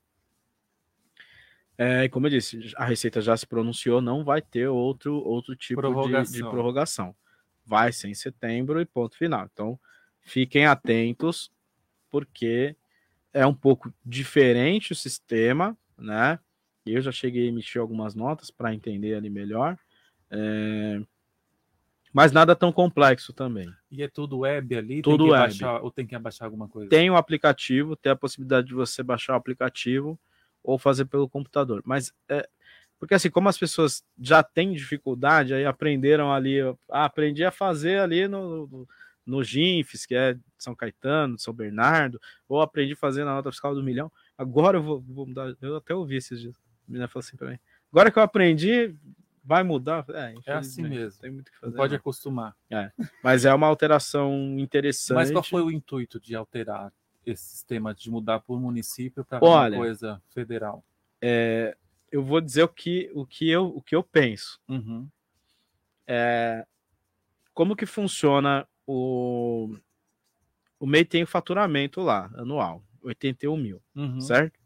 É, 1.77 2.09
como 2.09 2.27
eu 2.27 2.31
disse, 2.31 2.73
a 2.77 2.85
Receita 2.85 3.21
já 3.21 3.37
se 3.37 3.47
pronunciou, 3.47 4.01
não 4.01 4.25
vai 4.25 4.41
ter 4.41 4.69
outro, 4.69 5.17
outro 5.17 5.57
tipo 5.57 5.81
prorrogação. 5.81 6.33
De, 6.33 6.43
de 6.43 6.49
prorrogação. 6.49 7.17
Vai 7.67 7.93
ser 7.93 8.09
em 8.09 8.15
setembro 8.15 8.81
e 8.81 8.85
ponto 8.85 9.17
final. 9.17 9.49
Então, 9.53 9.79
fiquem 10.21 10.67
atentos, 10.67 11.51
porque 12.11 12.77
é 13.33 13.45
um 13.45 13.55
pouco 13.55 13.93
diferente 14.05 14.93
o 14.93 14.97
sistema, 14.97 15.77
né? 15.99 16.39
Eu 16.87 17.01
já 17.01 17.11
cheguei 17.11 17.47
a 17.47 17.49
emitir 17.49 17.81
algumas 17.81 18.15
notas 18.15 18.51
para 18.51 18.75
entender 18.75 19.15
ali 19.15 19.31
melhor. 19.31 19.77
É... 20.31 21.01
Mas 22.13 22.31
nada 22.31 22.55
tão 22.55 22.71
complexo 22.71 23.33
também. 23.33 23.69
E 23.91 24.03
é 24.03 24.09
tudo 24.09 24.41
web 24.41 24.77
ali? 24.77 25.03
Tudo 25.03 25.25
tem 25.25 25.33
web. 25.33 25.43
Baixar, 25.43 25.83
ou 25.83 25.91
tem 25.91 26.07
que 26.07 26.15
abaixar 26.15 26.47
alguma 26.47 26.69
coisa? 26.69 26.89
Tem 26.89 27.11
o 27.11 27.15
um 27.15 27.17
aplicativo, 27.17 27.97
tem 27.97 28.13
a 28.13 28.17
possibilidade 28.17 28.69
de 28.69 28.75
você 28.75 29.03
baixar 29.03 29.33
o 29.33 29.37
aplicativo 29.37 30.17
ou 30.65 30.79
fazer 30.79 31.05
pelo 31.05 31.29
computador. 31.29 31.83
Mas 31.85 32.13
é, 32.29 32.49
porque 32.99 33.15
assim, 33.15 33.31
como 33.31 33.51
as 33.51 33.59
pessoas 33.59 34.03
já 34.19 34.43
têm 34.43 34.73
dificuldade, 34.73 35.53
aí 35.53 35.67
aprenderam 35.67 36.33
ali, 36.33 36.61
ah, 36.91 37.05
aprendi 37.05 37.45
a 37.45 37.51
fazer 37.51 38.01
ali 38.01 38.27
no, 38.27 38.67
no, 38.67 38.89
no 39.27 39.45
GINFES, 39.45 40.07
que 40.07 40.15
é 40.15 40.37
São 40.57 40.75
Caetano, 40.75 41.39
São 41.39 41.53
Bernardo, 41.53 42.19
ou 42.49 42.63
aprendi 42.63 42.95
a 42.95 42.97
fazer 42.97 43.25
na 43.25 43.35
nota 43.35 43.53
fiscal 43.53 43.75
do 43.75 43.83
milhão, 43.83 44.11
agora 44.39 44.79
eu 44.79 44.83
vou, 44.83 45.01
vou 45.03 45.27
mudar, 45.27 45.55
eu 45.61 45.77
até 45.77 45.95
ouvi 45.95 46.17
esses 46.17 46.41
dias, 46.41 46.57
a 46.57 46.91
menina 46.91 47.07
falou 47.07 47.21
assim 47.21 47.37
para 47.37 47.51
mim, 47.51 47.59
agora 47.93 48.11
que 48.11 48.19
eu 48.19 48.23
aprendi, 48.23 48.97
vai 49.45 49.63
mudar? 49.63 50.07
É, 50.09 50.35
é 50.47 50.53
assim 50.55 50.83
mesmo, 50.83 51.21
tem 51.21 51.31
muito 51.31 51.53
que 51.53 51.59
fazer. 51.59 51.77
Pode 51.77 51.93
não. 51.93 51.99
acostumar. 51.99 52.57
É, 52.71 52.91
mas 53.23 53.45
é 53.45 53.53
uma 53.53 53.67
alteração 53.67 54.59
interessante. 54.59 55.17
Mas 55.17 55.31
qual 55.31 55.45
foi 55.45 55.63
o 55.63 55.71
intuito 55.71 56.19
de 56.19 56.35
alterar 56.35 56.91
esse 57.27 57.45
sistema 57.45 57.95
de 57.95 58.11
mudar 58.11 58.41
por 58.41 58.61
município 58.61 59.25
para 59.25 59.45
uma 59.45 59.71
coisa 59.71 60.23
federal? 60.31 60.85
É, 61.21 61.77
eu 62.11 62.23
vou 62.23 62.41
dizer 62.41 62.63
o 62.63 62.69
que, 62.69 63.11
o 63.15 63.27
que, 63.27 63.49
eu, 63.49 63.67
o 63.67 63.83
que 63.83 63.97
eu 63.97 64.03
penso. 64.03 64.61
Uhum. 64.69 65.09
É, 66.07 66.67
como 67.53 67.77
que 67.77 67.87
funciona 67.87 68.69
o. 68.87 69.77
O 70.79 70.87
MEI 70.87 71.05
tem 71.05 71.23
o 71.23 71.27
faturamento 71.27 72.01
lá, 72.03 72.31
anual, 72.35 72.85
81 73.03 73.57
mil, 73.57 73.83
uhum. 73.95 74.21
certo? 74.21 74.61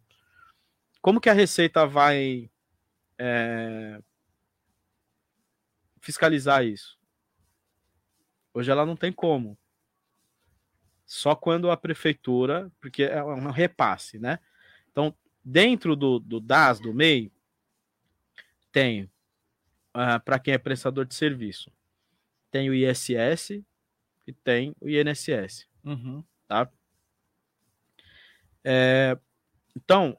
Como 1.00 1.20
que 1.20 1.30
a 1.30 1.34
Receita 1.34 1.86
vai 1.86 2.50
é, 3.16 4.02
fiscalizar 6.00 6.64
isso? 6.64 6.98
Hoje 8.52 8.70
ela 8.70 8.84
não 8.84 8.96
tem 8.96 9.12
como 9.12 9.56
só 11.08 11.34
quando 11.34 11.70
a 11.70 11.76
prefeitura, 11.76 12.70
porque 12.78 13.02
é 13.02 13.24
um 13.24 13.50
repasse, 13.50 14.18
né? 14.18 14.38
Então, 14.92 15.14
dentro 15.42 15.96
do, 15.96 16.18
do 16.18 16.38
DAS, 16.38 16.78
do 16.78 16.92
MEI, 16.92 17.32
tem, 18.70 19.04
uh, 19.04 19.10
ah, 19.94 20.20
para 20.20 20.38
quem 20.38 20.52
é 20.52 20.58
prestador 20.58 21.06
de 21.06 21.14
serviço, 21.14 21.72
tem 22.50 22.68
o 22.68 22.74
ISS 22.74 23.62
e 24.26 24.32
tem 24.44 24.76
o 24.80 24.88
INSS, 24.88 25.66
uhum. 25.82 26.22
tá? 26.46 26.70
É, 28.62 29.18
então, 29.74 30.18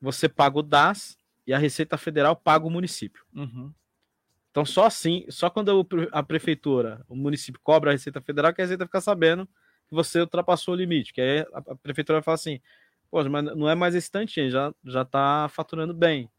você 0.00 0.26
paga 0.26 0.58
o 0.58 0.62
DAS, 0.62 1.18
e 1.46 1.52
a 1.52 1.58
Receita 1.58 1.98
Federal 1.98 2.36
paga 2.36 2.64
o 2.64 2.70
município. 2.70 3.24
Uhum. 3.34 3.74
Então, 4.50 4.64
só 4.64 4.86
assim, 4.86 5.26
só 5.28 5.50
quando 5.50 5.86
a 6.12 6.22
prefeitura, 6.22 7.04
o 7.08 7.16
município 7.16 7.60
cobra 7.62 7.90
a 7.90 7.92
Receita 7.92 8.20
Federal, 8.20 8.54
que 8.54 8.60
a 8.60 8.64
Receita 8.64 8.86
fica 8.86 9.00
sabendo 9.00 9.48
você 9.90 10.20
ultrapassou 10.20 10.74
o 10.74 10.76
limite. 10.76 11.12
Que 11.12 11.20
aí 11.20 11.46
a, 11.52 11.74
prefeitura 11.76 12.18
vai 12.18 12.22
falar 12.22 12.34
assim: 12.36 12.60
Poxa, 13.10 13.28
mas 13.28 13.44
não 13.44 13.68
é 13.68 13.74
mais 13.74 13.94
esse 13.94 14.10
tantinho, 14.10 14.50
já, 14.50 14.72
já 14.84 15.04
tá 15.04 15.48
faturando 15.50 15.92
bem. 15.92 16.30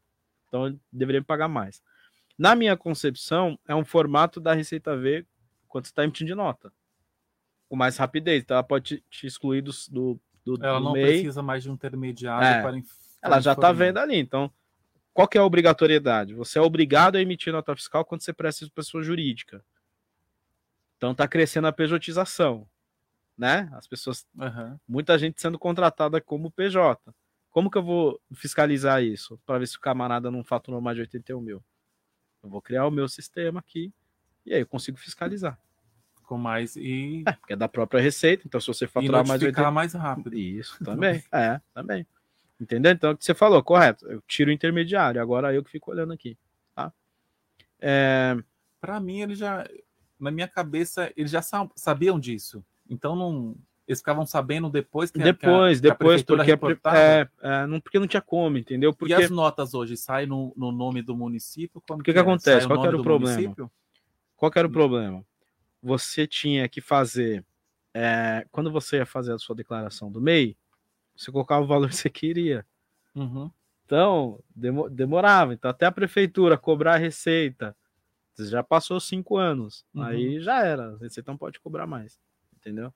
Então, 0.48 0.78
deveria 0.90 1.20
me 1.20 1.26
pagar 1.26 1.48
mais. 1.48 1.82
Na 2.38 2.54
minha 2.54 2.76
concepção, 2.76 3.58
é 3.66 3.74
um 3.74 3.84
formato 3.84 4.40
da 4.40 4.54
Receita 4.54 4.96
V 4.96 5.26
quando 5.68 5.84
você 5.84 5.90
está 5.90 6.02
emitindo 6.04 6.28
de 6.28 6.34
nota. 6.34 6.72
Com 7.68 7.76
mais 7.76 7.96
rapidez. 7.96 8.42
Então, 8.42 8.54
ela 8.56 8.64
pode 8.64 9.02
te, 9.10 9.26
excluir 9.26 9.62
do, 9.62 9.70
do, 9.90 10.20
do, 10.44 10.64
Ela 10.64 10.78
do 10.78 10.84
não 10.84 10.92
MEI. 10.92 11.04
precisa 11.04 11.42
mais 11.42 11.62
de 11.62 11.70
um 11.70 11.74
intermediário 11.74 12.46
É. 12.46 12.62
para. 12.62 12.82
Ela 13.22 13.40
já 13.40 13.52
está 13.52 13.70
vendo 13.70 13.98
ali. 13.98 14.16
Então, 14.16 14.52
qual 15.12 15.28
que 15.28 15.36
é 15.36 15.40
a 15.40 15.44
obrigatoriedade? 15.44 16.34
Você 16.34 16.58
é 16.58 16.62
obrigado 16.62 17.16
a 17.16 17.20
emitir 17.20 17.52
nota 17.52 17.74
fiscal 17.76 18.04
quando 18.04 18.22
você 18.22 18.32
presta 18.32 18.64
isso 18.64 18.72
pessoa 18.72 19.02
jurídica. 19.02 19.64
Então 20.96 21.12
está 21.12 21.28
crescendo 21.28 21.66
a 21.66 21.72
pejotização, 21.72 22.66
né? 23.42 23.68
As 23.72 23.88
pessoas, 23.88 24.24
Aham. 24.38 24.78
muita 24.86 25.18
gente 25.18 25.40
sendo 25.40 25.58
contratada 25.58 26.20
como 26.20 26.48
PJ. 26.52 26.96
Como 27.50 27.68
que 27.68 27.76
eu 27.76 27.82
vou 27.82 28.20
fiscalizar 28.32 29.02
isso 29.02 29.36
para 29.44 29.58
ver 29.58 29.66
se 29.66 29.76
o 29.76 29.80
camarada 29.80 30.30
não 30.30 30.44
faturou 30.44 30.80
mais 30.80 30.94
de 30.94 31.00
81 31.02 31.40
mil? 31.40 31.60
Eu 32.40 32.48
vou 32.48 32.62
criar 32.62 32.86
o 32.86 32.90
meu 32.90 33.08
sistema 33.08 33.58
aqui 33.58 33.92
e 34.46 34.54
aí 34.54 34.60
eu 34.60 34.66
consigo 34.66 34.96
fiscalizar. 34.96 35.58
Com 36.22 36.38
mais 36.38 36.76
e. 36.76 37.24
É, 37.26 37.32
porque 37.32 37.52
é 37.52 37.56
da 37.56 37.68
própria 37.68 38.00
receita. 38.00 38.44
Então, 38.46 38.60
se 38.60 38.68
você 38.68 38.86
faturar 38.86 39.26
mais 39.26 39.40
de 39.40 39.46
notificar 39.46 39.64
80 39.66 39.70
mais 39.72 39.92
rápido. 39.92 40.34
Isso, 40.38 40.82
também. 40.84 41.22
é, 41.32 41.60
também. 41.74 42.06
Entendeu? 42.60 42.92
Então, 42.92 43.10
o 43.10 43.16
que 43.16 43.24
você 43.24 43.34
falou, 43.34 43.60
correto. 43.62 44.06
Eu 44.06 44.22
tiro 44.28 44.50
o 44.50 44.52
intermediário, 44.52 45.20
agora 45.20 45.52
eu 45.52 45.64
que 45.64 45.70
fico 45.72 45.90
olhando 45.90 46.12
aqui. 46.12 46.38
Tá? 46.76 46.92
É, 47.80 48.36
Para 48.80 49.00
mim, 49.00 49.20
ele 49.20 49.34
já. 49.34 49.68
Na 50.18 50.30
minha 50.30 50.46
cabeça, 50.46 51.12
eles 51.16 51.32
já 51.32 51.42
sa- 51.42 51.68
sabiam 51.74 52.20
disso. 52.20 52.64
Então 52.92 53.16
não. 53.16 53.56
Eles 53.88 53.98
ficavam 53.98 54.24
sabendo 54.24 54.70
depois 54.70 55.10
que 55.10 55.18
depois, 55.18 55.80
que 55.80 55.86
a, 55.88 55.90
que 55.90 55.98
depois, 55.98 56.22
prefeitura 56.22 56.58
porque, 56.58 56.88
é, 56.88 57.28
é, 57.42 57.66
não, 57.66 57.80
porque 57.80 57.98
não 57.98 58.06
tinha 58.06 58.22
como, 58.22 58.56
entendeu? 58.56 58.94
Porque 58.94 59.12
E 59.12 59.16
as 59.16 59.28
notas 59.28 59.74
hoje 59.74 59.96
saem 59.96 60.26
no, 60.26 60.52
no 60.56 60.70
nome 60.70 61.02
do 61.02 61.16
município? 61.16 61.82
Como 61.86 62.00
o 62.00 62.04
que, 62.04 62.12
que 62.12 62.18
é? 62.18 62.22
acontece? 62.22 62.66
Qual 62.66 62.80
que 62.80 62.86
era 62.86 62.96
o 62.96 63.02
problema? 63.02 63.34
município? 63.34 63.70
Qual 64.36 64.50
que 64.52 64.58
era 64.58 64.68
o 64.68 64.70
problema? 64.70 65.24
Você 65.82 66.26
tinha 66.28 66.68
que 66.68 66.80
fazer. 66.80 67.44
é, 67.92 68.46
quando 68.52 68.70
você 68.70 68.98
ia 68.98 69.06
fazer 69.06 69.32
a 69.32 69.38
sua 69.38 69.56
declaração 69.56 70.10
do 70.10 70.20
MEI, 70.20 70.56
você 71.16 71.30
colocava 71.32 71.62
o 71.62 71.66
valor 71.66 71.88
que 71.88 71.96
você 71.96 72.08
queria. 72.08 72.64
Uhum. 73.14 73.50
Então, 73.84 74.38
demo- 74.54 74.88
demorava. 74.88 75.52
Então, 75.52 75.70
até 75.70 75.86
a 75.86 75.92
prefeitura 75.92 76.56
cobrar 76.56 76.94
a 76.94 76.98
receita, 76.98 77.76
você 78.32 78.46
já 78.46 78.62
passou 78.62 78.98
cinco 79.00 79.36
anos. 79.36 79.84
Uhum. 79.92 80.02
Aí 80.02 80.40
já 80.40 80.64
era. 80.64 80.94
A 80.94 80.96
receita 80.98 81.30
não 81.30 81.36
pode 81.36 81.60
cobrar 81.60 81.86
mais. 81.86 82.18
Entendeu? 82.62 82.94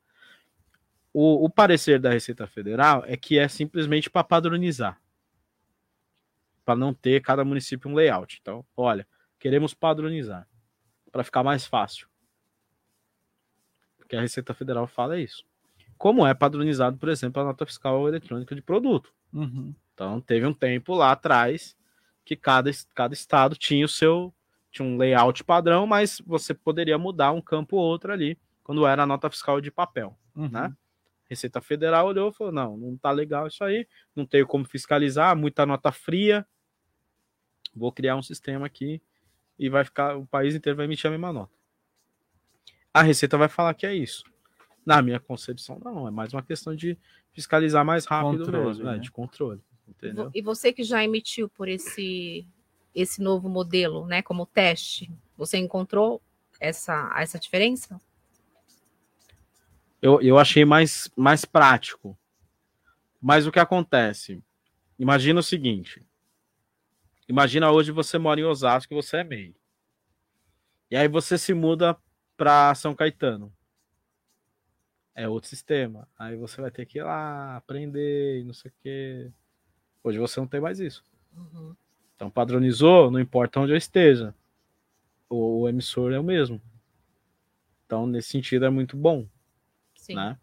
O, 1.12 1.44
o 1.44 1.50
parecer 1.50 1.98
da 1.98 2.10
Receita 2.10 2.46
Federal 2.46 3.02
é 3.06 3.16
que 3.16 3.36
é 3.36 3.48
simplesmente 3.48 4.08
para 4.08 4.22
padronizar. 4.22 5.00
Para 6.64 6.76
não 6.76 6.94
ter 6.94 7.20
cada 7.20 7.44
município 7.44 7.90
um 7.90 7.94
layout. 7.94 8.38
Então, 8.40 8.64
olha, 8.76 9.06
queremos 9.38 9.74
padronizar. 9.74 10.48
Para 11.10 11.24
ficar 11.24 11.42
mais 11.42 11.66
fácil. 11.66 12.06
Porque 13.96 14.14
a 14.14 14.20
Receita 14.20 14.54
Federal 14.54 14.86
fala 14.86 15.18
isso. 15.18 15.44
Como 15.98 16.24
é 16.24 16.32
padronizado, 16.32 16.96
por 16.96 17.08
exemplo, 17.08 17.42
a 17.42 17.46
nota 17.46 17.66
fiscal 17.66 18.06
eletrônica 18.06 18.54
de 18.54 18.62
produto. 18.62 19.12
Uhum. 19.32 19.74
Então 19.94 20.20
teve 20.20 20.46
um 20.46 20.54
tempo 20.54 20.94
lá 20.94 21.10
atrás 21.12 21.76
que 22.24 22.36
cada, 22.36 22.70
cada 22.94 23.14
estado 23.14 23.56
tinha 23.56 23.84
o 23.84 23.88
seu 23.88 24.32
tinha 24.70 24.86
um 24.86 24.98
layout 24.98 25.42
padrão, 25.42 25.86
mas 25.86 26.20
você 26.26 26.52
poderia 26.52 26.98
mudar 26.98 27.32
um 27.32 27.40
campo 27.40 27.76
ou 27.76 27.82
outro 27.82 28.12
ali 28.12 28.38
quando 28.66 28.84
era 28.84 29.04
a 29.04 29.06
nota 29.06 29.30
fiscal 29.30 29.60
de 29.60 29.70
papel, 29.70 30.18
Uhum. 30.34 30.48
né? 30.48 30.76
Receita 31.30 31.60
Federal 31.60 32.08
olhou 32.08 32.30
e 32.30 32.32
falou: 32.34 32.52
"Não, 32.52 32.76
não 32.76 32.96
tá 32.96 33.12
legal 33.12 33.46
isso 33.46 33.62
aí, 33.62 33.86
não 34.14 34.26
tenho 34.26 34.44
como 34.44 34.64
fiscalizar, 34.64 35.36
muita 35.36 35.64
nota 35.64 35.92
fria. 35.92 36.44
Vou 37.72 37.92
criar 37.92 38.16
um 38.16 38.22
sistema 38.22 38.66
aqui 38.66 39.00
e 39.56 39.68
vai 39.68 39.84
ficar 39.84 40.16
o 40.16 40.26
país 40.26 40.52
inteiro 40.56 40.76
vai 40.76 40.84
emitir 40.86 41.06
a 41.06 41.10
mesma 41.12 41.32
nota". 41.32 41.54
A 42.92 43.02
Receita 43.02 43.38
vai 43.38 43.48
falar 43.48 43.72
que 43.72 43.86
é 43.86 43.94
isso. 43.94 44.24
Na 44.84 45.00
minha 45.00 45.20
concepção, 45.20 45.80
não, 45.84 46.08
é 46.08 46.10
mais 46.10 46.32
uma 46.32 46.42
questão 46.42 46.74
de 46.74 46.98
fiscalizar 47.32 47.84
mais 47.84 48.04
rápido 48.04 48.46
Controle, 48.46 48.66
mesmo, 48.66 48.84
né? 48.84 48.92
né? 48.94 48.98
de 48.98 49.12
controle, 49.12 49.60
entendeu? 49.86 50.28
E 50.34 50.42
você 50.42 50.72
que 50.72 50.82
já 50.82 51.04
emitiu 51.04 51.48
por 51.48 51.68
esse 51.68 52.44
esse 52.92 53.22
novo 53.22 53.48
modelo, 53.48 54.06
né, 54.06 54.22
como 54.22 54.44
teste, 54.46 55.12
você 55.36 55.56
encontrou 55.56 56.20
essa 56.58 57.12
essa 57.16 57.38
diferença? 57.38 58.00
Eu, 60.00 60.20
eu 60.20 60.38
achei 60.38 60.64
mais, 60.64 61.10
mais 61.16 61.44
prático. 61.44 62.16
Mas 63.20 63.46
o 63.46 63.52
que 63.52 63.58
acontece? 63.58 64.42
Imagina 64.98 65.40
o 65.40 65.42
seguinte: 65.42 66.04
imagina 67.28 67.70
hoje 67.70 67.92
você 67.92 68.18
mora 68.18 68.40
em 68.40 68.44
Osasco 68.44 68.92
e 68.92 68.96
você 68.96 69.18
é 69.18 69.24
MEI. 69.24 69.54
E 70.90 70.96
aí 70.96 71.08
você 71.08 71.36
se 71.36 71.52
muda 71.52 71.96
para 72.36 72.74
São 72.74 72.94
Caetano. 72.94 73.52
É 75.14 75.28
outro 75.28 75.48
sistema. 75.48 76.06
Aí 76.18 76.36
você 76.36 76.60
vai 76.60 76.70
ter 76.70 76.84
que 76.84 76.98
ir 76.98 77.02
lá 77.02 77.56
aprender 77.56 78.40
e 78.40 78.44
não 78.44 78.52
sei 78.52 78.70
o 78.70 78.74
quê. 78.82 79.30
Hoje 80.04 80.18
você 80.18 80.38
não 80.38 80.46
tem 80.46 80.60
mais 80.60 80.78
isso. 80.78 81.02
Uhum. 81.34 81.74
Então 82.14 82.30
padronizou, 82.30 83.10
não 83.10 83.18
importa 83.18 83.58
onde 83.58 83.72
eu 83.72 83.76
esteja. 83.76 84.34
O, 85.28 85.62
o 85.62 85.68
emissor 85.68 86.12
é 86.12 86.18
o 86.18 86.22
mesmo. 86.22 86.60
Então, 87.84 88.06
nesse 88.06 88.28
sentido, 88.28 88.64
é 88.64 88.70
muito 88.70 88.96
bom 88.96 89.26
Sim. 90.06 90.14
né? 90.14 90.38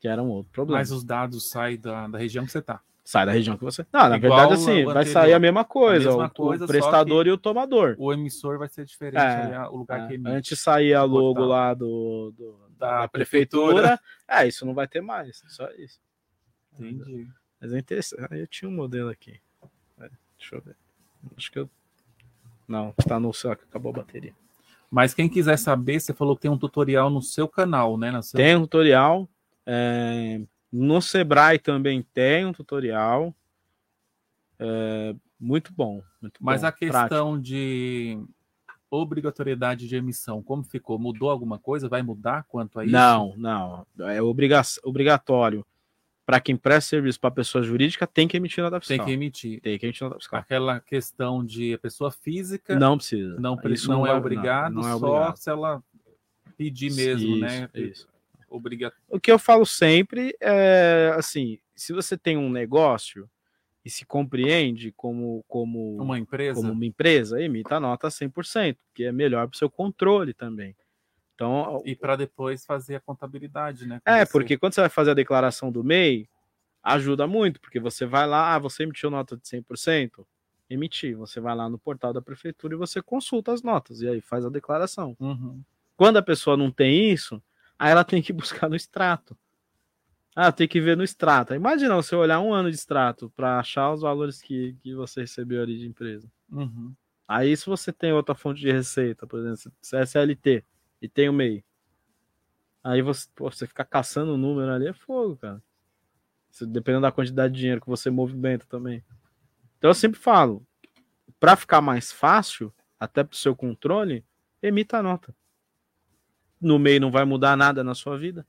Que 0.00 0.08
era 0.08 0.22
um 0.22 0.28
outro 0.28 0.52
problema. 0.52 0.78
Mas 0.80 0.90
os 0.90 1.02
dados 1.04 1.48
saem 1.48 1.78
da, 1.78 2.06
da 2.08 2.18
região 2.18 2.44
que 2.44 2.52
você 2.52 2.58
está. 2.58 2.80
Sai 3.06 3.26
da 3.26 3.32
região 3.32 3.56
que 3.56 3.64
você. 3.64 3.84
Não, 3.92 4.08
na 4.08 4.16
Igual 4.16 4.38
verdade, 4.38 4.54
assim, 4.54 4.82
o 4.82 4.86
vai 4.86 4.94
anterior. 5.02 5.12
sair 5.12 5.32
a 5.34 5.38
mesma 5.38 5.62
coisa. 5.64 6.08
A 6.08 6.12
mesma 6.12 6.26
o, 6.26 6.30
coisa, 6.30 6.64
o 6.64 6.66
prestador 6.68 7.26
e 7.26 7.30
o 7.32 7.36
tomador. 7.38 7.94
O 7.98 8.12
emissor 8.12 8.58
vai 8.58 8.68
ser 8.68 8.86
diferente, 8.86 9.20
É, 9.20 9.56
aí 9.56 9.68
o 9.68 9.76
lugar 9.76 10.00
É, 10.00 10.06
que 10.08 10.14
emite. 10.14 10.30
Antes 10.30 10.60
saía 10.60 11.00
a 11.00 11.04
logo 11.04 11.34
Portal. 11.34 11.46
lá 11.48 11.74
do, 11.74 12.32
do- 12.36 12.58
Da 12.78 13.00
da, 13.02 13.08
prefeitura. 13.08 13.74
prefeitura. 13.74 14.00
É, 14.26 14.46
isso 14.48 14.64
não 14.64 14.72
vai 14.72 14.88
ter 14.88 15.02
mais. 15.02 15.42
Só 15.48 15.68
isso. 15.72 16.00
Entendi. 16.78 17.28
Mas 17.60 17.72
é 17.74 17.78
interessante. 17.78 18.26
Eu 18.30 18.46
tinha 18.46 18.70
um 18.70 18.74
modelo 18.74 19.10
aqui. 19.10 19.38
É, 20.00 20.10
Deixa 20.38 20.56
eu 20.56 20.62
ver. 20.62 20.76
Acho 21.36 21.52
que 21.52 21.58
eu. 21.58 21.68
Não, 22.66 22.92
tá 23.06 23.20
no 23.20 23.32
que 23.32 23.46
acabou 23.48 23.90
a 23.90 23.96
bateria. 23.96 24.34
Mas 24.94 25.12
quem 25.12 25.28
quiser 25.28 25.58
saber, 25.58 25.98
você 25.98 26.14
falou 26.14 26.36
que 26.36 26.42
tem 26.42 26.50
um 26.50 26.56
tutorial 26.56 27.10
no 27.10 27.20
seu 27.20 27.48
canal, 27.48 27.98
né? 27.98 28.22
Seu... 28.22 28.38
Tem 28.38 28.54
um 28.54 28.60
tutorial. 28.60 29.28
é, 29.66 30.40
no 30.72 31.02
Sebrae 31.02 31.58
também 31.58 32.00
tem 32.14 32.46
um 32.46 32.52
tutorial. 32.52 33.34
é, 34.56 35.12
muito 35.40 35.72
bom. 35.72 36.00
Muito 36.22 36.38
Mas 36.40 36.60
bom, 36.60 36.68
a 36.68 36.70
prático. 36.70 37.00
questão 37.00 37.40
de 37.40 38.22
obrigatoriedade 38.88 39.88
de 39.88 39.96
emissão, 39.96 40.40
como 40.40 40.62
ficou? 40.62 40.96
Mudou 40.96 41.28
alguma 41.28 41.58
coisa? 41.58 41.88
Vai 41.88 42.00
mudar 42.00 42.44
quanto 42.44 42.78
a 42.78 42.84
isso? 42.84 42.92
Não, 42.92 43.34
não. 43.36 43.84
É 43.98 44.22
obriga 44.22 44.62
obrigatório. 44.84 45.66
Para 46.26 46.40
quem 46.40 46.56
presta 46.56 46.90
serviço 46.90 47.20
para 47.20 47.30
pessoa 47.30 47.62
jurídica, 47.62 48.06
tem 48.06 48.26
que 48.26 48.36
emitir 48.36 48.64
nota 48.64 48.80
fiscal. 48.80 48.96
Tem 48.98 49.06
que 49.06 49.12
emitir. 49.12 49.60
Tem 49.60 49.78
que 49.78 49.84
emitir 49.84 50.04
nota 50.04 50.16
fiscal. 50.18 50.40
Aquela 50.40 50.80
questão 50.80 51.44
de 51.44 51.76
pessoa 51.78 52.10
física 52.10 52.78
Não 52.78 52.96
precisa. 52.96 53.38
não, 53.38 53.58
Isso 53.66 53.90
não, 53.90 53.98
não 53.98 54.06
é 54.06 54.10
vai- 54.10 54.18
obrigado, 54.18 54.72
não, 54.72 54.82
não 54.82 54.88
é 54.88 54.98
só 54.98 55.06
obrigado. 55.06 55.36
se 55.36 55.50
ela 55.50 55.82
pedir 56.56 56.92
mesmo, 56.94 57.30
Isso, 57.32 57.40
né? 57.40 57.68
isso. 57.74 58.08
Obriga... 58.48 58.92
O 59.08 59.18
que 59.20 59.30
eu 59.32 59.38
falo 59.38 59.66
sempre 59.66 60.34
é 60.40 61.12
assim: 61.16 61.58
se 61.74 61.92
você 61.92 62.16
tem 62.16 62.36
um 62.38 62.48
negócio 62.48 63.28
e 63.84 63.90
se 63.90 64.06
compreende 64.06 64.92
como, 64.92 65.44
como 65.46 65.96
Uma 66.00 66.18
empresa? 66.18 66.54
como 66.60 66.72
uma 66.72 66.86
empresa, 66.86 67.42
emita 67.42 67.76
a 67.76 67.80
nota 67.80 68.08
100%, 68.08 68.76
que 68.94 69.04
é 69.04 69.12
melhor 69.12 69.46
para 69.48 69.54
o 69.56 69.58
seu 69.58 69.68
controle 69.68 70.32
também. 70.32 70.74
Então, 71.34 71.82
E 71.84 71.96
para 71.96 72.16
depois 72.16 72.64
fazer 72.64 72.96
a 72.96 73.00
contabilidade, 73.00 73.86
né? 73.86 74.00
É, 74.04 74.24
Você- 74.24 74.32
porque 74.32 74.56
quando 74.56 74.74
você 74.74 74.80
vai 74.80 74.90
fazer 74.90 75.10
a 75.10 75.14
declaração 75.14 75.70
do 75.70 75.82
MEI, 75.82 76.28
ajuda 76.82 77.26
muito, 77.26 77.60
porque 77.60 77.80
você 77.80 78.06
vai 78.06 78.26
lá, 78.26 78.54
ah, 78.54 78.58
você 78.58 78.84
emitiu 78.84 79.10
nota 79.10 79.36
de 79.36 79.48
100%? 79.48 80.26
Emitir. 80.70 81.16
Você 81.16 81.40
vai 81.40 81.54
lá 81.54 81.68
no 81.68 81.78
portal 81.78 82.12
da 82.12 82.22
prefeitura 82.22 82.74
e 82.74 82.78
você 82.78 83.02
consulta 83.02 83.52
as 83.52 83.62
notas, 83.62 84.00
e 84.00 84.08
aí 84.08 84.20
faz 84.20 84.44
a 84.44 84.48
declaração. 84.48 85.16
Uhum. 85.18 85.60
Quando 85.96 86.16
a 86.18 86.22
pessoa 86.22 86.56
não 86.56 86.70
tem 86.70 87.10
isso, 87.10 87.42
aí 87.78 87.90
ela 87.90 88.04
tem 88.04 88.22
que 88.22 88.32
buscar 88.66 88.68
no 88.68 88.76
extrato. 88.76 89.36
Ah, 90.36 90.50
tem 90.50 90.66
que 90.66 90.80
ver 90.80 90.96
no 90.96 91.04
extrato. 91.04 91.54
Imagina 91.54 91.94
você 91.94 92.14
olhar 92.16 92.40
um 92.40 92.52
ano 92.52 92.68
de 92.68 92.74
extrato 92.76 93.30
para 93.36 93.58
achar 93.60 93.92
os 93.92 94.00
valores 94.02 94.42
que, 94.42 94.74
que 94.82 94.92
você 94.94 95.20
recebeu 95.20 95.62
ali 95.62 95.78
de 95.78 95.86
empresa. 95.86 96.28
Uhum. 96.50 96.92
Aí, 97.26 97.56
se 97.56 97.66
você 97.66 97.92
tem 97.92 98.12
outra 98.12 98.34
fonte 98.34 98.60
de 98.60 98.70
receita, 98.70 99.26
por 99.26 99.38
exemplo, 99.38 99.72
é 99.94 100.02
SLT 100.02 100.64
e 101.04 101.08
tem 101.08 101.28
o 101.28 101.34
MEI, 101.34 101.62
aí 102.82 103.02
você, 103.02 103.28
pô, 103.34 103.50
você 103.50 103.66
ficar 103.66 103.84
caçando 103.84 104.32
o 104.32 104.38
número 104.38 104.72
ali 104.72 104.86
é 104.86 104.92
fogo, 104.94 105.36
cara. 105.36 105.62
Isso, 106.50 106.66
dependendo 106.66 107.02
da 107.02 107.12
quantidade 107.12 107.52
de 107.52 107.60
dinheiro 107.60 107.82
que 107.82 107.86
você 107.86 108.08
movimenta 108.08 108.64
também. 108.66 109.04
Então, 109.76 109.90
eu 109.90 109.94
sempre 109.94 110.18
falo: 110.18 110.66
para 111.38 111.56
ficar 111.56 111.82
mais 111.82 112.10
fácil, 112.10 112.72
até 112.98 113.22
para 113.22 113.34
o 113.34 113.36
seu 113.36 113.54
controle, 113.54 114.24
emita 114.62 114.96
a 114.96 115.02
nota. 115.02 115.36
No 116.58 116.78
meio 116.78 117.02
não 117.02 117.10
vai 117.10 117.26
mudar 117.26 117.54
nada 117.54 117.84
na 117.84 117.94
sua 117.94 118.16
vida. 118.16 118.46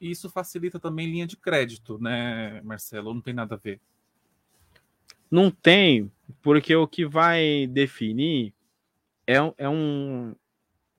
E 0.00 0.12
isso 0.12 0.30
facilita 0.30 0.78
também 0.78 1.10
linha 1.10 1.26
de 1.26 1.36
crédito, 1.36 1.98
né, 1.98 2.60
Marcelo? 2.62 3.12
Não 3.12 3.20
tem 3.20 3.34
nada 3.34 3.56
a 3.56 3.58
ver. 3.58 3.80
Não 5.28 5.50
tem, 5.50 6.08
porque 6.40 6.76
o 6.76 6.86
que 6.86 7.04
vai 7.04 7.66
definir 7.66 8.54
é, 9.26 9.36
é 9.58 9.68
um, 9.68 10.34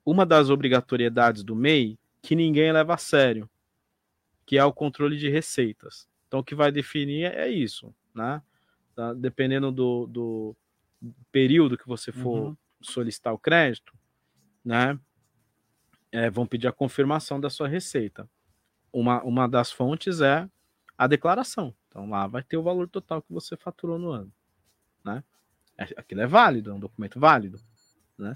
uma 0.06 0.26
das 0.26 0.50
obrigatoriedades 0.50 1.44
do 1.44 1.56
MEI 1.56 1.98
que 2.22 2.36
ninguém 2.36 2.72
leva 2.72 2.94
a 2.94 2.98
sério, 2.98 3.50
que 4.46 4.58
é 4.58 4.64
o 4.66 4.74
controle 4.74 5.18
de 5.18 5.30
receitas. 5.30 6.08
Então, 6.28 6.40
o 6.40 6.44
que 6.44 6.56
vai 6.56 6.72
definir 6.72 7.26
é 7.34 7.48
isso, 7.50 7.94
né? 8.14 8.42
Tá? 8.96 9.14
Dependendo 9.14 9.72
do, 9.72 10.08
do 10.08 10.56
período 11.32 11.78
que 11.78 11.88
você 11.88 12.12
for 12.12 12.48
Uhum. 12.48 12.58
solicitar 12.82 13.34
o 13.34 13.40
crédito, 13.40 13.94
né? 14.64 15.00
É, 16.12 16.30
vão 16.30 16.46
pedir 16.46 16.68
a 16.68 16.72
confirmação 16.74 17.40
da 17.40 17.50
sua 17.50 17.68
receita. 17.68 18.30
Uma, 18.92 19.24
uma 19.24 19.48
das 19.48 19.72
fontes 19.72 20.20
é 20.20 20.50
a 20.98 21.08
declaração. 21.08 21.74
Então, 21.88 22.10
lá 22.10 22.28
vai 22.28 22.44
ter 22.44 22.58
o 22.58 22.64
valor 22.64 22.88
total 22.90 23.22
que 23.22 23.32
você 23.32 23.56
faturou 23.56 23.98
no 23.98 24.10
ano, 24.12 24.32
né? 25.04 25.24
É- 25.78 25.88
Aquilo 25.98 26.22
é 26.22 26.28
válido, 26.28 26.70
é 26.70 26.74
um 26.74 26.80
documento 26.80 27.20
válido, 27.20 27.60
né? 28.18 28.36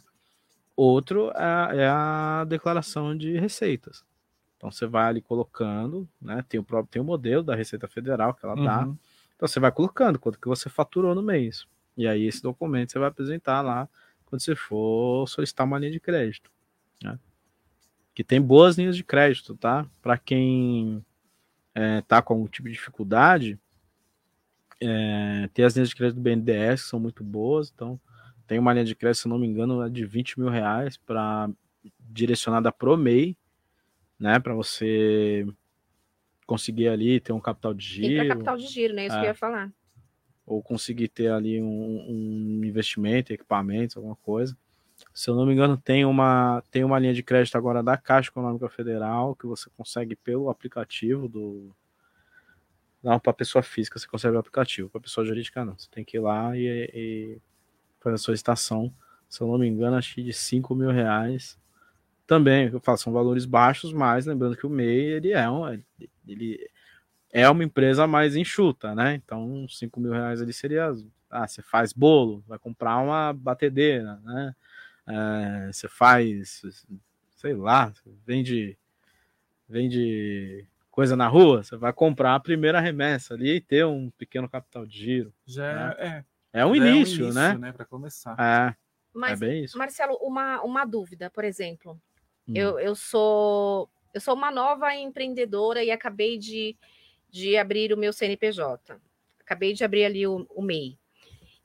Outro 0.75 1.31
é, 1.31 1.83
é 1.83 1.87
a 1.87 2.45
declaração 2.47 3.17
de 3.17 3.37
receitas. 3.37 4.03
Então 4.57 4.71
você 4.71 4.85
vai 4.85 5.07
ali 5.07 5.21
colocando, 5.21 6.07
né? 6.21 6.43
Tem 6.47 6.59
o 6.59 6.63
próprio 6.63 6.91
tem 6.91 7.01
o 7.01 7.05
modelo 7.05 7.43
da 7.43 7.55
Receita 7.55 7.87
Federal 7.87 8.33
que 8.33 8.45
ela 8.45 8.55
dá. 8.55 8.85
Uhum. 8.85 8.97
Então 9.35 9.47
você 9.47 9.59
vai 9.59 9.71
colocando 9.71 10.19
quanto 10.19 10.39
que 10.39 10.47
você 10.47 10.69
faturou 10.69 11.13
no 11.13 11.21
mês. 11.21 11.65
E 11.95 12.07
aí 12.07 12.25
esse 12.25 12.41
documento 12.41 12.91
você 12.91 12.99
vai 12.99 13.09
apresentar 13.09 13.61
lá 13.61 13.87
quando 14.25 14.41
você 14.41 14.55
for 14.55 15.27
solicitar 15.27 15.65
uma 15.65 15.79
linha 15.79 15.91
de 15.91 15.99
crédito, 15.99 16.51
né? 17.01 17.17
Que 18.13 18.23
tem 18.23 18.41
boas 18.41 18.77
linhas 18.77 18.97
de 18.97 19.03
crédito, 19.03 19.55
tá? 19.55 19.85
Para 20.01 20.17
quem 20.17 21.05
é, 21.73 22.01
tá 22.01 22.21
com 22.21 22.33
algum 22.33 22.47
tipo 22.47 22.67
de 22.67 22.73
dificuldade, 22.73 23.59
é, 24.81 25.49
tem 25.53 25.63
as 25.63 25.75
linhas 25.75 25.89
de 25.89 25.95
crédito 25.95 26.15
do 26.15 26.21
BNDES 26.21 26.83
que 26.83 26.89
são 26.89 26.99
muito 26.99 27.23
boas, 27.23 27.71
então 27.73 27.99
tem 28.47 28.59
uma 28.59 28.73
linha 28.73 28.85
de 28.85 28.95
crédito, 28.95 29.21
se 29.21 29.27
eu 29.27 29.29
não 29.31 29.39
me 29.39 29.47
engano, 29.47 29.81
é 29.83 29.89
de 29.89 30.05
20 30.05 30.39
mil 30.39 30.49
reais 30.49 30.97
para 30.97 31.49
direcionada 31.99 32.71
pro 32.71 32.97
MEI, 32.97 33.37
né? 34.19 34.39
Para 34.39 34.53
você 34.53 35.45
conseguir 36.45 36.87
ali 36.87 37.19
ter 37.19 37.33
um 37.33 37.39
capital 37.39 37.73
de 37.73 37.85
giro. 37.85 38.27
capital 38.27 38.57
de 38.57 38.67
giro, 38.67 38.93
né? 38.93 39.05
Isso 39.07 39.15
que 39.15 39.21
eu 39.21 39.25
É. 39.25 39.27
ia 39.29 39.35
falar. 39.35 39.73
Ou 40.45 40.61
conseguir 40.61 41.07
ter 41.07 41.31
ali 41.31 41.59
um, 41.61 42.05
um 42.07 42.63
investimento, 42.63 43.33
equipamentos, 43.33 43.97
alguma 43.97 44.15
coisa. 44.17 44.55
Se 45.13 45.29
eu 45.29 45.35
não 45.35 45.45
me 45.45 45.53
engano, 45.53 45.75
tem 45.75 46.05
uma, 46.05 46.63
tem 46.71 46.83
uma 46.83 46.99
linha 46.99 47.13
de 47.13 47.23
crédito 47.23 47.57
agora 47.57 47.81
da 47.81 47.97
Caixa 47.97 48.29
Econômica 48.29 48.69
Federal 48.69 49.35
que 49.35 49.45
você 49.47 49.69
consegue 49.75 50.15
pelo 50.15 50.49
aplicativo 50.49 51.27
do. 51.27 51.75
Não, 53.03 53.19
para 53.19 53.33
pessoa 53.33 53.61
física 53.61 53.99
você 53.99 54.07
consegue 54.07 54.35
o 54.35 54.39
aplicativo, 54.39 54.89
para 54.89 55.01
pessoa 55.01 55.25
jurídica 55.25 55.65
não. 55.65 55.77
Você 55.77 55.89
tem 55.91 56.03
que 56.05 56.17
ir 56.17 56.19
lá 56.19 56.55
e, 56.57 56.89
e 56.93 57.41
fazer 58.05 58.15
a 58.15 58.19
solicitação. 58.19 58.93
Se 59.27 59.41
eu 59.41 59.47
não 59.47 59.57
me 59.57 59.67
engano, 59.67 59.97
acho 59.97 60.15
que 60.15 60.23
de 60.23 60.33
5 60.33 60.75
mil 60.75 60.91
reais. 60.91 61.57
Também, 62.27 62.69
eu 62.71 62.79
falo, 62.79 62.97
são 62.97 63.13
valores 63.13 63.45
baixos, 63.45 63.93
mas 63.93 64.25
lembrando 64.25 64.55
que 64.55 64.65
o 64.65 64.69
MEI 64.69 65.13
ele 65.13 65.31
é 65.31 65.49
um, 65.49 65.67
ele 66.27 66.69
é 67.31 67.49
uma 67.49 67.63
empresa 67.63 68.07
mais 68.07 68.35
enxuta, 68.35 68.95
né? 68.95 69.15
Então, 69.15 69.67
5 69.67 69.99
mil 69.99 70.11
reais 70.11 70.41
ali 70.41 70.53
seria. 70.53 70.91
Ah, 71.29 71.47
você 71.47 71.61
faz 71.61 71.91
bolo, 71.91 72.43
vai 72.47 72.57
comprar 72.57 72.97
uma 72.99 73.33
batedeira, 73.33 74.19
né? 74.23 74.55
É, 75.07 75.71
você 75.71 75.87
faz, 75.87 76.61
sei 77.35 77.53
lá, 77.53 77.91
vende, 78.25 78.77
vende 79.67 80.65
coisa 80.89 81.15
na 81.15 81.27
rua, 81.27 81.63
você 81.63 81.75
vai 81.75 81.91
comprar 81.91 82.35
a 82.35 82.39
primeira 82.39 82.79
remessa 82.79 83.33
ali 83.33 83.55
e 83.55 83.61
ter 83.61 83.85
um 83.85 84.09
pequeno 84.11 84.47
capital 84.49 84.85
de 84.85 84.97
giro. 84.97 85.33
Já 85.45 85.89
né? 85.89 85.95
é. 85.99 86.34
É 86.55 86.65
um 86.65 86.73
já 86.73 86.87
início, 86.87 87.33
né? 87.33 87.57
né? 87.57 87.71
Para 87.71 87.85
começar. 87.85 88.35
É, 88.39 88.75
Mas, 89.13 89.41
é 89.41 89.45
bem 89.45 89.63
isso. 89.65 89.77
Marcelo, 89.77 90.17
uma, 90.21 90.61
uma 90.61 90.85
dúvida, 90.85 91.29
por 91.29 91.43
exemplo. 91.43 91.99
Hum. 92.47 92.53
Eu, 92.55 92.79
eu 92.79 92.95
sou 92.95 93.89
eu 94.15 94.21
sou 94.21 94.33
uma 94.33 94.49
nova 94.49 94.95
empreendedora 94.95 95.83
e 95.83 95.91
acabei 95.91 96.37
de, 96.37 96.77
de 97.29 97.57
abrir 97.57 97.91
o 97.91 97.97
meu 97.97 98.13
CNPJ. 98.13 98.97
Acabei 99.41 99.73
de 99.73 99.83
abrir 99.83 100.05
ali 100.05 100.25
o, 100.25 100.47
o 100.49 100.61
MEI. 100.61 100.97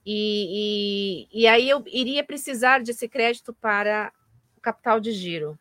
E, 0.04 1.28
e, 1.32 1.42
e 1.42 1.46
aí 1.46 1.70
eu 1.70 1.84
iria 1.86 2.24
precisar 2.24 2.82
desse 2.82 3.08
crédito 3.08 3.54
para 3.54 4.12
o 4.56 4.60
capital 4.60 4.98
de 4.98 5.12
giro. 5.12 5.56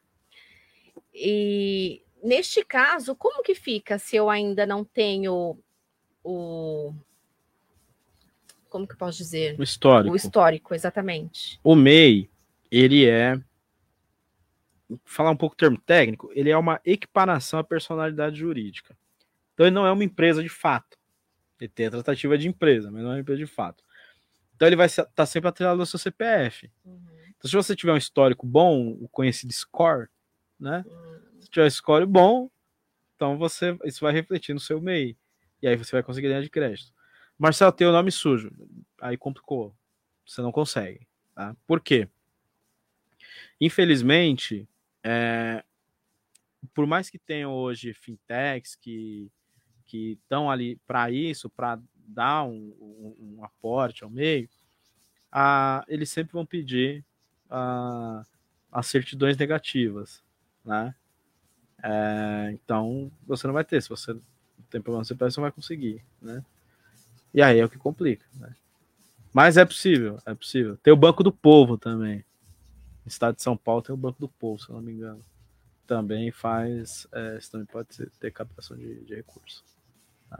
E 1.14 2.02
neste 2.24 2.66
caso, 2.66 3.16
como 3.16 3.44
que 3.44 3.54
fica 3.54 4.00
se 4.00 4.16
eu 4.16 4.28
ainda 4.28 4.66
não 4.66 4.84
tenho 4.84 5.60
o. 6.24 6.92
Como 8.70 8.88
que 8.88 8.94
eu 8.94 8.98
posso 8.98 9.18
dizer? 9.18 9.60
O 9.60 9.64
histórico. 9.64 10.14
O 10.14 10.16
histórico, 10.16 10.74
exatamente. 10.74 11.60
O 11.64 11.76
MEI, 11.76 12.30
ele 12.72 13.08
é. 13.08 13.40
Falar 15.06 15.32
um 15.32 15.38
pouco 15.38 15.54
o 15.54 15.58
termo 15.58 15.80
técnico, 15.80 16.32
ele 16.34 16.50
é 16.50 16.58
uma 16.58 16.82
equiparação 16.84 17.60
à 17.60 17.64
personalidade 17.64 18.38
jurídica. 18.38 18.98
Então 19.54 19.66
ele 19.68 19.76
não 19.76 19.86
é 19.86 19.92
uma 19.92 20.04
empresa 20.04 20.42
de 20.42 20.50
fato. 20.50 20.98
Ele 21.60 21.70
tem 21.70 21.88
a 21.88 21.92
tratativa 21.92 22.38
de 22.38 22.48
empresa, 22.48 22.90
mas 22.90 23.04
não 23.04 23.12
é 23.12 23.14
uma 23.16 23.20
empresa 23.20 23.40
de 23.40 23.46
fato. 23.46 23.84
Então 24.56 24.68
ele 24.68 24.76
vai 24.76 24.88
estar 24.88 25.26
sempre 25.26 25.48
atrelado 25.50 25.80
ao 25.80 25.86
seu 25.86 26.00
CPF. 26.00 26.72
Então, 26.86 27.50
se 27.50 27.56
você 27.56 27.76
tiver 27.76 27.94
um 27.94 27.98
histórico 27.98 28.46
bom, 28.46 28.90
o 29.00 29.08
conhecido 29.08 29.54
score, 29.54 30.08
né? 30.60 30.84
Se 31.40 31.50
tiver 31.50 31.66
um 31.66 31.70
score 31.70 32.06
bom, 32.06 32.50
então 33.16 33.38
você 33.38 33.78
isso 33.86 34.02
vai 34.02 34.12
refletir 34.12 34.54
no 34.54 34.60
seu 34.60 34.82
MEI. 34.82 35.16
E 35.62 35.68
aí 35.68 35.76
você 35.76 35.92
vai 35.92 36.04
conseguir 36.04 36.28
linha 36.28 36.42
de 36.42 36.50
crédito. 36.50 36.92
Marcelo 37.40 37.72
tem 37.72 37.88
o 37.88 37.92
nome 37.92 38.12
sujo. 38.12 38.52
Aí 39.02 39.18
complicou. 39.18 39.74
Você 40.26 40.42
não 40.42 40.52
consegue. 40.52 41.08
Tá? 41.34 41.56
Por 41.66 41.80
quê? 41.80 42.08
Infelizmente, 43.60 44.68
é, 45.02 45.64
por 46.74 46.86
mais 46.86 47.10
que 47.10 47.18
tenham 47.18 47.54
hoje 47.54 47.94
fintechs 47.94 48.76
que 48.76 49.32
que 49.86 50.20
estão 50.22 50.52
ali 50.52 50.76
para 50.86 51.10
isso, 51.10 51.50
para 51.50 51.80
dar 51.96 52.44
um, 52.44 52.76
um, 52.80 53.38
um 53.40 53.44
aporte 53.44 54.04
ao 54.04 54.10
meio, 54.10 54.48
a, 55.32 55.84
eles 55.88 56.12
sempre 56.12 56.34
vão 56.34 56.46
pedir 56.46 57.04
a, 57.50 58.24
as 58.72 58.86
certidões 58.86 59.36
negativas, 59.36 60.24
né? 60.64 60.94
É, 61.82 62.52
então 62.54 63.12
você 63.26 63.48
não 63.48 63.54
vai 63.54 63.66
ter, 63.66 63.82
se 63.82 63.90
você 63.90 64.14
não 64.14 64.22
tem 64.70 64.80
problema 64.80 65.04
você 65.04 65.16
não 65.16 65.42
vai 65.42 65.52
conseguir, 65.52 66.06
né? 66.22 66.46
E 67.34 67.42
aí 67.42 67.60
é 67.60 67.66
o 67.66 67.70
que 67.70 67.78
complica, 67.78 68.26
né? 68.36 68.54
Mas 69.34 69.58
é 69.58 69.66
possível, 69.66 70.20
é 70.26 70.34
possível. 70.34 70.78
Tem 70.78 70.92
o 70.92 70.98
Banco 70.98 71.24
do 71.24 71.32
Povo 71.32 71.78
também. 71.78 72.26
No 73.06 73.10
estado 73.10 73.36
de 73.36 73.44
São 73.44 73.56
Paulo 73.56 73.82
tem 73.82 73.94
o 73.94 73.98
Banco 73.98 74.20
do 74.20 74.28
Povo, 74.28 74.60
se 74.60 74.70
eu 74.70 74.76
não 74.76 74.82
me 74.82 74.92
engano. 74.92 75.22
Também 75.86 76.32
faz, 76.32 77.08
é, 77.12 77.38
isso 77.38 77.52
também 77.52 77.68
pode 77.68 77.94
ser, 77.94 78.10
ter 78.20 78.32
captação 78.32 78.76
de, 78.76 79.04
de 79.06 79.16
recursos. 79.16 79.64
Tá? 80.30 80.40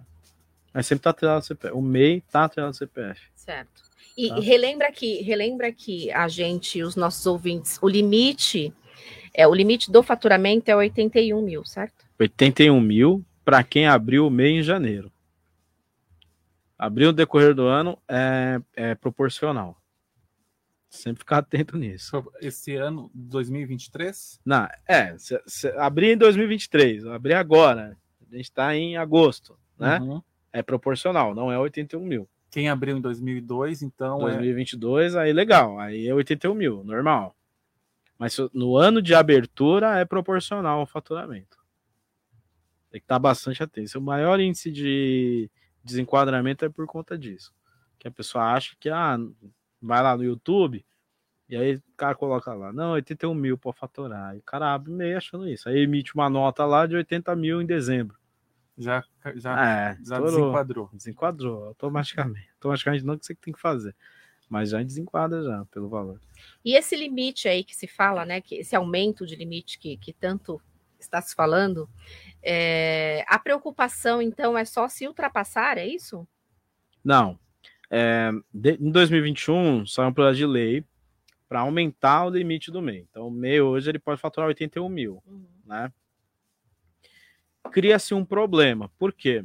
Mas 0.74 0.88
sempre 0.88 1.02
está 1.02 1.12
atrelado 1.12 1.38
ao 1.38 1.44
CPF. 1.44 1.76
O 1.76 1.82
MEI 1.82 2.18
está 2.18 2.46
atrelado 2.46 2.70
ao 2.70 2.74
CPF. 2.74 3.22
Certo. 3.36 3.84
E 4.18 4.30
Tá. 4.30 4.40
relembra 4.40 4.92
que 4.92 5.22
relembra 5.22 5.72
que 5.72 6.12
a 6.12 6.28
gente, 6.28 6.82
os 6.84 6.96
nossos 6.96 7.26
ouvintes, 7.26 7.80
o 7.82 7.88
limite 7.88 8.74
é 9.34 9.48
o 9.48 9.54
limite 9.54 9.92
do 9.92 10.04
faturamento 10.04 10.70
é 10.70 10.76
81 10.76 11.42
mil, 11.42 11.64
certo? 11.64 12.06
81 12.20 12.80
mil 12.82 13.24
para 13.46 13.64
quem 13.64 13.88
abriu 13.88 14.28
o 14.28 14.30
MEI 14.30 14.60
em 14.60 14.64
janeiro. 14.64 15.12
Abriu 16.80 17.08
no 17.08 17.14
decorrer 17.14 17.54
do 17.54 17.64
ano 17.68 18.02
é, 18.08 18.62
é 18.74 18.96
proporcional. 18.96 19.78
Sempre 20.90 21.20
ficar 21.20 21.40
atento 21.40 21.78
nisso. 21.78 22.24
Esse 22.42 22.76
ano, 22.76 23.12
2023? 23.14 24.40
Não, 24.46 24.66
é, 24.88 25.16
se, 25.18 25.40
se 25.46 25.68
abrir 25.78 26.14
em 26.14 26.18
2023, 26.18 27.06
abrir 27.06 27.34
agora, 27.34 27.98
a 28.32 28.36
gente 28.36 28.46
está 28.46 28.74
em 28.76 28.96
agosto, 28.96 29.60
né? 29.78 30.00
Uhum. 30.00 30.22
É 30.54 30.64
proporcional, 30.64 31.36
não 31.36 31.52
é 31.52 31.60
81 31.60 32.00
mil. 32.04 32.28
Quem 32.50 32.70
abriu 32.70 32.98
em 32.98 33.02
2002, 33.02 33.84
então 33.84 34.18
é 34.28 34.32
2022, 34.32 35.16
aí 35.16 35.32
legal, 35.34 35.78
aí 35.80 36.08
é 36.08 36.14
81 36.16 36.56
mil, 36.56 36.84
normal. 36.84 37.36
Mas 38.18 38.34
se- 38.34 38.50
no 38.54 38.76
ano 38.78 39.00
de 39.02 39.14
abertura 39.14 40.00
é 40.00 40.06
proporcional 40.06 40.80
ao 40.80 40.88
faturamento. 40.88 41.60
Tem 42.90 43.00
que 43.00 43.06
estar 43.06 43.20
bastante 43.20 43.62
atento. 43.62 44.00
O 44.00 44.02
maior 44.02 44.40
índice 44.40 44.72
de 44.72 45.52
desenquadramento 45.90 46.66
é 46.66 46.70
por 46.70 46.86
conta 46.88 47.18
disso. 47.18 47.54
Que 47.98 48.08
a 48.08 48.12
pessoa 48.12 48.54
acha 48.54 48.76
que 48.80 48.90
ah, 48.90 49.18
vai 49.82 50.02
lá 50.02 50.16
no 50.16 50.24
YouTube 50.24 50.86
e 51.50 51.56
aí 51.58 51.76
o 51.76 51.84
cara 51.98 52.14
coloca 52.16 52.54
lá, 52.54 52.72
não, 52.72 52.92
81 52.92 53.34
mil 53.34 53.58
para 53.58 53.74
faturar. 53.74 54.36
E 54.36 54.40
o 54.40 54.44
cara 54.44 54.72
abre 54.74 54.92
meio 54.92 55.18
achando 55.18 55.48
isso. 55.50 55.68
Aí 55.68 55.80
emite 55.80 56.14
uma 56.14 56.30
nota 56.30 56.64
lá 56.66 56.86
de 56.86 56.96
80 56.96 57.36
mil 57.36 57.62
em 57.62 57.66
dezembro. 57.66 58.16
já, 58.78 59.04
já, 59.36 59.66
É, 59.66 59.96
já 59.96 60.16
estourou. 60.18 60.30
desenquadrou. 60.32 60.90
Desenquadrou, 60.94 61.64
automaticamente. 61.66 62.50
Automaticamente 62.56 63.04
não 63.04 63.18
que 63.18 63.26
você 63.26 63.36
tem 63.36 63.52
que 63.54 63.60
fazer. 63.60 63.96
Mas 64.48 64.70
já 64.70 64.82
desenquadra 64.84 65.44
já 65.44 65.66
pelo 65.66 65.90
valor. 65.90 66.20
E 66.64 66.76
esse 66.76 66.96
limite 66.96 67.48
aí 67.48 67.64
que 67.64 67.76
se 67.76 67.88
fala, 67.88 68.26
né? 68.26 68.42
Que 68.42 68.56
esse 68.56 68.76
aumento 68.76 69.26
de 69.26 69.36
limite 69.36 69.78
que, 69.80 69.98
que 69.98 70.14
tanto 70.14 70.62
está 71.00 71.22
se 71.22 71.34
falando, 71.36 71.90
é, 72.42 73.24
a 73.28 73.38
preocupação, 73.38 74.22
então, 74.22 74.58
é 74.58 74.66
só 74.66 74.88
se 74.88 75.08
ultrapassar, 75.08 75.78
é 75.78 75.88
isso? 75.88 76.28
Não. 77.04 77.40
É, 77.90 78.32
de, 78.54 78.74
em 78.74 78.92
2021, 78.92 79.86
saiu 79.86 80.10
um 80.10 80.14
projeto 80.14 80.38
de 80.38 80.46
lei 80.46 80.86
para 81.48 81.62
aumentar 81.62 82.26
o 82.26 82.30
limite 82.30 82.72
do 82.72 82.82
MEI. 82.82 83.08
Então, 83.10 83.28
o 83.28 83.32
MEI 83.32 83.62
hoje 83.62 83.90
ele 83.90 84.00
pode 84.00 84.22
faturar 84.22 84.48
81 84.48 84.88
mil, 84.88 85.24
uhum. 85.26 85.48
né? 85.66 85.92
Cria-se 87.72 88.14
um 88.14 88.24
problema. 88.24 88.90
Por 88.98 89.12
quê? 89.12 89.44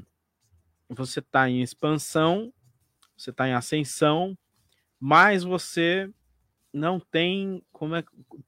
Você 0.88 1.20
está 1.20 1.48
em 1.48 1.62
expansão, 1.62 2.52
você 3.16 3.30
está 3.30 3.48
em 3.48 3.54
ascensão, 3.54 4.36
mas 5.00 5.42
você 5.42 6.10
não 6.72 6.98
tem 6.98 7.62
como 7.72 7.94
é 7.94 8.04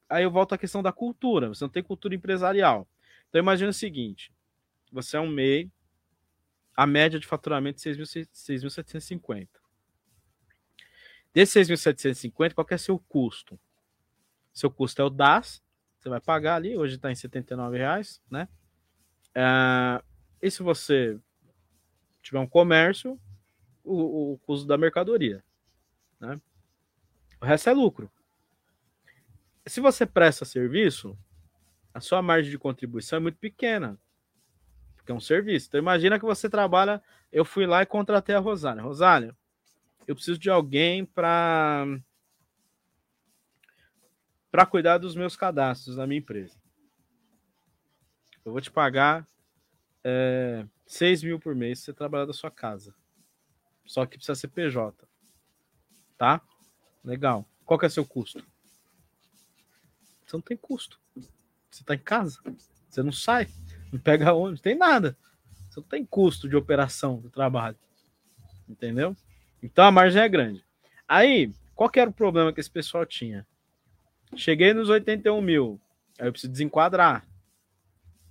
aí 0.08 0.24
eu 0.24 0.30
volto 0.30 0.52
à 0.52 0.58
questão 0.58 0.82
da 0.82 0.90
cultura 0.90 1.48
você 1.48 1.62
não 1.62 1.68
tem 1.68 1.82
cultura 1.82 2.14
empresarial 2.14 2.88
então 3.28 3.38
imagina 3.38 3.70
o 3.70 3.74
seguinte 3.74 4.32
você 4.92 5.16
é 5.16 5.20
um 5.20 5.28
MEI 5.28 5.70
a 6.74 6.86
média 6.86 7.18
de 7.18 7.26
faturamento 7.26 7.82
de 7.82 7.90
6.750 7.90 9.48
Desses 11.36 11.68
6.750, 11.68 12.54
qual 12.54 12.64
que 12.64 12.72
é 12.72 12.78
seu 12.78 12.98
custo? 12.98 13.60
Seu 14.54 14.70
custo 14.70 15.02
é 15.02 15.04
o 15.04 15.10
DAS, 15.10 15.62
você 15.98 16.08
vai 16.08 16.18
pagar 16.18 16.56
ali, 16.56 16.76
hoje 16.78 16.94
está 16.94 17.10
em 17.10 17.14
R$ 17.14 17.76
reais, 17.76 18.22
né? 18.30 18.48
Uh, 19.36 20.02
e 20.40 20.50
se 20.50 20.62
você 20.62 21.20
tiver 22.22 22.38
um 22.38 22.46
comércio, 22.46 23.20
o, 23.84 24.32
o 24.32 24.38
custo 24.38 24.66
da 24.66 24.78
mercadoria, 24.78 25.44
né? 26.18 26.40
O 27.38 27.44
resto 27.44 27.68
é 27.68 27.74
lucro. 27.74 28.10
Se 29.66 29.78
você 29.78 30.06
presta 30.06 30.46
serviço, 30.46 31.18
a 31.92 32.00
sua 32.00 32.22
margem 32.22 32.50
de 32.50 32.58
contribuição 32.58 33.18
é 33.18 33.20
muito 33.20 33.36
pequena, 33.36 34.00
porque 35.06 35.12
é 35.12 35.14
um 35.14 35.20
serviço. 35.20 35.68
Então 35.68 35.78
imagina 35.78 36.18
que 36.18 36.24
você 36.24 36.50
trabalha, 36.50 37.00
eu 37.30 37.44
fui 37.44 37.64
lá 37.64 37.80
e 37.80 37.86
contratei 37.86 38.34
a 38.34 38.40
Rosália. 38.40 38.82
Rosália, 38.82 39.36
eu 40.04 40.16
preciso 40.16 40.36
de 40.36 40.50
alguém 40.50 41.04
para 41.04 41.86
para 44.50 44.66
cuidar 44.66 44.98
dos 44.98 45.14
meus 45.14 45.36
cadastros 45.36 45.96
na 45.96 46.06
minha 46.06 46.18
empresa. 46.18 46.58
Eu 48.44 48.50
vou 48.50 48.60
te 48.60 48.70
pagar 48.70 49.26
é, 50.02 50.66
6 50.86 51.22
mil 51.22 51.38
por 51.38 51.54
mês 51.54 51.78
se 51.78 51.84
você 51.84 51.92
trabalhar 51.92 52.24
da 52.24 52.32
sua 52.32 52.50
casa. 52.50 52.92
Só 53.84 54.04
que 54.06 54.16
precisa 54.16 54.34
ser 54.34 54.48
PJ. 54.48 55.06
Tá? 56.18 56.40
Legal. 57.04 57.46
Qual 57.64 57.78
que 57.78 57.86
é 57.86 57.88
seu 57.88 58.04
custo? 58.04 58.44
Você 60.24 60.36
não 60.36 60.40
tem 60.40 60.56
custo. 60.56 60.98
Você 61.70 61.82
está 61.82 61.94
em 61.94 61.98
casa. 61.98 62.40
Você 62.88 63.02
não 63.02 63.12
sai. 63.12 63.48
Não 63.96 63.98
pega. 64.02 64.26
Não 64.26 64.56
tem 64.56 64.74
nada. 64.74 65.16
Não 65.76 65.82
tem 65.82 66.04
custo 66.04 66.48
de 66.48 66.56
operação 66.56 67.16
do 67.18 67.28
trabalho. 67.28 67.76
Entendeu? 68.68 69.16
Então 69.62 69.84
a 69.84 69.90
margem 69.90 70.22
é 70.22 70.28
grande. 70.28 70.64
Aí, 71.06 71.52
qual 71.74 71.90
que 71.90 72.00
era 72.00 72.10
o 72.10 72.12
problema 72.12 72.52
que 72.52 72.60
esse 72.60 72.70
pessoal 72.70 73.04
tinha? 73.04 73.46
Cheguei 74.34 74.72
nos 74.72 74.88
81 74.88 75.40
mil. 75.40 75.80
Aí 76.18 76.26
eu 76.26 76.32
preciso 76.32 76.52
desenquadrar. 76.52 77.26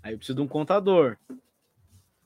Aí 0.01 0.13
eu 0.13 0.17
preciso 0.17 0.35
de 0.35 0.41
um 0.41 0.47
contador. 0.47 1.17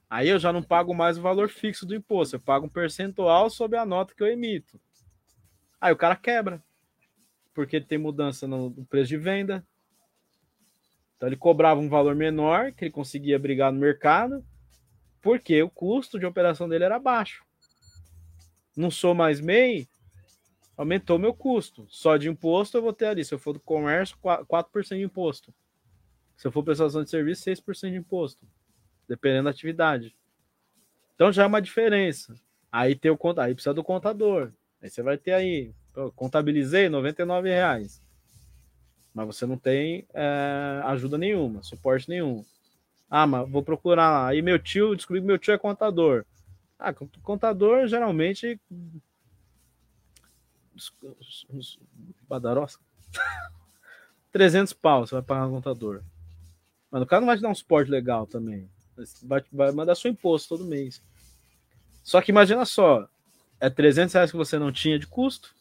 Aí 0.09 0.27
eu 0.27 0.39
já 0.39 0.51
não 0.51 0.63
pago 0.63 0.93
mais 0.93 1.17
o 1.17 1.21
valor 1.21 1.49
fixo 1.49 1.85
do 1.85 1.93
imposto. 1.93 2.35
Eu 2.35 2.39
pago 2.39 2.65
um 2.65 2.69
percentual 2.69 3.49
sobre 3.49 3.77
a 3.77 3.85
nota 3.85 4.15
que 4.15 4.23
eu 4.23 4.27
emito. 4.27 4.79
Aí 5.79 5.93
o 5.93 5.97
cara 5.97 6.15
quebra. 6.15 6.63
Porque 7.53 7.79
tem 7.79 7.97
mudança 7.97 8.47
no 8.47 8.71
preço 8.89 9.09
de 9.09 9.17
venda. 9.17 9.65
Então 11.19 11.27
ele 11.27 11.35
cobrava 11.35 11.79
um 11.79 11.89
valor 11.89 12.15
menor, 12.15 12.71
que 12.71 12.85
ele 12.85 12.91
conseguia 12.91 13.37
brigar 13.37 13.71
no 13.71 13.79
mercado, 13.79 14.43
porque 15.21 15.61
o 15.61 15.69
custo 15.69 16.17
de 16.17 16.25
operação 16.25 16.67
dele 16.67 16.85
era 16.85 16.97
baixo 16.97 17.43
não 18.79 18.89
sou 18.89 19.13
mais 19.13 19.41
MEI, 19.41 19.87
aumentou 20.77 21.19
meu 21.19 21.33
custo. 21.33 21.85
Só 21.89 22.15
de 22.17 22.29
imposto 22.29 22.77
eu 22.77 22.81
vou 22.81 22.93
ter 22.93 23.07
ali. 23.07 23.25
Se 23.25 23.33
eu 23.33 23.39
for 23.39 23.53
do 23.53 23.59
comércio, 23.59 24.17
4% 24.17 24.97
de 24.97 25.03
imposto. 25.03 25.53
Se 26.37 26.47
eu 26.47 26.51
for 26.51 26.63
prestação 26.63 27.03
de 27.03 27.09
serviço, 27.09 27.43
6% 27.43 27.91
de 27.91 27.97
imposto. 27.97 28.47
Dependendo 29.07 29.45
da 29.45 29.49
atividade. 29.49 30.15
Então 31.13 31.31
já 31.31 31.43
é 31.43 31.47
uma 31.47 31.61
diferença. 31.61 32.33
Aí 32.71 32.95
tem 32.95 33.11
o 33.11 33.19
aí 33.37 33.53
precisa 33.53 33.73
do 33.73 33.83
contador. 33.83 34.53
Aí 34.81 34.89
você 34.89 35.01
vai 35.01 35.17
ter 35.17 35.33
aí, 35.33 35.73
contabilizei 36.15 36.87
99 36.87 37.49
reais. 37.49 38.01
Mas 39.19 39.35
você 39.35 39.45
não 39.45 39.57
tem 39.57 40.07
é, 40.13 40.81
ajuda 40.85 41.17
nenhuma, 41.17 41.61
suporte 41.61 42.07
nenhum. 42.07 42.45
Ah, 43.09 43.27
mas 43.27 43.49
vou 43.49 43.61
procurar 43.61 44.09
lá. 44.09 44.27
Aí 44.29 44.41
meu 44.41 44.57
tio, 44.57 44.95
descobri 44.95 45.19
que 45.19 45.27
meu 45.27 45.37
tio 45.37 45.53
é 45.53 45.57
contador. 45.57 46.23
Ah, 46.79 46.93
contador 46.93 47.85
geralmente. 47.85 48.57
Os, 50.73 50.93
os, 51.19 51.45
os 51.49 51.79
badarós. 52.29 52.79
300 54.31 54.71
pau 54.71 55.05
você 55.05 55.15
vai 55.15 55.21
pagar 55.21 55.47
no 55.47 55.51
contador. 55.51 56.01
Mas 56.89 57.01
o 57.01 57.05
cara 57.05 57.19
não 57.19 57.27
vai 57.27 57.35
te 57.35 57.41
dar 57.41 57.49
um 57.49 57.55
suporte 57.55 57.91
legal 57.91 58.25
também. 58.25 58.69
Vai, 59.23 59.43
vai 59.51 59.71
mandar 59.73 59.95
seu 59.95 60.09
imposto 60.09 60.47
todo 60.47 60.63
mês. 60.63 61.01
Só 62.05 62.21
que 62.21 62.31
imagina 62.31 62.63
só: 62.63 63.05
é 63.59 63.69
300 63.69 64.13
reais 64.13 64.31
que 64.31 64.37
você 64.37 64.57
não 64.57 64.71
tinha 64.71 64.97
de 64.97 65.07
custo, 65.07 65.53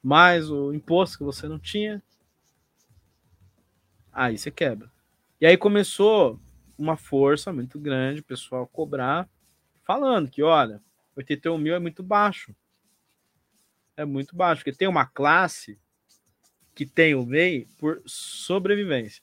mais 0.00 0.48
o 0.48 0.72
imposto 0.72 1.18
que 1.18 1.24
você 1.24 1.48
não 1.48 1.58
tinha. 1.58 2.00
Aí 4.12 4.36
você 4.36 4.50
quebra. 4.50 4.90
E 5.40 5.46
aí 5.46 5.56
começou 5.56 6.40
uma 6.76 6.96
força 6.96 7.52
muito 7.52 7.78
grande, 7.78 8.20
o 8.20 8.24
pessoal 8.24 8.66
cobrar 8.66 9.28
falando 9.84 10.30
que, 10.30 10.42
olha, 10.42 10.80
81 11.16 11.58
mil 11.58 11.74
é 11.74 11.78
muito 11.78 12.02
baixo. 12.02 12.54
É 13.96 14.04
muito 14.04 14.34
baixo, 14.34 14.60
porque 14.62 14.76
tem 14.76 14.88
uma 14.88 15.04
classe 15.04 15.78
que 16.74 16.86
tem 16.86 17.14
o 17.14 17.26
MEI 17.26 17.66
por 17.78 18.00
sobrevivência. 18.06 19.22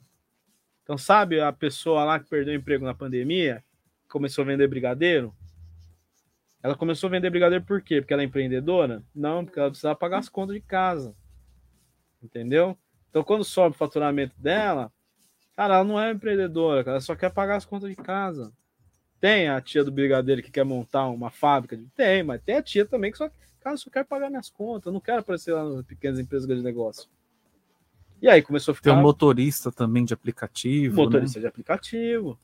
Então, 0.84 0.98
sabe 0.98 1.40
a 1.40 1.52
pessoa 1.52 2.04
lá 2.04 2.20
que 2.20 2.30
perdeu 2.30 2.54
o 2.54 2.58
emprego 2.58 2.86
na 2.86 2.94
pandemia, 2.94 3.64
começou 4.08 4.44
a 4.44 4.46
vender 4.46 4.68
brigadeiro? 4.68 5.36
Ela 6.62 6.76
começou 6.76 7.08
a 7.08 7.12
vender 7.12 7.30
brigadeiro 7.30 7.64
por 7.64 7.82
quê? 7.82 8.02
Porque 8.02 8.14
ela 8.14 8.22
é 8.22 8.26
empreendedora? 8.26 9.04
Não, 9.14 9.46
porque 9.46 9.60
ela 9.60 9.70
precisava 9.70 9.96
pagar 9.96 10.20
as 10.20 10.30
contas 10.30 10.56
de 10.56 10.62
casa. 10.62 11.16
Entendeu? 12.22 12.78
Então, 13.10 13.24
quando 13.24 13.44
sobe 13.44 13.76
o 13.76 13.80
faturamento 13.80 14.34
dela, 14.38 14.92
cara, 15.56 15.76
ela 15.76 15.84
não 15.84 16.00
é 16.00 16.12
empreendedora, 16.12 16.84
ela 16.88 17.02
só 17.02 17.16
quer 17.16 17.32
pagar 17.32 17.56
as 17.56 17.66
contas 17.66 17.90
de 17.90 17.96
casa. 17.96 18.52
Tem 19.20 19.50
a 19.50 19.60
tia 19.60 19.84
do 19.84 19.92
brigadeiro 19.92 20.44
que 20.44 20.52
quer 20.52 20.64
montar 20.64 21.08
uma 21.08 21.32
fábrica? 21.32 21.80
Tem, 21.96 22.22
mas 22.24 22.42
tem 22.42 22.56
a 22.56 22.62
tia 22.62 22.86
também 22.86 23.12
que 23.12 23.18
só, 23.18 23.30
cara, 23.60 23.78
só 23.78 23.90
quer 23.90 24.06
pagar 24.06 24.30
minhas 24.30 24.50
contas, 24.50 24.94
não 24.94 25.00
quero 25.00 25.20
aparecer 25.20 25.54
lá 25.54 25.64
nas 25.64 25.86
pequenas 25.86 26.20
empresas 26.20 26.48
de 26.48 26.62
negócio. 26.62 27.10
E 28.22 28.28
aí 28.28 28.42
começou 28.42 28.72
a 28.72 28.76
ficar. 28.76 28.92
Tem 28.92 29.00
um 29.00 29.02
motorista 29.02 29.72
também 29.72 30.04
de 30.04 30.14
aplicativo. 30.14 30.96
Motorista 30.96 31.40
né? 31.40 31.42
de 31.42 31.48
aplicativo. 31.48 32.38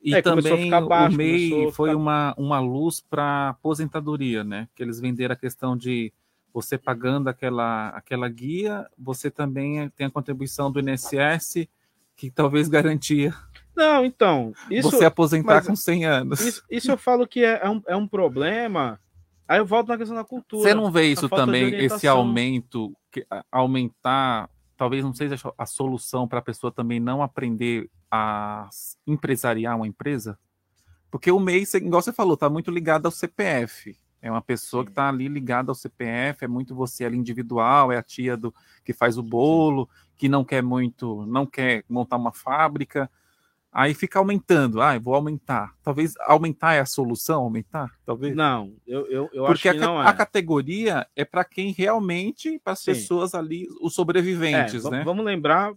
E 0.00 0.14
aí 0.14 0.22
também 0.22 0.70
baixo, 0.70 1.14
o 1.14 1.18
MEI 1.18 1.72
foi 1.72 1.90
ficar... 1.90 2.00
uma, 2.00 2.34
uma 2.38 2.60
luz 2.60 3.00
para 3.00 3.50
aposentadoria, 3.50 4.44
né? 4.44 4.68
Que 4.74 4.82
eles 4.82 5.00
venderam 5.00 5.32
a 5.32 5.36
questão 5.36 5.76
de 5.76 6.12
você 6.52 6.76
pagando 6.78 7.28
aquela, 7.28 7.88
aquela 7.90 8.28
guia, 8.28 8.88
você 8.98 9.30
também 9.30 9.88
tem 9.90 10.06
a 10.06 10.10
contribuição 10.10 10.70
do 10.70 10.80
INSS, 10.80 11.68
que 12.16 12.30
talvez 12.30 12.68
garantia 12.68 13.34
não, 13.78 14.04
então. 14.04 14.52
Isso, 14.68 14.90
Você 14.90 15.04
aposentar 15.04 15.64
com 15.64 15.76
100 15.76 16.04
anos. 16.04 16.40
Isso, 16.40 16.64
isso, 16.68 16.90
eu 16.90 16.98
falo 16.98 17.28
que 17.28 17.44
é, 17.44 17.60
é, 17.62 17.70
um, 17.70 17.80
é 17.86 17.94
um 17.94 18.08
problema. 18.08 18.98
Aí 19.46 19.60
eu 19.60 19.64
volto 19.64 19.86
na 19.86 19.96
questão 19.96 20.16
da 20.16 20.24
cultura. 20.24 20.64
Você 20.64 20.74
não 20.74 20.90
vê 20.90 21.06
isso 21.06 21.28
também, 21.28 21.72
esse 21.76 22.08
aumento, 22.08 22.92
que, 23.08 23.24
aumentar, 23.52 24.50
talvez 24.76 25.04
não 25.04 25.14
seja 25.14 25.36
a 25.56 25.64
solução 25.64 26.26
para 26.26 26.40
a 26.40 26.42
pessoa 26.42 26.72
também 26.72 26.98
não 26.98 27.22
aprender 27.22 27.88
a 28.10 28.68
empresariar 29.06 29.76
uma 29.76 29.86
empresa? 29.86 30.36
Porque 31.08 31.30
o 31.30 31.38
MEI, 31.38 31.64
igual 31.74 32.02
você 32.02 32.12
falou, 32.12 32.34
está 32.34 32.50
muito 32.50 32.72
ligado 32.72 33.06
ao 33.06 33.12
CPF. 33.12 33.96
É 34.20 34.30
uma 34.30 34.42
pessoa 34.42 34.84
que 34.84 34.90
está 34.90 35.08
ali 35.08 35.28
ligada 35.28 35.70
ao 35.70 35.74
CPF, 35.74 36.44
é 36.44 36.48
muito 36.48 36.74
você 36.74 37.04
ali 37.04 37.16
individual, 37.16 37.92
é 37.92 37.96
a 37.96 38.02
tia 38.02 38.36
do 38.36 38.52
que 38.84 38.92
faz 38.92 39.16
o 39.16 39.22
bolo, 39.22 39.88
que 40.16 40.28
não 40.28 40.44
quer 40.44 40.62
muito, 40.62 41.24
não 41.26 41.46
quer 41.46 41.84
montar 41.88 42.16
uma 42.16 42.32
fábrica. 42.32 43.08
Aí 43.70 43.94
fica 43.94 44.18
aumentando. 44.18 44.80
Ah, 44.80 44.98
vou 44.98 45.14
aumentar. 45.14 45.74
Talvez 45.82 46.14
aumentar 46.20 46.74
é 46.74 46.80
a 46.80 46.86
solução, 46.86 47.42
aumentar? 47.42 47.90
Talvez? 48.04 48.34
Não, 48.34 48.74
eu, 48.86 49.06
eu, 49.06 49.30
eu 49.32 49.44
Porque 49.44 49.68
acho 49.68 49.78
que 49.78 49.84
a, 49.84 49.86
não 49.86 50.02
é. 50.02 50.06
a 50.06 50.12
categoria 50.12 51.06
é 51.14 51.24
para 51.24 51.44
quem 51.44 51.70
realmente, 51.70 52.58
para 52.58 52.72
as 52.72 52.82
pessoas 52.82 53.34
ali, 53.34 53.68
os 53.80 53.94
sobreviventes, 53.94 54.84
é, 54.84 54.90
né? 54.90 55.04
Vamos 55.04 55.24
lembrar 55.24 55.72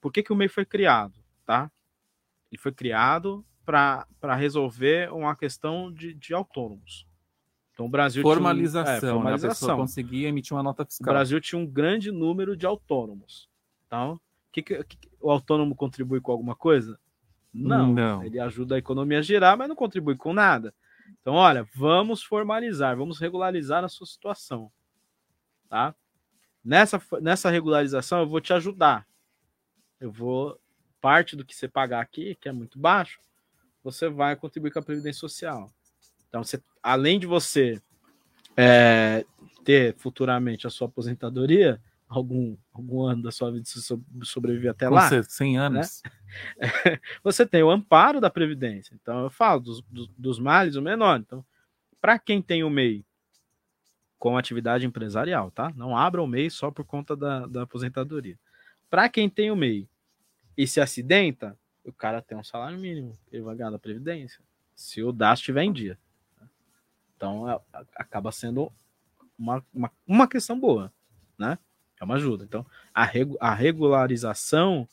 por 0.00 0.12
que, 0.12 0.22
que 0.22 0.32
o 0.32 0.36
MEI 0.36 0.48
foi 0.48 0.66
criado, 0.66 1.14
tá? 1.46 1.70
Ele 2.50 2.60
foi 2.60 2.72
criado 2.72 3.44
para 3.64 4.34
resolver 4.36 5.10
uma 5.12 5.34
questão 5.34 5.90
de, 5.90 6.12
de 6.12 6.34
autônomos. 6.34 7.06
Então 7.72 7.86
o 7.86 7.88
Brasil 7.88 8.22
tinha 8.22 8.30
um- 8.30 8.34
Formalização, 8.34 8.92
é, 8.92 9.00
né? 9.00 9.10
Formalização. 9.14 9.76
conseguia 9.78 10.28
emitir 10.28 10.54
uma 10.56 10.62
nota 10.62 10.82
O 10.82 10.86
fiscal. 10.86 11.12
Brasil 11.12 11.40
tinha 11.40 11.58
um 11.58 11.66
grande 11.66 12.10
número 12.12 12.56
de 12.56 12.66
autônomos. 12.66 13.48
Então, 13.86 14.20
que 14.52 14.62
que- 14.62 14.84
que- 14.84 15.10
o 15.20 15.30
autônomo 15.30 15.74
contribui 15.74 16.20
com 16.20 16.32
alguma 16.32 16.54
coisa? 16.54 16.98
Não. 17.52 17.92
Não. 17.92 18.22
Ele 18.24 18.38
ajuda 18.40 18.74
a 18.74 18.78
economia 18.78 19.18
a 19.18 19.22
girar, 19.22 19.56
mas 19.56 19.68
não 19.68 19.76
contribui 19.76 20.16
com 20.16 20.32
nada. 20.32 20.74
Então, 21.20 21.34
olha, 21.34 21.66
vamos 21.74 22.22
formalizar, 22.22 22.96
vamos 22.96 23.18
regularizar 23.18 23.84
a 23.84 23.88
sua 23.88 24.06
situação. 24.06 24.70
Tá? 25.68 25.94
Nessa, 26.64 27.00
nessa 27.20 27.50
regularização, 27.50 28.20
eu 28.20 28.26
vou 28.28 28.40
te 28.40 28.52
ajudar. 28.52 29.06
Eu 30.00 30.10
vou. 30.12 30.58
Parte 31.00 31.34
do 31.34 31.44
que 31.44 31.54
você 31.54 31.66
pagar 31.66 32.00
aqui, 32.00 32.36
que 32.36 32.48
é 32.48 32.52
muito 32.52 32.78
baixo, 32.78 33.18
você 33.82 34.08
vai 34.08 34.36
contribuir 34.36 34.70
com 34.70 34.78
a 34.78 34.82
Previdência 34.82 35.18
Social. 35.18 35.68
Então, 36.32 36.42
você, 36.42 36.58
além 36.82 37.20
de 37.20 37.26
você 37.26 37.78
é, 38.56 39.22
ter 39.62 39.94
futuramente 39.98 40.66
a 40.66 40.70
sua 40.70 40.86
aposentadoria, 40.88 41.78
algum, 42.08 42.56
algum 42.72 43.02
ano 43.02 43.22
da 43.22 43.30
sua 43.30 43.52
vida 43.52 43.66
se 43.66 43.82
so- 43.82 44.02
sobreviver 44.22 44.70
até 44.70 44.88
Com 44.88 44.94
lá. 44.94 45.08
ce- 45.10 45.22
100 45.24 45.58
anos. 45.58 46.02
né? 46.02 46.12
Você 47.22 47.44
tem 47.44 47.62
o 47.62 47.70
amparo 47.70 48.18
da 48.18 48.30
Previdência. 48.30 48.94
Então, 48.94 49.24
eu 49.24 49.28
falo 49.30 49.60
dos, 49.60 49.82
dos, 49.82 50.08
dos 50.16 50.38
males, 50.38 50.74
o 50.74 50.80
menor. 50.80 51.20
Então, 51.20 51.44
para 52.00 52.18
quem 52.18 52.40
tem 52.40 52.64
o 52.64 52.70
MEI 52.70 53.04
com 54.18 54.38
atividade 54.38 54.86
empresarial, 54.86 55.50
tá? 55.50 55.70
Não 55.76 55.94
abra 55.94 56.22
o 56.22 56.26
MEI 56.26 56.48
só 56.48 56.70
por 56.70 56.84
conta 56.86 57.14
da, 57.14 57.46
da 57.46 57.62
aposentadoria. 57.64 58.38
Para 58.88 59.06
quem 59.10 59.28
tem 59.28 59.50
o 59.50 59.56
MEI 59.56 59.86
e 60.56 60.66
se 60.66 60.80
acidenta, 60.80 61.58
o 61.84 61.92
cara 61.92 62.22
tem 62.22 62.38
um 62.38 62.44
salário 62.44 62.78
mínimo, 62.78 63.18
ele 63.30 63.42
vai 63.42 63.54
ganhar 63.54 63.70
da 63.70 63.78
Previdência, 63.78 64.40
se 64.74 65.02
o 65.02 65.12
DAS 65.12 65.38
estiver 65.40 65.62
em 65.64 65.72
dia. 65.72 65.98
Então, 67.22 67.46
a- 67.46 67.60
a- 67.72 67.84
acaba 67.94 68.32
sendo 68.32 68.72
uma, 69.38 69.64
uma, 69.72 69.92
uma 70.04 70.26
questão 70.26 70.58
boa, 70.58 70.92
né? 71.38 71.56
É 72.00 72.04
uma 72.04 72.16
ajuda. 72.16 72.42
Então, 72.42 72.66
a, 72.92 73.04
regu- 73.04 73.38
a 73.40 73.54
regularização, 73.54 74.88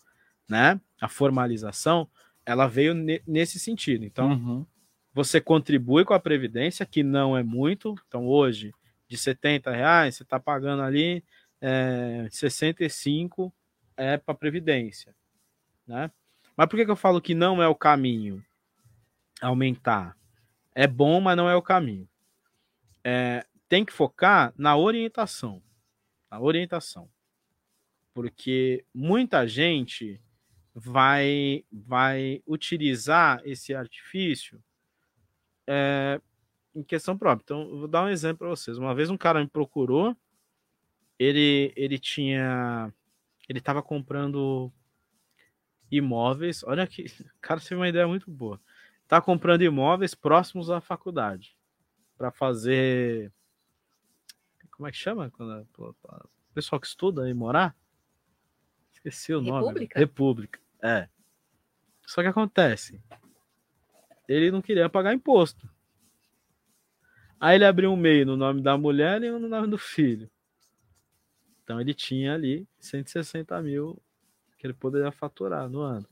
né? 0.47 0.79
A 1.01 1.07
formalização, 1.09 2.07
ela 2.45 2.67
veio 2.67 2.93
ne- 2.93 3.23
nesse 3.25 3.57
sentido. 3.59 4.05
Então, 4.05 4.29
Uhum. 4.29 4.65
você 5.11 5.41
contribui 5.41 6.05
com 6.05 6.13
a 6.13 6.19
Previdência, 6.19 6.85
que 6.85 7.01
não 7.01 7.35
é 7.35 7.41
muito. 7.41 7.95
Então, 8.07 8.27
hoje, 8.27 8.71
de 9.07 9.17
70 9.17 9.71
reais, 9.71 10.15
você 10.15 10.21
está 10.21 10.39
pagando 10.39 10.83
ali 10.83 11.23
é, 11.59 12.27
65 12.29 13.51
é 13.97 14.17
para 14.17 14.35
Previdência. 14.35 15.15
Né? 15.87 16.11
Mas 16.55 16.67
por 16.69 16.75
que, 16.77 16.85
que 16.85 16.91
eu 16.91 16.95
falo 16.95 17.19
que 17.19 17.33
não 17.33 17.59
é 17.59 17.67
o 17.67 17.73
caminho 17.73 18.45
aumentar? 19.41 20.15
É 20.75 20.85
bom, 20.85 21.19
mas 21.19 21.35
não 21.35 21.49
é 21.49 21.55
o 21.55 21.61
caminho. 21.61 22.07
É, 23.03 23.45
tem 23.67 23.85
que 23.85 23.93
focar 23.93 24.53
na 24.57 24.75
orientação. 24.75 25.61
Na 26.29 26.39
orientação. 26.39 27.09
Porque 28.13 28.85
muita 28.93 29.47
gente 29.47 30.21
vai, 30.73 31.63
vai 31.71 32.41
utilizar 32.47 33.41
esse 33.45 33.73
artifício 33.73 34.61
é, 35.67 36.19
em 36.73 36.83
questão 36.83 37.17
própria. 37.17 37.43
Então, 37.43 37.79
vou 37.79 37.87
dar 37.87 38.03
um 38.05 38.09
exemplo 38.09 38.39
para 38.39 38.49
vocês. 38.49 38.77
Uma 38.77 38.95
vez 38.95 39.09
um 39.09 39.17
cara 39.17 39.39
me 39.39 39.47
procurou, 39.47 40.15
ele, 41.17 41.73
ele 41.75 41.99
tinha. 41.99 42.91
Ele 43.47 43.59
estava 43.59 43.81
comprando 43.81 44.71
imóveis. 45.91 46.63
Olha 46.63 46.87
que. 46.87 47.05
Cara 47.41 47.59
teve 47.59 47.75
uma 47.75 47.89
ideia 47.89 48.07
muito 48.07 48.29
boa. 48.31 48.59
Tá 49.07 49.19
comprando 49.19 49.63
imóveis 49.63 50.13
próximos 50.15 50.69
à 50.69 50.79
faculdade. 50.79 51.58
Para 52.19 52.31
fazer. 52.31 53.31
Como 54.69 54.85
é 54.85 54.91
que 54.91 54.97
chama? 54.97 55.31
Quando, 55.31 55.65
o 55.77 55.95
pessoal 56.53 56.79
que 56.79 56.87
estuda 56.87 57.29
e 57.29 57.33
morar? 57.33 57.73
Esqueci 58.91 59.33
o 59.33 59.41
nome. 59.41 59.67
República? 59.67 59.99
República. 59.99 60.59
É. 60.83 61.07
Só 62.05 62.21
que 62.21 62.27
acontece. 62.27 63.01
Ele 64.27 64.51
não 64.51 64.61
queria 64.61 64.89
pagar 64.89 65.13
imposto. 65.13 65.69
Aí 67.39 67.55
ele 67.55 67.63
abriu 67.63 67.89
um 67.89 67.95
MEI 67.95 68.25
no 68.25 68.35
nome 68.35 68.61
da 68.61 68.77
mulher 68.77 69.23
e 69.23 69.31
um 69.31 69.39
no 69.39 69.47
nome 69.47 69.67
do 69.67 69.77
filho. 69.77 70.29
Então 71.63 71.79
ele 71.79 71.93
tinha 71.93 72.33
ali 72.33 72.67
160 72.79 73.61
mil 73.61 74.01
que 74.57 74.67
ele 74.67 74.73
poderia 74.73 75.11
faturar 75.11 75.69
no 75.69 75.79
ano. 75.79 76.05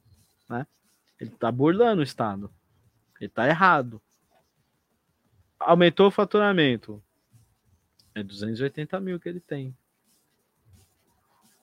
Né? 0.49 0.65
Ele 1.19 1.31
está 1.31 1.51
burlando 1.51 1.99
o 1.99 2.03
Estado. 2.03 2.49
Ele 3.19 3.27
está 3.27 3.45
errado. 3.45 4.01
Aumentou 5.59 6.07
o 6.07 6.11
faturamento. 6.11 7.01
É 8.13 8.23
280 8.23 8.99
mil 8.99 9.19
que 9.19 9.29
ele 9.29 9.39
tem. 9.39 9.75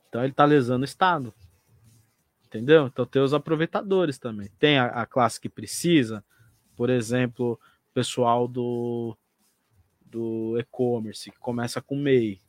Então 0.09 0.23
ele 0.23 0.31
está 0.31 0.45
lesando 0.45 0.83
o 0.83 0.85
Estado. 0.85 1.35
Entendeu? 2.47 2.87
Então 2.87 3.05
tem 3.05 3.21
os 3.21 3.35
aproveitadores 3.35 4.19
também. 4.19 4.49
Tem 4.59 4.79
a, 4.79 4.87
a 4.87 5.07
classe 5.07 5.41
que 5.41 5.49
precisa, 5.49 6.25
por 6.77 6.89
exemplo, 6.89 7.59
o 7.91 7.93
pessoal 7.93 8.47
do, 8.47 9.17
do 10.05 10.57
e-commerce, 10.59 11.33
que 11.33 11.39
começa 11.39 11.83
com 11.83 11.97
MEI. 11.97 12.41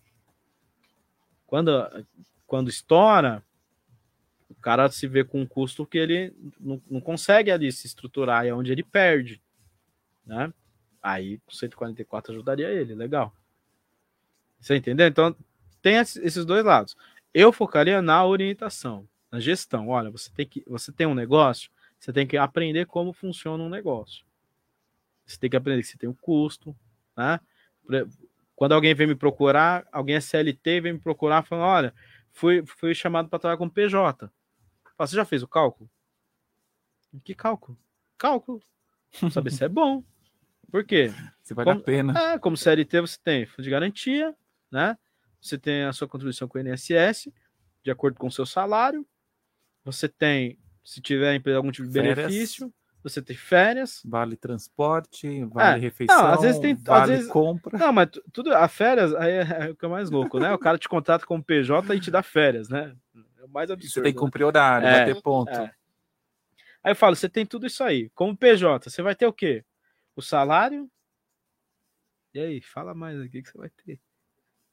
Quando, 1.47 1.71
quando 2.45 2.69
estoura, 2.69 3.43
o 4.47 4.53
cara 4.53 4.89
se 4.91 5.07
vê 5.07 5.23
com 5.23 5.41
um 5.41 5.47
custo 5.47 5.85
que 5.85 5.97
ele 5.97 6.31
não, 6.59 6.79
não 6.87 7.01
consegue 7.01 7.49
ali 7.49 7.71
se 7.71 7.87
estruturar, 7.87 8.45
e 8.45 8.49
é 8.49 8.53
onde 8.53 8.71
ele 8.71 8.83
perde. 8.83 9.41
Né? 10.23 10.53
Aí 11.05 11.39
o 11.45 11.53
144 11.53 12.33
ajudaria 12.33 12.67
ele, 12.67 12.95
legal. 12.95 13.31
Você 14.59 14.75
entendeu? 14.75 15.05
Então 15.05 15.35
tem 15.79 15.97
esses 15.97 16.43
dois 16.43 16.65
lados. 16.65 16.97
Eu 17.31 17.53
focaria 17.53 18.01
na 18.01 18.25
orientação, 18.25 19.07
na 19.31 19.39
gestão. 19.39 19.87
Olha, 19.89 20.09
você 20.09 20.31
tem 20.31 20.47
que, 20.47 20.63
você 20.65 20.91
tem 20.91 21.05
um 21.05 21.13
negócio, 21.13 21.69
você 21.99 22.11
tem 22.11 22.25
que 22.25 22.35
aprender 22.35 22.87
como 22.87 23.13
funciona 23.13 23.63
um 23.63 23.69
negócio. 23.69 24.25
Você 25.27 25.37
tem 25.37 25.47
que 25.47 25.55
aprender 25.55 25.83
que 25.83 25.89
você 25.89 25.97
tem 25.97 26.09
um 26.09 26.15
custo, 26.15 26.75
né? 27.15 27.39
Quando 28.55 28.71
alguém 28.71 28.95
vem 28.95 29.05
me 29.05 29.15
procurar, 29.15 29.87
alguém 29.91 30.15
é 30.15 30.19
CLT 30.19 30.81
vem 30.81 30.93
me 30.93 30.99
procurar 30.99 31.43
falando, 31.43 31.65
olha, 31.65 31.93
fui, 32.31 32.65
fui 32.65 32.95
chamado 32.95 33.29
para 33.29 33.37
trabalhar 33.37 33.59
com 33.59 33.69
PJ. 33.69 34.27
Você 34.97 35.15
já 35.15 35.23
fez 35.23 35.43
o 35.43 35.47
cálculo? 35.47 35.87
Que 37.23 37.35
cálculo? 37.35 37.77
Cálculo. 38.17 38.59
Saber 39.29 39.51
se 39.51 39.63
é 39.63 39.69
bom. 39.69 40.03
Por 40.71 40.83
quê? 40.83 41.11
Se 41.43 41.53
vale 41.53 41.69
como, 41.69 41.81
a 41.81 41.83
pena. 41.83 42.33
É, 42.33 42.39
como 42.39 42.57
CLT 42.57 43.01
você 43.01 43.17
tem 43.23 43.45
fundo 43.45 43.63
de 43.63 43.69
garantia, 43.69 44.35
né? 44.71 44.97
Você 45.41 45.57
tem 45.57 45.83
a 45.83 45.93
sua 45.93 46.07
contribuição 46.07 46.47
com 46.47 46.57
o 46.57 46.61
INSS, 46.61 47.31
de 47.83 47.91
acordo 47.91 48.17
com 48.17 48.27
o 48.27 48.31
seu 48.31 48.45
salário. 48.45 49.05
Você 49.83 50.09
tem, 50.09 50.57
se 50.83 50.99
tiver 51.01 51.39
algum 51.55 51.71
tipo 51.71 51.87
de 51.87 51.93
Férias. 51.93 52.15
benefício, 52.17 52.73
você 53.03 53.21
tem 53.21 53.35
férias. 53.35 54.01
Vale 54.03 54.35
transporte, 54.35 55.43
vale 55.45 55.77
É, 55.77 55.81
refeição, 55.81 56.17
não, 56.23 56.33
às 56.33 56.41
vezes 56.41 56.59
tem, 56.59 56.73
vale 56.75 57.03
às 57.03 57.09
vezes, 57.09 57.31
compra. 57.31 57.77
Não, 57.77 57.93
mas 57.93 58.09
tu- 58.09 58.23
tudo, 58.33 58.51
a 58.55 58.67
férias 58.67 59.13
aí 59.13 59.33
é, 59.33 59.67
é 59.67 59.69
o 59.69 59.75
que 59.75 59.85
é 59.85 59.87
mais 59.87 60.09
louco, 60.09 60.39
né? 60.39 60.51
O 60.51 60.57
cara 60.57 60.79
te 60.79 60.89
contrata 60.89 61.25
como 61.25 61.43
PJ 61.43 61.95
e 61.95 61.99
te 61.99 62.09
dá 62.09 62.23
férias, 62.23 62.67
né? 62.67 62.95
É 63.39 63.43
o 63.43 63.49
mais 63.49 63.69
absurdo. 63.69 63.93
Você 63.93 64.01
tem 64.01 64.11
que 64.11 64.17
né? 64.17 64.25
cumprir 64.25 64.43
horário, 64.43 64.87
É, 64.87 64.99
bater 64.99 65.21
ponto. 65.21 65.51
é. 65.51 65.71
Aí 66.83 66.91
eu 66.91 66.95
falo, 66.95 67.15
você 67.15 67.29
tem 67.29 67.45
tudo 67.45 67.67
isso 67.67 67.83
aí. 67.83 68.09
Como 68.15 68.35
PJ, 68.35 68.89
você 68.89 69.01
vai 69.03 69.15
ter 69.15 69.27
o 69.27 69.33
quê? 69.33 69.63
O 70.15 70.21
salário? 70.21 70.89
E 72.33 72.39
aí, 72.39 72.61
fala 72.61 72.93
mais 72.93 73.19
aqui 73.21 73.41
que 73.41 73.49
você 73.49 73.57
vai 73.57 73.69
ter. 73.69 73.99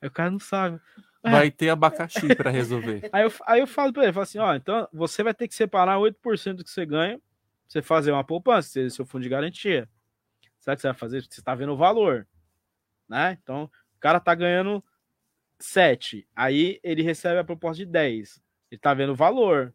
Aí 0.01 0.09
o 0.09 0.11
cara 0.11 0.31
não 0.31 0.39
sabe. 0.39 0.81
É. 1.23 1.31
Vai 1.31 1.51
ter 1.51 1.71
abacaxi 1.71 2.35
para 2.35 2.51
resolver. 2.51 3.09
Aí 3.13 3.23
eu, 3.23 3.33
aí 3.47 3.61
eu 3.61 3.67
falo 3.67 3.93
pra 3.93 4.03
ele, 4.03 4.11
eu 4.11 4.15
falo 4.15 4.25
assim, 4.25 4.39
ó, 4.39 4.55
então 4.57 4.89
você 4.93 5.23
vai 5.23 5.33
ter 5.33 5.47
que 5.47 5.55
separar 5.55 5.99
8% 5.99 6.55
do 6.55 6.65
que 6.65 6.71
você 6.71 6.85
ganha, 6.85 7.21
você 7.69 7.81
fazer 7.81 8.11
uma 8.11 8.25
poupança, 8.25 8.69
ser 8.69 8.91
seu 8.91 9.07
fundo 9.07 9.23
de 9.23 9.29
garantia. 9.29 9.89
Sabe 10.59 10.75
o 10.75 10.77
que 10.77 10.83
você 10.83 10.89
vai 10.89 10.97
fazer? 10.97 11.25
Você 11.31 11.41
tá 11.41 11.55
vendo 11.55 11.73
o 11.73 11.77
valor, 11.77 12.27
né? 13.09 13.39
Então, 13.41 13.71
o 13.95 14.01
cara 14.01 14.19
tá 14.19 14.35
ganhando 14.35 14.85
7, 15.61 16.27
aí 16.35 16.81
ele 16.83 17.03
recebe 17.03 17.39
a 17.39 17.45
proposta 17.45 17.85
de 17.85 17.87
10. 17.87 18.43
Ele 18.69 18.81
tá 18.81 18.93
vendo 18.93 19.13
o 19.13 19.17
valor. 19.17 19.73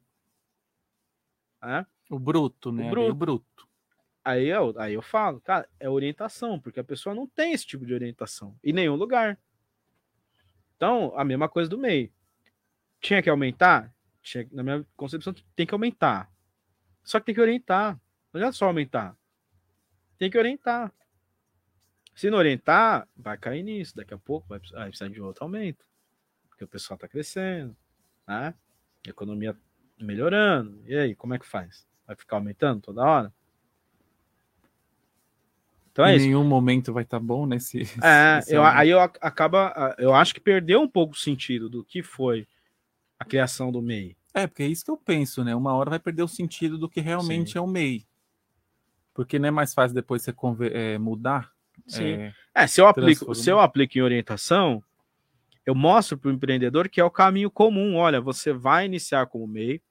Né? 1.61 1.85
O 2.09 2.19
bruto, 2.19 2.73
né? 2.73 2.87
O 2.87 2.89
bruto. 2.89 3.11
O 3.11 3.15
bruto. 3.15 3.46
Aí 4.27 4.49
eu, 4.49 4.77
aí 4.77 4.93
eu 4.93 5.01
falo, 5.01 5.39
cara, 5.39 5.69
é 5.79 5.89
orientação, 5.89 6.59
porque 6.59 6.81
a 6.81 6.83
pessoa 6.83 7.15
não 7.15 7.25
tem 7.25 7.53
esse 7.53 7.65
tipo 7.65 7.85
de 7.85 7.93
orientação 7.93 8.59
em 8.61 8.73
nenhum 8.73 8.97
lugar. 8.97 9.39
Então, 10.75 11.17
a 11.17 11.23
mesma 11.23 11.47
coisa 11.47 11.69
do 11.69 11.77
MEI. 11.77 12.11
Tinha 12.99 13.23
que 13.23 13.29
aumentar? 13.29 13.95
Tinha, 14.21 14.45
na 14.51 14.63
minha 14.63 14.85
concepção, 14.97 15.33
tem 15.55 15.65
que 15.65 15.73
aumentar. 15.73 16.29
Só 17.05 17.21
que 17.21 17.27
tem 17.27 17.35
que 17.35 17.39
orientar. 17.39 17.93
Não 18.33 18.39
adianta 18.39 18.57
só 18.57 18.65
aumentar. 18.65 19.17
Tem 20.17 20.29
que 20.29 20.37
orientar. 20.37 20.93
Se 22.13 22.29
não 22.29 22.37
orientar, 22.37 23.07
vai 23.15 23.37
cair 23.37 23.63
nisso. 23.63 23.95
Daqui 23.95 24.13
a 24.13 24.17
pouco 24.17 24.45
vai 24.49 24.59
precisar, 24.59 24.79
vai 24.79 24.89
precisar 24.89 25.09
de 25.09 25.21
outro 25.21 25.45
aumento. 25.45 25.85
Porque 26.49 26.65
o 26.65 26.67
pessoal 26.67 26.95
está 26.95 27.07
crescendo, 27.07 27.73
né? 28.27 28.53
A 29.05 29.09
economia 29.09 29.57
melhorando. 29.97 30.83
E 30.85 30.97
aí, 30.97 31.15
como 31.15 31.33
é 31.33 31.39
que 31.39 31.47
faz? 31.47 31.87
Vai 32.05 32.17
ficar 32.17 32.35
aumentando 32.35 32.81
toda 32.81 33.05
hora? 33.05 33.36
Então 35.97 36.05
é 36.05 36.13
em 36.13 36.17
isso. 36.17 36.25
nenhum 36.27 36.43
momento 36.43 36.93
vai 36.93 37.01
estar 37.01 37.19
bom 37.19 37.47
nesse. 37.47 37.81
É, 38.03 38.43
eu, 38.47 38.63
aí 38.63 38.87
eu 38.89 38.99
ac- 38.99 39.17
acaba, 39.19 39.95
eu 39.97 40.13
acho 40.13 40.31
que 40.31 40.39
perdeu 40.39 40.79
um 40.79 40.87
pouco 40.87 41.15
o 41.15 41.17
sentido 41.17 41.67
do 41.67 41.83
que 41.83 42.03
foi 42.03 42.47
a 43.19 43.25
criação 43.25 43.71
do 43.71 43.81
MEI. 43.81 44.15
É, 44.31 44.45
porque 44.45 44.61
é 44.61 44.67
isso 44.67 44.85
que 44.85 44.91
eu 44.91 44.97
penso, 44.97 45.43
né? 45.43 45.55
Uma 45.55 45.73
hora 45.73 45.89
vai 45.89 45.97
perder 45.97 46.21
o 46.21 46.27
sentido 46.27 46.77
do 46.77 46.87
que 46.87 47.01
realmente 47.01 47.57
é 47.57 47.61
o 47.61 47.65
MEI. 47.65 48.05
Porque 49.11 49.39
não 49.39 49.47
é 49.47 49.51
mais 49.51 49.73
fácil 49.73 49.95
depois 49.95 50.21
você 50.23 50.31
é, 50.71 50.99
mudar? 50.99 51.51
Sim. 51.87 52.13
É, 52.13 52.33
É, 52.53 52.67
se 52.67 52.79
eu 52.79 52.87
aplico, 52.87 53.33
se 53.33 53.49
eu 53.49 53.59
aplico 53.59 53.97
em 53.97 54.01
orientação, 54.03 54.83
eu 55.65 55.73
mostro 55.73 56.15
para 56.15 56.29
o 56.29 56.31
empreendedor 56.31 56.89
que 56.89 57.01
é 57.01 57.03
o 57.03 57.09
caminho 57.09 57.49
comum. 57.49 57.95
Olha, 57.95 58.21
você 58.21 58.53
vai 58.53 58.85
iniciar 58.85 59.25
como 59.25 59.47
MEI, 59.47 59.81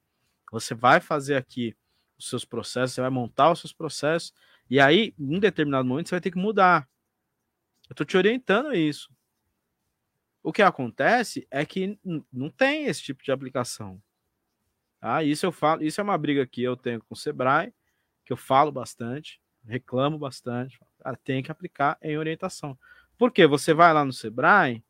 você 0.53 0.73
vai 0.73 1.01
fazer 1.01 1.35
aqui 1.35 1.75
os 2.17 2.29
seus 2.29 2.45
processos, 2.45 2.95
você 2.95 3.01
vai 3.01 3.11
montar 3.11 3.51
os 3.51 3.59
seus 3.59 3.73
processos, 3.73 4.33
e 4.69 4.81
aí, 4.81 5.15
em 5.19 5.37
um 5.37 5.39
determinado 5.39 5.87
momento, 5.87 6.09
você 6.09 6.15
vai 6.15 6.21
ter 6.21 6.31
que 6.31 6.39
mudar. 6.39 6.89
Eu 7.89 7.93
estou 7.93 8.07
te 8.07 8.17
orientando 8.17 8.75
isso. 8.75 9.11
O 10.43 10.53
que 10.53 10.63
acontece 10.63 11.47
é 11.51 11.65
que 11.65 11.99
não 12.33 12.51
tem 12.51 12.87
esse 12.87 13.03
tipo 13.03 13.23
de 13.23 13.33
aplicação. 13.33 14.01
Tá? 15.01 15.23
Isso 15.23 15.47
eu 15.47 15.53
falo, 15.53 15.83
isso 15.83 16.01
é 16.01 16.05
uma 16.05 16.19
briga 16.19 16.47
que 16.47 16.63
eu 16.63 16.77
tenho 16.77 17.01
com 17.01 17.15
o 17.15 17.17
Sebrae, 17.17 17.73
que 18.25 18.33
eu 18.33 18.37
falo 18.37 18.73
bastante, 18.73 19.41
reclamo 19.65 20.19
bastante. 20.19 20.79
Cara, 21.01 21.17
tem 21.17 21.43
que 21.43 21.51
aplicar 21.51 21.99
em 22.03 22.17
orientação. 22.19 22.79
Porque 23.19 23.47
você 23.47 23.73
vai 23.73 23.93
lá 23.93 24.05
no 24.05 24.13
Sebrae, 24.13 24.83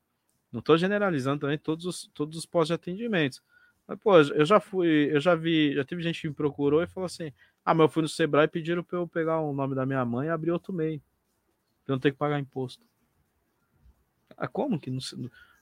não 0.51 0.61
estou 0.61 0.79
generalizando 0.79 1.41
também 1.41 1.59
todos 1.59 1.85
os, 1.85 2.11
todos 2.15 2.39
os 2.39 2.47
postos 2.47 2.69
de 2.69 2.75
atendimentos. 2.75 3.43
Mas, 3.87 3.99
pô, 3.99 4.19
eu 4.19 4.45
já 4.45 4.59
fui, 4.59 5.11
eu 5.13 5.21
já 5.21 5.35
vi, 5.35 5.75
já 5.75 5.85
teve 5.85 6.03
gente 6.03 6.21
que 6.21 6.29
me 6.29 6.35
procurou 6.35 6.83
e 6.83 6.87
falou 6.87 7.07
assim: 7.07 7.33
ah, 7.67 7.75
mas 7.75 7.85
eu 7.85 7.89
fui 7.89 8.03
no 8.03 8.09
Sebrae 8.09 8.45
e 8.45 8.49
pediram 8.49 8.85
para 8.85 8.97
eu 8.97 9.09
pegar 9.09 9.41
o 9.41 9.53
nome 9.53 9.75
da 9.75 9.85
minha 9.85 10.05
mãe 10.05 10.29
e 10.29 10.31
abrir 10.31 10.53
outro 10.53 10.73
MEI. 10.73 11.03
Pra 11.85 11.93
eu 11.93 11.97
não 11.97 12.01
ter 12.01 12.13
que 12.13 12.17
pagar 12.17 12.39
imposto. 12.39 12.85
Ah, 14.37 14.47
como 14.47 14.79
que 14.79 14.89
não, 14.89 15.01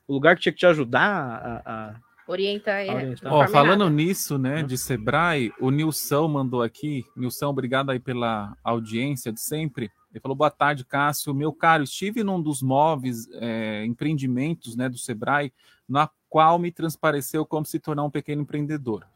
o 0.06 0.12
lugar 0.12 0.36
que 0.36 0.42
tinha 0.42 0.52
que 0.52 0.58
te 0.58 0.66
ajudar 0.66 1.00
a. 1.02 1.62
a- 1.90 2.00
Orienta 2.26 2.70
é, 2.70 2.90
Orientar. 2.94 3.32
Ó, 3.32 3.46
falando 3.48 3.88
nisso, 3.90 4.38
né, 4.38 4.62
de 4.62 4.78
Sebrae, 4.78 5.52
o 5.60 5.70
Nilson 5.70 6.26
mandou 6.28 6.62
aqui. 6.62 7.04
Nilson, 7.14 7.48
obrigado 7.48 7.90
aí 7.90 7.98
pela 8.00 8.56
audiência 8.64 9.30
de 9.30 9.40
sempre. 9.40 9.90
Ele 10.10 10.20
falou: 10.20 10.34
boa 10.34 10.50
tarde, 10.50 10.84
Cássio. 10.86 11.34
Meu 11.34 11.52
caro, 11.52 11.84
estive 11.84 12.22
num 12.24 12.40
dos 12.40 12.62
móveis 12.62 13.28
é, 13.32 13.84
empreendimentos 13.84 14.74
né, 14.74 14.88
do 14.88 14.96
Sebrae, 14.96 15.52
na 15.86 16.08
qual 16.28 16.58
me 16.58 16.72
transpareceu 16.72 17.44
como 17.44 17.66
se 17.66 17.78
tornar 17.78 18.04
um 18.04 18.10
pequeno 18.10 18.42
empreendedor. 18.42 19.06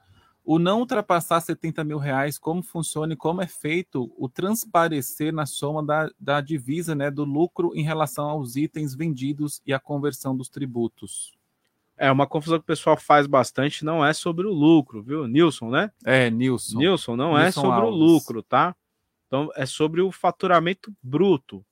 O 0.50 0.58
não 0.58 0.78
ultrapassar 0.78 1.42
70 1.42 1.84
mil 1.84 1.98
reais, 1.98 2.38
como 2.38 2.62
funciona 2.62 3.12
e 3.12 3.16
como 3.16 3.42
é 3.42 3.46
feito 3.46 4.10
o 4.16 4.30
transparecer 4.30 5.30
na 5.30 5.44
soma 5.44 5.84
da, 5.84 6.10
da 6.18 6.40
divisa 6.40 6.94
né, 6.94 7.10
do 7.10 7.22
lucro 7.22 7.72
em 7.74 7.82
relação 7.82 8.30
aos 8.30 8.56
itens 8.56 8.94
vendidos 8.94 9.60
e 9.66 9.74
a 9.74 9.78
conversão 9.78 10.34
dos 10.34 10.48
tributos. 10.48 11.34
É 11.98 12.10
uma 12.10 12.26
confusão 12.26 12.58
que 12.58 12.62
o 12.62 12.66
pessoal 12.66 12.96
faz 12.96 13.26
bastante, 13.26 13.84
não 13.84 14.02
é 14.02 14.14
sobre 14.14 14.46
o 14.46 14.50
lucro, 14.50 15.02
viu? 15.02 15.28
Nilson, 15.28 15.68
né? 15.68 15.92
É, 16.02 16.30
Nilson. 16.30 16.78
Nilson, 16.78 17.14
não 17.14 17.38
é 17.38 17.42
Nilson 17.42 17.60
sobre 17.60 17.80
o 17.80 17.88
Alves. 17.88 18.00
lucro, 18.00 18.42
tá? 18.42 18.74
Então 19.26 19.50
é 19.54 19.66
sobre 19.66 20.00
o 20.00 20.10
faturamento 20.10 20.90
bruto. 21.02 21.62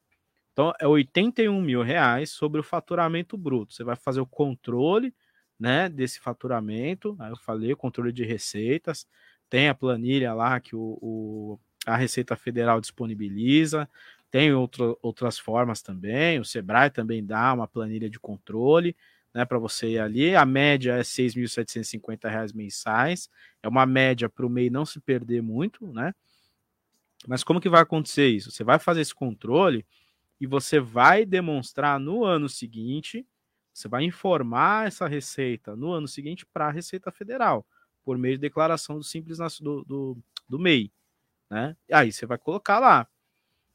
Então 0.52 0.70
é 0.78 0.86
81 0.86 1.62
mil 1.62 1.80
reais 1.80 2.30
sobre 2.30 2.60
o 2.60 2.62
faturamento 2.62 3.38
bruto. 3.38 3.72
Você 3.72 3.82
vai 3.82 3.96
fazer 3.96 4.20
o 4.20 4.26
controle, 4.26 5.14
né, 5.58 5.88
desse 5.88 6.20
faturamento. 6.20 7.16
Aí 7.18 7.30
eu 7.30 7.36
falei, 7.38 7.74
controle 7.74 8.12
de 8.12 8.24
receitas. 8.24 9.06
Tem 9.48 9.68
a 9.68 9.74
planilha 9.74 10.34
lá 10.34 10.58
que 10.60 10.74
o, 10.76 10.98
o- 11.00 11.58
a 11.86 11.96
Receita 11.96 12.36
Federal 12.36 12.80
disponibiliza. 12.80 13.88
Tem 14.30 14.52
outro, 14.52 14.98
outras 15.02 15.38
formas 15.38 15.82
também. 15.82 16.38
O 16.40 16.44
Sebrae 16.44 16.90
também 16.90 17.24
dá 17.24 17.52
uma 17.54 17.68
planilha 17.68 18.10
de 18.10 18.18
controle 18.18 18.96
né, 19.34 19.44
para 19.44 19.58
você 19.58 19.90
ir 19.92 19.98
ali. 19.98 20.34
A 20.34 20.44
média 20.44 20.94
é 20.96 21.04
6.750 21.04 22.28
reais 22.28 22.52
mensais. 22.52 23.28
É 23.62 23.68
uma 23.68 23.86
média 23.86 24.28
para 24.28 24.44
o 24.46 24.50
MEI 24.50 24.70
não 24.70 24.84
se 24.84 25.00
perder 25.00 25.42
muito, 25.42 25.86
né? 25.92 26.12
Mas 27.26 27.42
como 27.42 27.60
que 27.60 27.68
vai 27.68 27.82
acontecer 27.82 28.28
isso? 28.28 28.50
Você 28.50 28.62
vai 28.64 28.78
fazer 28.78 29.00
esse 29.00 29.14
controle 29.14 29.84
e 30.40 30.46
você 30.46 30.80
vai 30.80 31.24
demonstrar 31.26 32.00
no 32.00 32.24
ano 32.24 32.48
seguinte, 32.48 33.26
você 33.76 33.88
vai 33.88 34.04
informar 34.04 34.86
essa 34.86 35.06
receita 35.06 35.76
no 35.76 35.92
ano 35.92 36.08
seguinte 36.08 36.46
para 36.46 36.68
a 36.68 36.70
Receita 36.70 37.12
Federal, 37.12 37.66
por 38.02 38.16
meio 38.16 38.36
de 38.36 38.40
declaração 38.40 38.96
do 38.96 39.04
Simples 39.04 39.38
do, 39.60 39.84
do, 39.84 40.18
do 40.48 40.58
MEI, 40.58 40.90
né? 41.50 41.76
E 41.88 41.94
aí 41.94 42.10
você 42.12 42.24
vai 42.24 42.38
colocar 42.38 42.78
lá. 42.78 43.06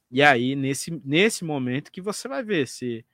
E 0.09 0.23
aí, 0.23 0.55
nesse, 0.55 0.91
nesse 1.05 1.45
momento 1.45 1.91
que 1.91 2.01
você 2.01 2.27
vai 2.27 2.43
ver 2.43 2.67
se. 2.67 3.05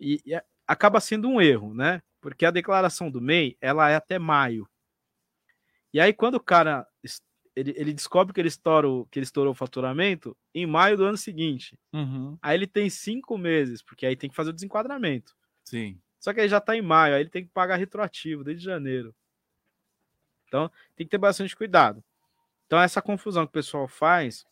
E, 0.00 0.22
e 0.26 0.40
acaba 0.66 1.00
sendo 1.00 1.28
um 1.28 1.40
erro, 1.40 1.74
né? 1.74 2.02
Porque 2.20 2.46
a 2.46 2.50
declaração 2.50 3.10
do 3.10 3.20
MEI 3.20 3.56
ela 3.60 3.90
é 3.90 3.96
até 3.96 4.18
maio. 4.18 4.66
E 5.92 6.00
aí, 6.00 6.14
quando 6.14 6.36
o 6.36 6.40
cara 6.40 6.86
ele, 7.54 7.74
ele 7.76 7.92
descobre 7.92 8.32
que 8.32 8.40
ele, 8.40 8.48
estoura 8.48 8.88
o, 8.88 9.06
que 9.06 9.18
ele 9.18 9.24
estourou 9.24 9.52
o 9.52 9.56
faturamento 9.56 10.36
em 10.54 10.66
maio 10.66 10.96
do 10.96 11.04
ano 11.04 11.18
seguinte. 11.18 11.78
Uhum, 11.92 12.38
Aí 12.40 12.56
ele 12.56 12.66
tem 12.66 12.88
cinco 12.88 13.36
meses, 13.36 13.82
porque 13.82 14.06
aí 14.06 14.16
tem 14.16 14.30
que 14.30 14.36
fazer 14.36 14.50
o 14.50 14.54
desenquadramento. 14.54 15.36
sim. 15.64 16.01
Só 16.22 16.32
que 16.32 16.40
aí 16.40 16.48
já 16.48 16.58
está 16.58 16.76
em 16.76 16.80
maio, 16.80 17.16
aí 17.16 17.22
ele 17.22 17.30
tem 17.30 17.44
que 17.44 17.50
pagar 17.50 17.74
retroativo 17.74 18.44
desde 18.44 18.64
janeiro. 18.64 19.12
Então 20.46 20.70
tem 20.94 21.04
que 21.04 21.10
ter 21.10 21.18
bastante 21.18 21.56
cuidado. 21.56 22.02
Então 22.64 22.80
essa 22.80 23.02
confusão 23.02 23.44
que 23.44 23.50
o 23.50 23.52
pessoal 23.52 23.88
faz 23.88 24.46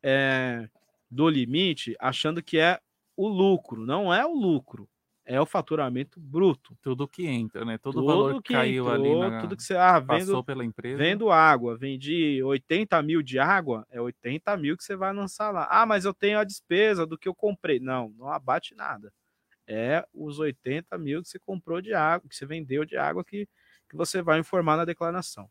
é, 0.00 0.68
do 1.10 1.28
limite, 1.28 1.96
achando 1.98 2.40
que 2.40 2.56
é 2.56 2.78
o 3.16 3.26
lucro, 3.26 3.84
não 3.84 4.14
é 4.14 4.24
o 4.24 4.32
lucro, 4.32 4.88
é 5.24 5.40
o 5.40 5.44
faturamento 5.44 6.20
bruto. 6.20 6.78
Tudo 6.80 7.08
que 7.08 7.26
entra, 7.26 7.64
né? 7.64 7.78
Todo 7.78 8.00
o 8.00 8.06
valor 8.06 8.40
que 8.40 8.54
caiu 8.54 8.88
ali 8.88 9.08
entrou, 9.08 9.28
na... 9.28 9.40
tudo 9.40 9.56
que 9.56 9.62
você 9.64 9.74
ah, 9.74 10.00
passou 10.00 10.36
vendo, 10.36 10.44
pela 10.44 10.64
empresa. 10.64 10.98
vendo 10.98 11.32
água, 11.32 11.76
vendi 11.76 12.40
80 12.44 13.02
mil 13.02 13.22
de 13.22 13.40
água, 13.40 13.84
é 13.90 14.00
80 14.00 14.56
mil 14.56 14.76
que 14.76 14.84
você 14.84 14.94
vai 14.94 15.12
lançar 15.12 15.50
lá. 15.50 15.66
Ah, 15.68 15.84
mas 15.84 16.04
eu 16.04 16.14
tenho 16.14 16.38
a 16.38 16.44
despesa 16.44 17.04
do 17.04 17.18
que 17.18 17.26
eu 17.28 17.34
comprei. 17.34 17.80
Não, 17.80 18.10
não 18.16 18.28
abate 18.28 18.76
nada. 18.76 19.12
É 19.68 20.06
os 20.14 20.38
80 20.38 20.96
mil 20.96 21.22
que 21.22 21.28
você 21.28 21.38
comprou 21.38 21.80
de 21.82 21.92
água, 21.92 22.26
que 22.28 22.34
você 22.34 22.46
vendeu 22.46 22.86
de 22.86 22.96
água 22.96 23.22
que, 23.22 23.46
que 23.88 23.96
você 23.96 24.22
vai 24.22 24.38
informar 24.38 24.78
na 24.78 24.86
declaração. 24.86 25.48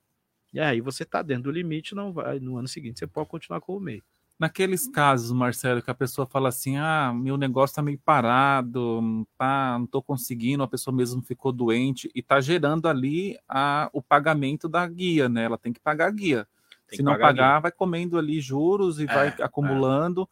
E 0.52 0.60
aí 0.60 0.82
você 0.82 1.04
está 1.04 1.22
dentro 1.22 1.44
do 1.44 1.52
limite, 1.52 1.94
não 1.94 2.12
vai. 2.12 2.40
No 2.40 2.58
ano 2.58 2.68
seguinte 2.68 3.00
você 3.00 3.06
pode 3.06 3.30
continuar 3.30 3.62
com 3.62 3.78
o 3.78 3.80
MEI. 3.80 4.02
Naqueles 4.40 4.88
casos, 4.88 5.32
Marcelo, 5.32 5.82
que 5.82 5.90
a 5.90 5.96
pessoa 5.96 6.28
fala 6.28 6.50
assim: 6.50 6.78
ah, 6.78 7.12
meu 7.14 7.38
negócio 7.38 7.76
tá 7.76 7.82
meio 7.82 7.98
parado, 7.98 9.26
tá, 9.38 9.78
não 9.80 9.88
tô 9.88 10.02
conseguindo, 10.02 10.62
a 10.62 10.68
pessoa 10.68 10.96
mesmo 10.96 11.24
ficou 11.24 11.52
doente 11.52 12.10
e 12.14 12.22
tá 12.22 12.40
gerando 12.40 12.88
ali 12.88 13.38
a, 13.48 13.90
o 13.94 14.02
pagamento 14.02 14.70
da 14.70 14.88
guia, 14.88 15.28
né? 15.28 15.46
Ela 15.46 15.58
tem 15.58 15.74
que 15.74 15.80
pagar 15.80 16.08
a 16.08 16.12
guia. 16.12 16.48
Tem 16.88 16.98
Se 16.98 17.04
não 17.04 17.14
pagar 17.14 17.28
pagar, 17.28 17.60
vai 17.62 17.72
comendo 17.72 18.18
ali 18.18 18.40
juros 18.40 19.00
e 19.00 19.08
vai 19.08 19.30
É, 19.30 19.44
acumulando. 19.44 20.30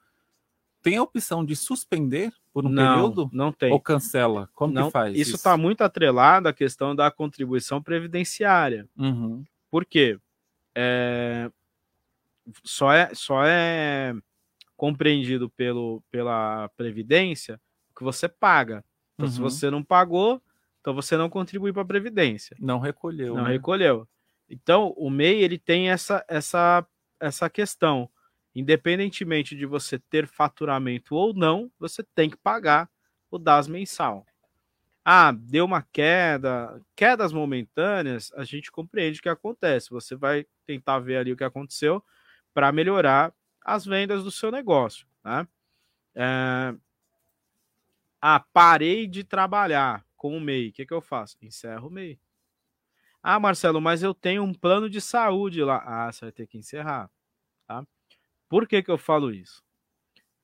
Tem 0.85 0.97
a 0.97 1.01
opção 1.01 1.43
de 1.43 1.55
suspender 1.55 2.31
por 2.53 2.63
um 2.63 2.69
Não, 2.69 2.93
período? 2.93 3.29
não 3.33 3.51
tem. 3.51 3.73
Ou 3.73 3.79
cancela? 3.79 4.47
Como 4.53 4.71
não, 4.71 4.85
que 4.85 4.91
faz? 4.91 5.17
isso 5.17 5.35
está 5.35 5.57
muito 5.57 5.81
atrelado 5.83 6.47
à 6.47 6.53
questão 6.53 6.95
da 6.95 7.09
contribuição 7.09 7.81
previdenciária. 7.81 8.87
Uhum. 8.95 9.43
Por 9.71 9.83
quê? 9.83 10.19
É, 10.75 11.49
só, 12.63 12.93
é, 12.93 13.09
só 13.15 13.43
é 13.43 14.13
compreendido 14.77 15.49
pelo, 15.49 16.03
pela 16.11 16.69
Previdência 16.77 17.59
o 17.89 17.97
que 17.97 18.03
você 18.03 18.29
paga. 18.29 18.85
Então, 19.15 19.27
se 19.27 19.39
Uhum. 19.41 19.49
você 19.49 19.71
não 19.71 19.81
pagou, 19.81 20.39
então 20.81 20.93
você 20.93 21.17
não 21.17 21.31
contribui 21.31 21.73
para 21.73 21.81
a 21.81 21.85
Previdência. 21.85 22.55
Não 22.59 22.77
recolheu. 22.77 23.33
Não 23.33 23.45
né? 23.45 23.53
recolheu. 23.53 24.07
Então, 24.47 24.93
o 24.97 25.09
MEI 25.09 25.41
ele 25.41 25.57
tem 25.57 25.89
essa, 25.89 26.23
essa, 26.27 26.85
essa 27.19 27.49
questão. 27.49 28.07
Independentemente 28.55 29.55
de 29.55 29.65
você 29.65 29.99
ter 29.99 30.27
faturamento 30.27 31.15
ou 31.15 31.33
não, 31.33 31.71
você 31.79 32.03
tem 32.15 32.29
que 32.29 32.37
pagar 32.37 32.89
o 33.29 33.37
DAS 33.37 33.67
mensal. 33.67 34.25
Ah, 35.03 35.31
deu 35.31 35.65
uma 35.65 35.83
queda, 35.83 36.81
quedas 36.95 37.31
momentâneas, 37.31 38.31
a 38.35 38.43
gente 38.43 38.71
compreende 38.71 39.19
o 39.19 39.21
que 39.23 39.29
acontece. 39.29 39.91
Você 39.91 40.15
vai 40.15 40.45
tentar 40.65 40.99
ver 40.99 41.17
ali 41.17 41.31
o 41.31 41.37
que 41.37 41.43
aconteceu 41.43 42.03
para 42.53 42.71
melhorar 42.71 43.33
as 43.63 43.85
vendas 43.85 44.23
do 44.23 44.31
seu 44.31 44.51
negócio. 44.51 45.05
Né? 45.23 45.47
É, 46.15 46.75
Ah, 48.21 48.39
parei 48.39 49.07
de 49.07 49.23
trabalhar 49.23 50.05
com 50.17 50.35
o 50.35 50.41
MEI. 50.41 50.69
O 50.69 50.73
que, 50.73 50.85
que 50.85 50.93
eu 50.93 51.01
faço? 51.01 51.37
Encerro 51.41 51.87
o 51.87 51.91
MEI. 51.91 52.19
Ah, 53.21 53.39
Marcelo, 53.39 53.81
mas 53.81 54.03
eu 54.03 54.13
tenho 54.13 54.43
um 54.43 54.53
plano 54.53 54.89
de 54.89 55.01
saúde 55.01 55.63
lá. 55.63 55.83
Ah, 55.85 56.11
você 56.11 56.25
vai 56.25 56.31
ter 56.31 56.47
que 56.47 56.57
encerrar. 56.57 57.09
Tá? 57.67 57.85
Por 58.49 58.67
que, 58.67 58.81
que 58.83 58.91
eu 58.91 58.97
falo 58.97 59.31
isso? 59.31 59.63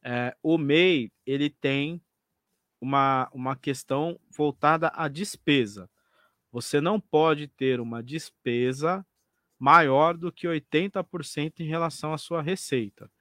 É, 0.04 0.36
o 0.42 0.58
MEI 0.58 1.12
ele 1.26 1.50
tem 1.50 2.02
uma, 2.82 3.30
uma 3.34 3.56
questão 3.56 4.20
voltada 4.30 4.92
à 4.96 5.08
despesa. 5.08 5.90
Você 6.52 6.82
não 6.82 7.00
pode 7.00 7.48
ter 7.48 7.80
uma 7.80 8.04
despesa 8.04 9.06
maior 9.60 10.18
do 10.18 10.32
que 10.32 10.48
80% 10.48 11.60
em 11.62 11.66
relação 11.68 12.14
à 12.14 12.18
sua 12.18 12.42
receita. 12.42 13.12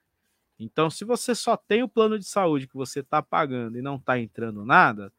Então, 0.59 0.91
se 0.91 1.05
você 1.05 1.35
só 1.35 1.57
tem 1.57 1.83
o 1.83 1.89
plano 1.89 2.19
de 2.19 2.25
saúde 2.27 2.69
que 2.69 2.75
você 2.77 3.01
está 3.01 3.23
pagando 3.23 3.79
e 3.79 3.83
não 3.83 3.97
está 3.97 4.19
entrando 4.19 4.65
nada, 4.65 5.13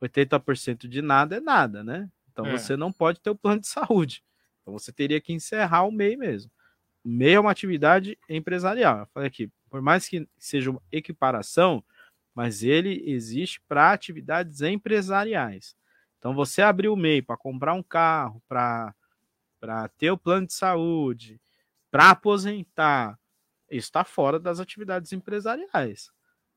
80% 0.00 0.88
de 0.88 1.02
nada 1.02 1.36
é 1.36 1.40
nada, 1.40 1.84
né? 1.84 2.10
Então 2.32 2.46
É. 2.46 2.58
você 2.58 2.76
não 2.76 2.92
pode 2.92 3.20
ter 3.20 3.30
o 3.30 3.36
plano 3.36 3.60
de 3.60 3.68
saúde. 3.68 4.22
Então 4.62 4.72
você 4.72 4.92
teria 4.92 5.20
que 5.20 5.32
encerrar 5.32 5.84
o 5.84 5.92
MEI 5.92 6.16
mesmo. 6.16 6.50
MEI 7.08 7.34
é 7.34 7.40
uma 7.40 7.50
atividade 7.50 8.18
empresarial. 8.28 9.00
Eu 9.00 9.06
falei 9.06 9.28
aqui, 9.28 9.50
por 9.68 9.80
mais 9.80 10.08
que 10.08 10.28
seja 10.38 10.70
uma 10.70 10.82
equiparação, 10.90 11.82
mas 12.34 12.62
ele 12.62 13.02
existe 13.06 13.60
para 13.68 13.92
atividades 13.92 14.60
empresariais. 14.62 15.76
Então 16.18 16.34
você 16.34 16.62
abrir 16.62 16.88
o 16.88 16.96
MEI 16.96 17.22
para 17.22 17.36
comprar 17.36 17.74
um 17.74 17.82
carro, 17.82 18.42
para 18.46 18.94
ter 19.96 20.10
o 20.10 20.18
plano 20.18 20.46
de 20.46 20.52
saúde, 20.52 21.40
para 21.90 22.10
aposentar, 22.10 23.18
isso 23.70 23.86
está 23.88 24.04
fora 24.04 24.38
das 24.38 24.60
atividades 24.60 25.12
empresariais. 25.12 26.10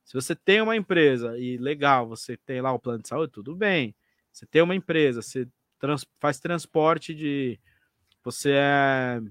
Se 0.04 0.14
você 0.14 0.36
tem 0.36 0.62
uma 0.62 0.76
empresa 0.76 1.38
e 1.38 1.58
legal, 1.58 2.08
você 2.08 2.36
tem 2.38 2.62
lá 2.62 2.72
o 2.72 2.80
plano 2.80 3.02
de 3.02 3.08
saúde, 3.08 3.32
tudo 3.32 3.56
bem. 3.56 3.96
Você 4.32 4.46
tem 4.46 4.62
uma 4.62 4.76
empresa, 4.76 5.22
você 5.22 5.48
trans- 5.80 6.06
faz 6.20 6.40
transporte 6.40 7.14
de. 7.14 7.60
Você 8.24 8.52
é. 8.54 9.22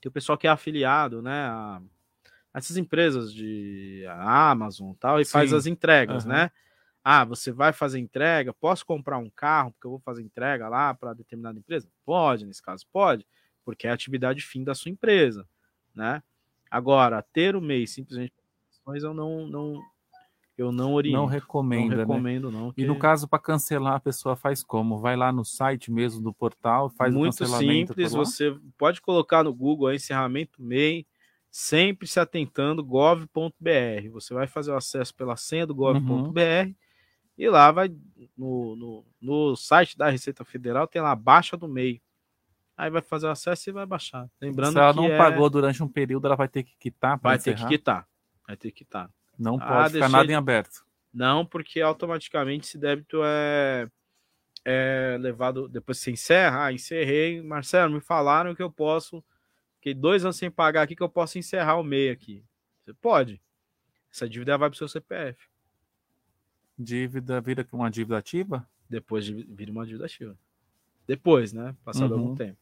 Tem 0.00 0.08
o 0.08 0.12
pessoal 0.12 0.38
que 0.38 0.46
é 0.46 0.50
afiliado, 0.50 1.20
né? 1.22 1.46
A, 1.46 1.80
a 2.54 2.58
essas 2.58 2.76
empresas 2.76 3.32
de 3.32 4.04
Amazon 4.08 4.92
e 4.92 4.96
tal, 4.96 5.20
e 5.20 5.24
faz 5.24 5.50
Sim. 5.50 5.56
as 5.56 5.66
entregas, 5.66 6.24
Aham. 6.24 6.34
né? 6.34 6.50
Ah, 7.04 7.24
você 7.24 7.50
vai 7.50 7.72
fazer 7.72 7.98
entrega? 7.98 8.52
Posso 8.52 8.84
comprar 8.84 9.18
um 9.18 9.30
carro 9.30 9.72
porque 9.72 9.86
eu 9.86 9.92
vou 9.92 10.00
fazer 10.00 10.22
entrega 10.22 10.68
lá 10.68 10.92
para 10.92 11.14
determinada 11.14 11.58
empresa? 11.58 11.88
Pode, 12.04 12.44
nesse 12.44 12.60
caso, 12.60 12.84
pode, 12.92 13.26
porque 13.64 13.86
é 13.86 13.90
a 13.90 13.94
atividade 13.94 14.42
fim 14.42 14.62
da 14.62 14.74
sua 14.74 14.90
empresa, 14.90 15.48
né? 15.94 16.22
Agora, 16.70 17.22
ter 17.22 17.56
o 17.56 17.60
MEI 17.60 17.86
simplesmente 17.86 18.34
mas 18.88 19.04
eu 19.04 19.12
não, 19.12 19.46
não 19.46 19.82
eu 20.58 20.70
não 20.72 20.92
oriento. 20.92 21.16
Não 21.16 21.24
recomenda, 21.26 21.82
Não 21.88 21.96
né? 21.96 22.02
recomendo, 22.02 22.50
não. 22.50 22.74
E 22.76 22.84
no 22.84 22.98
caso, 22.98 23.26
para 23.28 23.38
cancelar, 23.38 23.94
a 23.94 24.00
pessoa 24.00 24.34
faz 24.36 24.62
como? 24.62 24.98
Vai 24.98 25.16
lá 25.16 25.32
no 25.32 25.44
site 25.44 25.90
mesmo 25.90 26.20
do 26.20 26.32
portal, 26.34 26.90
faz 26.90 27.14
o 27.14 27.18
Muito 27.18 27.38
cancelamento. 27.38 27.88
simples, 27.94 28.10
por 28.10 28.18
lá? 28.18 28.24
você 28.24 28.56
pode 28.76 29.00
colocar 29.00 29.44
no 29.44 29.54
Google 29.54 29.86
aí, 29.86 29.96
encerramento 29.96 30.60
MEI, 30.60 31.06
sempre 31.50 32.06
se 32.08 32.18
atentando 32.20 32.84
gov.br. 32.84 34.10
Você 34.12 34.34
vai 34.34 34.46
fazer 34.46 34.72
o 34.72 34.76
acesso 34.76 35.14
pela 35.14 35.36
senha 35.36 35.66
do 35.66 35.74
gov.br 35.74 36.72
e 37.38 37.48
lá 37.48 37.70
vai 37.70 37.88
no, 38.36 38.74
no, 38.76 39.04
no 39.20 39.56
site 39.56 39.96
da 39.96 40.10
Receita 40.10 40.44
Federal, 40.44 40.86
tem 40.88 41.00
lá 41.00 41.14
baixa 41.14 41.56
do 41.56 41.68
MEI. 41.68 42.02
Aí 42.76 42.90
vai 42.90 43.02
fazer 43.02 43.26
o 43.26 43.30
acesso 43.30 43.70
e 43.70 43.72
vai 43.72 43.86
baixar. 43.86 44.28
Lembrando 44.40 44.72
Se 44.74 44.78
ela 44.78 44.92
não 44.92 45.04
é- 45.06 45.16
pagou 45.18 45.48
durante 45.50 45.82
um 45.82 45.88
período, 45.88 46.26
ela 46.26 46.36
vai 46.36 46.48
ter 46.48 46.62
que 46.64 46.76
quitar 46.78 47.18
vai 47.18 47.38
ter 47.38 47.54
que 47.56 47.66
quitar. 47.66 48.06
Vai 48.46 48.56
ter 48.56 48.70
que 48.70 48.84
quitar. 48.84 49.10
Não 49.38 49.54
Ah, 49.56 49.58
pode 49.66 49.68
ficar 49.68 49.88
deixei 50.00 50.08
nada 50.12 50.32
em 50.32 50.34
aberto. 50.34 50.84
Não, 51.12 51.44
porque 51.46 51.80
automaticamente 51.80 52.66
esse 52.66 52.76
débito 52.78 53.20
é, 53.24 53.88
é 54.64 55.16
levado. 55.20 55.68
Depois 55.68 55.98
você 55.98 56.10
encerra. 56.10 56.64
Ah, 56.66 56.72
encerrei. 56.72 57.40
Marcelo, 57.42 57.94
me 57.94 58.00
falaram 58.00 58.54
que 58.54 58.62
eu 58.62 58.70
posso. 58.70 59.24
Fiquei 59.76 59.94
dois 59.94 60.24
anos 60.24 60.36
sem 60.36 60.50
pagar 60.50 60.82
aqui 60.82 60.96
que 60.96 61.02
eu 61.02 61.08
posso 61.08 61.38
encerrar 61.38 61.76
o 61.76 61.82
MEI 61.84 62.10
aqui. 62.10 62.44
Você 62.84 62.92
pode. 62.94 63.40
Essa 64.12 64.28
dívida 64.28 64.58
vai 64.58 64.68
para 64.68 64.74
o 64.74 64.78
seu 64.78 64.88
CPF. 64.88 65.38
Dívida 66.78 67.40
vira 67.40 67.66
uma 67.72 67.90
dívida 67.90 68.18
ativa? 68.18 68.68
Depois 68.88 69.24
de- 69.24 69.44
vira 69.44 69.70
uma 69.70 69.84
dívida 69.84 70.06
ativa. 70.06 70.36
Depois, 71.06 71.52
né? 71.52 71.74
Passado 71.84 72.14
Uhum. 72.14 72.20
algum 72.20 72.36
tempo. 72.36 72.58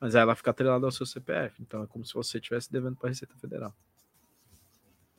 Mas 0.00 0.14
aí 0.14 0.22
ela 0.22 0.34
fica 0.34 0.50
atrelada 0.50 0.86
ao 0.86 0.92
seu 0.92 1.04
CPF. 1.04 1.60
Então 1.62 1.82
é 1.82 1.86
como 1.86 2.04
se 2.04 2.14
você 2.14 2.38
estivesse 2.38 2.70
devendo 2.70 2.96
para 2.96 3.08
a 3.08 3.10
Receita 3.10 3.36
Federal. 3.36 3.74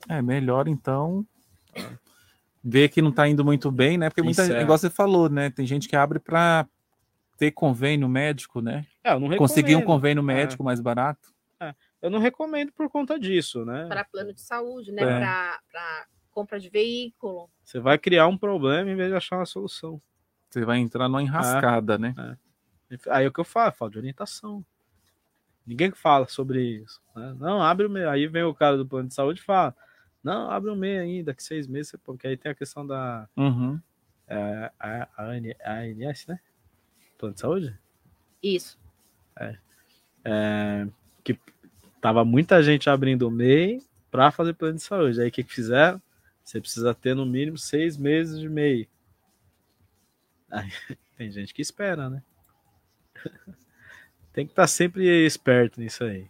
É 0.08 0.22
melhor 0.22 0.68
então 0.68 1.26
ver 2.64 2.90
que 2.90 3.02
não 3.02 3.10
está 3.10 3.28
indo 3.28 3.44
muito 3.44 3.72
bem, 3.72 3.98
né? 3.98 4.10
Porque 4.10 4.22
muita 4.22 4.44
Encerra. 4.44 4.62
igual 4.62 4.78
você 4.78 4.90
falou, 4.90 5.30
né? 5.30 5.50
Tem 5.50 5.66
gente 5.66 5.88
que 5.88 5.96
abre 5.96 6.20
para 6.20 6.68
ter 7.38 7.52
convênio 7.52 8.08
médico, 8.10 8.62
né? 8.62 8.86
É, 9.04 9.14
eu 9.14 9.20
não 9.20 9.36
Conseguir 9.38 9.76
um 9.76 9.82
convênio 9.82 10.22
É. 10.22 10.24
médico 10.24 10.64
mais 10.64 10.80
barato. 10.80 11.34
É, 11.60 11.74
eu 12.02 12.10
não 12.10 12.20
recomendo 12.20 12.72
por 12.72 12.90
conta 12.90 13.20
disso, 13.20 13.66
né? 13.66 13.86
Para 13.88 14.04
plano 14.04 14.34
de 14.34 14.42
saúde, 14.42 14.92
né? 14.92 15.04
É. 15.04 15.20
Para 15.20 16.06
compra 16.32 16.60
de 16.60 16.70
veículo. 16.70 17.50
Você 17.64 17.80
vai 17.80 17.98
criar 17.98 18.28
um 18.28 18.38
problema 18.38 18.90
em 18.90 18.96
vez 18.96 19.10
de 19.10 19.16
achar 19.16 19.38
uma 19.38 19.46
solução. 19.46 20.02
Você 20.50 20.64
vai 20.64 20.80
entrar 20.80 21.08
numa 21.10 21.22
enrascada, 21.22 21.98
né? 21.98 22.16
É. 22.18 22.98
Aí 23.12 23.26
é 23.26 23.28
o 23.28 23.32
que 23.32 23.40
eu 23.40 23.46
falo, 23.46 23.72
falo 23.72 23.92
de 23.92 23.98
orientação. 24.00 24.66
Ninguém 25.66 25.92
fala 25.92 26.28
sobre 26.28 26.62
isso. 26.82 27.00
né? 27.16 27.36
Não, 27.40 27.62
abre 27.62 27.86
o. 27.86 28.10
Aí 28.10 28.26
vem 28.28 28.44
o 28.44 28.54
cara 28.56 28.78
do 28.78 28.86
plano 28.88 29.08
de 29.10 29.14
saúde 29.14 29.40
e 29.42 29.44
fala: 29.44 29.76
Não, 30.24 30.50
abre 30.52 30.70
o 30.70 30.76
MEI 30.76 31.00
aí, 31.00 31.24
daqui 31.24 31.42
seis 31.44 31.66
meses, 31.68 31.90
você- 31.92 31.98
porque 31.98 32.28
aí 32.28 32.36
tem 32.38 32.52
a 32.52 32.56
questão 32.56 32.86
da 32.86 33.28
Uhum. 33.38 33.80
é, 34.28 34.72
a, 34.80 35.08
a, 35.18 35.24
AN- 35.32 35.56
a 35.64 35.74
ANS, 35.80 36.28
né? 36.28 36.40
Plano 37.18 37.34
de 37.34 37.40
saúde? 37.42 37.78
Isso. 38.44 38.78
É. 39.38 39.58
É, 40.26 40.88
que 41.24 41.40
tava 42.02 42.24
muita 42.26 42.62
gente 42.62 42.90
abrindo 42.90 43.28
o 43.28 43.32
MEI 43.32 43.82
para 44.12 44.32
fazer 44.32 44.54
plano 44.54 44.76
de 44.76 44.82
saúde. 44.84 45.22
Aí 45.22 45.30
o 45.30 45.32
que, 45.32 45.44
que 45.44 45.54
fizeram? 45.54 46.02
Você 46.44 46.60
precisa 46.60 46.94
ter 46.94 47.16
no 47.16 47.26
mínimo 47.26 47.58
seis 47.58 47.96
meses 47.98 48.40
de 48.40 48.50
MEI. 48.50 48.88
Aí, 50.52 50.70
tem 51.18 51.32
gente 51.32 51.54
que 51.54 51.62
espera, 51.62 52.10
né? 52.10 52.22
tem 54.34 54.46
que 54.46 54.52
estar 54.52 54.68
sempre 54.68 55.26
esperto 55.26 55.80
nisso 55.80 56.04
aí. 56.04 56.28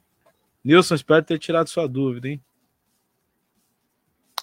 Nilson, 0.64 0.95
espero 0.95 1.24
ter 1.26 1.40
tirado 1.40 1.68
sua 1.70 1.88
dúvida, 1.88 2.28
hein? 2.28 2.44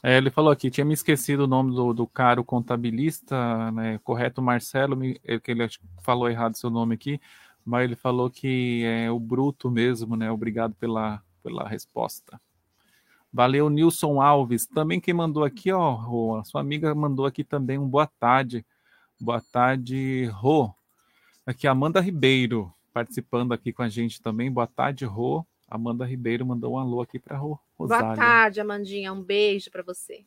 É, 0.08 0.18
ele 0.18 0.30
falou 0.30 0.52
aqui, 0.52 0.70
tinha 0.70 0.84
me 0.84 0.94
esquecido 0.94 1.40
o 1.40 1.46
nome 1.48 1.74
do, 1.74 1.92
do 1.92 2.06
caro 2.06 2.44
contabilista, 2.44 3.72
né? 3.72 3.98
Correto, 4.04 4.40
Marcelo, 4.40 4.96
me, 4.96 5.20
é 5.24 5.36
que 5.40 5.50
ele 5.50 5.66
falou 6.00 6.30
errado 6.30 6.56
seu 6.56 6.70
nome 6.70 6.94
aqui, 6.94 7.20
mas 7.64 7.82
ele 7.82 7.96
falou 7.96 8.30
que 8.30 8.84
é 8.84 9.10
o 9.10 9.18
bruto 9.18 9.68
mesmo, 9.68 10.14
né? 10.14 10.30
Obrigado 10.30 10.76
pela, 10.76 11.20
pela 11.42 11.68
resposta. 11.68 12.40
Valeu, 13.32 13.68
Nilson 13.68 14.20
Alves. 14.20 14.64
Também 14.64 15.00
quem 15.00 15.12
mandou 15.12 15.42
aqui, 15.42 15.72
ó, 15.72 16.38
a 16.38 16.44
sua 16.44 16.60
amiga 16.60 16.94
mandou 16.94 17.26
aqui 17.26 17.42
também 17.42 17.76
um 17.76 17.88
boa 17.88 18.06
tarde. 18.06 18.64
Boa 19.20 19.42
tarde, 19.50 20.26
Rô. 20.26 20.72
Aqui, 21.44 21.66
Amanda 21.66 22.00
Ribeiro, 22.00 22.72
participando 22.92 23.52
aqui 23.52 23.72
com 23.72 23.82
a 23.82 23.88
gente 23.88 24.22
também. 24.22 24.52
Boa 24.52 24.68
tarde, 24.68 25.04
Rô. 25.04 25.44
Amanda 25.68 26.04
Ribeiro 26.04 26.46
mandou 26.46 26.74
um 26.74 26.78
alô 26.78 27.00
aqui 27.00 27.18
para 27.18 27.36
Rô. 27.36 27.58
Boa 27.78 27.88
Rosália. 27.98 28.16
tarde, 28.16 28.60
Amandinha. 28.60 29.12
Um 29.12 29.22
beijo 29.22 29.70
para 29.70 29.82
você. 29.82 30.24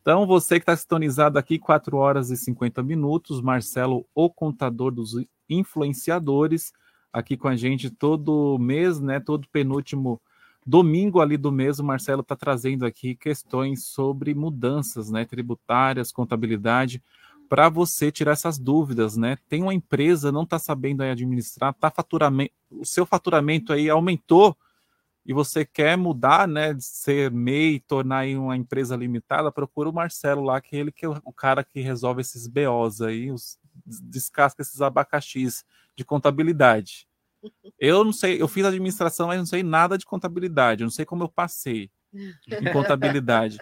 Então, 0.00 0.26
você 0.26 0.58
que 0.58 0.62
está 0.62 0.74
sintonizado 0.74 1.38
aqui, 1.38 1.58
4 1.58 1.96
horas 1.96 2.30
e 2.30 2.36
50 2.36 2.82
minutos, 2.82 3.42
Marcelo, 3.42 4.06
o 4.14 4.30
contador 4.30 4.90
dos 4.90 5.12
influenciadores, 5.50 6.72
aqui 7.12 7.36
com 7.36 7.48
a 7.48 7.56
gente 7.56 7.90
todo 7.90 8.58
mês, 8.58 9.00
né? 9.00 9.20
Todo 9.20 9.46
penúltimo 9.48 10.20
domingo 10.64 11.20
ali 11.20 11.36
do 11.36 11.52
mês, 11.52 11.78
o 11.78 11.84
Marcelo 11.84 12.22
está 12.22 12.36
trazendo 12.36 12.86
aqui 12.86 13.14
questões 13.14 13.84
sobre 13.84 14.34
mudanças, 14.34 15.10
né? 15.10 15.24
Tributárias, 15.24 16.12
contabilidade, 16.12 17.02
para 17.48 17.68
você 17.68 18.12
tirar 18.12 18.32
essas 18.32 18.58
dúvidas, 18.58 19.16
né? 19.16 19.36
Tem 19.48 19.62
uma 19.62 19.74
empresa, 19.74 20.30
não 20.30 20.42
está 20.42 20.58
sabendo 20.58 21.02
administrar, 21.02 21.74
tá 21.74 21.90
faturamento, 21.90 22.52
o 22.70 22.84
seu 22.84 23.06
faturamento 23.06 23.72
aí 23.72 23.88
aumentou 23.88 24.56
e 25.24 25.32
você 25.32 25.64
quer 25.64 25.96
mudar, 25.96 26.48
né, 26.48 26.72
de 26.72 26.82
ser 26.82 27.30
MEI, 27.30 27.80
tornar 27.80 28.20
aí 28.20 28.36
uma 28.36 28.56
empresa 28.56 28.96
limitada, 28.96 29.52
procura 29.52 29.90
o 29.90 29.92
Marcelo 29.92 30.42
lá, 30.42 30.58
que 30.58 30.74
ele 30.74 30.90
que 30.90 31.04
é 31.04 31.08
o 31.08 31.32
cara 31.32 31.62
que 31.62 31.80
resolve 31.80 32.22
esses 32.22 32.46
BOs 32.46 33.02
aí, 33.02 33.30
os, 33.30 33.58
descasca 33.84 34.62
esses 34.62 34.80
abacaxis 34.80 35.64
de 35.94 36.04
contabilidade. 36.04 37.06
Eu 37.78 38.04
não 38.04 38.12
sei, 38.12 38.40
eu 38.40 38.48
fiz 38.48 38.64
administração, 38.64 39.28
mas 39.28 39.38
não 39.38 39.46
sei 39.46 39.62
nada 39.62 39.98
de 39.98 40.06
contabilidade, 40.06 40.82
eu 40.82 40.86
não 40.86 40.90
sei 40.90 41.04
como 41.04 41.24
eu 41.24 41.28
passei 41.28 41.90
em 42.14 42.32
contabilidade. 42.72 43.58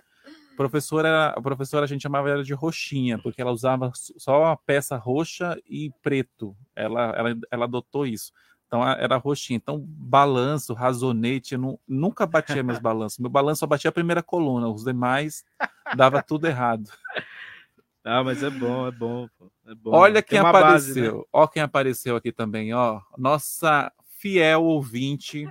A 0.57 0.63
professora, 0.69 1.27
a 1.37 1.41
professora 1.43 1.85
a 1.85 1.87
gente 1.87 2.01
chamava 2.01 2.31
ela 2.31 2.43
de 2.43 2.55
roxinha, 2.55 3.19
porque 3.19 3.43
ela 3.43 3.53
usava 3.53 3.93
só 3.95 4.47
a 4.47 4.57
peça 4.57 4.97
roxa 4.97 5.61
e 5.69 5.91
preto. 6.03 6.57
Ela, 6.75 7.11
ela, 7.15 7.37
ela 7.51 7.65
adotou 7.67 8.07
isso. 8.07 8.33
Então 8.67 8.83
era 8.89 9.17
roxinha. 9.19 9.59
Então, 9.59 9.79
balanço, 9.87 10.73
razonete, 10.73 11.55
eu 11.55 11.61
nu- 11.61 11.81
nunca 11.87 12.25
batia 12.27 12.63
meus 12.63 12.79
balanços. 12.79 13.19
Meu 13.19 13.29
balanço 13.31 13.61
só 13.61 13.67
batia 13.67 13.91
a 13.91 13.93
primeira 13.93 14.23
coluna, 14.23 14.67
os 14.69 14.83
demais 14.83 15.45
dava 15.95 16.23
tudo 16.23 16.47
errado. 16.47 16.91
Ah, 18.03 18.25
mas 18.25 18.43
é 18.43 18.49
bom, 18.51 18.87
é 18.87 18.91
bom. 18.93 19.29
É 19.67 19.75
bom. 19.75 19.91
Olha 19.93 20.23
quem 20.23 20.39
uma 20.39 20.53
base, 20.53 20.93
apareceu. 20.93 21.19
né? 21.19 21.25
Ó 21.33 21.47
quem 21.47 21.63
apareceu 21.63 22.17
aqui 22.17 22.33
também, 22.33 22.73
ó. 22.73 23.01
Nossa 23.19 23.93
fiel 24.19 24.65
ouvinte, 24.65 25.47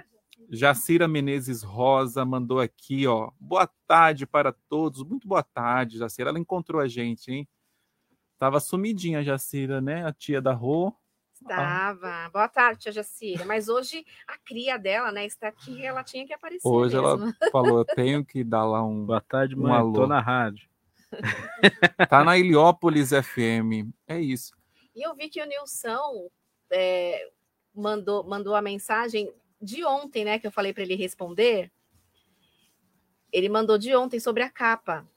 Jacira 0.49 1.07
Menezes 1.07 1.63
Rosa, 1.63 2.23
mandou 2.25 2.59
aqui, 2.59 3.07
ó. 3.07 3.31
Boa 3.39 3.69
tarde 3.87 4.25
para 4.25 4.51
todos. 4.69 5.03
Muito 5.03 5.27
boa 5.27 5.43
tarde, 5.43 5.97
Jacira. 5.97 6.29
Ela 6.29 6.39
encontrou 6.39 6.81
a 6.81 6.87
gente, 6.87 7.31
hein? 7.31 7.47
Tava 8.37 8.59
sumidinha 8.59 9.19
a 9.19 9.23
Jacira, 9.23 9.81
né? 9.81 10.05
A 10.05 10.11
tia 10.13 10.41
da 10.41 10.53
Rô. 10.53 10.93
Estava. 11.33 12.29
Boa 12.31 12.47
tarde, 12.47 12.81
tia 12.81 12.91
Jacira. 12.91 13.45
Mas 13.45 13.67
hoje 13.69 14.05
a 14.27 14.37
cria 14.37 14.77
dela, 14.77 15.11
né, 15.11 15.25
está 15.25 15.47
aqui, 15.47 15.85
ela 15.85 16.03
tinha 16.03 16.25
que 16.25 16.33
aparecer 16.33 16.67
Hoje 16.67 16.95
mesmo. 16.95 17.07
ela 17.07 17.33
falou, 17.51 17.79
eu 17.79 17.85
tenho 17.85 18.23
que 18.25 18.43
dar 18.43 18.65
lá 18.65 18.83
um 18.83 19.05
Boa 19.05 19.21
tarde, 19.21 19.55
um 19.55 19.63
mãe. 19.63 19.73
alô. 19.73 19.93
Tô 19.93 20.07
na 20.07 20.19
rádio. 20.21 20.67
Tá 22.09 22.23
na 22.23 22.37
Heliópolis 22.37 23.09
FM. 23.11 23.89
É 24.07 24.19
isso. 24.19 24.53
E 24.95 25.01
eu 25.05 25.15
vi 25.15 25.29
que 25.29 25.41
o 25.41 25.45
Nilson 25.45 26.29
é, 26.71 27.29
mandou, 27.73 28.23
mandou 28.23 28.55
a 28.55 28.61
mensagem 28.61 29.31
de 29.61 29.83
ontem, 29.85 30.25
né? 30.25 30.39
Que 30.39 30.47
eu 30.47 30.51
falei 30.51 30.73
para 30.73 30.83
ele 30.83 30.95
responder. 30.95 31.71
Ele 33.31 33.49
mandou 33.49 33.77
de 33.77 33.95
ontem 33.95 34.19
sobre 34.19 34.43
a 34.43 34.49
capa. 34.49 35.07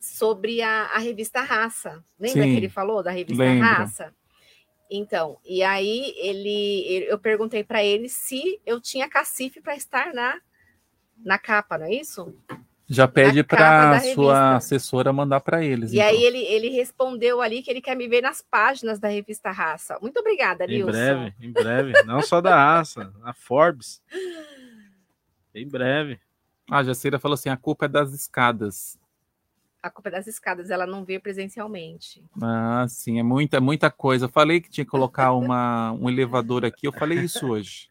Sobre 0.00 0.60
a, 0.60 0.86
a 0.86 0.98
revista 0.98 1.40
Raça. 1.42 2.04
Lembra 2.18 2.44
Sim, 2.44 2.50
que 2.50 2.56
ele 2.56 2.68
falou 2.68 3.02
da 3.02 3.10
revista 3.10 3.42
lembro. 3.44 3.64
Raça? 3.66 4.14
Então, 4.90 5.38
e 5.44 5.62
aí 5.62 6.12
ele, 6.18 6.84
ele- 6.86 7.06
eu 7.10 7.18
perguntei 7.18 7.64
para 7.64 7.82
ele 7.82 8.08
se 8.08 8.60
eu 8.66 8.80
tinha 8.80 9.08
cacife 9.08 9.60
para 9.60 9.74
estar 9.74 10.12
na, 10.12 10.38
na 11.16 11.38
capa, 11.38 11.78
não 11.78 11.86
é 11.86 11.94
isso? 11.94 12.36
Já 12.92 13.08
pede 13.08 13.42
para 13.42 13.98
sua 14.14 14.56
assessora 14.56 15.12
mandar 15.12 15.40
para 15.40 15.64
eles. 15.64 15.92
E 15.92 15.96
então. 15.96 16.08
aí 16.08 16.22
ele, 16.22 16.38
ele 16.44 16.68
respondeu 16.68 17.40
ali 17.40 17.62
que 17.62 17.70
ele 17.70 17.80
quer 17.80 17.96
me 17.96 18.06
ver 18.06 18.20
nas 18.20 18.42
páginas 18.42 18.98
da 18.98 19.08
revista 19.08 19.50
Raça. 19.50 19.98
Muito 20.02 20.20
obrigada, 20.20 20.66
Em 20.66 20.68
Nilson. 20.68 20.90
breve, 20.90 21.34
em 21.40 21.50
breve. 21.50 21.92
Não 22.04 22.20
só 22.20 22.40
da 22.42 22.54
raça, 22.54 23.10
a 23.24 23.32
Forbes. 23.32 24.02
Em 25.54 25.66
breve. 25.66 26.20
A 26.70 26.82
Jaceira 26.82 27.18
falou 27.18 27.34
assim: 27.34 27.48
a 27.48 27.56
culpa 27.56 27.86
é 27.86 27.88
das 27.88 28.12
escadas. 28.12 28.98
A 29.82 29.90
culpa 29.90 30.10
é 30.10 30.12
das 30.12 30.26
escadas, 30.26 30.70
ela 30.70 30.86
não 30.86 31.02
vê 31.02 31.18
presencialmente. 31.18 32.22
Ah, 32.40 32.84
sim, 32.88 33.18
é 33.18 33.22
muita, 33.22 33.58
muita 33.60 33.90
coisa. 33.90 34.26
Eu 34.26 34.30
falei 34.30 34.60
que 34.60 34.70
tinha 34.70 34.84
que 34.84 34.90
colocar 34.90 35.32
uma, 35.34 35.92
um 35.92 36.10
elevador 36.10 36.64
aqui, 36.64 36.86
eu 36.86 36.92
falei 36.92 37.20
isso 37.20 37.46
hoje. 37.48 37.90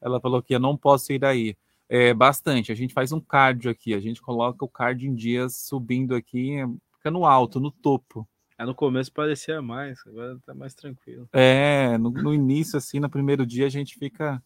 Ela 0.00 0.20
falou 0.20 0.42
que 0.42 0.54
eu 0.54 0.60
não 0.60 0.76
posso 0.76 1.12
ir 1.12 1.24
aí. 1.24 1.56
É 1.92 2.14
bastante. 2.14 2.70
A 2.70 2.74
gente 2.76 2.94
faz 2.94 3.10
um 3.10 3.20
cardio 3.20 3.68
aqui, 3.68 3.92
a 3.94 3.98
gente 3.98 4.22
coloca 4.22 4.64
o 4.64 4.68
cardio 4.68 5.10
em 5.10 5.14
dias 5.14 5.56
subindo 5.56 6.14
aqui, 6.14 6.58
fica 6.96 7.10
no 7.10 7.26
alto, 7.26 7.58
no 7.58 7.72
topo. 7.72 8.28
É, 8.56 8.64
no 8.64 8.76
começo 8.76 9.12
parecia 9.12 9.60
mais, 9.60 9.98
agora 10.06 10.38
tá 10.46 10.54
mais 10.54 10.72
tranquilo. 10.72 11.28
É, 11.32 11.98
no, 11.98 12.10
no 12.10 12.32
início, 12.32 12.76
assim, 12.76 13.00
no 13.00 13.10
primeiro 13.10 13.44
dia, 13.44 13.66
a 13.66 13.68
gente 13.68 13.98
fica. 13.98 14.40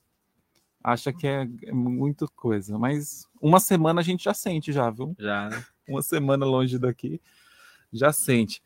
Acha 0.82 1.12
que 1.12 1.26
é, 1.26 1.46
é 1.64 1.72
muito 1.72 2.26
coisa. 2.34 2.78
Mas 2.78 3.28
uma 3.38 3.60
semana 3.60 4.00
a 4.00 4.04
gente 4.04 4.24
já 4.24 4.32
sente, 4.32 4.72
já, 4.72 4.88
viu? 4.88 5.14
Já, 5.18 5.50
né? 5.50 5.62
Uma 5.86 6.00
semana 6.00 6.46
longe 6.46 6.78
daqui, 6.78 7.20
já 7.92 8.10
sente. 8.10 8.62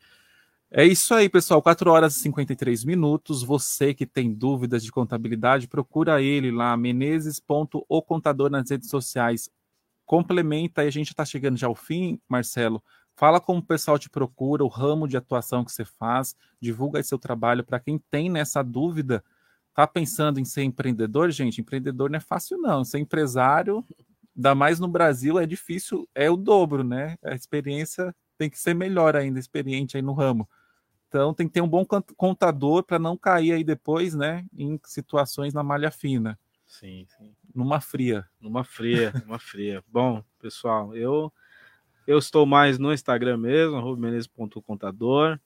É 0.71 0.85
isso 0.85 1.15
aí, 1.15 1.27
pessoal. 1.27 1.63
4 1.63 1.89
horas 1.89 2.15
e 2.15 2.19
53 2.19 2.83
minutos. 2.85 3.41
Você 3.41 3.91
que 3.91 4.05
tem 4.05 4.31
dúvidas 4.31 4.83
de 4.83 4.91
contabilidade, 4.91 5.67
procura 5.67 6.21
ele 6.21 6.51
lá, 6.51 6.77
menezes.ocontador 6.77 8.51
nas 8.51 8.69
redes 8.69 8.87
sociais. 8.87 9.49
Complementa 10.05 10.81
aí, 10.81 10.87
a 10.87 10.91
gente 10.91 11.09
está 11.09 11.25
chegando 11.25 11.57
já 11.57 11.65
ao 11.65 11.73
fim, 11.73 12.19
Marcelo. 12.29 12.83
Fala 13.15 13.39
como 13.39 13.59
o 13.59 13.65
pessoal 13.65 13.97
te 13.97 14.09
procura, 14.09 14.63
o 14.63 14.67
ramo 14.67 15.07
de 15.07 15.17
atuação 15.17 15.65
que 15.65 15.71
você 15.71 15.83
faz, 15.83 16.35
divulga 16.61 17.01
seu 17.01 17.17
trabalho 17.17 17.63
para 17.63 17.79
quem 17.79 17.97
tem 17.97 18.29
nessa 18.29 18.63
dúvida. 18.63 19.23
Tá 19.73 19.87
pensando 19.87 20.39
em 20.39 20.45
ser 20.45 20.63
empreendedor, 20.63 21.31
gente? 21.31 21.61
Empreendedor 21.61 22.11
não 22.11 22.17
é 22.17 22.19
fácil, 22.19 22.59
não. 22.59 22.85
Ser 22.85 22.99
empresário, 22.99 23.83
ainda 24.37 24.53
mais 24.53 24.79
no 24.79 24.87
Brasil, 24.87 25.39
é 25.39 25.47
difícil, 25.47 26.07
é 26.13 26.29
o 26.29 26.37
dobro, 26.37 26.83
né? 26.83 27.17
A 27.23 27.33
experiência 27.33 28.15
tem 28.37 28.49
que 28.49 28.59
ser 28.59 28.75
melhor 28.75 29.15
ainda, 29.15 29.39
experiente 29.39 29.97
aí 29.97 30.03
no 30.03 30.13
ramo. 30.13 30.47
Então 31.09 31.33
tem 31.33 31.47
que 31.47 31.53
ter 31.53 31.61
um 31.61 31.67
bom 31.67 31.83
cont- 31.83 32.13
contador 32.15 32.83
para 32.83 32.99
não 32.99 33.17
cair 33.17 33.51
aí 33.51 33.63
depois, 33.63 34.13
né, 34.13 34.45
em 34.55 34.79
situações 34.85 35.53
na 35.55 35.63
malha 35.63 35.89
fina, 35.89 36.37
Sim, 36.67 37.05
sim. 37.17 37.33
numa 37.53 37.81
fria. 37.81 38.25
Numa 38.39 38.63
fria, 38.63 39.11
numa 39.25 39.39
fria. 39.39 39.83
Bom, 39.87 40.23
pessoal, 40.39 40.95
eu 40.95 41.33
eu 42.07 42.17
estou 42.17 42.45
mais 42.45 42.77
no 42.79 42.93
Instagram 42.93 43.37
mesmo, 43.37 43.75
arroba 43.75 43.99
menezes.contador. 44.01 45.39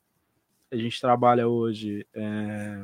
A 0.72 0.76
gente 0.77 0.99
trabalha 0.99 1.48
hoje 1.48 2.06
é, 2.14 2.84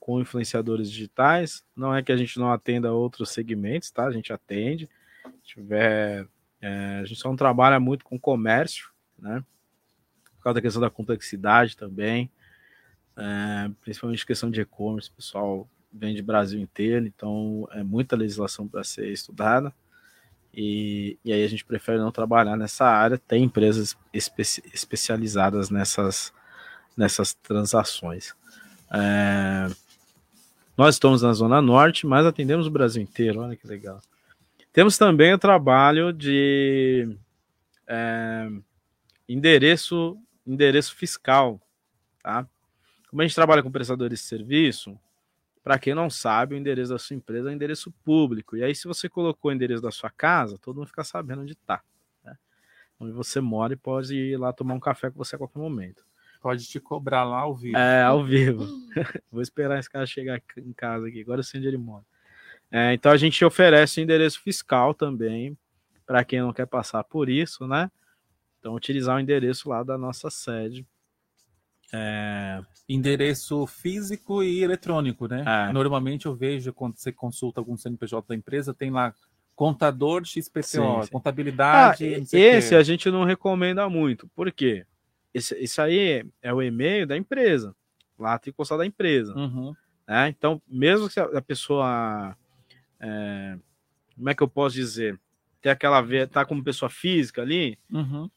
com 0.00 0.20
influenciadores 0.20 0.90
digitais. 0.90 1.64
Não 1.74 1.94
é 1.94 2.02
que 2.02 2.12
a 2.12 2.16
gente 2.16 2.38
não 2.38 2.52
atenda 2.52 2.92
outros 2.92 3.30
segmentos, 3.30 3.90
tá? 3.90 4.04
A 4.06 4.12
gente 4.12 4.32
atende. 4.32 4.88
Se 5.42 5.54
tiver, 5.54 6.26
é, 6.60 7.00
a 7.00 7.04
gente 7.04 7.18
só 7.20 7.28
não 7.28 7.36
trabalha 7.36 7.80
muito 7.80 8.04
com 8.04 8.18
comércio, 8.18 8.90
né? 9.18 9.44
Causa 10.46 10.54
da 10.54 10.62
questão 10.62 10.80
da 10.80 10.88
complexidade 10.88 11.76
também. 11.76 12.30
É, 13.16 13.68
principalmente 13.80 14.24
questão 14.24 14.48
de 14.48 14.60
e-commerce, 14.60 15.10
pessoal 15.10 15.68
vem 15.92 16.14
de 16.14 16.22
Brasil 16.22 16.60
inteiro, 16.60 17.04
então 17.04 17.66
é 17.72 17.82
muita 17.82 18.14
legislação 18.14 18.68
para 18.68 18.84
ser 18.84 19.10
estudada. 19.10 19.74
E, 20.54 21.18
e 21.24 21.32
aí 21.32 21.42
a 21.42 21.48
gente 21.48 21.64
prefere 21.64 21.98
não 21.98 22.12
trabalhar 22.12 22.56
nessa 22.56 22.84
área. 22.84 23.18
Tem 23.18 23.42
empresas 23.42 23.96
espe- 24.12 24.62
especializadas 24.72 25.68
nessas, 25.68 26.32
nessas 26.96 27.34
transações. 27.34 28.32
É, 28.92 29.66
nós 30.76 30.94
estamos 30.94 31.22
na 31.22 31.32
Zona 31.32 31.60
Norte, 31.60 32.06
mas 32.06 32.24
atendemos 32.24 32.68
o 32.68 32.70
Brasil 32.70 33.02
inteiro. 33.02 33.40
Olha 33.40 33.56
que 33.56 33.66
legal. 33.66 34.00
Temos 34.72 34.96
também 34.96 35.34
o 35.34 35.38
trabalho 35.38 36.12
de 36.12 37.16
é, 37.88 38.48
endereço, 39.28 40.16
endereço 40.46 40.94
fiscal. 40.94 41.60
Tá? 42.22 42.46
Como 43.08 43.22
a 43.22 43.24
gente 43.24 43.34
trabalha 43.34 43.62
com 43.62 43.70
prestadores 43.70 44.20
de 44.20 44.24
serviço, 44.24 44.98
para 45.62 45.78
quem 45.78 45.94
não 45.94 46.08
sabe, 46.08 46.54
o 46.54 46.58
endereço 46.58 46.92
da 46.92 46.98
sua 46.98 47.16
empresa 47.16 47.48
é 47.48 47.52
um 47.52 47.54
endereço 47.54 47.90
público. 48.04 48.56
E 48.56 48.62
aí, 48.62 48.74
se 48.74 48.86
você 48.86 49.08
colocou 49.08 49.50
o 49.50 49.54
endereço 49.54 49.82
da 49.82 49.90
sua 49.90 50.10
casa, 50.10 50.58
todo 50.58 50.76
mundo 50.76 50.86
fica 50.86 51.02
sabendo 51.02 51.42
onde 51.42 51.54
está. 51.54 51.82
Né? 52.24 52.36
Onde 53.00 53.12
você 53.12 53.40
mora 53.40 53.72
e 53.72 53.76
pode 53.76 54.14
ir 54.14 54.36
lá 54.36 54.52
tomar 54.52 54.74
um 54.74 54.80
café 54.80 55.10
com 55.10 55.18
você 55.18 55.34
a 55.34 55.38
qualquer 55.38 55.58
momento. 55.58 56.04
Pode 56.40 56.64
te 56.68 56.78
cobrar 56.78 57.24
lá 57.24 57.40
ao 57.40 57.54
vivo. 57.54 57.76
É, 57.76 58.02
ao 58.02 58.24
vivo. 58.24 58.64
Vou 59.32 59.42
esperar 59.42 59.80
esse 59.80 59.90
cara 59.90 60.06
chegar 60.06 60.40
em 60.56 60.72
casa 60.72 61.08
aqui. 61.08 61.20
Agora 61.20 61.40
eu 61.40 61.44
sei 61.44 61.58
onde 61.58 61.68
ele 61.68 61.76
mora. 61.76 62.04
É, 62.70 62.92
então 62.92 63.10
a 63.10 63.16
gente 63.16 63.44
oferece 63.44 64.00
endereço 64.00 64.40
fiscal 64.40 64.94
também 64.94 65.56
para 66.06 66.24
quem 66.24 66.40
não 66.40 66.52
quer 66.52 66.66
passar 66.66 67.02
por 67.02 67.28
isso, 67.28 67.66
né? 67.66 67.90
Então 68.66 68.74
utilizar 68.74 69.16
o 69.16 69.20
endereço 69.20 69.68
lá 69.68 69.84
da 69.84 69.96
nossa 69.96 70.28
sede. 70.28 70.84
É, 71.92 72.60
Endereço 72.88 73.64
físico 73.64 74.42
e 74.42 74.60
eletrônico, 74.60 75.28
né? 75.28 75.44
É. 75.46 75.72
Normalmente 75.72 76.26
eu 76.26 76.34
vejo 76.34 76.72
quando 76.72 76.96
você 76.96 77.12
consulta 77.12 77.60
algum 77.60 77.76
CNPJ 77.76 78.26
da 78.28 78.34
empresa, 78.34 78.74
tem 78.74 78.90
lá 78.90 79.14
contador 79.54 80.24
XPTO, 80.24 80.62
Sim, 80.64 81.02
sim. 81.04 81.10
contabilidade. 81.12 82.12
Ah, 82.12 82.36
esse 82.36 82.74
a 82.74 82.82
gente 82.82 83.08
não 83.08 83.22
recomenda 83.22 83.88
muito. 83.88 84.26
Por 84.34 84.50
quê? 84.50 84.84
Esse, 85.32 85.56
isso 85.62 85.80
aí 85.80 86.26
é 86.42 86.52
o 86.52 86.60
e-mail 86.60 87.06
da 87.06 87.16
empresa. 87.16 87.72
Lá 88.18 88.36
tem 88.36 88.52
que 88.52 88.56
constar 88.56 88.78
da 88.78 88.86
empresa. 88.86 89.32
Uhum. 89.36 89.72
né? 90.08 90.28
Então, 90.28 90.60
mesmo 90.66 91.08
que 91.08 91.20
a 91.20 91.40
pessoa. 91.40 92.36
é, 92.98 93.56
como 94.16 94.28
é 94.28 94.34
que 94.34 94.42
eu 94.42 94.48
posso 94.48 94.74
dizer? 94.74 95.20
Ter 95.62 95.70
aquela. 95.70 96.04
tá 96.26 96.44
como 96.44 96.64
pessoa 96.64 96.90
física 96.90 97.42
ali, 97.42 97.78
Uhum. 97.92 98.28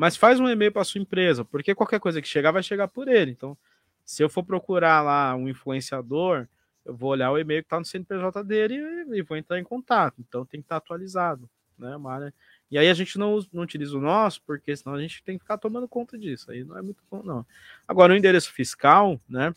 Mas 0.00 0.16
faz 0.16 0.40
um 0.40 0.48
e-mail 0.48 0.72
para 0.72 0.82
sua 0.82 0.98
empresa, 0.98 1.44
porque 1.44 1.74
qualquer 1.74 2.00
coisa 2.00 2.22
que 2.22 2.26
chegar 2.26 2.52
vai 2.52 2.62
chegar 2.62 2.88
por 2.88 3.06
ele. 3.06 3.32
Então, 3.32 3.54
se 4.02 4.22
eu 4.22 4.30
for 4.30 4.42
procurar 4.42 5.02
lá 5.02 5.34
um 5.34 5.46
influenciador, 5.46 6.48
eu 6.86 6.96
vou 6.96 7.10
olhar 7.10 7.30
o 7.30 7.38
e-mail 7.38 7.60
que 7.60 7.66
está 7.66 7.78
no 7.78 7.84
CNPJ 7.84 8.42
dele 8.42 8.76
e, 8.76 9.18
e 9.18 9.22
vou 9.22 9.36
entrar 9.36 9.60
em 9.60 9.62
contato. 9.62 10.14
Então, 10.26 10.46
tem 10.46 10.62
que 10.62 10.64
estar 10.64 10.78
atualizado, 10.78 11.50
né, 11.78 11.98
Mara? 11.98 12.32
E 12.70 12.78
aí 12.78 12.88
a 12.88 12.94
gente 12.94 13.18
não, 13.18 13.40
não 13.52 13.62
utiliza 13.62 13.94
o 13.94 14.00
nosso, 14.00 14.40
porque 14.46 14.74
senão 14.74 14.96
a 14.96 15.00
gente 15.02 15.22
tem 15.22 15.36
que 15.36 15.44
ficar 15.44 15.58
tomando 15.58 15.86
conta 15.86 16.16
disso. 16.16 16.50
Aí 16.50 16.64
não 16.64 16.78
é 16.78 16.80
muito 16.80 17.04
bom, 17.10 17.22
não. 17.22 17.44
Agora, 17.86 18.14
o 18.14 18.16
endereço 18.16 18.50
fiscal, 18.54 19.20
né, 19.28 19.52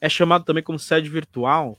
é 0.00 0.08
chamado 0.08 0.46
também 0.46 0.62
como 0.62 0.78
sede 0.78 1.10
virtual, 1.10 1.78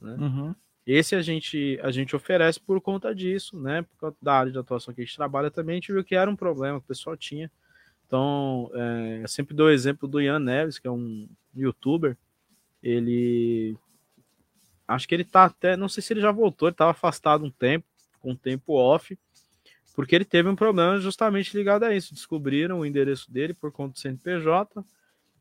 né? 0.00 0.16
Uhum. 0.18 0.54
Esse 0.90 1.14
a 1.14 1.20
gente, 1.20 1.78
a 1.82 1.90
gente 1.90 2.16
oferece 2.16 2.58
por 2.58 2.80
conta 2.80 3.14
disso, 3.14 3.60
né? 3.60 3.82
Por 3.82 3.96
conta 3.98 4.16
da 4.22 4.32
área 4.32 4.50
de 4.50 4.58
atuação 4.58 4.94
que 4.94 5.02
a 5.02 5.04
gente 5.04 5.14
trabalha 5.16 5.50
também, 5.50 5.74
a 5.74 5.76
gente 5.76 5.92
viu 5.92 6.02
que 6.02 6.14
era 6.14 6.30
um 6.30 6.34
problema 6.34 6.78
que 6.80 6.84
o 6.86 6.88
pessoal 6.88 7.14
tinha. 7.14 7.50
Então, 8.06 8.70
é, 8.72 9.20
eu 9.22 9.28
sempre 9.28 9.54
dou 9.54 9.66
o 9.66 9.70
exemplo 9.70 10.08
do 10.08 10.18
Ian 10.18 10.38
Neves, 10.38 10.78
que 10.78 10.88
é 10.88 10.90
um 10.90 11.28
youtuber. 11.54 12.16
Ele. 12.82 13.76
Acho 14.86 15.06
que 15.06 15.14
ele 15.14 15.24
tá 15.24 15.44
até. 15.44 15.76
Não 15.76 15.90
sei 15.90 16.02
se 16.02 16.14
ele 16.14 16.22
já 16.22 16.32
voltou, 16.32 16.68
ele 16.68 16.72
estava 16.72 16.92
afastado 16.92 17.44
um 17.44 17.50
tempo, 17.50 17.84
com 18.18 18.30
um 18.30 18.36
tempo 18.36 18.72
off, 18.72 19.18
porque 19.94 20.14
ele 20.14 20.24
teve 20.24 20.48
um 20.48 20.56
problema 20.56 20.98
justamente 20.98 21.54
ligado 21.54 21.82
a 21.82 21.94
isso. 21.94 22.14
Descobriram 22.14 22.80
o 22.80 22.86
endereço 22.86 23.30
dele 23.30 23.52
por 23.52 23.70
conta 23.70 23.92
do 23.92 23.98
CNPJ. 23.98 24.82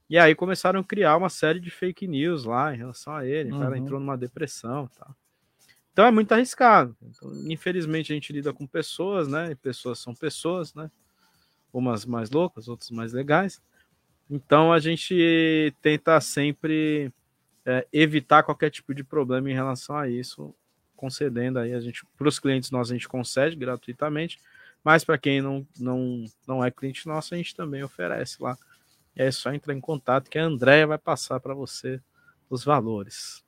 E 0.09 0.17
aí 0.17 0.35
começaram 0.35 0.81
a 0.81 0.83
criar 0.83 1.15
uma 1.15 1.29
série 1.29 1.61
de 1.61 1.69
fake 1.69 2.05
news 2.05 2.43
lá 2.43 2.73
em 2.73 2.77
relação 2.77 3.13
a 3.15 3.25
ele. 3.25 3.53
O 3.53 3.59
cara 3.59 3.71
Uhum. 3.71 3.77
entrou 3.77 3.99
numa 3.99 4.17
depressão 4.17 4.89
e 4.93 4.99
tal. 4.99 5.15
Então 5.97 6.05
é 6.05 6.11
muito 6.11 6.31
arriscado. 6.31 6.95
Então, 7.01 7.33
infelizmente 7.49 8.13
a 8.13 8.15
gente 8.15 8.31
lida 8.31 8.53
com 8.53 8.67
pessoas, 8.67 9.27
né? 9.27 9.49
E 9.49 9.55
pessoas 9.55 9.97
são 9.97 10.13
pessoas, 10.13 10.71
né? 10.75 10.91
Umas 11.73 12.05
mais 12.05 12.29
loucas, 12.29 12.67
outras 12.67 12.91
mais 12.91 13.13
legais. 13.13 13.59
Então 14.29 14.71
a 14.71 14.77
gente 14.77 15.73
tenta 15.81 16.21
sempre 16.21 17.11
é, 17.65 17.87
evitar 17.91 18.43
qualquer 18.43 18.69
tipo 18.69 18.93
de 18.93 19.03
problema 19.03 19.49
em 19.49 19.55
relação 19.55 19.97
a 19.97 20.07
isso, 20.07 20.53
concedendo 20.95 21.57
aí 21.57 21.73
a 21.73 21.79
gente 21.79 22.05
para 22.15 22.27
os 22.27 22.37
clientes 22.37 22.69
nós 22.69 22.91
a 22.91 22.93
gente 22.93 23.07
concede 23.07 23.55
gratuitamente, 23.55 24.39
mas 24.83 25.03
para 25.03 25.17
quem 25.17 25.41
não, 25.41 25.65
não, 25.79 26.25
não 26.47 26.63
é 26.63 26.69
cliente 26.69 27.07
nosso, 27.07 27.33
a 27.33 27.37
gente 27.37 27.55
também 27.55 27.81
oferece 27.81 28.37
lá. 28.39 28.55
É 29.15 29.31
só 29.31 29.51
entrar 29.51 29.73
em 29.73 29.81
contato 29.81 30.29
que 30.29 30.37
a 30.37 30.43
Andréia 30.43 30.85
vai 30.85 30.99
passar 30.99 31.39
para 31.39 31.55
você 31.55 31.99
os 32.51 32.63
valores. 32.63 33.43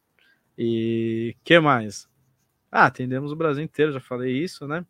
E 0.58 1.36
que 1.44 1.60
mais? 1.60 2.10
Ah, 2.72 2.86
atendemos 2.86 3.32
o 3.32 3.36
Brasil 3.36 3.64
inteiro, 3.64 3.92
já 3.92 4.00
falei 4.00 4.38
isso, 4.38 4.68
né? 4.68 4.86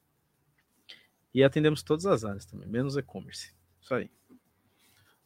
E 1.34 1.44
atendemos 1.44 1.84
todas 1.84 2.06
as 2.06 2.26
áreas 2.26 2.46
também, 2.46 2.68
menos 2.68 2.98
e-commerce. 2.98 3.54
Isso 3.82 3.94
aí. 3.94 4.10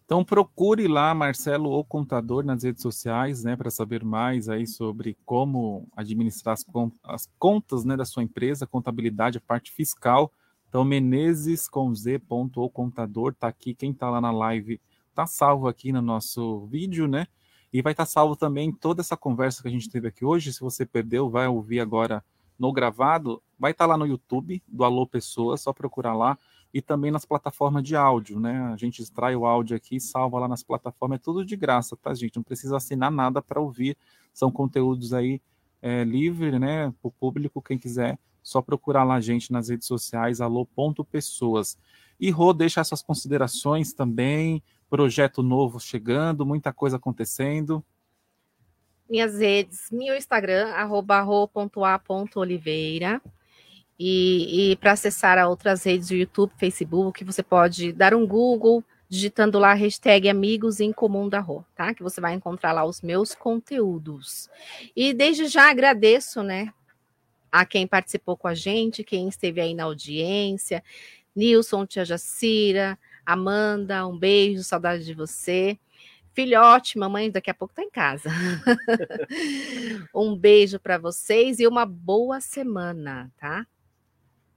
Então 0.05 0.23
procure 0.23 0.87
lá 0.87 1.13
Marcelo 1.13 1.69
ou 1.69 1.83
Contador 1.83 2.43
nas 2.43 2.63
redes 2.63 2.81
sociais, 2.81 3.43
né, 3.43 3.55
para 3.55 3.71
saber 3.71 4.03
mais 4.03 4.49
aí 4.49 4.67
sobre 4.67 5.17
como 5.25 5.87
administrar 5.95 6.53
as, 6.53 6.63
contas, 6.63 6.99
as 7.03 7.29
contas 7.39 7.85
né, 7.85 7.95
da 7.95 8.05
sua 8.05 8.21
empresa, 8.21 8.67
contabilidade, 8.67 9.37
a 9.37 9.41
parte 9.41 9.71
fiscal. 9.71 10.31
Então 10.67 10.83
Menezes 10.83 11.69
com 11.69 11.93
Z 11.95 12.19
ponto 12.19 12.59
ou 12.59 12.69
contador 12.69 13.33
tá 13.33 13.47
aqui. 13.47 13.73
Quem 13.73 13.93
tá 13.93 14.09
lá 14.09 14.19
na 14.19 14.31
live 14.31 14.79
tá 15.15 15.25
salvo 15.25 15.67
aqui 15.67 15.91
no 15.91 16.01
nosso 16.01 16.65
vídeo, 16.67 17.07
né? 17.07 17.27
E 17.71 17.81
vai 17.81 17.93
estar 17.93 18.05
tá 18.05 18.11
salvo 18.11 18.35
também 18.35 18.71
toda 18.71 19.01
essa 19.01 19.15
conversa 19.15 19.61
que 19.61 19.67
a 19.67 19.71
gente 19.71 19.89
teve 19.89 20.07
aqui 20.07 20.25
hoje. 20.25 20.51
Se 20.51 20.59
você 20.59 20.85
perdeu, 20.85 21.29
vai 21.29 21.47
ouvir 21.47 21.79
agora 21.79 22.23
no 22.57 22.71
gravado. 22.71 23.41
Vai 23.57 23.71
estar 23.71 23.85
tá 23.85 23.89
lá 23.89 23.97
no 23.97 24.05
YouTube 24.05 24.61
do 24.67 24.83
Alô 24.83 25.05
Pessoas, 25.07 25.61
só 25.61 25.73
procurar 25.73 26.13
lá 26.13 26.37
e 26.73 26.81
também 26.81 27.11
nas 27.11 27.23
plataformas 27.23 27.83
de 27.83 27.95
áudio, 27.95 28.39
né? 28.39 28.71
A 28.73 28.75
gente 28.75 29.01
extrai 29.01 29.35
o 29.35 29.45
áudio 29.45 29.77
aqui, 29.77 29.99
salva 29.99 30.39
lá 30.39 30.47
nas 30.47 30.63
plataformas, 30.63 31.17
é 31.17 31.21
tudo 31.21 31.45
de 31.45 31.55
graça, 31.55 31.95
tá, 31.95 32.13
gente? 32.15 32.35
Não 32.35 32.43
precisa 32.43 32.75
assinar 32.75 33.11
nada 33.11 33.41
para 33.43 33.61
ouvir. 33.61 33.95
São 34.33 34.51
conteúdos 34.51 35.13
aí 35.13 35.39
é, 35.81 36.03
livre, 36.03 36.57
né? 36.57 36.91
Para 36.99 37.09
o 37.09 37.11
público, 37.11 37.61
quem 37.61 37.77
quiser, 37.77 38.17
só 38.41 38.59
procurar 38.59 39.03
lá 39.03 39.15
a 39.15 39.21
gente 39.21 39.51
nas 39.51 39.69
redes 39.69 39.87
sociais, 39.87 40.41
alô.pessoas. 40.41 41.77
E 42.19 42.31
Rô, 42.31 42.53
deixa 42.53 42.81
essas 42.81 43.03
considerações 43.03 43.93
também, 43.93 44.63
projeto 44.89 45.43
novo 45.43 45.79
chegando, 45.79 46.45
muita 46.45 46.73
coisa 46.73 46.97
acontecendo. 46.97 47.85
Minhas 49.09 49.39
redes, 49.39 49.89
meu 49.91 50.15
Instagram, 50.15 50.69
arroba 50.69 51.21
ro.a.oliveira. 51.21 53.21
E, 53.99 54.71
e 54.71 54.75
para 54.77 54.93
acessar 54.93 55.37
a 55.37 55.47
outras 55.47 55.83
redes 55.83 56.09
do 56.09 56.15
YouTube, 56.15 56.51
Facebook, 56.57 57.23
você 57.23 57.43
pode 57.43 57.93
dar 57.93 58.13
um 58.13 58.25
Google, 58.25 58.83
digitando 59.07 59.59
lá 59.59 59.71
a 59.71 59.75
hashtag 59.75 60.27
Amigos 60.27 60.79
em 60.79 60.91
Comum 60.91 61.29
da 61.29 61.39
Rô, 61.39 61.63
tá? 61.75 61.93
Que 61.93 62.01
você 62.01 62.19
vai 62.19 62.33
encontrar 62.33 62.71
lá 62.71 62.83
os 62.83 63.01
meus 63.01 63.35
conteúdos. 63.35 64.49
E 64.95 65.13
desde 65.13 65.45
já 65.45 65.69
agradeço, 65.69 66.41
né, 66.41 66.73
a 67.51 67.65
quem 67.65 67.85
participou 67.85 68.35
com 68.35 68.47
a 68.47 68.55
gente, 68.55 69.03
quem 69.03 69.29
esteve 69.29 69.61
aí 69.61 69.75
na 69.75 69.83
audiência, 69.83 70.83
Nilson, 71.35 71.85
Tia 71.85 72.03
Jacira, 72.03 72.97
Amanda, 73.23 74.07
um 74.07 74.17
beijo, 74.17 74.63
saudade 74.63 75.05
de 75.05 75.13
você. 75.13 75.77
Filhote, 76.33 76.97
mamãe 76.97 77.29
daqui 77.29 77.51
a 77.51 77.53
pouco 77.53 77.75
tá 77.75 77.83
em 77.83 77.91
casa. 77.91 78.27
um 80.13 80.35
beijo 80.35 80.79
para 80.79 80.97
vocês 80.97 81.59
e 81.59 81.67
uma 81.67 81.85
boa 81.85 82.41
semana, 82.41 83.31
tá? 83.37 83.67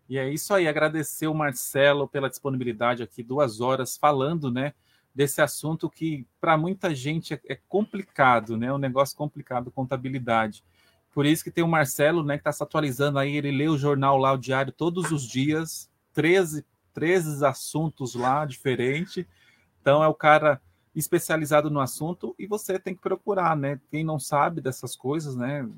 E 0.09 0.17
é 0.17 0.29
isso 0.31 0.55
aí, 0.55 0.67
agradecer 0.67 1.27
o 1.27 1.35
Marcelo 1.35 2.09
pela 2.09 2.31
disponibilidade 2.31 3.03
aqui, 3.03 3.23
duas 3.23 3.61
horas 3.61 3.99
falando, 3.99 4.51
né, 4.51 4.73
desse 5.15 5.43
assunto 5.43 5.91
que 5.91 6.27
para 6.41 6.57
muita 6.57 6.95
gente 6.95 7.35
é, 7.35 7.41
é, 7.49 7.59
complicado, 7.69 8.57
né, 8.57 8.73
um 8.73 8.79
negócio 8.79 9.17
complicado, 9.17 9.71
contabilidade. 9.71 10.65
Por 11.13 11.27
isso 11.27 11.45
que 11.45 11.51
tem 11.51 11.65
o 11.65 11.69
Marcelo, 11.69 12.23
né, 12.23 12.37
que 12.37 12.41
está 12.41 12.53
se 12.53 12.63
atualizando 12.63 13.19
aí, 13.19 13.37
ele 13.37 13.51
lê 13.51 13.69
o 13.69 13.77
jornal 13.77 14.17
lá, 14.17 14.33
o 14.33 14.39
diário, 14.39 14.73
todos 14.73 15.11
os 15.11 15.27
dias, 15.27 15.91
13, 16.15 16.65
13 16.95 17.45
assuntos 17.45 18.15
lá 18.15 18.47
diferentes. 18.47 19.27
Então 19.81 20.03
é 20.03 20.09
o 20.09 20.15
cara 20.15 20.61
especializado 20.99 21.71
no 21.71 21.79
assunto 21.79 22.35
e 22.39 22.47
você 22.47 22.79
tem 22.79 22.95
que 22.95 23.03
procurar, 23.03 23.55
né? 23.55 23.79
Quem 23.91 24.03
não 24.03 24.19
sabe 24.19 24.63
dessas 24.63 24.97
coisas, 24.97 25.37
né, 25.37 25.69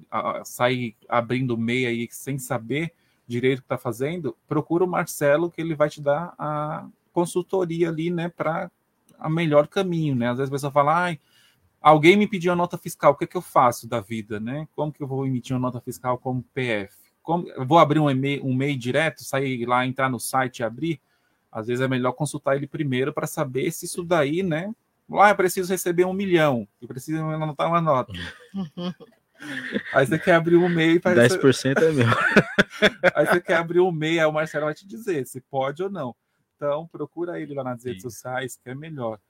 sair 0.44 0.94
abrindo 1.08 1.58
meia 1.58 1.88
aí 1.88 2.08
sem 2.10 2.38
saber, 2.38 2.94
direito 3.26 3.58
que 3.58 3.64
está 3.64 3.76
fazendo, 3.76 4.36
procura 4.46 4.84
o 4.84 4.88
Marcelo 4.88 5.50
que 5.50 5.60
ele 5.60 5.74
vai 5.74 5.90
te 5.90 6.00
dar 6.00 6.34
a 6.38 6.86
consultoria 7.12 7.88
ali, 7.88 8.10
né, 8.10 8.28
para 8.28 8.70
a 9.18 9.28
melhor 9.28 9.66
caminho, 9.66 10.14
né? 10.14 10.30
Às 10.30 10.38
vezes 10.38 10.50
a 10.50 10.54
pessoa 10.54 10.72
fala, 10.72 11.04
ai, 11.04 11.20
alguém 11.80 12.16
me 12.16 12.28
pediu 12.28 12.52
a 12.52 12.56
nota 12.56 12.78
fiscal, 12.78 13.12
o 13.12 13.16
que 13.16 13.24
é 13.24 13.26
que 13.26 13.36
eu 13.36 13.42
faço 13.42 13.88
da 13.88 14.00
vida, 14.00 14.38
né? 14.38 14.68
Como 14.76 14.92
que 14.92 15.02
eu 15.02 15.06
vou 15.08 15.26
emitir 15.26 15.54
uma 15.54 15.60
nota 15.60 15.80
fiscal 15.80 16.16
como 16.16 16.44
PF? 16.54 16.94
Como, 17.20 17.44
vou 17.66 17.78
abrir 17.78 17.98
um 17.98 18.08
e-mail, 18.08 18.46
um 18.46 18.52
e-mail 18.52 18.78
direto, 18.78 19.24
sair 19.24 19.66
lá, 19.66 19.84
entrar 19.84 20.08
no 20.08 20.20
site 20.20 20.60
e 20.60 20.62
abrir? 20.62 21.00
Às 21.50 21.66
vezes 21.66 21.84
é 21.84 21.88
melhor 21.88 22.12
consultar 22.12 22.56
ele 22.56 22.68
primeiro 22.68 23.12
para 23.12 23.26
saber 23.26 23.70
se 23.72 23.84
isso 23.84 24.04
daí, 24.04 24.42
né? 24.42 24.72
Ah, 25.12 25.30
eu 25.30 25.36
preciso 25.36 25.72
receber 25.72 26.04
um 26.04 26.12
milhão, 26.12 26.68
eu 26.80 26.88
preciso 26.88 27.22
anotar 27.24 27.68
uma 27.68 27.80
nota. 27.80 28.12
Aí 29.94 30.04
você 30.04 30.18
quer 30.18 30.34
abrir 30.34 30.56
um 30.56 30.68
MEI 30.68 30.98
para 30.98 31.28
10% 31.28 31.80
é 31.80 31.92
meu. 31.92 32.06
Aí 33.14 33.26
você 33.26 33.40
quer 33.40 33.56
abrir 33.56 33.80
um 33.80 33.92
MEI, 33.92 34.20
aí 34.20 34.26
o 34.26 34.32
Marcelo 34.32 34.64
vai 34.64 34.74
te 34.74 34.86
dizer 34.86 35.24
se 35.26 35.40
pode 35.40 35.82
ou 35.82 35.88
não. 35.88 36.14
Então, 36.56 36.88
procura 36.88 37.40
ele 37.40 37.54
lá 37.54 37.62
nas 37.62 37.84
redes 37.84 38.02
Sim. 38.02 38.10
sociais, 38.10 38.58
que 38.62 38.68
é 38.68 38.74
melhor. 38.74 39.20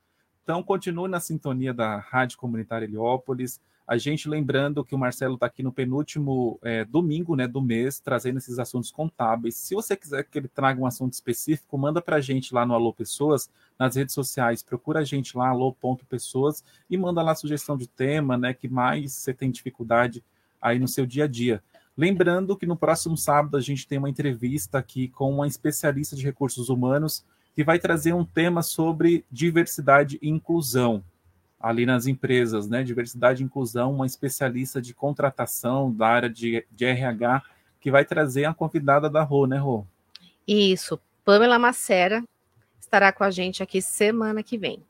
Então, 0.43 0.63
continue 0.63 1.11
na 1.11 1.21
sintonia 1.21 1.75
da 1.75 1.99
Rádio 1.99 2.39
Comunitária 2.39 2.87
Heliópolis. 2.87 3.61
A 3.89 3.97
gente 3.97 4.29
lembrando 4.29 4.85
que 4.85 4.95
o 4.95 4.99
Marcelo 4.99 5.37
está 5.37 5.47
aqui 5.47 5.63
no 5.63 5.73
penúltimo 5.73 6.59
é, 6.63 6.85
domingo 6.85 7.35
né, 7.35 7.49
do 7.49 7.63
mês, 7.63 7.99
trazendo 7.99 8.37
esses 8.37 8.59
assuntos 8.59 8.91
contábeis. 8.91 9.57
Se 9.57 9.75
você 9.75 9.97
quiser 9.97 10.25
que 10.25 10.37
ele 10.37 10.47
traga 10.47 10.79
um 10.79 10.85
assunto 10.85 11.15
específico, 11.15 11.79
manda 11.79 12.03
para 12.03 12.17
a 12.17 12.21
gente 12.21 12.53
lá 12.53 12.67
no 12.67 12.75
Alô 12.75 12.93
Pessoas, 12.93 13.49
nas 13.79 13.97
redes 13.97 14.15
sociais. 14.15 14.63
Procura 14.63 15.01
a 15.01 15.05
gente 15.05 15.35
lá, 15.39 15.49
alô.pessoas, 15.49 16.63
e 16.91 16.99
manda 16.99 17.23
lá 17.23 17.35
sugestão 17.35 17.79
de 17.79 17.89
tema, 17.89 18.37
né, 18.37 18.53
que 18.53 18.69
mais 18.69 19.15
você 19.15 19.33
tem 19.33 19.51
dificuldade 19.51 20.23
aí 20.61 20.79
no 20.79 20.87
seu 20.87 21.07
dia 21.07 21.25
a 21.25 21.27
dia. 21.27 21.63
Lembrando 21.97 22.59
que 22.59 22.67
no 22.67 22.77
próximo 22.77 23.17
sábado 23.17 23.57
a 23.57 23.61
gente 23.63 23.89
tem 23.89 23.97
uma 23.97 24.11
entrevista 24.11 24.77
aqui 24.77 25.09
com 25.09 25.33
uma 25.33 25.47
especialista 25.47 26.15
de 26.15 26.23
recursos 26.23 26.69
humanos 26.69 27.25
que 27.55 27.65
vai 27.65 27.79
trazer 27.79 28.13
um 28.13 28.23
tema 28.23 28.63
sobre 28.63 29.25
diversidade 29.33 30.19
e 30.21 30.29
inclusão 30.29 31.03
ali 31.61 31.85
nas 31.85 32.07
empresas, 32.07 32.69
né? 32.69 32.83
Diversidade 32.83 33.43
e 33.43 33.47
inclusão, 33.47 33.93
uma 33.95 34.07
especialista 34.07 34.81
de 34.81 34.95
contratação 34.95 35.93
da 35.93 36.07
área 36.07 36.31
de, 36.31 36.65
de 36.71 36.85
RH, 36.85 37.43
que 37.81 37.91
vai 37.91 38.05
trazer 38.05 38.45
a 38.45 38.55
convidada 38.55 39.11
da 39.11 39.23
Rô, 39.23 39.47
né, 39.47 39.59
Rô? 39.59 39.85
Isso, 40.47 40.99
Pamela 41.25 41.59
Macera 41.59 42.23
estará 42.81 43.13
com 43.13 43.23
a 43.23 43.31
gente 43.31 43.63
aqui 43.63 43.83
semana 43.83 44.43
que 44.43 44.57
vem. 44.57 44.83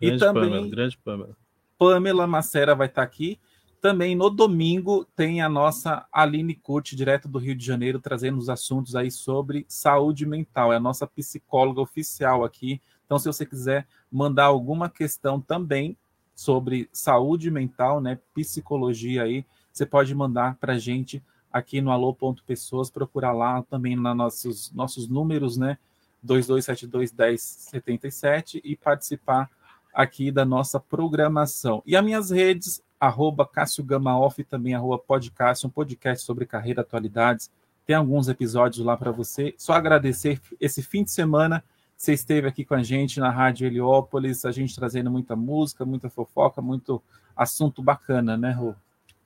Grande 0.00 0.16
e 0.16 0.18
também 0.18 0.50
Pamela, 0.50 0.68
grande 0.68 0.98
Pamela. 0.98 1.36
Pamela 1.78 2.26
Macera 2.26 2.74
vai 2.74 2.88
estar 2.88 3.02
aqui. 3.02 3.38
Também 3.80 4.16
no 4.16 4.28
domingo 4.28 5.04
tem 5.14 5.40
a 5.40 5.48
nossa 5.48 6.04
Aline 6.12 6.54
Curti, 6.54 6.96
direto 6.96 7.28
do 7.28 7.38
Rio 7.38 7.54
de 7.54 7.64
Janeiro, 7.64 8.00
trazendo 8.00 8.36
os 8.38 8.48
assuntos 8.48 8.96
aí 8.96 9.08
sobre 9.08 9.64
saúde 9.68 10.26
mental. 10.26 10.72
É 10.72 10.76
a 10.76 10.80
nossa 10.80 11.06
psicóloga 11.06 11.80
oficial 11.80 12.44
aqui. 12.44 12.80
Então, 13.06 13.18
se 13.20 13.26
você 13.26 13.46
quiser 13.46 13.86
mandar 14.10 14.46
alguma 14.46 14.88
questão 14.88 15.40
também 15.40 15.96
sobre 16.34 16.88
saúde 16.92 17.50
mental, 17.50 18.00
né, 18.00 18.18
psicologia 18.34 19.24
aí, 19.24 19.44
você 19.72 19.84
pode 19.84 20.14
mandar 20.14 20.54
para 20.56 20.74
a 20.74 20.78
gente 20.78 21.20
aqui 21.52 21.80
no 21.80 21.90
alô.pessoas, 21.90 22.88
procurar 22.90 23.32
lá 23.32 23.60
também 23.62 23.96
nos 23.96 24.16
nossos, 24.16 24.70
nossos 24.72 25.08
números, 25.08 25.56
né, 25.56 25.76
22721077 26.24 28.60
e 28.62 28.76
participar 28.76 29.50
aqui 29.92 30.30
da 30.30 30.44
nossa 30.44 30.78
programação. 30.78 31.82
E 31.84 31.96
as 31.96 32.04
minhas 32.04 32.30
redes, 32.30 32.80
arroba 33.00 33.44
Cássio 33.46 33.84
Gama 33.84 34.16
Off, 34.18 34.42
também 34.44 34.74
arroba 34.74 34.98
podcast, 34.98 35.66
um 35.66 35.70
podcast 35.70 36.24
sobre 36.24 36.46
carreira 36.46 36.82
atualidades. 36.82 37.50
Tem 37.86 37.96
alguns 37.96 38.28
episódios 38.28 38.84
lá 38.84 38.96
para 38.96 39.10
você. 39.10 39.54
Só 39.56 39.72
agradecer 39.72 40.40
esse 40.60 40.82
fim 40.82 41.02
de 41.02 41.10
semana 41.10 41.64
você 41.98 42.12
esteve 42.12 42.46
aqui 42.46 42.64
com 42.64 42.74
a 42.74 42.82
gente 42.82 43.18
na 43.18 43.28
Rádio 43.28 43.66
Heliópolis, 43.66 44.44
a 44.44 44.52
gente 44.52 44.72
trazendo 44.74 45.10
muita 45.10 45.34
música, 45.34 45.84
muita 45.84 46.08
fofoca, 46.08 46.62
muito 46.62 47.02
assunto 47.36 47.82
bacana, 47.82 48.36
né, 48.36 48.52
Rô? 48.52 48.72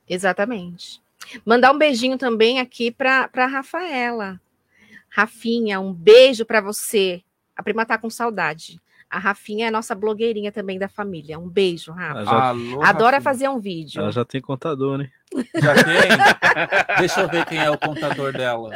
Exatamente. 0.08 1.02
Mandar 1.44 1.70
um 1.70 1.78
beijinho 1.78 2.16
também 2.16 2.60
aqui 2.60 2.90
para 2.90 3.28
a 3.30 3.46
Rafaela. 3.46 4.40
Rafinha, 5.10 5.78
um 5.80 5.92
beijo 5.92 6.46
para 6.46 6.62
você. 6.62 7.22
A 7.54 7.62
prima 7.62 7.84
tá 7.84 7.98
com 7.98 8.08
saudade. 8.08 8.80
A 9.10 9.18
Rafinha 9.18 9.66
é 9.66 9.68
a 9.68 9.70
nossa 9.70 9.94
blogueirinha 9.94 10.50
também 10.50 10.78
da 10.78 10.88
família. 10.88 11.38
Um 11.38 11.50
beijo, 11.50 11.92
Rafa. 11.92 12.24
Já... 12.24 12.48
Alô, 12.48 12.82
Adora 12.82 13.18
Rafinha. 13.18 13.20
fazer 13.20 13.48
um 13.50 13.60
vídeo. 13.60 14.00
Ela 14.00 14.10
já 14.10 14.24
tem 14.24 14.40
contador, 14.40 14.96
né? 14.96 15.10
Já 15.60 15.74
tem? 15.74 16.96
Deixa 16.98 17.20
eu 17.20 17.28
ver 17.28 17.44
quem 17.44 17.58
é 17.58 17.70
o 17.70 17.76
contador 17.76 18.32
dela. 18.32 18.70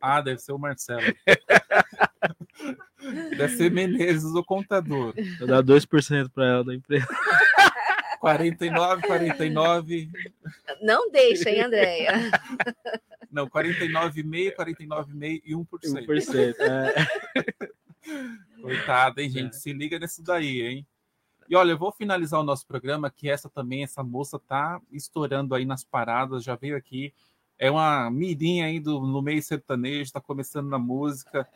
Ah, 0.00 0.20
deve 0.20 0.40
ser 0.40 0.50
o 0.50 0.58
Marcelo. 0.58 1.02
Deve 3.36 3.56
ser 3.56 3.70
Menezes, 3.70 4.34
o 4.34 4.44
contador. 4.44 5.14
Vou 5.38 5.48
dar 5.48 5.62
2% 5.62 6.30
para 6.30 6.46
ela 6.46 6.64
da 6.64 6.74
empresa. 6.74 7.06
49, 8.20 9.02
49. 9.06 10.10
Não 10.82 11.10
deixa, 11.10 11.50
hein, 11.50 11.62
Andréia? 11.62 12.12
Não, 13.30 13.48
49,5, 13.48 14.56
49,5 14.56 15.42
e 15.44 15.54
1%. 15.54 15.66
1%, 16.06 16.54
é. 16.60 17.06
Coitada, 18.60 19.22
hein, 19.22 19.30
gente? 19.30 19.56
Se 19.56 19.72
liga 19.72 19.98
nisso 19.98 20.22
daí, 20.22 20.62
hein? 20.62 20.86
E 21.48 21.56
olha, 21.56 21.72
eu 21.72 21.78
vou 21.78 21.92
finalizar 21.92 22.40
o 22.40 22.44
nosso 22.44 22.66
programa, 22.66 23.10
que 23.10 23.30
essa 23.30 23.48
também, 23.48 23.82
essa 23.82 24.02
moça 24.02 24.38
tá 24.38 24.80
estourando 24.92 25.54
aí 25.54 25.64
nas 25.64 25.82
paradas, 25.82 26.44
já 26.44 26.54
veio 26.56 26.76
aqui. 26.76 27.14
É 27.58 27.70
uma 27.70 28.10
mirinha 28.10 28.66
aí 28.66 28.78
do, 28.78 29.00
no 29.00 29.22
meio 29.22 29.42
sertanejo, 29.42 30.12
tá 30.12 30.20
começando 30.20 30.68
na 30.68 30.78
música, 30.78 31.48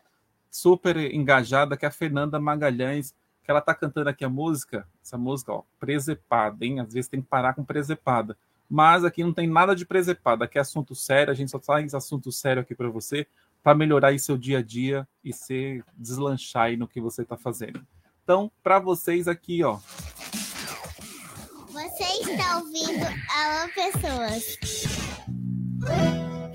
super 0.53 0.99
engajada, 0.99 1.79
que 1.79 1.87
é 1.87 1.89
a 1.89 1.91
Fernanda 1.91 2.39
Magalhães, 2.39 3.15
que 3.43 3.51
ela 3.51 3.63
tá 3.63 3.75
cantando 3.75 4.11
aqui 4.11 4.23
a 4.23 4.29
música, 4.29 4.87
essa 5.03 5.17
música, 5.17 5.51
ó, 5.51 5.63
presepada, 5.81 6.65
hein? 6.65 6.79
Às 6.79 6.93
vezes 6.93 7.09
tem 7.09 7.23
que 7.23 7.27
parar 7.27 7.55
com 7.55 7.65
presepada. 7.65 8.37
Mas 8.69 9.03
aqui 9.03 9.25
não 9.25 9.33
tem 9.33 9.49
nada 9.49 9.75
de 9.75 9.87
presepada, 9.87 10.45
aqui 10.45 10.59
é 10.59 10.61
assunto 10.61 10.95
sério, 10.95 11.33
a 11.33 11.35
gente 11.35 11.51
só 11.51 11.59
traz 11.59 11.95
assunto 11.95 12.31
sério 12.31 12.61
aqui 12.61 12.75
para 12.75 12.89
você, 12.91 13.27
para 13.63 13.75
melhorar 13.75 14.09
aí 14.09 14.19
seu 14.19 14.37
dia 14.37 14.59
a 14.59 14.63
dia 14.63 15.09
e 15.25 15.33
se 15.33 15.83
deslanchar 15.97 16.65
aí 16.65 16.77
no 16.77 16.87
que 16.87 17.01
você 17.01 17.25
tá 17.25 17.37
fazendo. 17.37 17.85
Então, 18.23 18.53
para 18.63 18.79
vocês 18.79 19.27
aqui, 19.27 19.65
ó, 19.65 19.79
Você 21.69 22.05
está 22.05 22.59
ouvindo 22.59 23.05
Alô 23.35 23.69
Pessoas. 23.75 24.59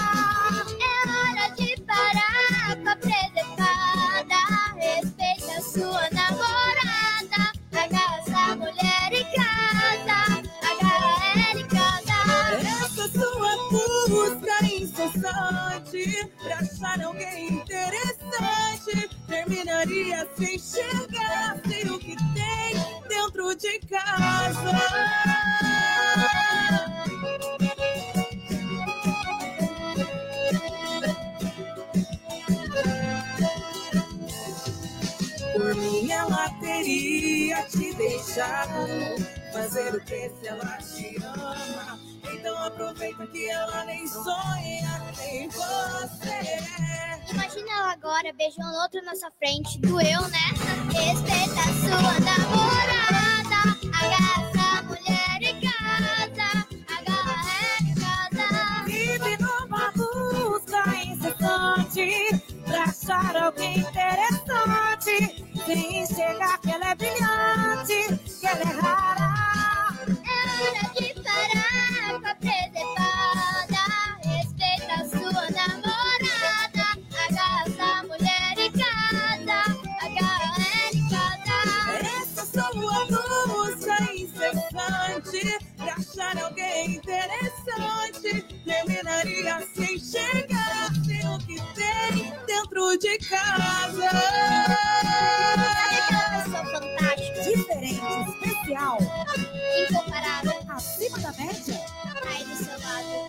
É 0.77 0.95
hora 1.09 1.55
de 1.55 1.81
parar 1.83 2.75
com 2.83 2.89
a 2.89 2.95
preservada. 2.97 4.35
Respeita 4.75 5.57
a 5.57 5.61
sua 5.61 6.09
namorada. 6.11 7.53
Agarra 7.71 8.17
essa 8.17 8.55
mulher 8.57 9.13
em 9.13 9.23
casa. 9.37 10.43
Agarra 10.69 11.15
ela 11.33 11.61
em 11.61 11.67
casa. 11.69 12.17
Essa 12.59 13.07
sua 13.07 13.51
busca 13.71 14.65
incessante 14.65 16.29
pra 16.43 16.57
achar 16.57 17.05
alguém 17.05 17.53
interessante 17.53 19.09
terminaria 19.29 20.27
sem 20.37 20.55
enxergar 20.55 21.55
sem 21.65 21.89
o 21.89 21.97
que 21.97 22.17
tem 22.33 22.73
dentro 23.07 23.55
de 23.55 23.79
casa. 23.87 25.76
Ela 36.17 36.49
teria 36.59 37.63
te 37.63 37.93
deixado 37.93 38.87
fazer 39.53 39.95
o 39.95 40.03
que 40.03 40.29
se 40.29 40.47
ela 40.47 40.77
te 40.77 41.17
ama. 41.23 41.99
Então 42.33 42.57
aproveita 42.57 43.25
que 43.27 43.49
ela 43.49 43.85
nem 43.85 44.07
sonha 44.07 45.13
em 45.21 45.47
você. 45.49 46.57
Imagina 47.31 47.71
ela 47.71 47.91
agora 47.91 48.33
beijando 48.33 48.75
outro 48.81 49.03
na 49.03 49.15
sua 49.15 49.31
frente. 49.37 49.77
Doeu, 49.79 50.21
né? 50.29 50.47
Respeita 50.91 51.61
a 51.61 51.73
sua 51.83 52.19
namorada. 52.19 53.61
Agarra 53.93 54.41
essa 54.49 54.83
mulher 54.83 55.41
em 55.41 55.61
casa. 55.61 56.67
Agarra 56.97 57.35
ela 57.61 57.89
em 57.89 57.93
casa. 57.95 58.83
Vive 58.85 59.37
numa 59.37 59.91
busca 59.91 60.81
incessante 61.05 62.46
pra 62.67 62.83
achar 62.83 63.35
alguém 63.35 63.79
interessante. 63.79 65.45
Sem 65.65 66.03
enxergar 66.03 66.59
que 66.59 66.71
ela 66.71 66.91
é 66.91 66.95
brilhante, 66.95 68.17
que 68.39 68.47
ela 68.47 68.61
é 68.61 68.81
rara. 68.81 69.29
É 70.07 70.37
hora 70.61 70.85
de 70.93 71.13
parar 71.23 72.19
com 72.19 72.27
a 72.27 72.35
preservada. 72.35 73.83
Respeita 74.23 74.93
a 74.93 75.09
sua 75.09 75.45
namorada. 75.51 76.85
Agarra 77.27 77.63
essa 77.65 77.89
mulher 78.03 78.55
em 78.57 78.71
casa. 78.71 79.59
Agarra 80.01 80.57
ela 80.57 80.93
em 80.93 81.09
casa. 81.09 81.57
Essa 82.21 82.43
sua 82.45 82.69
busca 83.05 83.95
incessante 84.13 85.41
pra 85.77 85.93
achar 85.93 86.37
alguém 86.43 86.95
interessante. 86.95 88.29
Terminaria 88.65 89.67
sem 89.75 89.95
enxergar 89.95 90.66
dentro 92.77 92.97
de 92.99 93.17
casa. 93.17 94.09
Sabe 95.51 95.95
aquela 95.97 96.29
versão 96.29 96.63
fantástica, 96.71 97.41
diferente, 97.41 98.29
especial, 98.29 98.97
incomparável, 99.89 100.65
acima 100.69 101.19
da 101.19 101.31
média? 101.33 101.85
Aí 102.27 102.43
do 102.45 102.55
seu 102.55 102.79
lado. 102.79 103.27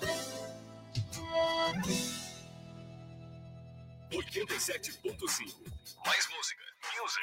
87.5 4.10 5.54
Mais 6.04 6.28
música, 6.28 6.62
music. 7.00 7.22